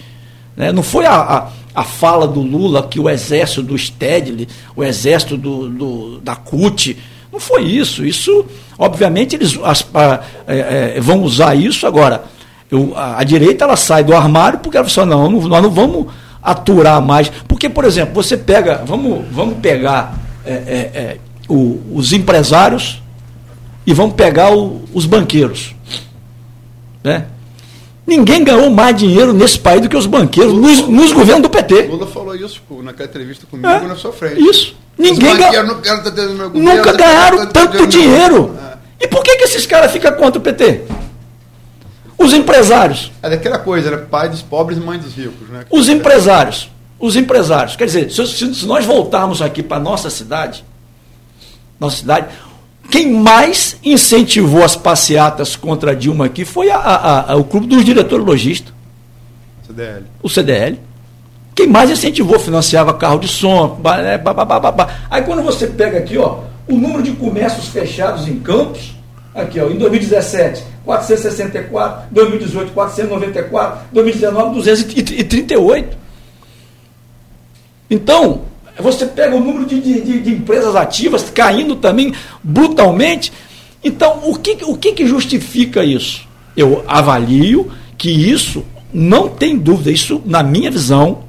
Né? 0.56 0.72
Não 0.72 0.82
foi 0.82 1.06
a, 1.06 1.14
a, 1.14 1.48
a, 1.74 1.84
fala 1.84 2.26
do 2.26 2.40
Lula 2.40 2.86
que 2.88 2.98
o 2.98 3.08
exército 3.08 3.62
do 3.62 3.78
Stedley, 3.78 4.48
o 4.74 4.82
exército 4.82 5.36
do, 5.36 5.68
do 5.68 6.20
da 6.20 6.34
CUT, 6.34 6.96
não 7.32 7.38
foi 7.38 7.62
isso. 7.62 8.04
Isso, 8.04 8.46
obviamente, 8.78 9.36
eles 9.36 9.58
as, 9.62 9.86
a, 9.94 10.20
é, 10.46 10.94
é, 10.96 11.00
vão 11.00 11.22
usar 11.22 11.54
isso 11.54 11.86
agora. 11.86 12.24
Eu, 12.70 12.92
a, 12.96 13.22
direita 13.22 13.64
ela 13.64 13.76
sai 13.76 14.02
do 14.02 14.14
armário 14.14 14.58
porque 14.58 14.76
ela 14.76 14.88
fala, 14.88 15.06
não, 15.06 15.30
nós 15.30 15.62
não 15.62 15.70
vamos 15.70 16.06
aturar 16.42 17.00
mais. 17.00 17.30
Porque, 17.46 17.68
por 17.68 17.84
exemplo, 17.84 18.14
você 18.14 18.36
pega, 18.36 18.82
vamos, 18.84 19.24
vamos 19.30 19.58
pegar 19.58 20.18
é, 20.44 20.52
é, 20.52 20.78
é 20.94 21.18
o, 21.48 21.80
os 21.92 22.12
empresários 22.12 23.03
e 23.86 23.92
vamos 23.92 24.14
pegar 24.14 24.52
o, 24.52 24.82
os 24.92 25.06
banqueiros. 25.06 25.74
Né? 27.02 27.26
Ninguém 28.06 28.44
ganhou 28.44 28.70
mais 28.70 28.96
dinheiro 28.96 29.32
nesse 29.32 29.58
país 29.58 29.80
do 29.80 29.88
que 29.88 29.96
os 29.96 30.06
banqueiros 30.06 30.52
Lula, 30.52 30.68
nos, 30.68 30.88
nos 30.88 31.12
governos 31.12 31.42
do 31.42 31.50
PT. 31.50 31.82
Lula 31.82 32.06
falou 32.06 32.34
isso 32.34 32.60
naquela 32.82 33.08
entrevista 33.08 33.46
comigo 33.46 33.68
é, 33.68 33.80
na 33.80 33.96
sua 33.96 34.12
frente. 34.12 34.42
Isso. 34.42 34.76
Ninguém 34.98 35.36
ganhou. 35.36 35.80
Nunca 36.54 36.92
ganharam 36.92 37.46
tanto 37.46 37.86
dinheiro. 37.86 38.56
É. 39.00 39.04
E 39.04 39.08
por 39.08 39.22
que, 39.22 39.36
que 39.36 39.44
esses 39.44 39.66
caras 39.66 39.90
ficam 39.90 40.12
contra 40.12 40.38
o 40.38 40.42
PT? 40.42 40.82
Os 42.16 42.32
empresários. 42.32 43.10
É 43.22 43.28
daquela 43.28 43.58
coisa, 43.58 43.90
né? 43.90 43.96
Pai 43.96 44.28
dos 44.28 44.40
pobres 44.42 44.78
e 44.78 44.80
mãe 44.80 44.98
dos 44.98 45.14
ricos. 45.14 45.48
Né? 45.48 45.64
Os 45.70 45.88
empresários. 45.88 46.70
Os 46.98 47.16
empresários. 47.16 47.74
Quer 47.74 47.86
dizer, 47.86 48.10
se, 48.10 48.26
se 48.26 48.66
nós 48.66 48.84
voltarmos 48.84 49.42
aqui 49.42 49.62
para 49.62 49.80
nossa 49.80 50.08
cidade, 50.08 50.64
nossa 51.80 51.96
cidade, 51.96 52.28
quem 52.90 53.12
mais 53.12 53.76
incentivou 53.82 54.62
as 54.62 54.76
passeatas 54.76 55.56
contra 55.56 55.94
Dilma 55.94 56.26
aqui 56.26 56.44
foi 56.44 56.70
a, 56.70 56.76
a, 56.76 57.32
a, 57.32 57.36
o 57.36 57.44
Clube 57.44 57.66
dos 57.66 57.84
Diretores 57.84 58.24
Logistas. 58.24 58.72
CDL. 59.66 60.04
O 60.22 60.28
CDL. 60.28 60.80
Quem 61.54 61.68
mais 61.68 61.90
incentivou, 61.90 62.38
financiava 62.38 62.92
carro 62.94 63.18
de 63.18 63.28
som. 63.28 63.80
Né, 63.82 64.20
Aí 65.10 65.22
quando 65.22 65.42
você 65.42 65.66
pega 65.66 65.98
aqui, 65.98 66.18
ó, 66.18 66.40
o 66.68 66.76
número 66.76 67.02
de 67.02 67.12
comércios 67.12 67.68
fechados 67.68 68.26
em 68.26 68.40
campos, 68.40 68.94
aqui, 69.34 69.60
ó, 69.60 69.68
em 69.68 69.76
2017, 69.76 70.64
464, 70.84 72.08
2018, 72.10 72.72
494, 72.72 73.80
2019, 73.92 74.54
238. 74.56 75.96
Então, 77.90 78.42
você 78.82 79.06
pega 79.06 79.36
o 79.36 79.40
número 79.40 79.66
de, 79.66 79.80
de, 79.80 80.20
de 80.20 80.30
empresas 80.32 80.74
ativas 80.74 81.30
caindo 81.30 81.76
também 81.76 82.12
brutalmente. 82.42 83.32
Então, 83.82 84.20
o 84.24 84.36
que, 84.36 84.58
o 84.64 84.76
que, 84.76 84.92
que 84.92 85.06
justifica 85.06 85.84
isso? 85.84 86.26
Eu 86.56 86.84
avalio 86.86 87.70
que 87.96 88.10
isso 88.10 88.64
não 88.92 89.28
tem 89.28 89.58
dúvida, 89.58 89.90
isso, 89.90 90.22
na 90.24 90.42
minha 90.42 90.70
visão, 90.70 91.24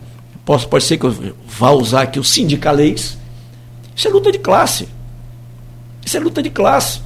posso, 0.46 0.68
pode 0.68 0.84
ser 0.84 0.98
que 0.98 1.06
eu 1.06 1.16
vá 1.48 1.72
usar 1.72 2.04
aqui 2.04 2.20
o 2.20 2.24
sindicalês, 2.24 3.18
isso 3.96 4.08
é 4.08 4.12
luta 4.12 4.32
de 4.32 4.39
classe. 4.39 4.88
Isso 6.06 6.18
é 6.18 6.20
luta 6.20 6.43
de 6.43 6.50
classe. 6.50 7.02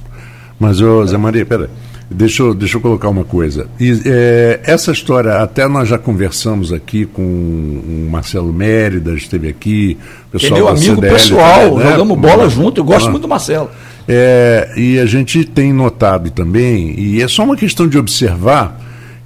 Mas, 0.58 0.80
ô, 0.80 1.06
Zé 1.06 1.16
Maria, 1.16 1.46
peraí. 1.46 1.68
Deixa 2.12 2.42
eu, 2.42 2.52
deixa 2.52 2.76
eu 2.76 2.80
colocar 2.80 3.08
uma 3.08 3.24
coisa. 3.24 3.68
E, 3.78 4.02
é, 4.04 4.60
essa 4.64 4.90
história, 4.90 5.36
até 5.36 5.68
nós 5.68 5.88
já 5.88 5.96
conversamos 5.96 6.72
aqui 6.72 7.06
com 7.06 7.22
o 7.22 8.08
Marcelo 8.10 8.52
Mérida, 8.52 9.12
esteve 9.14 9.48
aqui, 9.48 9.96
pessoal 10.32 10.52
é 10.52 10.54
meu 10.56 10.68
amigo 10.68 10.96
CDL, 10.96 11.12
pessoal, 11.14 11.76
né? 11.76 11.90
jogamos 11.92 12.18
bola 12.18 12.50
junto, 12.50 12.80
eu 12.80 12.84
gosto 12.84 13.06
ah, 13.06 13.10
muito 13.12 13.22
do 13.22 13.28
Marcelo. 13.28 13.70
É, 14.08 14.72
e 14.76 14.98
a 14.98 15.06
gente 15.06 15.44
tem 15.44 15.72
notado 15.72 16.30
também, 16.32 16.98
e 16.98 17.22
é 17.22 17.28
só 17.28 17.44
uma 17.44 17.56
questão 17.56 17.86
de 17.86 17.96
observar, 17.96 18.80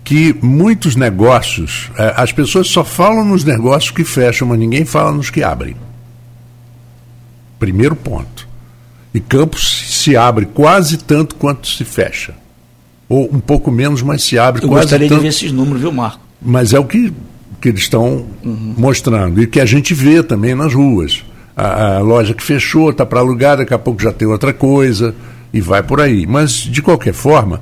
que 0.04 0.36
muitos 0.42 0.94
negócios, 0.94 1.90
é, 1.96 2.12
as 2.18 2.32
pessoas 2.32 2.66
só 2.66 2.84
falam 2.84 3.24
nos 3.24 3.44
negócios 3.44 3.92
que 3.92 4.04
fecham, 4.04 4.48
mas 4.48 4.58
ninguém 4.58 4.84
fala 4.84 5.10
nos 5.10 5.30
que 5.30 5.42
abrem. 5.42 5.74
Primeiro 7.58 7.96
ponto. 7.96 8.46
E 9.14 9.20
Campos 9.20 9.86
se 9.88 10.14
abre 10.18 10.44
quase 10.44 10.98
tanto 10.98 11.36
quanto 11.36 11.66
se 11.66 11.82
fecha 11.82 12.43
ou 13.08 13.28
um 13.32 13.40
pouco 13.40 13.70
menos, 13.70 14.02
mas 14.02 14.22
se 14.22 14.38
abre 14.38 14.62
Eu 14.62 14.68
quase 14.68 14.84
gostaria 14.84 15.08
tanto. 15.08 15.18
de 15.18 15.22
ver 15.22 15.28
esses 15.28 15.52
números, 15.52 15.80
viu, 15.80 15.92
Marco? 15.92 16.20
Mas 16.40 16.72
é 16.72 16.78
o 16.78 16.84
que, 16.84 17.12
que 17.60 17.68
eles 17.68 17.82
estão 17.82 18.26
uhum. 18.44 18.74
mostrando 18.76 19.42
e 19.42 19.46
que 19.46 19.60
a 19.60 19.66
gente 19.66 19.94
vê 19.94 20.22
também 20.22 20.54
nas 20.54 20.72
ruas. 20.72 21.24
A, 21.56 21.96
a 21.96 21.98
loja 22.00 22.34
que 22.34 22.42
fechou, 22.42 22.90
está 22.90 23.06
para 23.06 23.20
alugar, 23.20 23.58
daqui 23.58 23.72
a 23.72 23.78
pouco 23.78 24.02
já 24.02 24.12
tem 24.12 24.26
outra 24.26 24.52
coisa 24.52 25.14
e 25.52 25.60
vai 25.60 25.82
por 25.82 26.00
aí. 26.00 26.26
Mas, 26.26 26.52
de 26.52 26.82
qualquer 26.82 27.14
forma, 27.14 27.60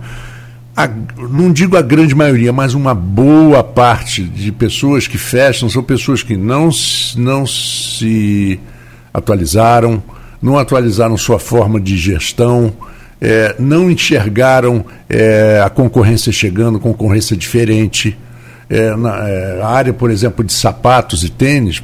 a, 0.74 0.88
não 1.28 1.52
digo 1.52 1.76
a 1.76 1.82
grande 1.82 2.14
maioria, 2.14 2.52
mas 2.52 2.72
uma 2.72 2.94
boa 2.94 3.62
parte 3.62 4.22
de 4.24 4.50
pessoas 4.50 5.06
que 5.06 5.18
fecham 5.18 5.68
são 5.68 5.82
pessoas 5.82 6.22
que 6.22 6.36
não, 6.36 6.70
não 7.16 7.46
se 7.46 8.58
atualizaram, 9.12 10.02
não 10.40 10.58
atualizaram 10.58 11.16
sua 11.18 11.38
forma 11.38 11.78
de 11.78 11.96
gestão 11.98 12.72
é, 13.24 13.54
não 13.56 13.88
enxergaram 13.88 14.84
é, 15.08 15.62
a 15.64 15.70
concorrência 15.70 16.32
chegando, 16.32 16.80
concorrência 16.80 17.36
diferente. 17.36 18.18
É, 18.68 18.96
na 18.96 19.28
é, 19.28 19.60
a 19.62 19.68
área, 19.68 19.92
por 19.92 20.10
exemplo, 20.10 20.44
de 20.44 20.52
sapatos 20.52 21.22
e 21.22 21.30
tênis, 21.30 21.80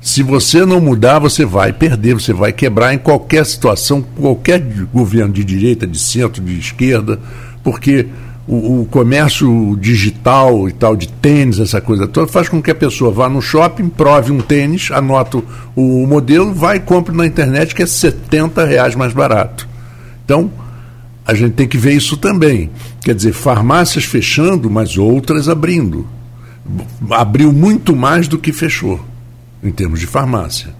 se 0.00 0.22
você 0.22 0.64
não 0.64 0.80
mudar, 0.80 1.18
você 1.18 1.44
vai 1.44 1.74
perder, 1.74 2.14
você 2.14 2.32
vai 2.32 2.52
quebrar 2.52 2.94
em 2.94 2.98
qualquer 2.98 3.44
situação, 3.44 4.00
qualquer 4.00 4.62
governo 4.92 5.32
de 5.32 5.44
direita, 5.44 5.86
de 5.86 5.98
centro, 5.98 6.42
de 6.42 6.58
esquerda, 6.58 7.18
porque 7.62 8.06
o, 8.46 8.82
o, 8.82 8.86
comércio 8.86 9.76
digital 9.78 10.68
e 10.68 10.72
tal, 10.72 10.96
de 10.96 11.08
tênis, 11.08 11.58
essa 11.58 11.82
coisa 11.82 12.06
toda, 12.06 12.28
faz 12.28 12.48
com 12.48 12.62
que 12.62 12.70
a 12.70 12.74
pessoa 12.74 13.10
vá 13.10 13.28
no 13.28 13.42
shopping, 13.42 13.90
prove 13.90 14.32
um 14.32 14.40
tênis, 14.40 14.90
anota 14.90 15.38
o, 15.38 15.44
o 15.74 16.06
modelo, 16.06 16.54
vai 16.54 16.76
e 16.76 16.80
compre 16.80 17.14
na 17.14 17.26
internet, 17.26 17.74
que 17.74 17.82
é 17.82 17.86
70 17.86 18.64
reais 18.64 18.94
mais 18.94 19.12
barato. 19.12 19.68
Então, 20.24 20.50
a 21.28 21.34
gente 21.34 21.52
tem 21.52 21.68
que 21.68 21.76
ver 21.76 21.92
isso 21.92 22.16
também. 22.16 22.70
Quer 23.02 23.14
dizer, 23.14 23.34
farmácias 23.34 24.04
fechando, 24.04 24.70
mas 24.70 24.96
outras 24.96 25.46
abrindo. 25.46 26.08
Abriu 27.10 27.52
muito 27.52 27.94
mais 27.94 28.26
do 28.26 28.38
que 28.38 28.50
fechou, 28.50 28.98
em 29.62 29.70
termos 29.70 30.00
de 30.00 30.06
farmácia. 30.06 30.74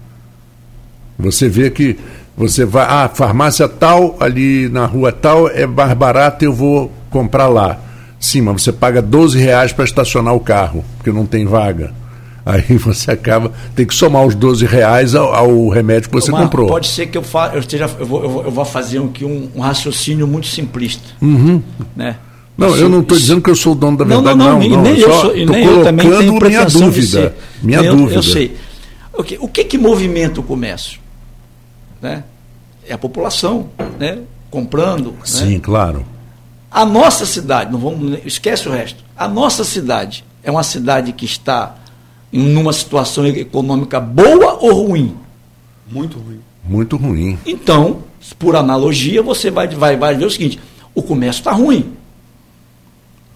Você 1.19 1.47
vê 1.47 1.69
que 1.69 1.95
você 2.35 2.65
vai, 2.65 2.87
ah, 2.89 3.07
farmácia 3.13 3.69
tal, 3.69 4.17
ali 4.19 4.67
na 4.69 4.87
rua 4.87 5.11
tal, 5.11 5.47
é 5.47 5.67
mais 5.67 5.93
barata, 5.93 6.43
eu 6.43 6.53
vou 6.53 6.91
comprar 7.11 7.47
lá. 7.47 7.79
Sim, 8.19 8.41
mas 8.41 8.63
você 8.63 8.71
paga 8.71 9.03
12 9.03 9.37
reais 9.37 9.71
para 9.71 9.85
estacionar 9.85 10.33
o 10.33 10.39
carro, 10.39 10.83
porque 10.97 11.11
não 11.11 11.27
tem 11.27 11.45
vaga. 11.45 11.93
Aí 12.45 12.75
você 12.77 13.11
acaba, 13.11 13.51
tem 13.75 13.85
que 13.85 13.93
somar 13.93 14.25
os 14.25 14.35
12 14.35 14.65
reais 14.65 15.15
ao, 15.15 15.33
ao 15.33 15.69
remédio 15.69 16.09
que 16.09 16.15
você 16.15 16.31
Marco, 16.31 16.47
comprou. 16.47 16.67
Pode 16.67 16.87
ser 16.87 17.07
que 17.07 17.17
eu, 17.17 17.23
fa, 17.23 17.51
eu, 17.53 17.59
esteja, 17.59 17.89
eu, 17.99 18.05
vou, 18.05 18.23
eu, 18.23 18.29
vou, 18.29 18.43
eu 18.45 18.51
vou 18.51 18.65
fazer 18.65 18.99
aqui 18.99 19.25
um, 19.25 19.49
um 19.55 19.61
raciocínio 19.61 20.27
muito 20.27 20.47
simplista. 20.47 21.03
Uhum. 21.21 21.61
Né? 21.95 22.15
Não, 22.57 22.75
eu 22.75 22.89
não 22.89 23.01
estou 23.01 23.17
dizendo 23.17 23.41
que 23.41 23.49
eu 23.49 23.55
sou 23.55 23.71
o 23.71 23.75
dono 23.75 23.97
da 23.97 24.03
verdade, 24.03 24.37
não. 24.37 24.59
não, 24.59 24.59
não, 24.59 24.69
não 24.69 24.81
nem 24.81 24.99
eu, 24.99 25.13
sou, 25.13 25.33
nem 25.33 25.65
eu 25.65 25.83
também 25.83 26.09
tenho 26.09 26.39
minha 26.39 26.65
dúvida. 26.65 27.35
Minha 27.61 27.79
eu, 27.79 27.95
dúvida. 27.95 28.15
Eu 28.15 28.23
sei. 28.23 28.57
O 29.13 29.23
que, 29.23 29.37
o 29.39 29.47
que, 29.47 29.63
que 29.63 29.77
movimenta 29.77 30.41
o 30.41 30.43
comércio? 30.43 30.99
Né? 32.01 32.23
É 32.87 32.93
a 32.93 32.97
população, 32.97 33.69
né? 33.97 34.19
comprando. 34.49 35.11
Né? 35.11 35.17
Sim, 35.23 35.53
né? 35.53 35.59
claro. 35.59 36.05
A 36.71 36.85
nossa 36.85 37.25
cidade, 37.25 37.71
não 37.71 37.79
vamos, 37.79 38.19
esquece 38.25 38.67
o 38.67 38.71
resto. 38.71 39.03
A 39.17 39.27
nossa 39.27 39.63
cidade 39.63 40.23
é 40.43 40.51
uma 40.51 40.63
cidade 40.63 41.11
que 41.13 41.25
está 41.25 41.75
numa 42.31 42.73
situação 42.73 43.25
econômica 43.25 43.99
boa 43.99 44.57
ou 44.61 44.87
ruim? 44.87 45.15
Muito 45.89 46.17
ruim. 46.19 46.39
Muito 46.63 46.97
ruim. 46.97 47.37
Então, 47.45 48.03
por 48.37 48.55
analogia, 48.55 49.21
você 49.21 49.49
vai, 49.49 49.67
vai, 49.67 49.97
vai 49.97 50.15
ver 50.15 50.25
o 50.25 50.29
seguinte: 50.29 50.59
o 50.93 51.01
comércio 51.01 51.39
está 51.39 51.51
ruim. 51.51 51.93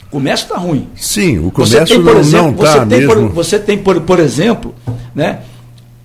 O 0.08 0.10
comércio 0.12 0.46
está 0.46 0.58
ruim. 0.58 0.88
Sim, 0.96 1.40
o 1.40 1.50
comércio 1.50 1.96
tem, 1.96 2.04
por 2.04 2.14
não 2.14 2.20
exemplo, 2.20 2.66
está 2.66 2.74
você 2.74 2.86
tem, 2.86 3.00
mesmo. 3.00 3.14
por, 3.16 3.30
você 3.30 3.60
tem, 3.60 3.78
por, 3.78 4.02
por 4.02 4.20
exemplo, 4.20 4.76
né, 5.16 5.40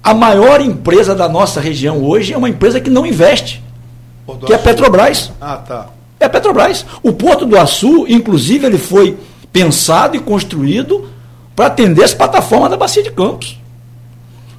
a 0.03 0.15
maior 0.15 0.63
empresa 0.63 1.15
da 1.15 1.29
nossa 1.29 1.61
região 1.61 2.03
hoje 2.03 2.33
é 2.33 2.39
uma 2.39 2.49
empresa 2.49 2.81
que 2.81 2.89
não 2.89 3.05
investe, 3.05 3.63
Porto 4.25 4.47
que 4.47 4.53
é 4.53 4.57
a. 4.57 4.59
Petrobras. 4.59 5.31
Ah, 5.39 5.57
tá. 5.57 5.91
É 6.19 6.25
a 6.25 6.29
Petrobras. 6.29 6.87
O 7.03 7.13
Porto 7.13 7.45
do 7.45 7.59
Açu, 7.59 8.07
inclusive, 8.09 8.67
ele 8.67 8.79
foi 8.79 9.19
pensado 9.53 10.17
e 10.17 10.21
construído 10.21 11.07
para 11.59 11.67
atender 11.67 12.05
as 12.05 12.15
plataformas 12.15 12.71
da 12.71 12.77
Bacia 12.77 13.03
de 13.03 13.11
Campos. 13.11 13.59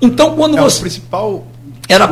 Então, 0.01 0.35
quando 0.35 0.57
É, 0.57 0.61
o 0.61 0.65
você. 0.65 0.81
principal 0.81 1.47
Era- 1.87 2.03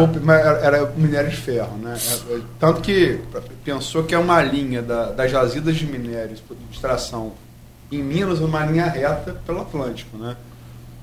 era, 0.64 0.86
o 0.86 0.98
minério 0.98 1.30
de 1.30 1.36
ferro, 1.36 1.78
né? 1.78 1.94
É, 2.30 2.36
é, 2.36 2.40
Tanto 2.58 2.80
que 2.80 3.20
pensou 3.66 4.04
que 4.06 4.16
é 4.16 4.18
uma 4.18 4.42
linha 4.42 4.82
da, 4.82 5.12
das 5.12 5.30
jazidas 5.30 5.76
de 5.76 5.86
minérios 5.86 6.40
de 6.40 6.74
extração 6.76 7.34
em 7.92 8.02
Minas, 8.02 8.40
uma 8.40 8.66
linha 8.66 8.86
reta 8.86 9.36
pelo 9.46 9.60
Atlântico, 9.62 10.18
né? 10.18 10.38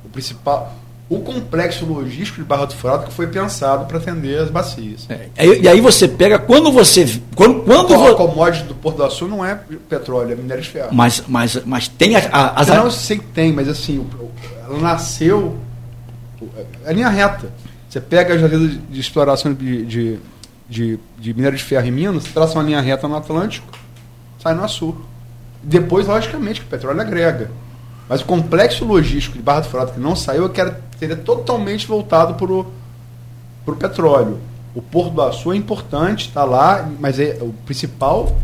O 0.02 0.08
principal, 0.08 0.74
o 1.08 1.20
complexo 1.20 1.84
logístico 1.84 2.38
de 2.40 2.44
Barra 2.44 2.64
do 2.64 2.74
Furado 2.74 3.06
que 3.06 3.12
foi 3.12 3.26
pensado 3.26 3.84
para 3.84 3.98
atender 3.98 4.38
as 4.38 4.50
bacias. 4.50 5.06
É, 5.08 5.28
E 5.60 5.68
aí 5.68 5.80
você 5.80 6.08
pega, 6.08 6.38
quando 6.38 6.72
você. 6.72 7.20
Quando, 7.36 7.62
quando 7.62 7.92
O 7.94 8.14
commodity 8.16 8.64
do 8.64 8.74
Porto 8.74 8.96
do 8.96 9.04
Açu 9.04 9.28
não 9.28 9.44
é 9.44 9.58
petróleo, 9.88 10.32
é 10.32 10.34
minério 10.34 10.62
de 10.62 10.68
ferro. 10.70 10.88
mas, 10.92 11.22
mas, 11.28 11.62
mas 11.66 11.88
tem 11.88 12.16
a- 12.16 12.28
a- 12.32 12.60
as. 12.60 12.68
Não, 12.68 12.90
sei 12.90 13.18
que 13.18 13.26
tem, 13.26 13.52
mas 13.52 13.68
assim, 13.68 14.04
ela 14.66 14.78
nasceu. 14.80 15.56
É 16.84 16.92
linha 16.92 17.08
reta. 17.08 17.50
Você 17.88 18.00
pega 18.00 18.34
as 18.34 18.40
jazidas 18.40 18.78
de, 18.90 19.00
exploração 19.00 19.52
de, 19.54 19.84
de, 19.86 20.18
de, 20.68 20.98
de 21.18 21.34
minério 21.34 21.56
de 21.56 21.62
ferro 21.62 21.86
em 21.86 21.90
Minas, 21.92 22.24
traça 22.24 22.54
uma 22.54 22.62
linha 22.64 22.80
reta 22.80 23.06
no 23.06 23.16
Atlântico, 23.16 23.66
sai 24.42 24.54
no 24.54 24.64
Açu. 24.64 24.96
Depois, 25.62 26.06
logicamente, 26.06 26.60
que 26.60 26.66
o 26.66 26.70
petróleo 26.70 27.00
agrega. 27.00 27.50
Mas 28.08 28.20
o 28.20 28.24
complexo 28.24 28.84
logístico 28.84 29.36
de 29.36 29.42
Barra 29.42 29.60
do 29.60 29.68
Furado 29.68 29.92
que 29.92 30.00
não 30.00 30.14
saiu, 30.14 30.42
eu 30.44 30.50
quero 30.50 30.74
seria 30.98 31.16
totalmente 31.16 31.86
voltado 31.86 32.34
para 32.34 32.52
o 32.52 33.76
petróleo. 33.76 34.38
O 34.74 34.82
Porto 34.82 35.10
do 35.10 35.22
Açu 35.22 35.52
é 35.52 35.56
importante, 35.56 36.28
está 36.28 36.44
lá, 36.44 36.88
mas 37.00 37.18
é, 37.18 37.38
o 37.40 37.52
principal 37.64 38.36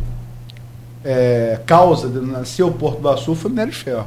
é, 1.04 1.60
causa 1.66 2.08
de 2.08 2.20
nascer 2.20 2.62
o 2.62 2.70
Porto 2.72 3.00
do 3.00 3.08
Açu 3.08 3.34
foi 3.34 3.48
o 3.50 3.52
minério 3.52 3.72
de 3.72 3.78
ferro. 3.78 4.06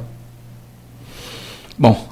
Bom, 1.78 2.08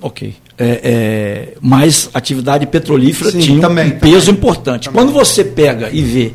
ok. 0.00 0.34
É, 0.58 0.80
é, 0.82 1.54
mas 1.60 2.08
atividade 2.14 2.66
petrolífera 2.66 3.30
Sim, 3.30 3.38
tinha 3.40 3.58
um- 3.58 3.60
também, 3.60 3.88
um 3.88 3.98
peso 3.98 4.26
também. 4.26 4.34
importante. 4.40 4.84
Também. 4.88 5.00
Quando 5.04 5.12
você 5.12 5.44
pega 5.44 5.90
e 5.90 6.02
vê 6.02 6.32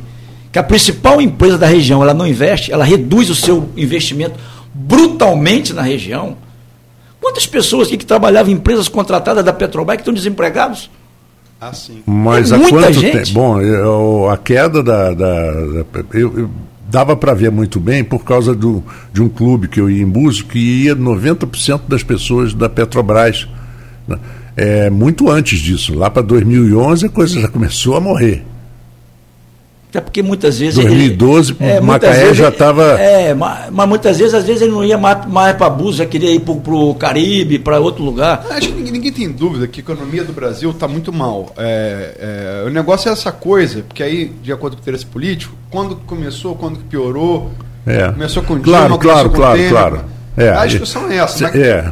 que 0.51 0.59
a 0.59 0.63
principal 0.63 1.21
empresa 1.21 1.57
da 1.57 1.67
região 1.67 2.01
ela 2.03 2.13
não 2.13 2.27
investe, 2.27 2.71
ela 2.71 2.83
reduz 2.83 3.29
o 3.29 3.35
seu 3.35 3.69
investimento 3.75 4.35
brutalmente 4.73 5.73
na 5.73 5.81
região. 5.81 6.37
Quantas 7.21 7.45
pessoas 7.47 7.87
aqui 7.87 7.97
que 7.97 8.05
trabalhavam 8.05 8.51
em 8.51 8.55
empresas 8.55 8.87
contratadas 8.87 9.45
da 9.45 9.53
Petrobras 9.53 9.97
que 9.97 10.01
estão 10.01 10.13
desempregados? 10.13 10.89
Ah, 11.59 11.71
sim. 11.73 12.01
Mas 12.07 12.51
É 12.51 12.55
há 12.55 12.59
quanto 12.69 12.93
gente. 12.93 13.11
tempo? 13.27 13.33
Bom, 13.33 13.61
eu- 13.61 14.29
a 14.29 14.37
queda 14.37 14.81
da. 14.81 15.13
da- 15.13 15.53
da- 15.53 15.85
eu, 16.13 16.39
eu- 16.39 16.49
dava 16.89 17.15
para 17.15 17.33
ver 17.33 17.49
muito 17.51 17.79
bem 17.79 18.03
por 18.03 18.25
causa 18.25 18.53
do, 18.53 18.83
de 19.13 19.21
um 19.21 19.29
clube 19.29 19.67
que 19.69 19.79
eu 19.79 19.89
ia 19.89 20.01
em 20.01 20.05
Búzios 20.09 20.41
que 20.41 20.57
ia 20.85 20.93
90% 20.95 21.83
das 21.87 22.03
pessoas 22.03 22.53
da 22.53 22.67
Petrobras. 22.67 23.47
né? 24.07 24.17
É, 24.57 24.89
muito 24.89 25.29
antes 25.29 25.59
disso, 25.59 25.93
lá 25.95 26.09
para 26.09 26.21
2011 26.23 27.05
a 27.05 27.09
coisa 27.09 27.39
já 27.39 27.47
começou 27.47 27.95
a 27.95 28.01
morrer. 28.01 28.43
Até 29.91 29.99
porque 29.99 30.23
muitas 30.23 30.57
vezes. 30.57 30.75
2012, 30.75 31.53
muitas 31.59 31.83
Macaé 31.83 32.13
vezes 32.13 32.37
já 32.37 32.45
ele- 32.45 32.53
estava. 32.53 32.83
É, 32.97 33.33
mas, 33.33 33.69
mas 33.69 33.89
muitas 33.89 34.17
vezes, 34.17 34.33
às 34.33 34.45
vezes, 34.45 34.61
ele 34.61 34.71
não 34.71 34.85
ia 34.85 34.97
mais, 34.97 35.25
mais 35.27 35.53
para 35.57 35.69
Búzios, 35.69 35.97
já 35.97 36.05
queria 36.05 36.31
ir 36.33 36.39
para 36.39 36.53
o 36.73 36.95
Caribe, 36.95 37.59
para 37.59 37.77
outro 37.77 38.01
lugar. 38.01 38.45
Acho 38.51 38.69
que 38.69 38.73
ninguém, 38.73 38.93
ninguém 38.93 39.11
tem 39.11 39.29
dúvida 39.29 39.67
que 39.67 39.81
a 39.81 39.83
economia 39.83 40.23
do 40.23 40.31
Brasil 40.31 40.69
está 40.71 40.87
muito 40.87 41.11
mal. 41.11 41.53
É, 41.57 42.61
é, 42.63 42.67
o 42.67 42.69
negócio 42.69 43.09
é 43.09 43.11
essa 43.11 43.33
coisa, 43.33 43.83
porque 43.85 44.01
aí, 44.01 44.31
de 44.41 44.53
acordo 44.53 44.75
com 44.77 44.79
o 44.79 44.81
interesse 44.83 45.05
político, 45.05 45.53
quando 45.69 45.97
começou, 45.97 46.55
quando 46.55 46.77
que 46.79 46.85
piorou, 46.85 47.51
É. 47.85 48.07
começou 48.13 48.43
com 48.43 48.61
Claro, 48.61 48.83
Dilma, 48.85 48.97
claro, 48.97 48.97
começou 48.97 49.29
com 49.31 49.35
claro, 49.35 49.57
Temer. 49.57 49.71
claro. 49.71 50.01
É, 50.37 50.49
a 50.51 50.65
discussão 50.67 51.11
é 51.11 51.17
essa. 51.17 51.43
Mas 51.43 51.55
É, 51.55 51.91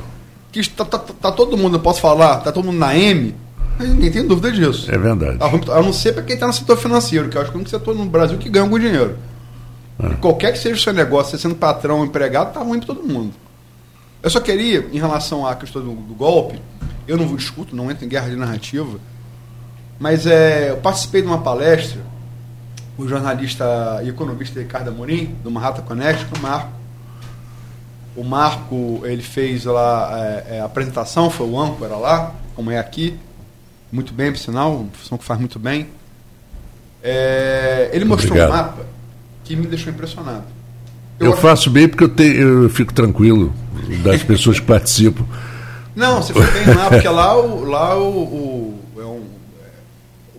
que 0.54 0.62
está 0.62 0.86
tá, 0.86 0.98
tá- 1.00 1.14
tá 1.22 1.32
todo 1.34 1.58
mundo, 1.58 1.76
eu 1.76 1.82
posso 1.82 2.00
falar, 2.00 2.38
tá 2.38 2.52
todo 2.54 2.64
mundo 2.66 2.78
na 2.80 2.96
M, 2.98 3.36
mas 3.80 3.88
ninguém 3.88 4.12
tem 4.12 4.28
dúvida 4.28 4.52
disso. 4.52 4.92
é 4.92 4.98
verdade. 4.98 5.38
A 5.42 5.82
não 5.82 5.94
ser 5.94 6.12
para 6.12 6.22
quem 6.22 6.34
está 6.34 6.46
no 6.46 6.52
setor 6.52 6.76
financeiro, 6.76 7.30
que 7.30 7.38
eu 7.38 7.42
acho 7.42 7.50
que 7.50 7.56
é 7.56 7.58
o 7.58 7.62
único 7.62 7.70
setor 7.70 7.96
no 7.96 8.06
Brasil 8.06 8.38
que 8.38 8.50
ganha 8.50 8.66
algum 8.66 8.78
dinheiro. 8.78 9.18
É. 9.98 10.16
Qualquer 10.16 10.52
que 10.52 10.60
seja 10.60 10.76
o 10.76 10.80
seu 10.80 10.92
negócio, 10.92 11.32
você 11.32 11.38
sendo 11.42 11.56
patrão 11.56 12.00
ou 12.00 12.06
empregado, 12.06 12.54
tá 12.54 12.60
ruim 12.60 12.80
para 12.80 12.94
todo 12.94 13.08
mundo. 13.08 13.34
Eu 14.22 14.30
só 14.30 14.42
queria, 14.42 14.86
em 14.92 15.00
relação 15.00 15.48
à 15.48 15.56
questão 15.56 15.82
do, 15.82 15.94
do 15.94 16.14
golpe, 16.14 16.62
eu 17.08 17.16
não 17.16 17.34
discuto, 17.38 17.74
não 17.74 17.90
entro 17.90 18.04
em 18.04 18.10
guerra 18.10 18.28
de 18.28 18.36
narrativa, 18.36 19.00
mas 19.98 20.28
é, 20.28 20.72
eu 20.72 20.78
participei 20.78 21.22
de 21.22 21.28
uma 21.30 21.40
palestra, 21.40 22.02
o 22.98 23.08
jornalista 23.08 24.02
e 24.04 24.10
economista 24.10 24.60
Ricardo 24.60 24.90
Amorim, 24.90 25.38
do 25.42 25.50
Manhattan 25.50 25.84
Connect, 25.84 26.28
o 26.38 26.42
Marco. 26.42 26.72
O 28.14 28.24
Marco, 28.26 29.02
ele 29.06 29.22
fez 29.22 29.64
lá 29.64 30.10
é, 30.20 30.58
é, 30.58 30.60
a 30.60 30.66
apresentação, 30.66 31.30
foi 31.30 31.48
o 31.48 31.58
âncora 31.58 31.96
lá, 31.96 32.36
como 32.56 32.72
é 32.72 32.78
aqui, 32.78 33.18
muito 33.92 34.14
bem, 34.14 34.32
por 34.32 34.38
sinal, 34.38 34.76
uma 34.76 34.90
função 34.94 35.18
que 35.18 35.24
faz 35.26 35.40
muito 35.40 35.58
bem. 35.60 35.88
É, 37.02 37.90
ele 37.94 38.06
mostrou 38.06 38.32
Obrigado. 38.32 38.50
um 38.52 38.58
mapa 38.58 38.86
que 39.44 39.56
me 39.56 39.68
deixou 39.68 39.92
impressionado. 39.92 40.44
Eu 41.20 41.36
faço 41.36 41.70
bem 41.70 41.88
porque 41.88 42.04
eu, 42.04 42.10
tenho, 42.10 42.64
eu 42.64 42.70
fico 42.70 42.94
tranquilo 42.94 43.54
das 44.04 44.22
pessoas 44.24 44.60
que 44.60 44.66
participam. 44.66 45.26
Não, 45.96 46.22
você 46.22 46.32
foi 46.34 46.46
bem 46.52 46.74
lá, 46.74 46.90
porque 46.90 47.08
lá 47.08 47.36
o. 47.38 47.64
Lá 47.66 47.96
o, 47.98 48.18
o- 48.20 48.84
é 48.98 49.04
um- 49.04 49.26
é, 49.62 49.70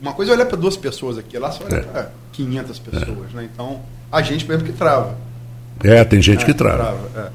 uma 0.00 0.12
coisa 0.12 0.32
é 0.32 0.34
olhar 0.34 0.46
para 0.46 0.56
duas 0.56 0.76
pessoas 0.76 1.18
aqui, 1.18 1.38
lá 1.38 1.50
você 1.50 1.62
olha 1.64 1.76
É. 1.76 1.80
para 1.80 2.10
500 2.32 2.78
pessoas, 2.78 3.32
né? 3.34 3.48
Então, 3.52 3.80
a 4.10 4.22
gente 4.22 4.46
mesmo 4.48 4.64
que 4.64 4.72
trava. 4.72 5.16
É, 5.82 6.02
tem 6.04 6.22
gente 6.22 6.42
É, 6.42 6.46
que 6.46 6.54
trava. 6.54 6.98
é. 7.16 7.28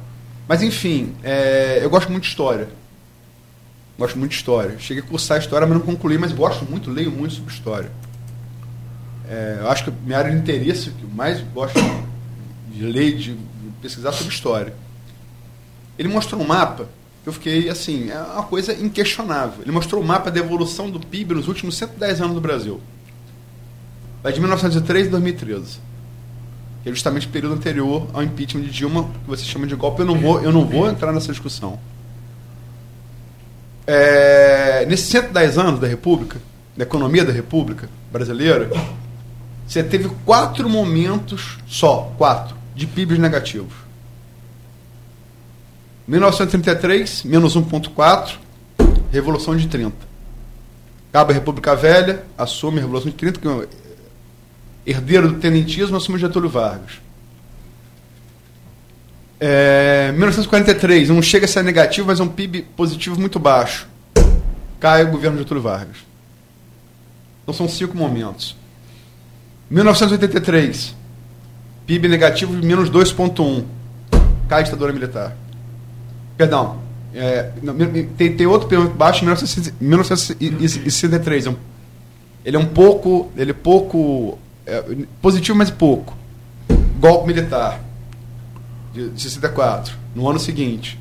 Mas 0.47 0.61
enfim, 0.63 1.13
é, 1.23 1.79
eu 1.83 1.89
gosto 1.89 2.11
muito 2.11 2.23
de 2.23 2.29
história. 2.29 2.67
Gosto 3.97 4.17
muito 4.17 4.31
de 4.31 4.37
história. 4.37 4.77
Cheguei 4.79 5.03
a 5.03 5.05
cursar 5.05 5.39
história, 5.39 5.65
mas 5.65 5.77
não 5.77 5.85
concluí, 5.85 6.17
mas 6.17 6.31
gosto 6.31 6.65
muito, 6.65 6.91
leio 6.91 7.11
muito 7.11 7.35
sobre 7.35 7.53
história. 7.53 7.91
É, 9.27 9.59
eu 9.61 9.69
acho 9.69 9.85
que 9.85 9.89
a 9.89 9.93
minha 10.05 10.17
área 10.17 10.31
de 10.31 10.37
interesse, 10.37 10.91
que 10.91 11.03
eu 11.03 11.09
mais 11.09 11.41
gosto 11.53 11.79
de 12.69 12.85
ler, 12.85 13.15
de, 13.15 13.33
de 13.33 13.69
pesquisar 13.81 14.11
sobre 14.11 14.33
história. 14.33 14.73
Ele 15.97 16.09
mostrou 16.09 16.41
um 16.41 16.45
mapa, 16.45 16.89
eu 17.25 17.31
fiquei 17.31 17.69
assim, 17.69 18.11
é 18.11 18.19
uma 18.19 18.43
coisa 18.43 18.73
inquestionável. 18.73 19.61
Ele 19.61 19.71
mostrou 19.71 20.01
o 20.01 20.05
mapa 20.05 20.29
da 20.29 20.39
evolução 20.39 20.91
do 20.91 20.99
PIB 20.99 21.35
nos 21.35 21.47
últimos 21.47 21.77
110 21.77 22.21
anos 22.21 22.35
do 22.35 22.41
Brasil. 22.41 22.81
Vai 24.21 24.33
de 24.33 24.39
1903 24.39 25.07
a 25.07 25.11
2013 25.11 25.85
que 26.85 26.89
é 26.89 26.93
justamente 26.93 27.25
o 27.25 27.31
período 27.31 27.55
anterior 27.55 28.07
ao 28.13 28.21
impeachment 28.21 28.61
de 28.61 28.69
Dilma, 28.69 29.05
que 29.05 29.27
você 29.27 29.43
chama 29.43 29.65
de 29.65 29.73
golpe. 29.73 30.01
Eu 30.01 30.05
não 30.05 30.19
vou, 30.19 30.39
eu 30.43 30.51
não 30.51 30.63
vou 30.63 30.87
entrar 30.87 31.11
nessa 31.11 31.31
discussão. 31.31 31.79
É, 33.87 34.85
nesses 34.87 35.07
110 35.07 35.57
anos 35.57 35.79
da 35.79 35.87
República, 35.87 36.39
da 36.75 36.83
economia 36.83 37.23
da 37.23 37.31
República 37.31 37.87
brasileira, 38.11 38.69
você 39.67 39.83
teve 39.83 40.09
quatro 40.25 40.69
momentos 40.69 41.57
só, 41.67 42.11
quatro, 42.17 42.55
de 42.75 42.85
PIBs 42.87 43.19
negativos. 43.19 43.73
1933, 46.07 47.23
menos 47.23 47.55
1,4, 47.55 48.37
Revolução 49.11 49.55
de 49.55 49.67
30. 49.67 49.95
Acaba 51.09 51.31
a 51.31 51.33
República 51.33 51.75
Velha, 51.75 52.23
assume 52.37 52.79
a 52.79 52.81
Revolução 52.81 53.09
de 53.09 53.17
30, 53.17 53.39
que 53.39 53.47
é 53.47 53.67
herdeiro 54.85 55.29
do 55.29 55.39
tenentismo, 55.39 55.95
assume 55.95 56.19
Getúlio 56.19 56.49
Vargas. 56.49 57.04
É, 59.39 60.11
1943, 60.13 61.09
não 61.09 61.21
chega 61.21 61.45
a 61.45 61.47
ser 61.47 61.63
negativo, 61.63 62.07
mas 62.07 62.19
é 62.19 62.23
um 62.23 62.27
PIB 62.27 62.61
positivo 62.75 63.19
muito 63.19 63.37
baixo. 63.39 63.87
Cai 64.79 65.03
o 65.03 65.11
governo 65.11 65.37
Getúlio 65.37 65.61
Vargas. 65.63 65.97
Então 67.43 67.53
são 67.53 67.67
cinco 67.67 67.97
momentos. 67.97 68.55
1983, 69.69 70.95
PIB 71.85 72.07
negativo 72.07 72.55
de 72.59 72.65
menos 72.65 72.89
2,1. 72.89 73.63
Cai 74.47 74.61
a 74.61 74.63
ditadura 74.63 74.93
militar. 74.93 75.35
Perdão, 76.37 76.79
é, 77.13 77.51
tem, 78.17 78.35
tem 78.35 78.45
outro 78.47 78.67
período 78.67 78.91
baixo 78.93 79.23
em 79.23 79.27
1963. 79.81 81.45
É 81.45 81.49
um- 81.49 81.55
ele 82.43 82.57
é 82.57 82.59
um 82.59 82.65
pouco. 82.65 83.31
Ele 83.35 83.51
é 83.51 83.53
pouco. 83.53 84.37
é, 84.67 84.83
positivo, 85.21 85.55
mas 85.57 85.69
pouco. 85.69 86.15
Golpe 86.99 87.27
militar. 87.27 87.79
De 88.95 89.21
64. 89.21 89.93
No 90.15 90.29
ano 90.29 90.39
seguinte. 90.39 90.97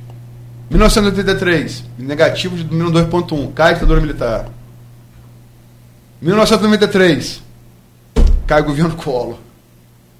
1983. 0.69 1.85
Negativo 1.99 2.57
de 2.57 2.75
menos 2.75 2.93
2,1. 2.93 3.53
Cai 3.55 3.71
a 3.71 3.75
ditadura 3.75 4.01
militar. 4.01 4.49
1993. 6.21 7.43
Cai 8.47 8.61
o 8.61 8.65
governo 8.65 8.97
Collor. 8.97 9.39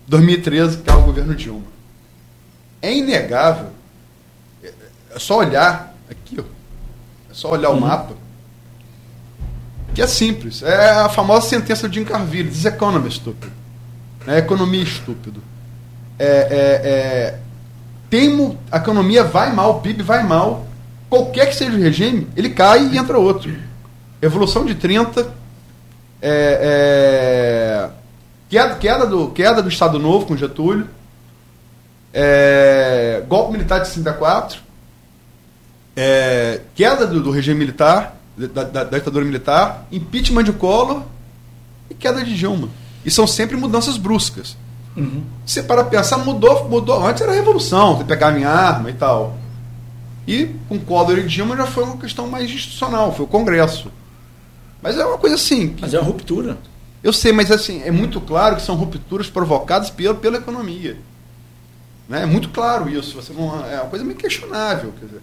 2013, 0.07 0.79
que 0.79 0.91
é 0.91 0.95
o 0.95 1.03
governo 1.03 1.35
Dilma. 1.35 1.65
É 2.83 2.95
inegável, 2.95 3.71
é 4.63 5.19
só 5.19 5.39
olhar 5.39 5.95
aqui, 6.11 6.37
ó, 6.39 6.43
é 7.31 7.35
só 7.35 7.51
olhar 7.53 7.71
uhum. 7.71 7.79
o 7.79 7.81
mapa, 7.81 8.15
que 9.95 10.03
é 10.03 10.07
simples. 10.07 10.63
É 10.63 10.91
a 10.91 11.09
famosa 11.09 11.49
sentença 11.49 11.89
de 11.89 11.99
Jim 11.99 12.05
Carville, 12.05 12.51
diz 12.51 12.65
economy 12.65 13.09
estúpido. 13.09 13.53
É 14.27 14.39
economia 14.39 14.83
estúpido. 14.83 15.43
É, 16.19 16.27
é, 16.27 16.89
é, 16.89 17.39
tem, 18.15 18.57
a 18.71 18.77
economia 18.77 19.25
vai 19.25 19.53
mal, 19.53 19.79
o 19.79 19.81
PIB 19.81 20.05
vai 20.05 20.23
mal, 20.23 20.65
qualquer 21.11 21.47
que 21.47 21.57
seja 21.57 21.77
o 21.77 21.81
regime, 21.81 22.29
ele 22.37 22.49
cai 22.49 22.87
e 22.87 22.97
entra 22.97 23.19
outro. 23.19 23.53
Revolução 24.23 24.65
de 24.65 24.77
30, 24.77 25.23
é, 26.23 27.81
é, 27.83 27.91
queda, 28.49 28.77
queda, 28.77 29.05
do, 29.05 29.31
queda 29.31 29.61
do 29.61 29.69
Estado 29.69 29.99
Novo 29.99 30.27
com 30.27 30.37
Getúlio, 30.37 30.89
é, 32.13 33.21
golpe 33.27 33.51
militar 33.51 33.81
de 33.81 33.89
64, 33.89 34.61
é, 35.97 36.61
queda 36.73 37.09
do, 37.09 37.21
do, 37.21 37.33
regime 37.33 37.59
militar, 37.59 38.17
da, 38.37 38.63
da, 38.63 38.85
da, 38.85 38.99
ditadura 38.99 39.25
militar, 39.25 39.89
impeachment 39.91 40.45
de 40.45 40.53
Collor 40.53 41.03
e 41.91 41.95
queda 41.95 42.25
de 42.25 42.37
Dilma. 42.37 42.69
E 43.05 43.11
são 43.11 43.27
sempre 43.27 43.57
mudanças 43.57 43.97
bruscas. 43.97 44.57
Uhum. 44.97 45.25
Você 45.45 45.63
para 45.63 45.85
pensar, 45.85 46.19
mudou, 46.19 46.69
mudou. 46.69 47.05
Antes 47.05 47.23
era 47.23 47.33
a 47.33 47.35
revolução, 47.35 47.97
você 47.97 48.05
pegava 48.05 48.39
em 48.39 48.45
arma 48.45 48.91
e 48.91 48.95
tal. 48.95 49.37
E 50.27 50.47
com 50.69 50.79
Collor 50.79 51.19
e 51.19 51.27
Dilma 51.27 51.57
já 51.57 51.67
foi 51.67 51.85
uma 51.85 51.97
questão 51.97 52.27
mais 52.29 52.51
institucional, 52.51 53.13
foi 53.15 53.25
o 53.25 53.29
Congresso. 53.29 53.91
Mas 54.81 54.97
é 54.97 55.05
uma 55.05 55.19
coisa 55.19 55.37
assim. 55.37 55.71
Que... 55.71 55.83
Mas 55.83 55.95
é 55.95 55.99
uma 55.99 56.07
ruptura. 56.07 56.59
Eu 57.03 57.13
sei, 57.13 57.33
mas 57.33 57.51
assim, 57.51 57.83
é 57.83 57.91
muito 57.91 58.21
claro 58.21 58.57
que 58.57 58.63
são 58.63 58.75
rupturas 58.77 59.29
provocadas 59.29 59.91
pela, 59.91 60.15
pela 60.15 60.39
economia. 60.39 60.97
Né? 62.09 62.23
É 62.23 62.27
muito 62.27 62.49
claro 62.49 62.89
isso. 62.89 63.15
Você 63.17 63.33
não, 63.33 63.65
é 63.67 63.81
uma 63.81 63.91
coisa 63.91 64.05
meio 64.05 64.17
questionável. 64.17 64.93
Quer 64.99 65.07
dizer, 65.07 65.23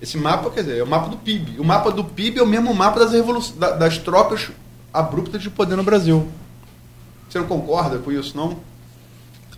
esse 0.00 0.16
mapa, 0.16 0.50
quer 0.50 0.62
dizer, 0.62 0.78
é 0.78 0.82
o 0.82 0.86
mapa 0.86 1.08
do 1.08 1.16
PIB. 1.16 1.60
O 1.60 1.64
mapa 1.64 1.92
do 1.92 2.04
PIB 2.04 2.38
é 2.38 2.42
o 2.42 2.46
mesmo 2.46 2.74
mapa 2.74 3.00
das, 3.00 3.12
revoluc... 3.12 3.52
das 3.52 3.98
trocas 3.98 4.50
abruptas 4.92 5.42
de 5.42 5.50
poder 5.50 5.76
no 5.76 5.84
Brasil. 5.84 6.26
Você 7.28 7.38
não 7.38 7.46
concorda 7.46 7.98
com 7.98 8.10
isso, 8.10 8.36
não? 8.36 8.56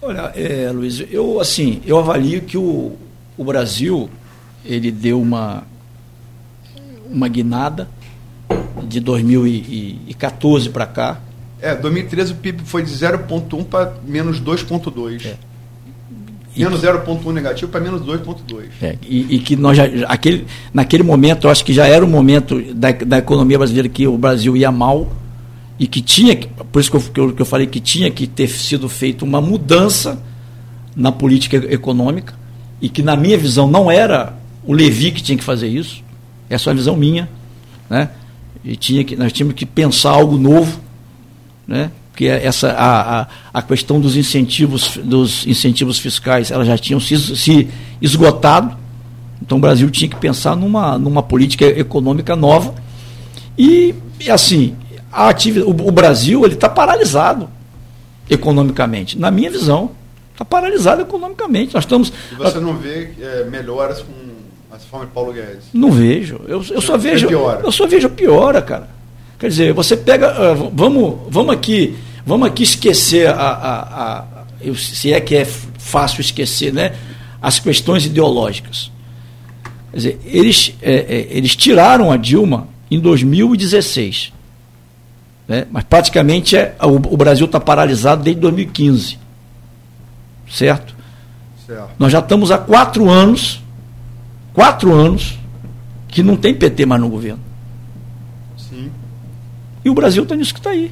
Olha, 0.04 0.32
é, 0.34 0.68
Luiz, 0.72 1.04
eu 1.12 1.40
assim, 1.40 1.80
eu 1.86 1.96
avalio 1.96 2.40
que 2.40 2.58
o, 2.58 2.96
o 3.38 3.44
Brasil 3.44 4.10
ele 4.64 4.90
deu 4.90 5.20
uma 5.20 5.62
uma 7.08 7.28
guinada 7.28 7.88
de 8.82 8.98
2014 8.98 10.70
para 10.70 10.86
cá. 10.86 11.20
É, 11.60 11.76
2013 11.76 12.32
o 12.32 12.36
PIB 12.36 12.62
foi 12.64 12.82
de 12.82 12.90
0,1 12.90 13.64
para 13.64 13.94
menos 14.04 14.40
2,2. 14.40 15.24
É. 15.24 15.36
Menos 16.56 16.82
0,1 16.82 17.32
negativo 17.32 17.70
para 17.70 17.80
menos 17.80 18.02
2,2. 18.02 18.64
É, 18.82 18.98
e, 19.02 19.36
e, 19.36 19.38
que 19.38 19.54
nós 19.54 19.76
já, 19.76 19.84
aquele, 20.08 20.46
naquele 20.74 21.04
momento, 21.04 21.46
eu 21.46 21.50
acho 21.50 21.64
que 21.64 21.72
já 21.72 21.86
era 21.86 22.04
o 22.04 22.08
momento 22.08 22.60
da, 22.74 22.90
da 22.90 23.18
economia 23.18 23.56
brasileira 23.56 23.88
que 23.88 24.06
o 24.08 24.18
Brasil 24.18 24.56
ia 24.56 24.72
mal 24.72 25.08
e 25.78 25.86
que 25.86 26.00
tinha, 26.00 26.36
por 26.36 26.80
isso 26.80 26.90
que 26.90 27.18
eu, 27.18 27.32
que 27.32 27.42
eu, 27.42 27.46
falei 27.46 27.66
que 27.66 27.80
tinha 27.80 28.10
que 28.10 28.26
ter 28.26 28.48
sido 28.48 28.88
feita 28.88 29.24
uma 29.24 29.40
mudança 29.40 30.22
na 30.94 31.10
política 31.10 31.56
econômica 31.72 32.34
e 32.80 32.88
que, 32.88 33.02
na 33.02 33.16
minha 33.16 33.38
visão, 33.38 33.66
não 33.68 33.90
era 33.90 34.36
o 34.64 34.72
Levi 34.72 35.10
que 35.10 35.22
tinha 35.22 35.36
que 35.36 35.44
fazer 35.44 35.68
isso, 35.68 36.02
essa 36.48 36.70
é 36.70 36.72
a 36.72 36.74
visão 36.74 36.96
minha, 36.96 37.28
né? 37.88 38.10
E 38.64 38.76
tinha 38.76 39.02
que, 39.02 39.16
nós 39.16 39.32
tínhamos 39.32 39.56
que 39.56 39.66
pensar 39.66 40.10
algo 40.10 40.38
novo, 40.38 40.80
né? 41.66 41.90
porque 42.12 42.26
essa 42.26 42.70
a, 42.72 43.20
a, 43.22 43.26
a, 43.54 43.62
questão 43.62 43.98
dos 43.98 44.16
incentivos 44.16 44.98
dos 45.02 45.46
incentivos 45.46 45.98
fiscais 45.98 46.50
elas 46.50 46.66
já 46.66 46.76
tinham 46.76 47.00
se, 47.00 47.18
se 47.18 47.68
esgotado 48.02 48.76
então 49.40 49.56
o 49.56 49.60
Brasil 49.60 49.90
tinha 49.90 50.08
que 50.08 50.16
pensar 50.16 50.54
numa, 50.54 50.98
numa 50.98 51.22
política 51.22 51.64
econômica 51.64 52.36
nova 52.36 52.74
e, 53.58 53.94
e 54.20 54.30
assim 54.30 54.76
a 55.12 55.28
atividade, 55.28 55.70
o, 55.70 55.88
o 55.88 55.90
Brasil 55.90 56.44
ele 56.44 56.54
está 56.54 56.68
paralisado 56.68 57.48
economicamente 58.30 59.18
na 59.18 59.30
minha 59.30 59.50
visão 59.50 59.90
está 60.32 60.44
paralisado 60.44 61.02
economicamente 61.02 61.74
nós 61.74 61.84
estamos 61.84 62.12
e 62.32 62.34
você 62.34 62.58
não 62.58 62.76
vê 62.76 63.10
é, 63.20 63.44
melhoras 63.44 64.00
com 64.00 64.74
essa 64.74 64.86
forma 64.86 65.06
de 65.06 65.12
Paulo 65.12 65.32
Guedes 65.32 65.64
não 65.74 65.90
vejo 65.90 66.40
eu, 66.48 66.64
eu 66.70 66.80
só 66.80 66.96
vejo 66.96 67.28
eu 67.28 67.72
só 67.72 67.86
vejo 67.86 68.08
piora 68.10 68.62
cara 68.62 69.02
Quer 69.42 69.48
dizer, 69.48 69.72
você 69.72 69.96
pega. 69.96 70.52
Uh, 70.52 70.70
vamos, 70.72 71.16
vamos 71.28 71.52
aqui, 71.52 71.96
vamos 72.24 72.46
aqui 72.46 72.62
esquecer 72.62 73.26
a, 73.26 73.34
a, 73.34 74.18
a, 74.20 74.74
se 74.76 75.12
é 75.12 75.20
que 75.20 75.34
é 75.34 75.44
fácil 75.44 76.20
esquecer, 76.20 76.72
né? 76.72 76.94
As 77.40 77.58
questões 77.58 78.06
ideológicas. 78.06 78.92
Quer 79.90 79.96
dizer, 79.96 80.20
eles, 80.24 80.74
é, 80.80 80.94
é, 80.94 81.26
eles 81.30 81.56
tiraram 81.56 82.12
a 82.12 82.16
Dilma 82.16 82.68
em 82.88 83.00
2016. 83.00 84.32
Né? 85.52 85.66
Mas 85.70 85.84
praticamente 85.84 86.56
é, 86.56 86.74
o, 86.80 86.94
o 86.94 87.14
Brasil 87.14 87.44
está 87.44 87.60
paralisado 87.60 88.22
desde 88.22 88.40
2015. 88.40 89.18
Certo? 90.50 90.96
certo? 91.66 91.90
Nós 91.98 92.10
já 92.10 92.20
estamos 92.20 92.50
há 92.50 92.56
quatro 92.56 93.10
anos, 93.10 93.62
quatro 94.54 94.94
anos, 94.94 95.38
que 96.08 96.22
não 96.22 96.36
tem 96.36 96.54
PT 96.54 96.86
mais 96.86 97.02
no 97.02 97.10
governo. 97.10 97.40
E 99.84 99.90
o 99.90 99.94
Brasil 99.94 100.22
está 100.22 100.34
nisso 100.34 100.54
que 100.54 100.60
está 100.60 100.70
aí. 100.70 100.90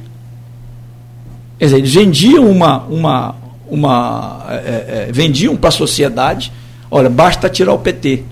Quer 1.57 1.65
dizer, 1.65 1.77
eles 1.77 1.93
vendiam 1.95 2.47
uma. 2.47 2.83
uma, 2.83 3.35
uma 3.67 4.45
é, 4.47 4.53
é, 4.53 5.07
é 5.09 5.11
vendiam 5.11 5.55
para 5.55 5.69
a 5.69 5.71
sociedade, 5.71 6.51
olha, 6.91 7.09
basta 7.09 7.49
tirar 7.49 7.73
o 7.73 7.79
PT. 7.79 8.25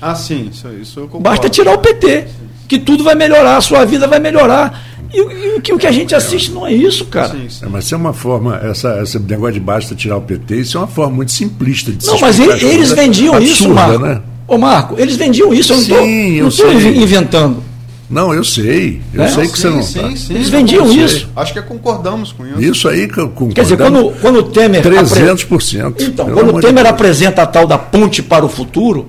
Ah, 0.00 0.16
sim, 0.16 0.48
isso, 0.48 0.68
isso 0.70 1.00
eu 1.00 1.04
concordo. 1.04 1.22
Basta 1.22 1.48
tirar 1.48 1.74
o 1.74 1.78
PT, 1.78 2.26
que 2.70 2.78
tudo 2.78 3.02
vai 3.02 3.16
melhorar, 3.16 3.56
a 3.56 3.60
sua 3.60 3.84
vida 3.84 4.06
vai 4.06 4.20
melhorar. 4.20 4.80
E, 5.12 5.18
e 5.18 5.56
o, 5.56 5.60
que, 5.60 5.72
o 5.72 5.78
que 5.78 5.88
a 5.88 5.90
gente 5.90 6.14
assiste 6.14 6.52
não 6.52 6.64
é 6.64 6.72
isso, 6.72 7.04
cara. 7.06 7.30
Sim, 7.30 7.48
sim. 7.48 7.64
É, 7.64 7.68
mas 7.68 7.84
isso 7.84 7.96
é 7.96 7.98
uma 7.98 8.12
forma, 8.12 8.60
essa, 8.62 9.02
esse 9.02 9.18
negócio 9.18 9.54
de 9.54 9.60
basta 9.60 9.92
tirar 9.92 10.18
o 10.18 10.20
PT, 10.20 10.54
isso 10.54 10.78
é 10.78 10.80
uma 10.80 10.86
forma 10.86 11.16
muito 11.16 11.32
simplista 11.32 11.90
de 11.90 12.06
Não, 12.06 12.20
mas 12.20 12.38
ele, 12.38 12.64
eles 12.64 12.92
vendiam 12.92 13.34
absurda, 13.34 13.52
isso, 13.52 13.68
Marco. 13.70 13.98
Né? 13.98 14.22
Ô, 14.46 14.56
Marco, 14.56 14.94
eles 15.00 15.16
vendiam 15.16 15.52
isso, 15.52 15.72
eu 15.72 15.76
não 16.42 16.48
estou 16.48 16.72
inventando. 16.72 17.60
Não, 18.08 18.32
eu 18.32 18.44
sei. 18.44 19.00
Eu 19.12 19.22
é? 19.24 19.28
sei 19.28 19.48
que 19.48 19.58
sim, 19.58 19.62
você 19.62 19.70
não. 19.70 19.82
Sim, 19.82 20.00
tá. 20.00 20.16
sim, 20.16 20.34
Eles 20.34 20.48
vendiam 20.48 20.92
isso. 20.92 21.28
Acho 21.34 21.52
que 21.52 21.62
concordamos 21.62 22.32
com 22.32 22.46
isso. 22.46 22.60
Isso 22.60 22.88
aí 22.88 23.08
que 23.08 23.18
eu 23.18 23.28
concordo. 23.28 23.54
Quer 23.54 23.62
dizer, 23.62 23.76
quando, 23.76 24.12
quando 24.20 24.36
o 24.38 24.42
Temer. 24.44 24.82
300%. 24.82 25.86
Apre... 25.86 26.04
Então, 26.04 26.30
quando 26.30 26.56
o 26.56 26.60
Temer 26.60 26.84
de 26.84 26.90
apresenta 26.90 27.42
a 27.42 27.46
tal 27.46 27.66
da 27.66 27.78
ponte 27.78 28.22
para 28.22 28.44
o 28.44 28.48
futuro. 28.48 29.08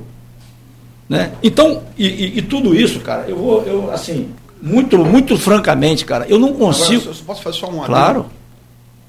Né? 1.11 1.33
Então, 1.43 1.83
e, 1.97 2.07
e, 2.07 2.37
e, 2.37 2.41
tudo 2.41 2.73
isso, 2.73 3.01
cara, 3.01 3.25
eu 3.27 3.35
vou, 3.35 3.61
eu, 3.63 3.91
assim, 3.91 4.29
muito, 4.61 4.97
muito 4.97 5.37
francamente, 5.37 6.05
cara, 6.05 6.25
eu 6.29 6.39
não 6.39 6.53
consigo. 6.53 7.01
Agora, 7.01 7.17
eu 7.17 7.25
posso 7.25 7.41
fazer 7.41 7.57
só 7.57 7.69
um 7.69 7.83
Claro. 7.83 8.27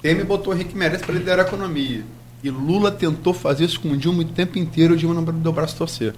Temer 0.00 0.26
botou 0.26 0.52
Henrique 0.52 0.76
Meirelles 0.76 1.06
para 1.06 1.14
liderar 1.14 1.46
a 1.46 1.48
economia. 1.48 2.02
E 2.42 2.50
Lula 2.50 2.90
tentou 2.90 3.32
fazer 3.32 3.66
isso 3.66 3.78
com 3.78 3.90
o 3.90 3.96
Dilma 3.96 4.22
o 4.22 4.24
tempo 4.24 4.58
inteiro 4.58 4.94
o 4.94 4.96
Dilma 4.96 5.14
não 5.14 5.22
deu 5.22 5.52
o 5.52 5.54
braço 5.54 5.76
torcer. 5.76 6.12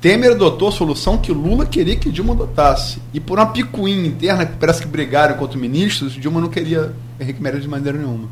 Temer 0.00 0.30
adotou 0.30 0.68
a 0.68 0.72
solução 0.72 1.18
que 1.18 1.32
Lula 1.32 1.66
queria 1.66 1.96
que 1.96 2.12
Dilma 2.12 2.32
adotasse. 2.34 3.02
E 3.12 3.18
por 3.18 3.40
uma 3.40 3.46
picuinha 3.46 4.06
interna, 4.06 4.46
que 4.46 4.56
parece 4.56 4.82
que 4.82 4.86
brigaram 4.86 5.34
contra 5.36 5.58
ministros, 5.58 6.12
Dilma 6.12 6.40
não 6.40 6.48
queria 6.48 6.92
Henrique 7.18 7.42
Meirelles 7.42 7.64
de 7.64 7.70
maneira 7.70 7.98
nenhuma. 7.98 8.28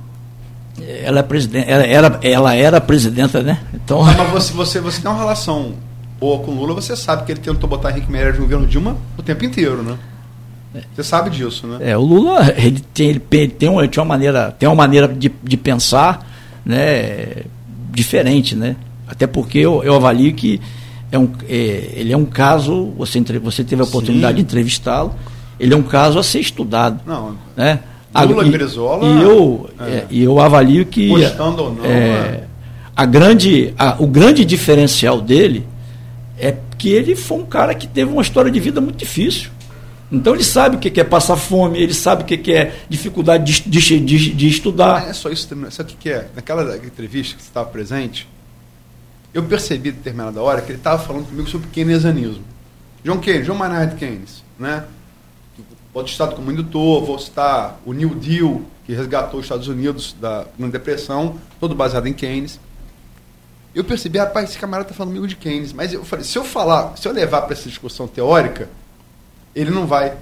Ela 0.80 1.18
é 1.18 1.22
presidente, 1.24 1.68
ela 1.68 1.84
era, 1.84 2.20
ela 2.22 2.54
era 2.54 2.80
presidenta, 2.80 3.42
né? 3.42 3.60
Então... 3.74 4.04
Ah, 4.04 4.14
mas 4.16 4.30
você, 4.30 4.52
você, 4.52 4.80
você 4.80 5.02
tem 5.02 5.10
uma 5.10 5.18
relação 5.18 5.74
boa 6.22 6.38
com 6.38 6.52
Lula, 6.52 6.72
você 6.72 6.94
sabe 6.94 7.24
que 7.24 7.32
ele 7.32 7.40
tentou 7.40 7.68
botar 7.68 7.90
Henrique 7.90 8.10
Meirelles 8.10 8.38
no 8.38 8.44
governo 8.44 8.64
Dilma 8.64 8.96
o 9.18 9.22
tempo 9.24 9.44
inteiro, 9.44 9.82
né? 9.82 9.98
Você 10.94 11.02
sabe 11.02 11.30
disso, 11.30 11.66
né? 11.66 11.78
É, 11.80 11.98
o 11.98 12.00
Lula 12.00 12.54
ele 12.56 12.80
tem, 12.94 13.08
ele 13.08 13.48
tem, 13.48 13.68
uma, 13.68 13.86
tem 13.88 14.00
uma 14.00 14.08
maneira, 14.08 14.52
tem 14.52 14.68
uma 14.68 14.76
maneira 14.76 15.08
de, 15.08 15.30
de 15.42 15.56
pensar 15.56 16.24
né, 16.64 17.42
diferente, 17.90 18.54
né? 18.54 18.76
Até 19.06 19.26
porque 19.26 19.58
eu, 19.58 19.82
eu 19.82 19.96
avalio 19.96 20.32
que 20.32 20.60
é 21.10 21.18
um, 21.18 21.28
é, 21.48 21.90
ele 21.96 22.12
é 22.12 22.16
um 22.16 22.24
caso, 22.24 22.92
você, 22.96 23.18
entre, 23.18 23.40
você 23.40 23.64
teve 23.64 23.82
a 23.82 23.84
oportunidade 23.84 24.34
Sim. 24.34 24.36
de 24.36 24.42
entrevistá-lo, 24.42 25.14
ele 25.58 25.74
é 25.74 25.76
um 25.76 25.82
caso 25.82 26.20
a 26.20 26.22
ser 26.22 26.38
estudado. 26.38 27.00
Não, 27.04 27.36
né? 27.56 27.80
Lula 28.14 28.46
e, 28.46 28.50
Brizola, 28.50 29.06
e 29.06 29.22
eu, 29.22 29.70
é. 29.80 29.84
é, 29.84 30.06
e 30.08 30.22
eu 30.22 30.38
avalio 30.38 30.86
que 30.86 31.08
Postando 31.08 31.62
ou 31.64 31.74
não, 31.74 31.84
é, 31.84 31.88
é, 31.88 32.44
a 32.94 33.06
grande, 33.06 33.74
a, 33.76 33.96
o 33.98 34.06
grande 34.06 34.44
diferencial 34.44 35.20
dele 35.20 35.66
que 36.82 36.90
ele 36.90 37.14
foi 37.14 37.38
um 37.38 37.46
cara 37.46 37.76
que 37.76 37.86
teve 37.86 38.10
uma 38.10 38.22
história 38.22 38.50
de 38.50 38.58
vida 38.58 38.80
muito 38.80 38.96
difícil. 38.96 39.52
Então 40.10 40.34
ele 40.34 40.42
sabe 40.42 40.74
o 40.74 40.80
que 40.80 41.00
é 41.00 41.04
passar 41.04 41.36
fome, 41.36 41.80
ele 41.80 41.94
sabe 41.94 42.24
o 42.24 42.26
que 42.26 42.52
é 42.52 42.74
dificuldade 42.88 43.62
de, 43.62 43.70
de, 43.70 44.00
de, 44.00 44.34
de 44.34 44.48
estudar. 44.48 45.02
Não 45.02 45.10
é 45.10 45.12
só 45.12 45.30
isso, 45.30 45.48
sabe 45.70 45.92
o 45.92 45.96
que 45.96 46.10
é? 46.10 46.26
Naquela 46.34 46.76
entrevista 46.76 47.36
que 47.36 47.42
você 47.42 47.48
estava 47.48 47.68
presente, 47.68 48.28
eu 49.32 49.44
percebi 49.44 49.90
em 49.90 49.92
determinada 49.92 50.42
hora 50.42 50.60
que 50.60 50.72
ele 50.72 50.78
estava 50.78 51.00
falando 51.00 51.28
comigo 51.28 51.48
sobre 51.48 51.68
keynesianismo. 51.68 52.42
John 53.04 53.18
Keynes, 53.18 53.46
John 53.46 53.54
Maynard 53.54 53.94
Keynes, 53.94 54.42
né? 54.58 54.82
outro 55.94 56.10
Estado 56.10 56.34
como 56.34 56.50
indutor, 56.50 57.04
vou 57.04 57.18
citar 57.20 57.80
o 57.86 57.92
New 57.92 58.16
Deal, 58.16 58.60
que 58.84 58.92
resgatou 58.92 59.38
os 59.38 59.46
Estados 59.46 59.68
Unidos 59.68 60.16
da 60.20 60.46
Grande 60.58 60.72
Depressão, 60.72 61.36
todo 61.60 61.76
baseado 61.76 62.08
em 62.08 62.12
Keynes. 62.12 62.58
Eu 63.74 63.84
percebi, 63.84 64.18
rapaz, 64.18 64.50
esse 64.50 64.58
camarada 64.58 64.88
está 64.88 64.96
falando 64.96 65.10
comigo 65.10 65.26
de 65.26 65.36
Keynes, 65.36 65.72
mas 65.72 65.92
eu 65.92 66.04
falei, 66.04 66.24
se 66.24 66.36
eu 66.36 66.44
falar, 66.44 66.96
se 66.96 67.08
eu 67.08 67.12
levar 67.12 67.42
para 67.42 67.54
essa 67.54 67.68
discussão 67.68 68.06
teórica, 68.06 68.68
ele 69.54 69.70
não 69.70 69.86
vai. 69.86 70.14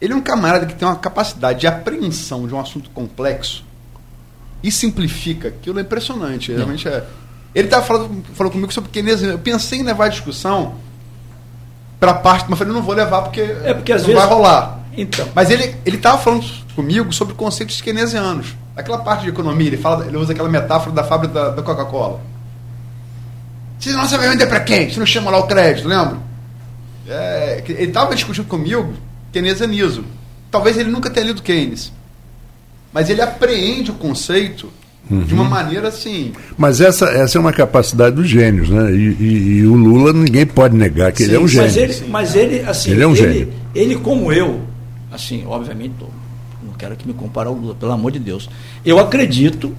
Ele 0.00 0.12
é 0.12 0.16
um 0.16 0.20
camarada 0.20 0.64
que 0.66 0.74
tem 0.74 0.86
uma 0.86 0.96
capacidade 0.96 1.60
de 1.60 1.66
apreensão 1.66 2.46
de 2.46 2.54
um 2.54 2.60
assunto 2.60 2.90
complexo 2.90 3.64
e 4.62 4.72
simplifica. 4.72 5.48
Aquilo 5.48 5.78
é 5.78 5.82
impressionante. 5.82 6.52
Realmente 6.52 6.88
é. 6.88 7.04
Ele 7.54 7.66
estava 7.66 7.84
falando, 7.84 8.24
falando 8.34 8.52
comigo 8.52 8.72
sobre 8.72 8.90
Keynes. 8.90 9.22
Eu 9.22 9.38
pensei 9.38 9.80
em 9.80 9.82
levar 9.82 10.06
a 10.06 10.08
discussão 10.08 10.76
para 12.00 12.12
a 12.12 12.14
parte, 12.14 12.44
mas 12.44 12.52
eu 12.52 12.56
falei, 12.56 12.72
não 12.72 12.82
vou 12.82 12.94
levar 12.94 13.22
porque, 13.22 13.40
é 13.40 13.74
porque 13.74 13.92
às 13.92 14.02
não 14.02 14.08
vezes... 14.08 14.22
vai 14.22 14.30
rolar. 14.30 14.80
Então. 14.96 15.28
Mas 15.34 15.50
ele 15.50 15.76
estava 15.84 16.18
falando 16.18 16.44
comigo 16.74 17.12
sobre 17.12 17.34
conceitos 17.34 17.80
keynesianos. 17.80 18.54
Aquela 18.76 18.98
parte 18.98 19.22
de 19.22 19.28
economia, 19.28 19.68
ele, 19.68 19.76
fala, 19.76 20.06
ele 20.06 20.16
usa 20.16 20.32
aquela 20.32 20.48
metáfora 20.48 20.92
da 20.92 21.04
fábrica 21.04 21.34
da, 21.34 21.50
da 21.50 21.62
Coca-Cola. 21.62 22.20
Se 23.78 23.92
não, 23.92 24.06
você 24.06 24.16
vai 24.16 24.28
vender 24.28 24.46
para 24.46 24.60
quem? 24.60 24.90
Você 24.90 24.98
não 24.98 25.06
chama 25.06 25.30
lá 25.30 25.38
o 25.38 25.46
crédito, 25.46 25.88
lembra? 25.88 26.18
É, 27.08 27.62
ele 27.68 27.84
estava 27.84 28.14
discutindo 28.14 28.46
comigo 28.46 28.94
keynesianismo. 29.32 30.04
Talvez 30.50 30.78
ele 30.78 30.90
nunca 30.90 31.10
tenha 31.10 31.26
lido 31.26 31.42
Keynes. 31.42 31.92
Mas 32.92 33.10
ele 33.10 33.20
apreende 33.20 33.90
o 33.90 33.94
conceito 33.94 34.70
uhum. 35.10 35.24
de 35.24 35.34
uma 35.34 35.44
maneira 35.44 35.88
assim. 35.88 36.32
Mas 36.56 36.80
essa, 36.80 37.06
essa 37.06 37.36
é 37.36 37.40
uma 37.40 37.52
capacidade 37.52 38.14
dos 38.14 38.28
gênios, 38.28 38.70
né? 38.70 38.92
E, 38.92 39.16
e, 39.18 39.58
e 39.58 39.66
o 39.66 39.74
Lula 39.74 40.12
ninguém 40.12 40.46
pode 40.46 40.76
negar 40.76 41.10
que 41.10 41.18
Sim, 41.18 41.24
ele 41.24 41.36
é 41.36 41.40
um 41.40 41.48
gênio. 41.48 41.66
Mas 41.66 41.76
ele, 41.76 42.08
mas 42.08 42.36
ele 42.36 42.60
assim, 42.60 42.90
ele 42.92 43.02
é 43.02 43.06
um 43.06 43.16
ele, 43.16 43.20
gênio. 43.20 43.52
Ele, 43.74 43.96
como 43.96 44.32
eu, 44.32 44.60
assim, 45.10 45.44
obviamente, 45.46 45.94
não 46.62 46.72
quero 46.78 46.94
que 46.94 47.06
me 47.06 47.14
compare 47.14 47.48
ao 47.48 47.54
Lula, 47.54 47.74
pelo 47.74 47.90
amor 47.90 48.12
de 48.12 48.20
Deus. 48.20 48.48
Eu 48.84 49.00
acredito, 49.00 49.74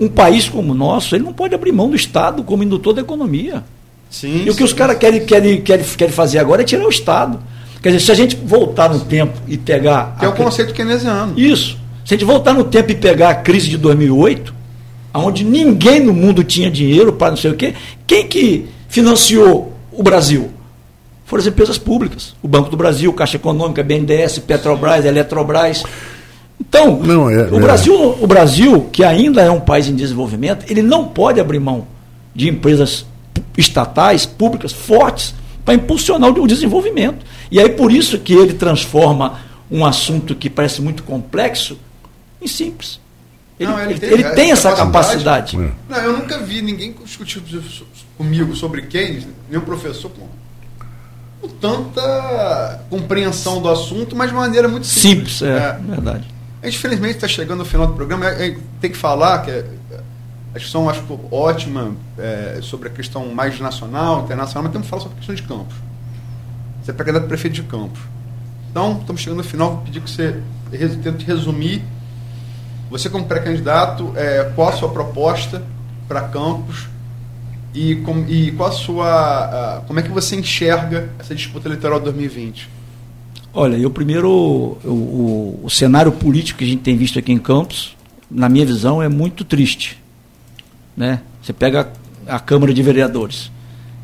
um 0.00 0.08
país 0.08 0.48
como 0.48 0.72
o 0.72 0.74
nosso, 0.74 1.14
ele 1.14 1.24
não 1.24 1.32
pode 1.32 1.54
abrir 1.54 1.72
mão 1.72 1.88
do 1.88 1.96
Estado 1.96 2.42
como 2.42 2.62
indutor 2.62 2.94
da 2.94 3.00
economia. 3.00 3.64
Sim, 4.10 4.44
e 4.46 4.50
o 4.50 4.54
que 4.54 4.64
os 4.64 4.72
caras 4.72 4.96
querem, 4.96 5.24
querem, 5.24 5.60
querem, 5.60 5.84
querem 5.84 6.14
fazer 6.14 6.38
agora 6.38 6.62
é 6.62 6.64
tirar 6.64 6.86
o 6.86 6.88
Estado. 6.88 7.38
Quer 7.82 7.90
dizer, 7.90 8.04
se 8.06 8.12
a 8.12 8.14
gente 8.14 8.36
voltar 8.36 8.88
no 8.88 9.00
tempo 9.00 9.38
e 9.46 9.56
pegar. 9.56 10.16
Que 10.18 10.24
é 10.24 10.28
o 10.28 10.32
conceito 10.32 10.72
keynesiano. 10.72 11.38
Isso. 11.38 11.78
Se 12.04 12.14
a 12.14 12.16
gente 12.16 12.24
voltar 12.24 12.54
no 12.54 12.64
tempo 12.64 12.90
e 12.90 12.94
pegar 12.94 13.30
a 13.30 13.34
crise 13.34 13.68
de 13.68 13.76
2008, 13.76 14.54
onde 15.14 15.44
ninguém 15.44 16.00
no 16.00 16.12
mundo 16.12 16.42
tinha 16.42 16.70
dinheiro 16.70 17.12
para 17.12 17.30
não 17.30 17.36
sei 17.36 17.50
o 17.50 17.54
quê, 17.54 17.74
quem 18.06 18.26
que 18.26 18.66
financiou 18.88 19.74
o 19.92 20.02
Brasil? 20.02 20.50
Foram 21.24 21.42
as 21.42 21.46
empresas 21.46 21.76
públicas. 21.76 22.34
O 22.42 22.48
Banco 22.48 22.70
do 22.70 22.76
Brasil, 22.76 23.12
Caixa 23.12 23.36
Econômica, 23.36 23.82
BNDES, 23.82 24.38
Petrobras, 24.38 25.04
Eletrobras. 25.04 25.82
Então, 26.60 26.98
não, 26.98 27.30
é, 27.30 27.50
o, 27.50 27.56
é. 27.56 27.60
Brasil, 27.60 28.16
o 28.20 28.26
Brasil, 28.26 28.88
que 28.92 29.04
ainda 29.04 29.42
é 29.42 29.50
um 29.50 29.60
país 29.60 29.86
em 29.88 29.94
desenvolvimento, 29.94 30.66
ele 30.68 30.82
não 30.82 31.06
pode 31.06 31.40
abrir 31.40 31.60
mão 31.60 31.86
de 32.34 32.48
empresas 32.48 33.06
estatais, 33.56 34.26
públicas, 34.26 34.72
fortes, 34.72 35.34
para 35.64 35.74
impulsionar 35.74 36.30
o 36.30 36.46
desenvolvimento. 36.46 37.24
E 37.50 37.60
aí 37.60 37.68
por 37.68 37.92
isso 37.92 38.18
que 38.18 38.32
ele 38.32 38.54
transforma 38.54 39.40
um 39.70 39.84
assunto 39.84 40.34
que 40.34 40.48
parece 40.48 40.80
muito 40.80 41.02
complexo 41.02 41.78
em 42.40 42.46
simples. 42.46 43.00
Ele, 43.58 43.70
não, 43.70 43.80
ele, 43.80 43.92
ele, 43.92 44.00
tem, 44.00 44.10
ele 44.10 44.24
tem, 44.30 44.50
essa 44.52 44.72
capacidade. 44.72 45.56
capacidade. 45.56 45.74
Não, 45.88 45.98
eu 45.98 46.12
nunca 46.16 46.38
vi 46.38 46.62
ninguém 46.62 46.94
discutir 47.04 47.42
comigo 48.16 48.54
sobre 48.54 48.82
Keynes, 48.82 49.26
nenhum 49.50 49.62
professor 49.62 50.10
com, 50.10 50.28
com 51.40 51.48
tanta 51.56 52.84
compreensão 52.88 53.60
do 53.60 53.68
assunto, 53.68 54.14
mas 54.14 54.30
de 54.30 54.36
maneira 54.36 54.68
muito 54.68 54.86
simples. 54.86 55.38
Simples, 55.38 55.42
é, 55.42 55.56
é. 55.56 55.78
verdade. 55.86 56.37
Gente, 56.68 56.76
infelizmente, 56.76 57.14
está 57.14 57.28
chegando 57.28 57.60
no 57.60 57.64
final 57.64 57.86
do 57.86 57.94
programa. 57.94 58.26
Tem 58.80 58.90
que 58.90 58.96
falar 58.96 59.38
que 59.38 59.50
a 59.50 60.58
discussão 60.58 60.88
acho 60.88 61.02
ótima 61.30 61.96
é, 62.18 62.58
sobre 62.60 62.88
a 62.88 62.90
questão 62.90 63.26
mais 63.34 63.58
nacional, 63.58 64.24
internacional, 64.24 64.64
mas 64.64 64.72
temos 64.72 64.86
que 64.86 64.90
falar 64.90 65.02
sobre 65.02 65.16
a 65.16 65.18
questão 65.18 65.34
de 65.34 65.42
campos. 65.42 65.74
Você 66.82 66.90
é 66.90 66.94
pré-candidato 66.94 67.28
prefeito 67.28 67.54
de 67.54 67.62
Campos. 67.62 68.00
Então, 68.70 68.98
estamos 69.00 69.22
chegando 69.22 69.38
no 69.38 69.44
final, 69.44 69.76
vou 69.76 69.82
pedir 69.82 70.00
que 70.00 70.10
você 70.10 70.42
tente 71.02 71.24
resumir. 71.24 71.82
Você, 72.90 73.08
como 73.08 73.24
pré-candidato, 73.24 74.12
é, 74.14 74.52
qual 74.54 74.68
a 74.68 74.72
sua 74.72 74.90
proposta 74.90 75.62
para 76.06 76.22
Campos 76.28 76.86
e, 77.74 77.96
com, 77.96 78.26
e 78.28 78.52
qual 78.52 78.68
a 78.68 78.72
sua. 78.72 79.08
A, 79.76 79.80
como 79.86 80.00
é 80.00 80.02
que 80.02 80.10
você 80.10 80.36
enxerga 80.36 81.08
essa 81.18 81.34
disputa 81.34 81.68
eleitoral 81.68 81.98
de 81.98 82.04
2020? 82.04 82.77
Olha, 83.58 83.76
eu 83.76 83.90
primeiro, 83.90 84.30
o, 84.30 84.88
o, 84.88 85.60
o 85.64 85.70
cenário 85.70 86.12
político 86.12 86.58
que 86.58 86.64
a 86.64 86.68
gente 86.68 86.82
tem 86.82 86.96
visto 86.96 87.18
aqui 87.18 87.32
em 87.32 87.38
Campos, 87.38 87.96
na 88.30 88.48
minha 88.48 88.64
visão, 88.64 89.02
é 89.02 89.08
muito 89.08 89.44
triste. 89.44 89.98
Né? 90.96 91.20
Você 91.42 91.52
pega 91.52 91.90
a 92.26 92.38
Câmara 92.38 92.72
de 92.72 92.82
Vereadores 92.82 93.50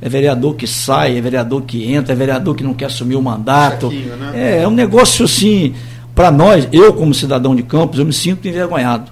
é 0.04 0.08
vereador 0.08 0.54
que 0.54 0.66
sai, 0.66 1.16
é 1.16 1.20
vereador 1.20 1.62
que 1.62 1.90
entra, 1.90 2.12
é 2.12 2.16
vereador 2.16 2.54
que 2.54 2.62
não 2.62 2.74
quer 2.74 2.86
assumir 2.86 3.16
o 3.16 3.22
mandato. 3.22 3.90
Né? 3.90 4.32
É, 4.34 4.62
é 4.62 4.68
um 4.68 4.70
negócio 4.70 5.24
assim, 5.24 5.74
para 6.14 6.30
nós, 6.30 6.68
eu 6.72 6.92
como 6.92 7.14
cidadão 7.14 7.56
de 7.56 7.62
Campos, 7.62 7.98
eu 7.98 8.04
me 8.04 8.12
sinto 8.12 8.46
envergonhado. 8.46 9.10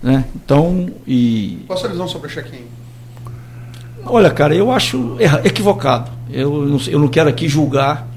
Né? 0.00 0.24
Então, 0.36 0.88
e. 1.04 1.58
Qual 1.66 1.76
a 1.76 1.80
sua 1.80 1.90
visão 1.90 2.06
sobre 2.06 2.28
o 2.28 2.30
check-in? 2.30 2.62
Olha, 4.06 4.30
cara, 4.30 4.54
eu 4.54 4.70
acho 4.70 5.16
equivocado. 5.44 6.10
Eu 6.30 6.64
não, 6.64 6.80
eu 6.86 6.98
não 7.00 7.08
quero 7.08 7.28
aqui 7.28 7.48
julgar. 7.48 8.08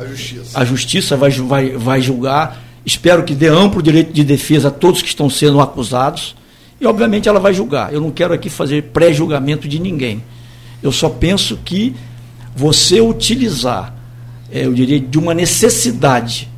A 0.00 0.06
justiça. 0.06 0.58
A 0.58 0.64
justiça 0.64 1.16
vai, 1.16 1.30
vai, 1.30 1.70
vai 1.70 2.00
julgar. 2.00 2.62
Espero 2.84 3.22
que 3.22 3.34
dê 3.34 3.48
amplo 3.48 3.82
direito 3.82 4.12
de 4.12 4.24
defesa 4.24 4.68
a 4.68 4.70
todos 4.70 5.02
que 5.02 5.08
estão 5.08 5.28
sendo 5.28 5.60
acusados. 5.60 6.34
E, 6.80 6.86
obviamente, 6.86 7.28
ela 7.28 7.38
vai 7.38 7.52
julgar. 7.52 7.92
Eu 7.92 8.00
não 8.00 8.10
quero 8.10 8.32
aqui 8.32 8.48
fazer 8.48 8.84
pré-julgamento 8.84 9.68
de 9.68 9.78
ninguém. 9.78 10.22
Eu 10.82 10.90
só 10.90 11.10
penso 11.10 11.58
que 11.62 11.94
você 12.56 13.00
utilizar, 13.00 13.94
é, 14.50 14.64
eu 14.64 14.72
diria, 14.72 14.98
de 14.98 15.18
uma 15.18 15.34
necessidade 15.34 16.48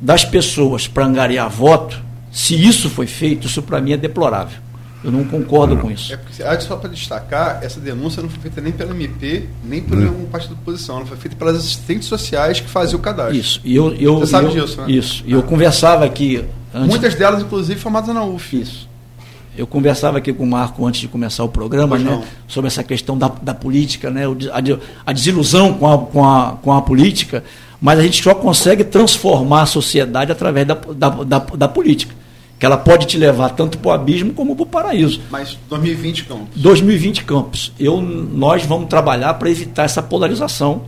das 0.00 0.24
pessoas 0.24 0.88
para 0.88 1.04
angariar 1.04 1.50
voto, 1.50 2.02
se 2.30 2.54
isso 2.54 2.88
foi 2.88 3.06
feito, 3.06 3.46
isso 3.46 3.62
para 3.62 3.80
mim 3.80 3.92
é 3.92 3.96
deplorável. 3.96 4.58
Eu 5.02 5.12
não 5.12 5.24
concordo 5.24 5.76
com 5.76 5.90
isso. 5.90 6.12
É 6.12 6.16
porque, 6.16 6.42
ah, 6.42 6.58
só 6.60 6.76
para 6.76 6.90
destacar, 6.90 7.60
essa 7.62 7.78
denúncia 7.78 8.20
não 8.20 8.28
foi 8.28 8.40
feita 8.40 8.60
nem 8.60 8.72
pelo 8.72 8.90
MP, 8.90 9.48
nem 9.64 9.80
por 9.80 9.96
nenhum 9.96 10.24
partido 10.26 10.54
de 10.54 10.60
oposição. 10.60 10.96
Ela 10.96 11.06
foi 11.06 11.16
feita 11.16 11.36
pelas 11.36 11.56
assistentes 11.56 12.08
sociais 12.08 12.60
que 12.60 12.68
faziam 12.68 12.98
o 12.98 13.02
cadastro. 13.02 13.36
Isso. 13.36 13.60
E 13.64 13.76
eu, 13.76 13.94
eu, 13.94 14.18
Você 14.18 14.32
sabe 14.32 14.46
eu, 14.46 14.66
disso, 14.66 14.80
né? 14.80 14.90
Isso. 14.90 15.22
E 15.24 15.32
ah. 15.32 15.36
eu 15.36 15.42
conversava 15.44 16.04
aqui. 16.04 16.44
Antes... 16.74 16.88
Muitas 16.88 17.14
delas, 17.14 17.42
inclusive, 17.42 17.78
formadas 17.78 18.12
na 18.12 18.24
UF. 18.24 18.60
Isso. 18.60 18.88
Eu 19.56 19.66
conversava 19.66 20.18
aqui 20.18 20.32
com 20.32 20.44
o 20.44 20.46
Marco 20.46 20.86
antes 20.86 21.00
de 21.00 21.08
começar 21.08 21.42
o 21.42 21.48
programa, 21.48 21.98
né, 21.98 22.22
sobre 22.46 22.68
essa 22.68 22.84
questão 22.84 23.18
da, 23.18 23.26
da 23.42 23.52
política, 23.52 24.08
né, 24.08 24.22
a, 24.24 25.10
a 25.10 25.12
desilusão 25.12 25.74
com 25.74 25.92
a, 25.92 25.98
com, 25.98 26.24
a, 26.24 26.52
com 26.62 26.72
a 26.72 26.80
política, 26.80 27.42
mas 27.80 27.98
a 27.98 28.02
gente 28.02 28.22
só 28.22 28.36
consegue 28.36 28.84
transformar 28.84 29.62
a 29.62 29.66
sociedade 29.66 30.30
através 30.30 30.64
da, 30.64 30.74
da, 30.74 31.08
da, 31.08 31.38
da 31.38 31.68
política. 31.68 32.14
Que 32.58 32.66
ela 32.66 32.76
pode 32.76 33.06
te 33.06 33.16
levar 33.16 33.50
tanto 33.50 33.78
para 33.78 33.88
o 33.88 33.92
abismo 33.92 34.32
como 34.32 34.56
para 34.56 34.62
o 34.62 34.66
paraíso. 34.66 35.20
Mas 35.30 35.56
2020 35.68 36.24
campos. 36.24 36.48
2020 36.56 37.24
campos. 37.24 37.72
Eu, 37.78 38.00
nós 38.00 38.64
vamos 38.64 38.88
trabalhar 38.88 39.34
para 39.34 39.48
evitar 39.48 39.84
essa 39.84 40.02
polarização. 40.02 40.82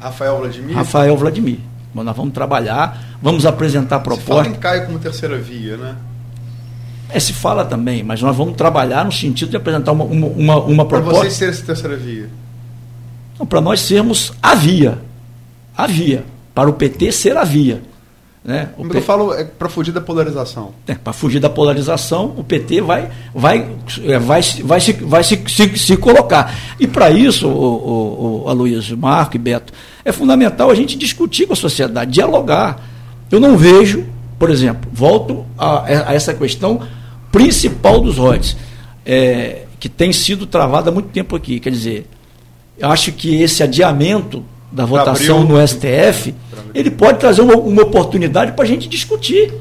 Rafael 0.00 0.38
Vladimir? 0.38 0.74
Rafael 0.74 1.16
Vladimir. 1.16 1.58
Nós 1.94 2.16
vamos 2.16 2.32
trabalhar, 2.32 3.18
vamos 3.20 3.44
apresentar 3.44 3.98
propostas. 4.00 4.26
Você 4.26 4.44
fala 4.44 4.56
em 4.56 4.60
Caio 4.60 4.86
como 4.86 4.98
terceira 4.98 5.36
via, 5.36 5.76
né? 5.76 5.96
É, 7.12 7.18
se 7.18 7.32
fala 7.32 7.64
também, 7.64 8.02
mas 8.02 8.22
nós 8.22 8.36
vamos 8.36 8.54
trabalhar 8.56 9.04
no 9.04 9.10
sentido 9.10 9.50
de 9.50 9.56
apresentar 9.56 9.90
uma, 9.92 10.04
uma, 10.04 10.26
uma, 10.28 10.56
uma 10.60 10.86
proposta. 10.86 11.10
Para 11.10 11.22
vocês 11.22 11.34
serem 11.34 11.52
essa 11.54 11.66
terceira 11.66 11.96
via? 11.96 12.30
Para 13.48 13.60
nós 13.60 13.80
sermos 13.80 14.32
a 14.40 14.54
via. 14.54 14.98
A 15.76 15.86
via. 15.86 16.24
Para 16.54 16.70
o 16.70 16.72
PT 16.72 17.10
ser 17.10 17.36
a 17.36 17.44
via. 17.44 17.82
Né? 18.42 18.70
O 18.78 18.88
P... 18.88 18.96
Eu 18.96 19.02
falo 19.02 19.34
é 19.34 19.44
para 19.44 19.68
fugir 19.68 19.92
da 19.92 20.00
polarização. 20.00 20.72
É, 20.86 20.94
para 20.94 21.12
fugir 21.12 21.40
da 21.40 21.50
polarização, 21.50 22.34
o 22.36 22.42
PT 22.42 22.80
vai, 22.80 23.10
vai, 23.34 23.68
é, 24.04 24.18
vai, 24.18 24.40
vai, 24.64 24.80
se, 24.80 24.92
vai 24.92 25.22
se, 25.22 25.42
se, 25.46 25.78
se 25.78 25.96
colocar. 25.96 26.54
E 26.78 26.86
para 26.86 27.10
isso, 27.10 27.46
o, 27.46 27.52
o, 27.52 28.42
o 28.44 28.48
Aloysio, 28.48 28.96
Marco 28.96 29.36
e 29.36 29.38
Beto, 29.38 29.72
é 30.04 30.10
fundamental 30.10 30.70
a 30.70 30.74
gente 30.74 30.96
discutir 30.96 31.46
com 31.46 31.52
a 31.52 31.56
sociedade, 31.56 32.10
dialogar. 32.10 32.82
Eu 33.30 33.38
não 33.38 33.58
vejo, 33.58 34.06
por 34.38 34.50
exemplo, 34.50 34.90
volto 34.90 35.44
a, 35.58 36.08
a 36.10 36.14
essa 36.14 36.32
questão 36.32 36.80
principal 37.30 38.00
dos 38.00 38.16
royalties, 38.16 38.56
é, 39.04 39.66
que 39.78 39.88
tem 39.88 40.12
sido 40.12 40.46
travada 40.46 40.90
há 40.90 40.92
muito 40.92 41.10
tempo 41.10 41.36
aqui. 41.36 41.60
Quer 41.60 41.70
dizer, 41.70 42.06
acho 42.80 43.12
que 43.12 43.42
esse 43.42 43.62
adiamento 43.62 44.42
da 44.70 44.84
votação 44.84 45.44
no 45.44 45.66
STF, 45.66 46.34
ele 46.74 46.90
pode 46.90 47.18
trazer 47.18 47.42
uma, 47.42 47.56
uma 47.56 47.82
oportunidade 47.82 48.52
para 48.52 48.64
a 48.64 48.68
gente 48.68 48.88
discutir. 48.88 49.52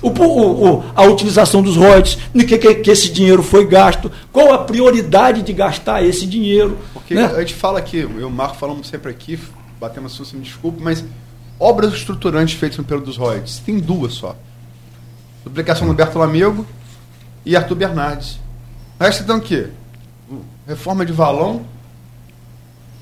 O, 0.00 0.10
o, 0.10 0.84
a 0.94 1.02
utilização 1.02 1.60
dos 1.60 1.76
royalties, 1.76 2.18
no 2.32 2.46
que, 2.46 2.56
que, 2.56 2.76
que, 2.76 2.90
esse 2.90 3.10
dinheiro 3.10 3.42
foi 3.42 3.66
gasto, 3.66 4.10
qual 4.32 4.52
a 4.52 4.58
prioridade 4.58 5.42
de 5.42 5.52
gastar 5.52 6.04
esse 6.04 6.24
dinheiro. 6.24 6.78
Porque 6.92 7.14
né? 7.14 7.24
a 7.24 7.40
gente 7.40 7.54
fala 7.54 7.80
aqui, 7.80 7.98
eu 7.98 8.20
e 8.20 8.22
o 8.22 8.30
Marco 8.30 8.56
falamos 8.56 8.86
sempre 8.86 9.10
aqui, 9.10 9.36
batemos 9.80 10.12
assunto, 10.12 10.36
me 10.36 10.42
desculpe, 10.42 10.80
mas 10.80 11.04
obras 11.58 11.92
estruturantes 11.92 12.54
feitas 12.54 12.78
no 12.78 12.84
período 12.84 13.06
dos 13.06 13.16
Royds. 13.16 13.58
Tem 13.58 13.80
duas 13.80 14.14
só. 14.14 14.36
Duplicação 15.44 15.84
do 15.84 15.92
Humberto 15.92 16.16
Lamego 16.16 16.64
e 17.44 17.56
Arthur 17.56 17.74
Bernardes. 17.74 18.38
O 19.00 19.02
resto 19.02 19.24
tem 19.24 19.34
o 19.34 19.40
quê? 19.40 19.66
Reforma 20.66 21.04
de 21.04 21.12
valão, 21.12 21.64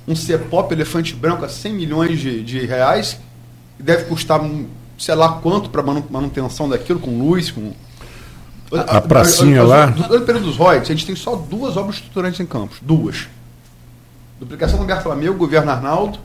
um 0.06 0.14
CEPOP 0.14 0.72
elefante 0.72 1.14
branco 1.14 1.44
a 1.44 1.48
100 1.48 1.72
milhões 1.72 2.20
de, 2.20 2.42
de 2.42 2.64
reais, 2.64 3.18
que 3.76 3.82
deve 3.82 4.04
custar 4.04 4.40
sei 4.98 5.14
lá 5.14 5.28
quanto 5.40 5.70
para 5.70 5.82
manutenção 5.82 6.68
daquilo, 6.68 6.98
com 6.98 7.18
luz, 7.18 7.50
com. 7.50 7.72
A, 8.72 8.98
a 8.98 9.00
pracinha 9.00 9.62
lá. 9.62 9.86
No 9.86 10.20
período 10.22 10.46
dos 10.46 10.56
Royds, 10.56 10.90
a 10.90 10.94
gente 10.94 11.06
tem 11.06 11.14
só 11.14 11.36
duas 11.36 11.76
obras 11.76 11.96
estruturantes 11.96 12.40
em 12.40 12.46
Campos. 12.46 12.78
Duas. 12.80 13.28
Duplicação 14.40 14.78
do 14.78 14.84
Humberto 14.84 15.08
Lameu, 15.08 15.34
governo 15.34 15.70
Arnaldo, 15.70 16.18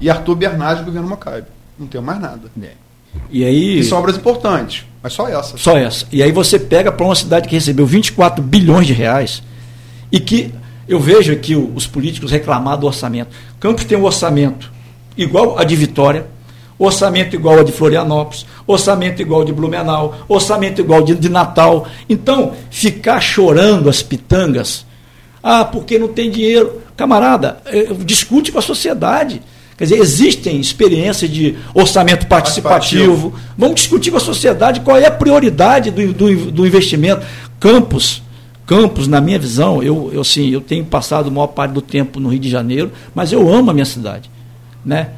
e 0.00 0.08
Arthur 0.08 0.34
Bernardes, 0.34 0.84
governo 0.84 1.08
Maccabi. 1.08 1.46
Não 1.78 1.86
tem 1.86 2.00
mais 2.00 2.20
nada. 2.20 2.50
É. 2.60 2.72
E 3.30 3.44
aí. 3.44 3.78
E 3.78 3.84
são 3.84 3.98
obras 3.98 4.16
importantes, 4.16 4.84
mas 5.02 5.12
só 5.12 5.28
essa. 5.28 5.56
Só 5.56 5.76
essa. 5.76 6.06
E 6.10 6.22
aí 6.22 6.32
você 6.32 6.58
pega 6.58 6.90
para 6.90 7.04
uma 7.04 7.14
cidade 7.14 7.48
que 7.48 7.54
recebeu 7.54 7.86
24 7.86 8.42
bilhões 8.42 8.86
de 8.86 8.92
reais 8.92 9.42
e 10.10 10.18
que 10.18 10.52
eu 10.88 10.98
vejo 10.98 11.32
aqui 11.32 11.54
os 11.54 11.86
políticos 11.86 12.30
reclamar 12.30 12.78
do 12.78 12.86
orçamento. 12.86 13.30
Campos 13.60 13.84
tem 13.84 13.98
um 13.98 14.04
orçamento 14.04 14.72
igual 15.16 15.58
a 15.58 15.64
de 15.64 15.76
Vitória, 15.76 16.26
orçamento 16.78 17.36
igual 17.36 17.58
a 17.58 17.62
de 17.62 17.72
Florianópolis, 17.72 18.46
orçamento 18.66 19.20
igual 19.20 19.44
de 19.44 19.52
Blumenau, 19.52 20.16
orçamento 20.28 20.80
igual 20.80 21.02
de, 21.02 21.14
de 21.14 21.28
Natal. 21.28 21.86
Então, 22.08 22.54
ficar 22.70 23.20
chorando 23.20 23.90
as 23.90 24.02
pitangas, 24.02 24.86
ah, 25.42 25.64
porque 25.64 25.98
não 25.98 26.08
tem 26.08 26.30
dinheiro. 26.30 26.82
Camarada, 26.96 27.60
eh, 27.66 27.88
discute 28.04 28.50
com 28.50 28.58
a 28.58 28.62
sociedade. 28.62 29.40
Quer 29.76 29.84
dizer, 29.84 30.00
existem 30.00 30.60
experiências 30.60 31.30
de 31.30 31.56
orçamento 31.72 32.26
participativo. 32.26 33.32
Vamos 33.56 33.76
discutir 33.76 34.10
com 34.10 34.16
a 34.16 34.20
sociedade 34.20 34.80
qual 34.80 34.96
é 34.96 35.06
a 35.06 35.10
prioridade 35.10 35.92
do, 35.92 36.12
do, 36.12 36.50
do 36.50 36.66
investimento. 36.66 37.24
Campos, 37.60 38.20
Campos, 38.68 39.08
na 39.08 39.18
minha 39.18 39.38
visão, 39.38 39.82
eu, 39.82 40.10
eu, 40.12 40.20
assim, 40.20 40.50
eu 40.50 40.60
tenho 40.60 40.84
passado 40.84 41.28
a 41.28 41.30
maior 41.30 41.46
parte 41.46 41.72
do 41.72 41.80
tempo 41.80 42.20
no 42.20 42.28
Rio 42.28 42.38
de 42.38 42.50
Janeiro, 42.50 42.92
mas 43.14 43.32
eu 43.32 43.50
amo 43.50 43.70
a 43.70 43.72
minha 43.72 43.86
cidade. 43.86 44.30
Né? 44.84 45.08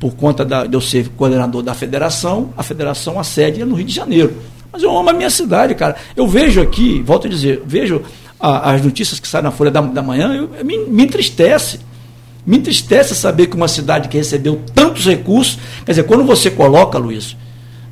Por 0.00 0.14
conta 0.14 0.46
da, 0.46 0.64
de 0.64 0.74
eu 0.74 0.80
ser 0.80 1.10
coordenador 1.10 1.62
da 1.62 1.74
federação, 1.74 2.54
a 2.56 2.62
federação 2.62 3.20
a 3.20 3.22
sede 3.22 3.60
é 3.60 3.66
no 3.66 3.74
Rio 3.74 3.84
de 3.84 3.94
Janeiro. 3.94 4.38
Mas 4.72 4.82
eu 4.82 4.96
amo 4.96 5.10
a 5.10 5.12
minha 5.12 5.28
cidade, 5.28 5.74
cara. 5.74 5.94
Eu 6.16 6.26
vejo 6.26 6.62
aqui, 6.62 7.02
volto 7.02 7.26
a 7.26 7.30
dizer, 7.30 7.62
vejo 7.66 8.00
a, 8.40 8.72
as 8.72 8.82
notícias 8.82 9.20
que 9.20 9.28
saem 9.28 9.44
na 9.44 9.50
Folha 9.50 9.70
da, 9.70 9.82
da 9.82 10.02
Manhã, 10.02 10.32
eu, 10.32 10.64
me, 10.64 10.86
me 10.86 11.04
entristece. 11.04 11.80
Me 12.46 12.56
entristece 12.56 13.14
saber 13.14 13.48
que 13.48 13.56
uma 13.56 13.68
cidade 13.68 14.08
que 14.08 14.16
recebeu 14.16 14.62
tantos 14.74 15.04
recursos, 15.04 15.58
quer 15.84 15.92
dizer, 15.92 16.04
quando 16.04 16.24
você 16.24 16.50
coloca, 16.50 16.96
Luiz, 16.96 17.36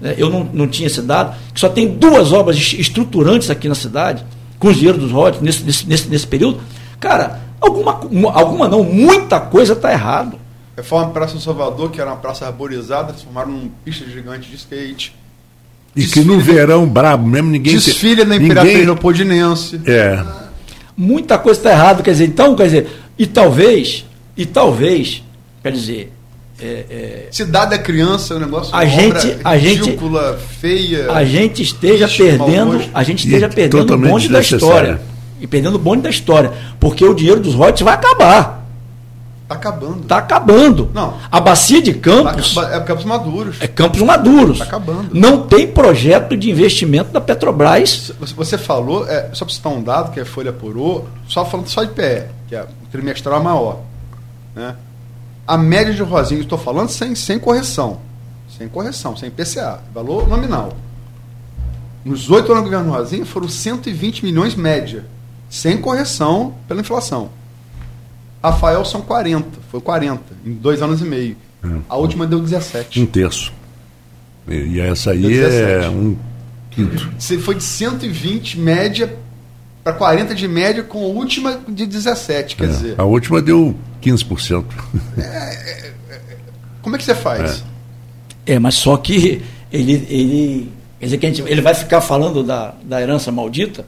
né, 0.00 0.14
eu 0.16 0.30
não, 0.30 0.48
não 0.50 0.66
tinha 0.66 0.86
esse 0.86 1.02
dado, 1.02 1.36
que 1.52 1.60
só 1.60 1.68
tem 1.68 1.88
duas 1.88 2.32
obras 2.32 2.56
estruturantes 2.56 3.50
aqui 3.50 3.68
na 3.68 3.74
cidade, 3.74 4.24
com 4.62 4.68
os 4.68 4.76
dinheiros 4.76 5.02
dos 5.02 5.10
royalties 5.10 5.42
nesse, 5.42 5.84
nesse, 5.88 6.08
nesse, 6.08 6.24
período, 6.24 6.60
cara, 7.00 7.40
alguma, 7.60 8.00
alguma 8.32 8.68
não, 8.68 8.84
muita 8.84 9.40
coisa 9.40 9.72
está 9.72 9.90
errado. 9.90 10.38
Reforma 10.76 11.10
Praça 11.10 11.40
Salvador, 11.40 11.90
que 11.90 12.00
era 12.00 12.08
uma 12.08 12.16
praça 12.16 12.46
arborizada, 12.46 13.12
transformaram 13.12 13.50
numa 13.50 13.70
pista 13.84 14.08
gigante 14.08 14.48
de 14.48 14.54
skate. 14.54 15.16
E 15.96 16.02
desfile, 16.02 16.24
que 16.24 16.30
no 16.30 16.38
verão 16.38 16.86
brabo 16.86 17.26
mesmo 17.26 17.50
ninguém. 17.50 17.74
Desfile 17.74 18.24
na 18.24 18.36
Imperatriz 18.36 18.72
ninguém... 18.72 18.86
Leopoldinense. 18.86 19.80
É. 19.84 20.24
Muita 20.96 21.36
coisa 21.38 21.58
está 21.58 21.72
errada, 21.72 22.00
quer 22.04 22.12
dizer, 22.12 22.26
então, 22.26 22.54
quer 22.54 22.64
dizer, 22.66 22.88
e 23.18 23.26
talvez 23.26 24.04
e 24.36 24.46
talvez, 24.46 25.24
quer 25.60 25.72
dizer. 25.72 26.12
É, 26.62 26.86
é, 26.88 27.28
Cidade 27.32 27.72
da 27.72 27.78
criança, 27.78 28.34
é 28.34 28.36
um 28.36 28.40
negócio 28.40 28.72
a 28.74 28.84
gente, 28.84 29.36
a 29.42 29.58
gente, 29.58 29.98
feia. 30.60 31.10
A 31.10 31.24
gente 31.24 31.60
esteja 31.60 32.06
perdendo, 32.06 32.80
a 32.94 33.02
gente 33.02 33.26
esteja 33.26 33.48
perdendo 33.48 33.94
o 33.94 33.98
bonde 33.98 34.28
da 34.28 34.40
história. 34.40 35.00
E 35.40 35.46
perdendo 35.46 35.74
o 35.74 35.78
bonde 35.78 36.02
da 36.02 36.10
história. 36.10 36.52
Porque 36.78 37.04
o 37.04 37.12
dinheiro 37.14 37.40
dos 37.40 37.54
royalties 37.54 37.82
vai 37.82 37.94
acabar. 37.94 38.62
Está 39.42 39.54
acabando. 39.54 40.02
Está 40.02 40.16
acabando. 40.18 40.90
Não. 40.94 41.14
A 41.30 41.40
bacia 41.40 41.82
de 41.82 41.94
Campos. 41.94 42.54
Tá, 42.54 42.76
é 42.76 42.80
Campos 42.80 43.04
Maduros. 43.04 43.56
É 43.60 43.66
Campos 43.66 44.00
Maduros. 44.00 44.60
Está 44.60 44.64
acabando. 44.64 45.08
Não 45.12 45.42
tem 45.46 45.66
projeto 45.66 46.36
de 46.36 46.48
investimento 46.48 47.12
da 47.12 47.20
Petrobras. 47.20 48.12
Você 48.36 48.56
falou, 48.56 49.06
é, 49.08 49.30
só 49.32 49.44
para 49.44 49.54
citar 49.54 49.72
um 49.72 49.82
dado 49.82 50.12
que 50.12 50.20
a 50.20 50.24
Folha 50.24 50.50
apurou, 50.50 51.08
só 51.28 51.44
falando 51.44 51.68
só 51.68 51.82
de 51.82 51.90
PE, 51.90 52.26
que 52.48 52.54
é 52.54 52.62
o 52.62 52.86
trimestral 52.90 53.42
maior. 53.42 53.80
Né? 54.54 54.76
A 55.52 55.58
média 55.58 55.92
de 55.92 56.00
Rosinha, 56.00 56.40
estou 56.40 56.56
falando 56.56 56.88
sem, 56.88 57.14
sem 57.14 57.38
correção. 57.38 58.00
Sem 58.56 58.66
correção, 58.68 59.14
sem 59.14 59.30
PCA. 59.30 59.82
Valor 59.92 60.26
nominal. 60.26 60.74
Nos 62.02 62.30
oito 62.30 62.50
anos 62.52 62.64
do 62.64 62.70
governo 62.70 62.90
Rosinha 62.90 63.26
foram 63.26 63.46
120 63.46 64.24
milhões 64.24 64.54
média. 64.54 65.04
Sem 65.50 65.76
correção 65.76 66.54
pela 66.66 66.80
inflação. 66.80 67.28
Rafael 68.42 68.82
são 68.86 69.02
40. 69.02 69.46
Foi 69.70 69.78
40 69.82 70.22
em 70.42 70.54
dois 70.54 70.80
anos 70.80 71.02
e 71.02 71.04
meio. 71.04 71.36
É. 71.62 71.68
A 71.86 71.96
última 71.96 72.26
deu 72.26 72.40
17. 72.40 73.02
Um 73.02 73.04
terço. 73.04 73.52
E 74.48 74.80
essa 74.80 75.10
aí 75.10 75.38
é 75.38 75.86
um 75.86 76.16
quinto. 76.70 77.12
Você 77.18 77.36
foi 77.36 77.56
de 77.56 77.62
120 77.62 78.58
média 78.58 79.18
para 79.82 79.92
40 79.92 80.34
de 80.34 80.46
média 80.46 80.82
com 80.82 80.98
a 80.98 81.08
última 81.08 81.60
de 81.68 81.86
17, 81.86 82.56
quer 82.56 82.64
é, 82.64 82.66
dizer. 82.68 82.94
A 82.98 83.04
última 83.04 83.42
deu 83.42 83.74
15%. 84.00 84.64
É, 85.18 85.22
é, 85.22 85.92
é, 86.10 86.20
como 86.80 86.96
é 86.96 86.98
que 86.98 87.04
você 87.04 87.14
faz? 87.14 87.64
É, 88.46 88.58
mas 88.58 88.74
só 88.74 88.96
que 88.96 89.42
ele, 89.72 90.06
ele, 90.08 90.72
quer 90.98 91.06
dizer, 91.06 91.18
que 91.18 91.26
a 91.26 91.28
gente, 91.28 91.42
ele 91.42 91.60
vai 91.60 91.74
ficar 91.74 92.00
falando 92.00 92.42
da, 92.42 92.74
da 92.82 93.00
herança 93.00 93.32
maldita 93.32 93.84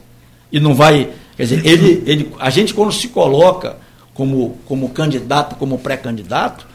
e 0.51 0.59
não 0.59 0.73
vai. 0.73 1.09
Quer 1.37 1.43
dizer, 1.43 1.65
ele, 1.65 2.03
ele, 2.05 2.33
a 2.39 2.49
gente 2.49 2.73
quando 2.73 2.91
se 2.91 3.07
coloca 3.07 3.77
como, 4.13 4.57
como 4.65 4.89
candidato, 4.89 5.55
como 5.55 5.77
pré-candidato, 5.77 6.67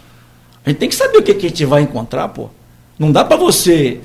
a 0.65 0.71
gente 0.71 0.79
tem 0.79 0.89
que 0.89 0.95
saber 0.95 1.19
o 1.19 1.23
que, 1.23 1.35
que 1.35 1.47
a 1.47 1.49
gente 1.49 1.65
vai 1.65 1.83
encontrar, 1.83 2.29
pô. 2.29 2.49
Não 2.99 3.11
dá 3.11 3.25
para 3.25 3.37
você 3.37 4.01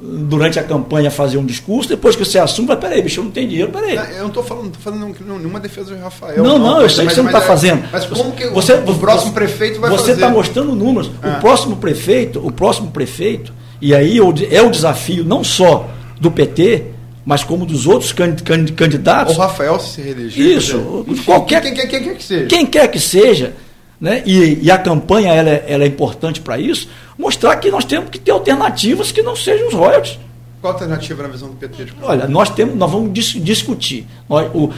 durante 0.00 0.58
a 0.58 0.62
campanha 0.62 1.10
fazer 1.10 1.38
um 1.38 1.46
discurso, 1.46 1.88
depois 1.88 2.14
que 2.14 2.24
você 2.24 2.38
assume, 2.38 2.68
vai, 2.68 2.76
peraí, 2.76 3.00
bicho, 3.00 3.20
eu 3.20 3.24
não 3.24 3.30
tenho 3.30 3.48
dinheiro, 3.48 3.72
peraí. 3.72 3.96
Eu 3.96 4.20
não 4.20 4.26
estou 4.28 4.42
falando, 4.42 4.72
tô 4.72 4.78
fazendo 4.78 5.14
nenhuma 5.20 5.58
defesa 5.58 5.94
do 5.94 6.00
Rafael. 6.00 6.42
Não, 6.42 6.58
não, 6.58 6.74
não 6.74 6.82
eu 6.82 6.90
sei 6.90 7.06
que 7.06 7.14
você 7.14 7.22
não 7.22 7.30
está 7.30 7.40
fazendo. 7.40 7.84
Mas 7.90 8.04
como 8.04 8.32
que 8.32 8.46
você, 8.48 8.74
o, 8.74 8.90
o 8.90 8.98
próximo 8.98 9.32
prefeito 9.32 9.80
vai 9.80 9.90
você 9.90 9.96
fazer? 9.96 10.12
Você 10.12 10.12
está 10.12 10.28
mostrando 10.28 10.74
números. 10.74 11.08
O 11.08 11.12
ah. 11.22 11.38
próximo 11.40 11.76
prefeito, 11.76 12.46
o 12.46 12.52
próximo 12.52 12.90
prefeito, 12.90 13.52
e 13.80 13.94
aí 13.94 14.18
é 14.18 14.62
o 14.62 14.70
desafio 14.70 15.24
não 15.24 15.42
só 15.42 15.88
do 16.20 16.30
PT, 16.30 16.84
mas 17.24 17.42
como 17.42 17.64
dos 17.64 17.86
outros 17.86 18.12
candidatos. 18.12 19.36
O 19.36 19.40
Rafael 19.40 19.78
se 19.80 20.00
reeleger. 20.00 20.58
Isso, 20.58 21.04
enfim, 21.08 21.24
qualquer, 21.24 21.62
quem, 21.62 21.74
quem, 21.74 21.88
quem, 21.88 22.02
quer 22.02 22.14
que 22.14 22.24
seja. 22.24 22.46
Quem 22.46 22.66
quer 22.66 22.88
que 22.88 23.00
seja, 23.00 23.54
né? 24.00 24.22
e, 24.26 24.60
e 24.62 24.70
a 24.70 24.78
campanha 24.78 25.32
ela, 25.32 25.50
é, 25.50 25.64
ela 25.68 25.84
é 25.84 25.86
importante 25.86 26.40
para 26.40 26.58
isso, 26.58 26.88
mostrar 27.18 27.56
que 27.56 27.70
nós 27.70 27.84
temos 27.84 28.10
que 28.10 28.18
ter 28.18 28.30
alternativas 28.30 29.10
que 29.10 29.22
não 29.22 29.34
sejam 29.34 29.68
os 29.68 29.74
royalties. 29.74 30.18
Qual 30.60 30.72
a 30.72 30.74
alternativa 30.74 31.22
na 31.22 31.28
visão 31.28 31.48
do 31.48 31.56
PT? 31.56 31.88
Olha, 32.02 32.26
nós 32.26 32.50
temos, 32.50 32.74
nós 32.76 32.90
vamos 32.90 33.12
dis 33.12 33.32
discutir. 33.42 34.06
Nós, 34.28 34.50
o, 34.54 34.72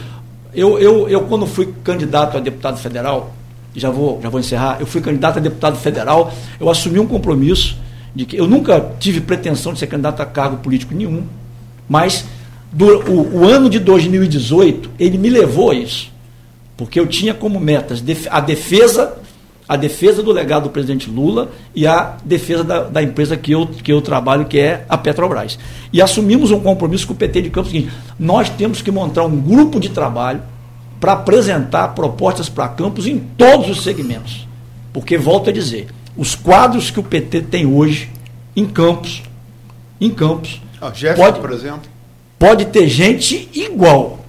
eu, 0.53 0.77
eu, 0.79 1.09
eu, 1.09 1.21
quando 1.21 1.45
fui 1.45 1.73
candidato 1.83 2.37
a 2.37 2.39
deputado 2.39 2.77
federal, 2.77 3.33
já 3.75 3.89
vou, 3.89 4.19
já 4.21 4.29
vou 4.29 4.39
encerrar, 4.39 4.77
eu 4.79 4.85
fui 4.85 5.01
candidato 5.01 5.37
a 5.37 5.39
deputado 5.39 5.77
federal, 5.77 6.33
eu 6.59 6.69
assumi 6.69 6.99
um 6.99 7.07
compromisso 7.07 7.77
de 8.13 8.25
que 8.25 8.35
eu 8.37 8.47
nunca 8.47 8.93
tive 8.99 9.21
pretensão 9.21 9.73
de 9.73 9.79
ser 9.79 9.87
candidato 9.87 10.21
a 10.21 10.25
cargo 10.25 10.57
político 10.57 10.93
nenhum, 10.93 11.23
mas 11.87 12.25
do, 12.71 12.85
o, 13.09 13.39
o 13.39 13.45
ano 13.45 13.69
de 13.69 13.79
2018, 13.79 14.91
ele 14.99 15.17
me 15.17 15.29
levou 15.29 15.71
a 15.71 15.75
isso. 15.75 16.11
Porque 16.75 16.99
eu 16.99 17.07
tinha 17.07 17.33
como 17.33 17.59
metas 17.59 18.03
a 18.29 18.39
defesa 18.39 19.17
a 19.71 19.77
defesa 19.77 20.21
do 20.21 20.33
legado 20.33 20.63
do 20.63 20.69
presidente 20.69 21.09
Lula 21.09 21.49
e 21.73 21.87
a 21.87 22.17
defesa 22.25 22.61
da, 22.61 22.83
da, 22.83 23.01
empresa 23.01 23.37
que 23.37 23.53
eu, 23.53 23.65
que 23.65 23.89
eu 23.89 24.01
trabalho, 24.01 24.43
que 24.43 24.59
é 24.59 24.85
a 24.89 24.97
Petrobras. 24.97 25.57
E 25.93 26.01
assumimos 26.01 26.51
um 26.51 26.59
compromisso 26.59 27.07
com 27.07 27.13
o 27.13 27.15
PT 27.15 27.43
de 27.43 27.49
Campos 27.49 27.71
seguinte: 27.71 27.93
nós 28.19 28.49
temos 28.49 28.81
que 28.81 28.91
montar 28.91 29.23
um 29.23 29.39
grupo 29.39 29.79
de 29.79 29.87
trabalho 29.87 30.41
para 30.99 31.13
apresentar 31.13 31.87
propostas 31.95 32.49
para 32.49 32.67
Campos 32.67 33.07
em 33.07 33.17
todos 33.17 33.69
os 33.69 33.81
segmentos. 33.81 34.45
Porque, 34.91 35.17
volto 35.17 35.49
a 35.49 35.53
dizer, 35.53 35.87
os 36.17 36.35
quadros 36.35 36.91
que 36.91 36.99
o 36.99 37.03
PT 37.03 37.43
tem 37.43 37.65
hoje 37.65 38.09
em 38.53 38.65
Campos, 38.65 39.23
em 40.01 40.09
Campos, 40.09 40.61
ah, 40.81 40.91
Jefferson, 40.93 41.23
pode, 41.23 41.39
por 41.39 41.51
exemplo. 41.53 41.89
Pode 42.37 42.65
ter 42.65 42.89
gente 42.89 43.49
igual. 43.53 44.19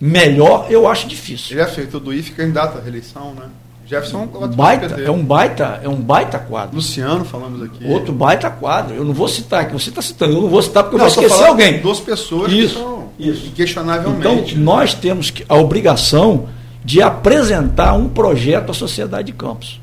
Melhor, 0.00 0.66
eu 0.68 0.88
acho 0.88 1.06
difícil. 1.06 1.56
Jefferson 1.56 2.00
do 2.00 2.12
IFE 2.12 2.32
candidato 2.32 2.76
à 2.76 2.80
reeleição, 2.80 3.34
né? 3.34 3.44
Jefferson 3.90 4.28
baita, 4.54 5.00
é 5.00 5.10
um 5.10 5.24
baita, 5.24 5.80
é 5.82 5.88
um 5.88 5.96
baita 5.96 6.38
quadro. 6.38 6.76
Luciano, 6.76 7.24
falamos 7.24 7.60
aqui. 7.60 7.84
Outro 7.84 8.12
baita 8.12 8.48
quadro. 8.48 8.94
Eu 8.94 9.04
não 9.04 9.12
vou 9.12 9.26
citar 9.26 9.62
aqui, 9.62 9.72
você 9.72 9.88
está 9.88 10.00
citando, 10.00 10.34
eu 10.34 10.42
não 10.42 10.48
vou 10.48 10.62
citar 10.62 10.84
porque 10.84 10.96
não, 10.96 11.06
eu 11.06 11.10
vou 11.10 11.24
esquecer 11.24 11.44
alguém. 11.44 11.80
Duas 11.80 11.98
pessoas 11.98 12.52
isso, 12.52 12.76
que 12.76 12.80
são 12.80 13.08
isso. 13.18 13.46
inquestionavelmente. 13.48 14.52
Então, 14.52 14.62
nós 14.62 14.94
temos 14.94 15.34
a 15.48 15.56
obrigação 15.56 16.48
de 16.84 17.02
apresentar 17.02 17.94
um 17.94 18.08
projeto 18.08 18.70
à 18.70 18.74
sociedade 18.74 19.26
de 19.26 19.32
Campos. 19.32 19.80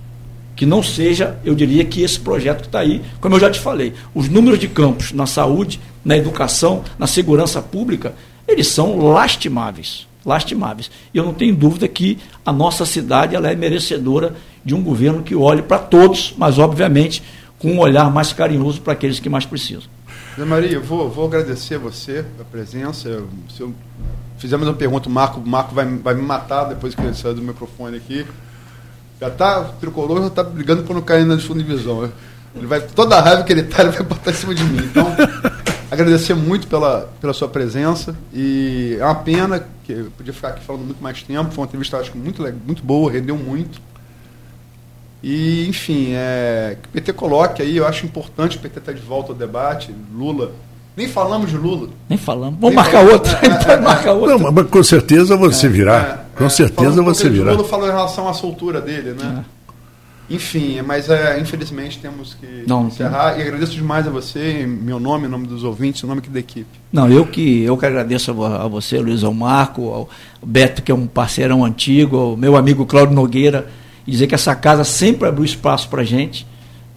que 0.55 0.65
não 0.65 0.81
seja, 0.81 1.37
eu 1.43 1.53
diria 1.53 1.83
que 1.83 2.01
esse 2.01 2.17
projeto 2.17 2.61
que 2.61 2.67
está 2.67 2.79
aí, 2.79 3.03
como 3.19 3.35
eu 3.35 3.39
já 3.41 3.51
te 3.51 3.59
falei, 3.59 3.93
os 4.15 4.29
números 4.29 4.57
de 4.57 4.69
campos 4.69 5.11
na 5.11 5.25
saúde, 5.25 5.81
na 6.03 6.15
educação, 6.15 6.81
na 6.97 7.07
segurança 7.07 7.61
pública, 7.61 8.13
eles 8.47 8.67
são 8.67 8.97
lastimáveis. 8.97 10.06
Lastimáveis. 10.25 10.91
E 11.13 11.17
eu 11.17 11.23
não 11.23 11.33
tenho 11.33 11.55
dúvida 11.55 11.87
que 11.87 12.17
a 12.45 12.51
nossa 12.51 12.85
cidade 12.85 13.35
ela 13.35 13.51
é 13.51 13.55
merecedora 13.55 14.35
de 14.63 14.75
um 14.75 14.83
governo 14.83 15.23
que 15.23 15.35
olhe 15.35 15.61
para 15.61 15.79
todos, 15.79 16.33
mas 16.37 16.59
obviamente 16.59 17.23
com 17.57 17.71
um 17.71 17.79
olhar 17.79 18.11
mais 18.11 18.33
carinhoso 18.33 18.81
para 18.81 18.93
aqueles 18.93 19.19
que 19.19 19.29
mais 19.29 19.45
precisam. 19.45 19.83
Zé 20.37 20.45
Maria, 20.45 20.73
eu 20.73 20.83
vou, 20.83 21.09
vou 21.09 21.25
agradecer 21.25 21.75
a 21.75 21.79
você 21.79 22.23
a 22.39 22.43
presença. 22.43 23.23
Se 23.49 23.61
eu 23.61 23.73
fizemos 24.37 24.67
uma 24.67 24.73
pergunta, 24.73 25.09
o 25.09 25.11
Marco, 25.11 25.39
o 25.39 25.47
Marco 25.47 25.73
vai, 25.73 25.85
vai 25.85 26.13
me 26.13 26.21
matar 26.21 26.65
depois 26.65 26.95
que 26.95 27.01
ele 27.01 27.13
sair 27.13 27.33
do 27.33 27.41
microfone 27.41 27.97
aqui. 27.97 28.25
Já 29.19 29.29
tá, 29.29 29.61
o 29.61 29.79
tricolor 29.79 30.21
já 30.21 30.29
tá 30.29 30.43
brigando 30.43 30.83
por 30.83 30.93
não 30.93 31.01
cair 31.01 31.25
na 31.25 31.39
segunda 31.39 31.63
divisão. 31.63 32.11
Ele 32.55 32.67
vai, 32.67 32.81
toda 32.81 33.17
a 33.17 33.21
raiva 33.21 33.43
que 33.43 33.51
ele 33.51 33.63
tá, 33.63 33.81
ele 33.81 33.91
vai 33.91 34.03
botar 34.03 34.31
em 34.31 34.35
cima 34.35 34.53
de 34.53 34.63
mim. 34.63 34.77
Então, 34.77 35.07
agradecer 35.89 36.33
muito 36.33 36.67
pela, 36.67 37.09
pela 37.19 37.33
sua 37.33 37.47
presença. 37.47 38.15
E 38.33 38.97
é 38.99 39.03
uma 39.05 39.15
pena 39.15 39.67
que 39.83 39.91
eu 39.93 40.11
podia 40.17 40.33
ficar 40.33 40.49
aqui 40.49 40.63
falando 40.63 40.85
muito 40.85 41.01
mais 41.01 41.21
tempo. 41.23 41.51
Foi 41.51 41.63
uma 41.63 41.67
entrevista, 41.67 41.97
acho 41.97 42.11
que 42.11 42.17
muito, 42.17 42.41
muito 42.65 42.83
boa, 42.83 43.11
rendeu 43.11 43.37
muito. 43.37 43.81
E, 45.23 45.67
enfim, 45.67 46.11
é, 46.13 46.77
que 46.81 46.89
o 46.89 46.91
PT 46.91 47.13
coloque 47.13 47.61
aí, 47.61 47.77
eu 47.77 47.87
acho 47.87 48.05
importante 48.05 48.57
o 48.57 48.59
PT 48.59 48.79
estar 48.79 48.91
tá 48.91 48.97
de 48.97 49.03
volta 49.03 49.31
ao 49.31 49.37
debate. 49.37 49.93
Lula. 50.13 50.51
Nem 50.95 51.07
falamos 51.07 51.49
de 51.49 51.57
Lula. 51.57 51.89
Nem 52.09 52.17
falamos. 52.17 52.59
Vamos 52.59 52.75
Nem 52.75 52.83
marcar 52.83 53.01
outro. 53.01 53.31
É, 53.41 53.73
é, 53.73 53.79
marcar 53.79 54.13
outro. 54.13 54.39
Não, 54.39 54.51
mas 54.51 54.67
com 54.67 54.83
certeza 54.83 55.35
você 55.35 55.67
é, 55.67 55.69
virá. 55.69 56.23
É, 56.35 56.37
com 56.37 56.45
é, 56.45 56.49
certeza 56.49 57.01
você 57.01 57.29
virá. 57.29 57.51
Lula 57.51 57.67
falou 57.67 57.87
em 57.87 57.91
relação 57.91 58.27
à 58.27 58.33
soltura 58.33 58.81
dele, 58.81 59.11
né? 59.11 59.43
Enfim, 60.29 60.81
mas 60.81 61.09
é, 61.09 61.39
infelizmente 61.39 61.99
temos 61.99 62.33
que 62.33 62.63
não, 62.67 62.87
encerrar. 62.87 63.31
Não. 63.31 63.39
E 63.39 63.41
agradeço 63.43 63.71
demais 63.71 64.05
a 64.05 64.09
você, 64.09 64.63
em 64.63 64.67
meu 64.67 64.99
nome, 64.99 65.25
em 65.25 65.29
nome 65.29 65.47
dos 65.47 65.63
ouvintes, 65.63 66.03
em 66.03 66.07
nome 66.07 66.19
aqui 66.19 66.29
da 66.29 66.39
equipe. 66.39 66.67
Não, 66.91 67.09
eu 67.09 67.25
que, 67.25 67.63
eu 67.63 67.77
que 67.77 67.85
agradeço 67.85 68.43
a, 68.43 68.63
a 68.63 68.67
você, 68.67 68.99
Luiz 68.99 69.23
Almarco, 69.23 69.89
ao 69.89 70.09
Beto, 70.45 70.81
que 70.81 70.91
é 70.91 70.95
um 70.95 71.07
parceirão 71.07 71.63
antigo, 71.63 72.17
ao 72.17 72.37
meu 72.37 72.57
amigo 72.57 72.85
Cláudio 72.85 73.15
Nogueira, 73.15 73.69
e 74.05 74.11
dizer 74.11 74.27
que 74.27 74.35
essa 74.35 74.53
casa 74.53 74.83
sempre 74.83 75.29
abriu 75.29 75.45
espaço 75.45 75.87
para 75.87 76.01
a 76.01 76.05
gente, 76.05 76.45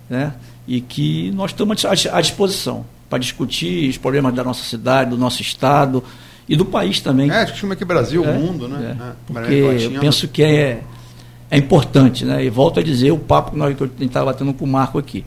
né? 0.09 0.35
E 0.67 0.81
que 0.81 1.31
nós 1.31 1.53
estamos 1.53 1.85
à 1.85 2.21
disposição 2.21 2.85
para 3.09 3.19
discutir 3.19 3.89
os 3.89 3.97
problemas 3.97 4.35
da 4.35 4.43
nossa 4.43 4.65
cidade, 4.65 5.11
do 5.11 5.17
nosso 5.17 5.41
estado 5.41 6.03
e 6.49 6.57
do 6.57 6.65
país 6.65 7.01
também. 7.01 7.31
É, 7.31 7.45
discutimos 7.45 7.75
aqui 7.75 7.85
Brasil, 7.85 8.25
é, 8.25 8.33
mundo, 8.33 8.69
né? 8.69 8.97
É, 9.01 9.05
é 9.05 9.13
porque 9.27 9.55
eu 9.55 10.01
penso 10.01 10.27
que 10.27 10.43
é 10.43 10.83
é 11.51 11.59
importante, 11.59 12.25
né? 12.25 12.45
E 12.45 12.49
volto 12.49 12.79
a 12.79 12.83
dizer 12.83 13.11
o 13.11 13.19
papo 13.19 13.51
que, 13.51 13.59
nós, 13.59 13.77
que 13.77 13.83
eu 13.83 13.91
estava 14.01 14.27
batendo 14.27 14.55
com 14.55 14.65
o 14.65 14.69
Marco 14.69 14.99
aqui. 14.99 15.25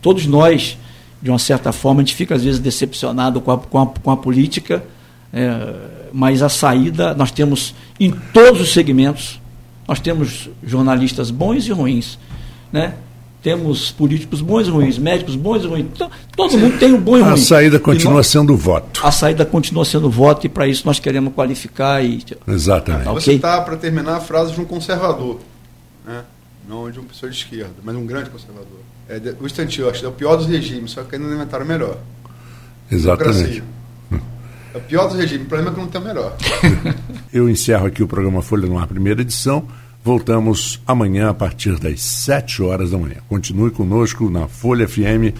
Todos 0.00 0.24
nós, 0.24 0.78
de 1.20 1.30
uma 1.30 1.38
certa 1.38 1.72
forma, 1.72 2.00
a 2.00 2.04
gente 2.04 2.14
fica 2.14 2.34
às 2.34 2.44
vezes 2.44 2.60
decepcionado 2.60 3.40
com 3.40 3.50
a, 3.50 3.58
com 3.58 3.78
a, 3.80 3.86
com 3.86 4.10
a 4.10 4.16
política, 4.16 4.84
é, 5.32 5.74
mas 6.12 6.42
a 6.42 6.48
saída 6.48 7.12
nós 7.14 7.32
temos 7.32 7.74
em 7.98 8.12
todos 8.32 8.60
os 8.60 8.72
segmentos, 8.72 9.40
nós 9.88 9.98
temos 9.98 10.48
jornalistas 10.62 11.30
bons 11.30 11.66
e 11.66 11.72
ruins, 11.72 12.18
né? 12.72 12.94
Temos 13.42 13.90
políticos 13.90 14.40
bons 14.40 14.68
e 14.68 14.70
ruins, 14.70 14.96
médicos 14.96 15.36
bons 15.36 15.64
e 15.64 15.66
ruins. 15.66 15.86
Então, 15.92 16.10
todo 16.34 16.56
mundo 16.56 16.78
tem 16.78 16.92
o 16.92 16.96
um 16.96 17.00
bom 17.00 17.18
e 17.18 17.20
ruim. 17.20 17.32
A 17.32 17.36
saída 17.36 17.78
continua 17.78 18.14
nós, 18.14 18.26
sendo 18.28 18.54
o 18.54 18.56
voto. 18.56 19.00
A 19.04 19.10
saída 19.10 19.44
continua 19.44 19.84
sendo 19.84 20.06
o 20.06 20.10
voto 20.10 20.46
e 20.46 20.48
para 20.48 20.66
isso 20.66 20.86
nós 20.86 20.98
queremos 20.98 21.34
qualificar 21.34 22.02
e. 22.02 22.24
Exatamente. 22.48 23.08
Okay? 23.08 23.20
Você 23.20 23.32
está, 23.32 23.60
para 23.60 23.76
terminar, 23.76 24.16
a 24.16 24.20
frase 24.20 24.54
de 24.54 24.60
um 24.60 24.64
conservador 24.64 25.40
né? 26.04 26.24
não 26.68 26.90
de 26.90 26.98
uma 26.98 27.08
pessoa 27.08 27.30
de 27.30 27.36
esquerda, 27.36 27.74
mas 27.82 27.94
um 27.94 28.06
grande 28.06 28.30
conservador. 28.30 28.80
É 29.08 29.20
o 29.40 29.48
Churchill 29.48 29.90
é 29.90 30.08
o 30.08 30.12
pior 30.12 30.36
dos 30.36 30.46
regimes, 30.46 30.92
só 30.92 31.02
que 31.02 31.14
ainda 31.14 31.28
não 31.28 31.34
inventaram 31.34 31.64
o 31.64 31.68
melhor. 31.68 31.98
Exatamente. 32.90 33.62
É 34.72 34.78
o 34.78 34.80
pior 34.80 35.06
dos 35.06 35.16
regimes, 35.16 35.46
o 35.46 35.48
problema 35.48 35.70
é 35.70 35.74
que 35.74 35.80
não 35.80 35.88
tem 35.88 36.00
o 36.00 36.04
melhor. 36.04 36.36
Eu 37.32 37.48
encerro 37.48 37.86
aqui 37.86 38.02
o 38.02 38.08
programa 38.08 38.42
Folha 38.42 38.66
no 38.66 38.78
Ar, 38.78 38.86
primeira 38.86 39.20
edição. 39.20 39.66
Voltamos 40.02 40.80
amanhã 40.86 41.30
a 41.30 41.34
partir 41.34 41.78
das 41.78 42.02
7 42.02 42.62
horas 42.62 42.90
da 42.90 42.98
manhã. 42.98 43.16
Continue 43.28 43.70
conosco 43.70 44.28
na 44.28 44.48
Folha 44.48 44.86
FM 44.86 45.34